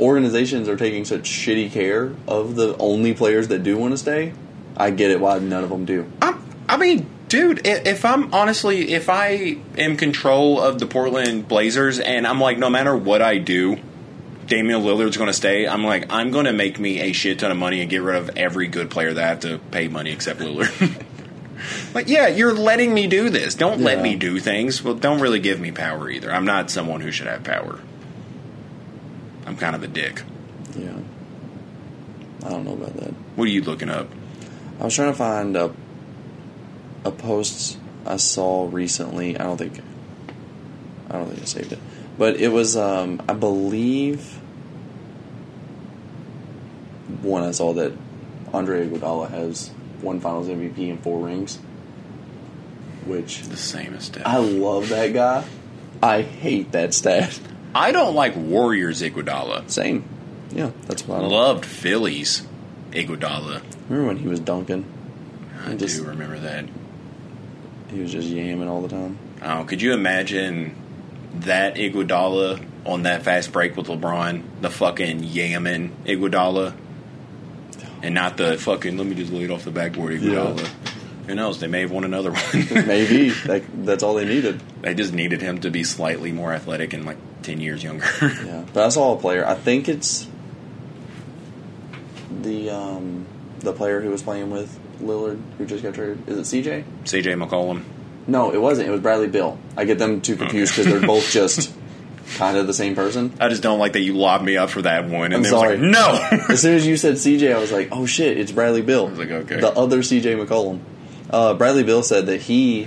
organizations 0.00 0.68
are 0.68 0.76
taking 0.76 1.04
such 1.04 1.28
shitty 1.28 1.72
care 1.72 2.12
of 2.28 2.54
the 2.54 2.76
only 2.78 3.14
players 3.14 3.48
that 3.48 3.62
do 3.64 3.76
want 3.76 3.92
to 3.94 3.98
stay. 3.98 4.32
I 4.76 4.90
get 4.90 5.10
it 5.10 5.18
why 5.20 5.38
none 5.40 5.64
of 5.64 5.70
them 5.70 5.84
do. 5.84 6.06
I'm, 6.22 6.40
I 6.68 6.76
mean, 6.76 7.08
dude, 7.28 7.66
if 7.66 8.04
I'm 8.04 8.32
honestly, 8.34 8.92
if 8.92 9.08
I 9.08 9.58
am 9.76 9.96
control 9.96 10.60
of 10.60 10.78
the 10.78 10.86
Portland 10.86 11.48
Blazers 11.48 11.98
and 11.98 12.26
I'm 12.26 12.40
like, 12.40 12.58
no 12.58 12.70
matter 12.70 12.96
what 12.96 13.22
I 13.22 13.38
do, 13.38 13.78
Damian 14.46 14.82
Lillard's 14.82 15.16
going 15.16 15.28
to 15.28 15.34
stay. 15.34 15.68
I'm 15.68 15.84
like, 15.84 16.10
I'm 16.10 16.30
going 16.30 16.46
to 16.46 16.52
make 16.52 16.80
me 16.80 17.00
a 17.00 17.12
shit 17.12 17.38
ton 17.38 17.50
of 17.50 17.56
money 17.56 17.80
and 17.80 17.90
get 17.90 18.02
rid 18.02 18.16
of 18.16 18.30
every 18.36 18.66
good 18.66 18.90
player 18.90 19.12
that 19.12 19.22
I 19.22 19.28
have 19.28 19.40
to 19.40 19.58
pay 19.70 19.88
money 19.88 20.10
except 20.10 20.40
Lillard. 20.40 21.04
like, 21.94 22.08
yeah, 22.08 22.28
you're 22.28 22.54
letting 22.54 22.94
me 22.94 23.06
do 23.06 23.28
this. 23.28 23.54
Don't 23.54 23.80
let 23.80 24.00
me 24.00 24.16
do 24.16 24.38
things. 24.38 24.82
Well, 24.82 24.94
don't 24.94 25.20
really 25.20 25.40
give 25.40 25.60
me 25.60 25.70
power 25.70 26.08
either. 26.08 26.32
I'm 26.32 26.46
not 26.46 26.70
someone 26.70 27.02
who 27.02 27.12
should 27.12 27.26
have 27.26 27.44
power. 27.44 27.78
I'm 29.46 29.56
kind 29.56 29.76
of 29.76 29.82
a 29.82 29.88
dick. 29.88 30.22
Yeah, 30.76 30.92
I 32.44 32.50
don't 32.50 32.64
know 32.64 32.74
about 32.74 32.94
that. 32.96 33.12
What 33.36 33.48
are 33.48 33.50
you 33.50 33.62
looking 33.62 33.90
up? 33.90 34.08
I 34.80 34.84
was 34.84 34.94
trying 34.94 35.10
to 35.10 35.16
find 35.16 35.56
a 35.56 35.74
a 37.04 37.10
post 37.10 37.78
I 38.06 38.16
saw 38.16 38.68
recently. 38.70 39.36
I 39.38 39.42
don't 39.44 39.56
think 39.58 39.80
I 41.10 41.12
don't 41.14 41.28
think 41.28 41.42
I 41.42 41.44
saved 41.46 41.72
it, 41.72 41.78
but 42.18 42.36
it 42.36 42.48
was 42.48 42.76
um, 42.76 43.22
I 43.28 43.32
believe 43.34 44.40
one 47.22 47.42
I 47.42 47.50
saw 47.52 47.72
that 47.74 47.92
Andre 48.52 48.86
Iguodala 48.88 49.30
has 49.30 49.70
one 50.00 50.20
Finals 50.20 50.48
MVP 50.48 50.90
and 50.90 51.02
four 51.02 51.26
rings, 51.26 51.56
which 53.06 53.42
The 53.42 53.56
same 53.56 53.94
as 53.94 54.04
Steph. 54.04 54.26
I 54.26 54.38
love 54.38 54.88
that 54.90 55.12
guy. 55.12 55.44
I 56.02 56.22
hate 56.22 56.72
that 56.72 56.94
stat. 56.94 57.38
I 57.74 57.92
don't 57.92 58.14
like 58.14 58.36
Warriors 58.36 59.02
Iguodala. 59.02 59.68
Same, 59.70 60.04
yeah, 60.52 60.70
that's 60.86 61.06
why 61.06 61.16
I 61.16 61.20
Loved 61.20 61.64
Philly's 61.66 62.46
Iguodala. 62.92 63.62
remember 63.88 64.08
when 64.08 64.16
he 64.18 64.28
was 64.28 64.40
dunking. 64.40 64.84
I 65.66 65.74
Just- 65.74 65.98
do 65.98 66.04
remember 66.04 66.38
that. 66.38 66.66
He 67.90 68.00
was 68.00 68.12
just 68.12 68.28
yamming 68.28 68.68
all 68.68 68.82
the 68.82 68.88
time. 68.88 69.18
Oh, 69.42 69.64
could 69.64 69.80
you 69.80 69.92
imagine 69.92 70.74
that 71.40 71.76
Iguodala 71.76 72.64
on 72.84 73.02
that 73.02 73.22
fast 73.22 73.52
break 73.52 73.76
with 73.76 73.86
LeBron, 73.86 74.42
the 74.60 74.70
fucking 74.70 75.20
yamming 75.22 75.90
Iguodala, 76.04 76.74
and 78.02 78.14
not 78.14 78.36
the 78.36 78.58
fucking 78.58 78.96
let 78.96 79.06
me 79.06 79.14
just 79.14 79.32
lay 79.32 79.44
it 79.44 79.50
off 79.50 79.64
the 79.64 79.70
backboard 79.70 80.12
Iguodala. 80.12 80.58
Yeah. 80.60 80.68
Who 81.28 81.34
knows? 81.34 81.60
They 81.60 81.66
may 81.66 81.82
have 81.82 81.90
won 81.90 82.04
another 82.04 82.32
one. 82.32 82.42
Maybe 82.86 83.28
that, 83.30 83.62
that's 83.84 84.02
all 84.02 84.14
they 84.14 84.24
needed. 84.24 84.60
they 84.80 84.94
just 84.94 85.12
needed 85.12 85.42
him 85.42 85.60
to 85.60 85.70
be 85.70 85.84
slightly 85.84 86.32
more 86.32 86.52
athletic 86.54 86.94
and 86.94 87.04
like 87.04 87.18
ten 87.42 87.60
years 87.60 87.82
younger. 87.84 88.06
Yeah, 88.22 88.64
but 88.72 88.84
I 88.84 88.88
saw 88.88 89.14
a 89.14 89.20
player. 89.20 89.46
I 89.46 89.54
think 89.54 89.88
it's 89.88 90.26
the 92.42 92.70
um, 92.70 93.26
the 93.60 93.72
player 93.72 94.00
who 94.00 94.10
was 94.10 94.22
playing 94.22 94.50
with 94.50 94.78
Lillard 95.02 95.40
who 95.58 95.66
just 95.66 95.82
got 95.82 95.94
traded. 95.94 96.28
Is 96.28 96.52
it 96.52 96.64
CJ? 96.64 96.84
CJ 97.04 97.42
McCollum. 97.48 97.82
No, 98.26 98.52
it 98.52 98.60
wasn't. 98.60 98.88
It 98.88 98.90
was 98.90 99.00
Bradley 99.00 99.28
Beal. 99.28 99.58
I 99.76 99.84
get 99.84 99.98
them 99.98 100.20
too 100.20 100.36
confused 100.36 100.76
because 100.76 100.92
they're 100.92 101.06
both 101.06 101.30
just 101.32 101.72
kind 102.36 102.58
of 102.58 102.66
the 102.66 102.74
same 102.74 102.94
person. 102.94 103.32
I 103.40 103.48
just 103.48 103.62
don't 103.62 103.78
like 103.78 103.94
that 103.94 104.00
you 104.00 104.14
lobbed 104.14 104.44
me 104.44 104.56
up 104.58 104.68
for 104.70 104.82
that 104.82 105.06
one, 105.08 105.26
and 105.26 105.34
I'm 105.36 105.40
was 105.40 105.50
sorry. 105.50 105.78
like, 105.78 105.80
no. 105.80 106.28
As 106.50 106.60
soon 106.60 106.74
as 106.74 106.86
you 106.86 106.96
said 106.98 107.14
CJ, 107.14 107.54
I 107.54 107.58
was 107.58 107.72
like, 107.72 107.88
"Oh 107.90 108.04
shit, 108.04 108.36
it's 108.36 108.52
Bradley 108.52 108.82
Beal." 108.82 109.06
I 109.06 109.10
was 109.10 109.18
like, 109.18 109.30
okay. 109.30 109.60
The 109.60 109.70
other 109.72 109.98
CJ 110.00 110.44
McCollum. 110.44 110.80
Uh, 111.30 111.54
Bradley 111.54 111.84
Beal 111.84 112.02
said 112.02 112.26
that 112.26 112.42
he 112.42 112.86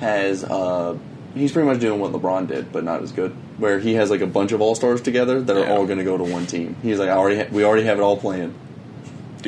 has 0.00 0.44
uh, 0.44 0.96
he's 1.34 1.50
pretty 1.52 1.66
much 1.68 1.80
doing 1.80 1.98
what 2.00 2.12
LeBron 2.12 2.46
did, 2.46 2.70
but 2.72 2.84
not 2.84 3.02
as 3.02 3.10
good. 3.10 3.32
Where 3.58 3.80
he 3.80 3.94
has 3.94 4.10
like 4.10 4.20
a 4.20 4.26
bunch 4.28 4.52
of 4.52 4.60
all 4.60 4.76
stars 4.76 5.00
together 5.00 5.40
that 5.42 5.56
are 5.56 5.60
Yeah. 5.60 5.72
all 5.74 5.86
going 5.86 5.98
to 5.98 6.04
go 6.04 6.16
to 6.16 6.22
one 6.22 6.46
team. 6.46 6.76
He's 6.82 7.00
like, 7.00 7.08
"I 7.08 7.14
already 7.14 7.38
ha- 7.40 7.48
we 7.50 7.64
already 7.64 7.84
have 7.84 7.98
it 7.98 8.02
all 8.02 8.16
planned." 8.16 8.54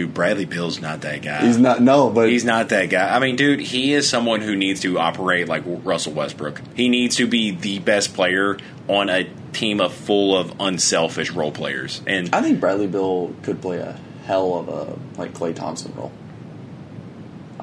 Dude, 0.01 0.15
Bradley 0.15 0.47
Beal's 0.47 0.81
not 0.81 1.03
that 1.03 1.21
guy. 1.21 1.45
He's 1.45 1.59
not 1.59 1.83
no, 1.83 2.09
but 2.09 2.31
He's 2.31 2.43
not 2.43 2.71
that 2.71 2.87
guy. 2.87 3.15
I 3.15 3.19
mean, 3.19 3.37
dude, 3.37 3.61
he 3.61 3.93
is 3.93 4.09
someone 4.09 4.41
who 4.41 4.57
needs 4.57 4.81
to 4.81 4.99
operate 4.99 5.47
like 5.47 5.63
Russell 5.67 6.15
Westbrook. 6.15 6.63
He 6.75 6.89
needs 6.89 7.17
to 7.17 7.27
be 7.27 7.51
the 7.51 7.81
best 7.81 8.15
player 8.15 8.57
on 8.89 9.11
a 9.11 9.29
team 9.53 9.79
of 9.79 9.93
full 9.93 10.35
of 10.35 10.55
unselfish 10.59 11.33
role 11.33 11.53
players. 11.53 12.01
And 12.07 12.35
I 12.35 12.41
think 12.41 12.61
Bradley 12.61 12.87
Beal 12.87 13.35
could 13.43 13.61
play 13.61 13.77
a 13.77 13.99
hell 14.25 14.55
of 14.55 14.69
a 14.71 15.21
like 15.21 15.35
Klay 15.35 15.55
Thompson 15.55 15.93
role. 15.95 16.13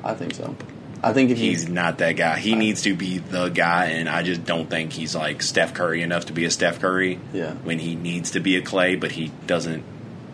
I 0.03 0.13
think 0.13 0.35
so. 0.35 0.55
I 1.01 1.13
think 1.13 1.31
if 1.31 1.39
he's 1.39 1.61
he's 1.61 1.69
not 1.69 1.97
that 1.97 2.17
guy. 2.17 2.37
He 2.37 2.53
needs 2.53 2.83
to 2.83 2.95
be 2.95 3.17
the 3.17 3.49
guy, 3.49 3.85
and 3.85 4.07
I 4.07 4.21
just 4.21 4.45
don't 4.45 4.69
think 4.69 4.93
he's 4.93 5.15
like 5.15 5.41
Steph 5.41 5.73
Curry 5.73 6.03
enough 6.03 6.27
to 6.27 6.33
be 6.33 6.45
a 6.45 6.51
Steph 6.51 6.81
Curry. 6.81 7.19
Yeah. 7.33 7.53
When 7.53 7.79
he 7.79 7.95
needs 7.95 8.29
to 8.31 8.39
be 8.39 8.57
a 8.57 8.61
Klay, 8.61 8.99
but 8.99 9.13
he 9.13 9.31
doesn't 9.47 9.83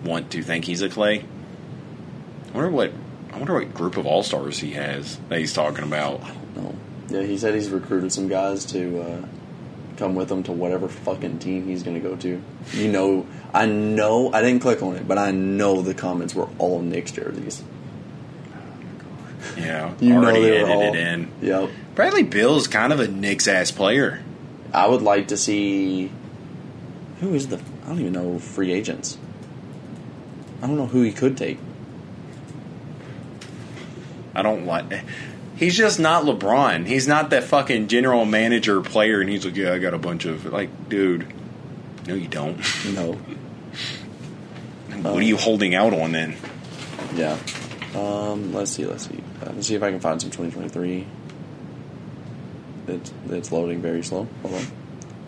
want 0.04 0.32
to 0.32 0.44
think 0.44 0.66
he's 0.66 0.82
a 0.82 0.90
Klay. 0.90 1.24
I 2.54 2.58
wonder 2.58 2.72
what. 2.72 2.92
I 3.32 3.38
wonder 3.38 3.54
what 3.56 3.74
group 3.74 3.98
of 3.98 4.06
all 4.06 4.22
stars 4.22 4.60
he 4.60 4.72
has 4.74 5.18
that 5.30 5.40
he's 5.40 5.54
talking 5.54 5.84
about. 5.84 6.22
no, 6.56 6.76
yeah, 7.10 7.24
he 7.24 7.38
said 7.38 7.56
he's 7.56 7.70
recruited 7.72 8.14
some 8.14 8.28
guys 8.28 8.64
to 8.66 9.02
uh, 9.02 9.26
come 9.98 10.14
with 10.14 10.32
him 10.32 10.44
to 10.44 10.52
whatever 10.52 10.88
fucking 10.88 11.40
team 11.40 11.66
he's 11.66 11.82
going 11.82 11.96
to 12.00 12.08
go 12.10 12.16
to. 12.18 12.40
You 12.74 12.92
know, 12.92 13.26
I 13.54 13.66
know 13.66 14.32
I 14.32 14.42
didn't 14.42 14.62
click 14.62 14.84
on 14.84 14.96
it, 14.98 15.08
but 15.08 15.18
I 15.18 15.32
know 15.32 15.82
the 15.82 15.96
comments 15.96 16.36
were 16.36 16.48
all 16.60 16.80
Knicks 16.80 17.12
jerseys. 17.12 17.64
Oh 18.54 18.56
my 18.56 19.04
God. 19.04 19.58
Yeah, 19.58 19.94
You 20.00 20.14
already 20.16 20.42
know 20.42 20.46
they 20.52 20.64
were 20.64 20.70
all. 20.70 20.94
in. 20.96 21.32
Yep. 21.42 21.70
Bradley 21.96 22.24
Beal's 22.24 22.68
kind 22.68 22.94
of 22.94 23.00
a 23.00 23.08
Knicks 23.08 23.48
ass 23.48 23.72
player. 23.72 24.22
I 24.72 24.88
would 24.88 25.02
like 25.02 25.28
to 25.30 25.38
see 25.38 26.12
who 27.20 27.34
is 27.34 27.48
the 27.48 27.58
I 27.86 27.90
don't 27.90 28.00
even 28.00 28.14
know 28.14 28.38
free 28.38 28.72
agents. 28.72 29.18
I 30.62 30.68
don't 30.68 30.78
know 30.78 30.86
who 30.88 31.02
he 31.02 31.12
could 31.12 31.36
take. 31.36 31.58
I 34.34 34.42
don't 34.42 34.66
like. 34.66 34.86
He's 35.56 35.78
just 35.78 36.00
not 36.00 36.24
LeBron. 36.26 36.88
He's 36.88 37.08
not 37.08 37.30
that 37.30 37.44
fucking 37.44 37.88
general 37.88 38.26
manager 38.26 38.82
player, 38.82 39.22
and 39.22 39.30
he's 39.30 39.46
like, 39.46 39.56
yeah, 39.56 39.74
I 39.74 39.80
got 39.80 39.94
a 39.94 40.00
bunch 40.00 40.26
of 40.26 40.46
like, 40.46 40.90
dude. 40.90 41.28
No, 42.08 42.16
you 42.16 42.28
don't. 42.28 42.58
No. 42.94 43.14
what 45.02 45.18
are 45.18 45.22
you 45.22 45.38
holding 45.38 45.76
out 45.76 45.94
on 45.94 46.12
then? 46.12 46.36
Yeah. 47.16 47.38
Um, 47.96 48.54
let's 48.54 48.72
see. 48.72 48.86
Let's 48.86 49.08
see. 49.08 49.20
Uh, 49.42 49.52
let's 49.54 49.68
see 49.68 49.76
if 49.76 49.84
I 49.84 49.92
can 49.92 50.00
find 50.00 50.20
some 50.20 50.32
2023. 50.32 51.06
It's 52.88 53.14
it's 53.30 53.52
loading 53.52 53.82
very 53.82 54.04
slow. 54.04 54.28
Hold 54.42 54.56
on. 54.56 54.66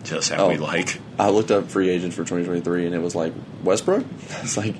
Just 0.04 0.32
how 0.32 0.48
we 0.48 0.58
Oh. 0.58 0.62
like. 0.62 1.00
I 1.18 1.30
looked 1.30 1.50
up 1.50 1.70
free 1.70 1.88
agents 1.88 2.14
for 2.14 2.22
2023, 2.22 2.86
and 2.86 2.94
it 2.94 3.00
was 3.00 3.14
like 3.14 3.32
Westbrook. 3.64 4.04
It's 4.42 4.56
like 4.56 4.74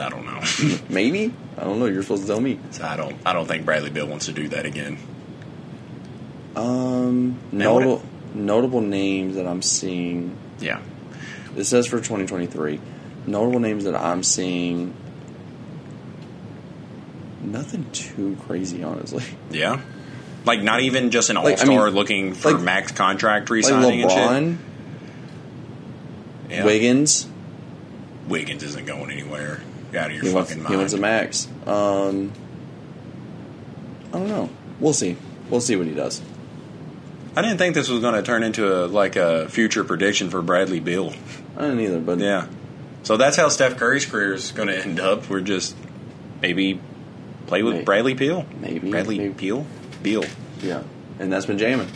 I 0.00 0.08
don't 0.08 0.24
know. 0.24 0.78
maybe. 0.88 1.32
I 1.58 1.64
don't 1.64 1.78
know. 1.78 1.86
You're 1.86 2.02
supposed 2.02 2.22
to 2.22 2.28
tell 2.28 2.40
me. 2.40 2.58
So 2.70 2.84
I 2.84 2.96
don't. 2.96 3.16
I 3.26 3.32
don't 3.32 3.46
think 3.46 3.64
Bradley 3.64 3.90
Beal 3.90 4.06
wants 4.06 4.26
to 4.26 4.32
do 4.32 4.48
that 4.48 4.66
again. 4.66 4.98
Um, 6.56 7.38
notable 7.50 8.02
notable 8.34 8.80
names 8.80 9.36
that 9.36 9.46
I'm 9.46 9.62
seeing. 9.62 10.36
Yeah. 10.60 10.80
It 11.56 11.64
says 11.64 11.86
for 11.86 11.96
2023, 11.98 12.80
notable 13.26 13.60
names 13.60 13.84
that 13.84 13.94
I'm 13.94 14.22
seeing. 14.22 14.94
Nothing 17.42 17.90
too 17.92 18.36
crazy, 18.46 18.82
honestly. 18.82 19.24
Yeah. 19.50 19.80
Like 20.44 20.62
not 20.62 20.80
even 20.80 21.10
just 21.10 21.30
an 21.30 21.36
all 21.36 21.44
Like, 21.44 21.60
I 21.60 21.64
star 21.64 21.86
mean, 21.86 21.94
looking 21.94 22.34
for 22.34 22.52
like- 22.52 22.62
max 22.62 22.90
contract 22.92 23.44
Like 23.44 23.50
re-signing 23.50 24.02
and 24.02 24.10
LeBron, 24.10 24.56
shit. 26.48 26.56
Yeah. 26.58 26.64
Wiggins, 26.64 27.28
Wiggins 28.28 28.62
isn't 28.62 28.86
going 28.86 29.10
anywhere. 29.10 29.60
Out 29.94 30.06
of 30.10 30.12
your 30.16 30.24
he 30.24 30.32
wants, 30.32 30.50
fucking 30.52 30.64
he 30.66 30.76
wants 30.76 30.92
a 30.92 30.98
max. 30.98 31.46
Um, 31.66 32.32
I 34.12 34.18
don't 34.18 34.28
know. 34.28 34.50
We'll 34.80 34.92
see. 34.92 35.16
We'll 35.50 35.60
see 35.60 35.76
what 35.76 35.86
he 35.86 35.94
does. 35.94 36.20
I 37.36 37.42
didn't 37.42 37.58
think 37.58 37.74
this 37.74 37.88
was 37.88 38.00
going 38.00 38.14
to 38.14 38.22
turn 38.22 38.42
into 38.42 38.84
a 38.84 38.86
like 38.86 39.16
a 39.16 39.48
future 39.48 39.84
prediction 39.84 40.28
for 40.30 40.42
Bradley 40.42 40.80
Beal. 40.80 41.12
I 41.56 41.62
didn't 41.62 41.80
either, 41.80 42.00
but 42.00 42.18
Yeah. 42.18 42.46
So 43.04 43.16
that's 43.16 43.36
how 43.36 43.48
Steph 43.48 43.76
Curry's 43.78 44.06
career 44.06 44.32
is 44.34 44.52
going 44.52 44.68
to 44.68 44.78
end 44.78 45.00
up. 45.00 45.28
We're 45.28 45.40
just 45.40 45.74
maybe 46.40 46.80
play 47.46 47.62
with 47.62 47.76
May- 47.76 47.84
Bradley 47.84 48.14
Beal. 48.14 48.46
maybe 48.60 48.90
Bradley 48.90 49.18
maybe. 49.18 49.34
Peel. 49.34 49.66
Beal. 50.02 50.24
yeah. 50.62 50.82
And 51.18 51.32
that's 51.32 51.46
been 51.46 51.58
jamming. 51.58 51.88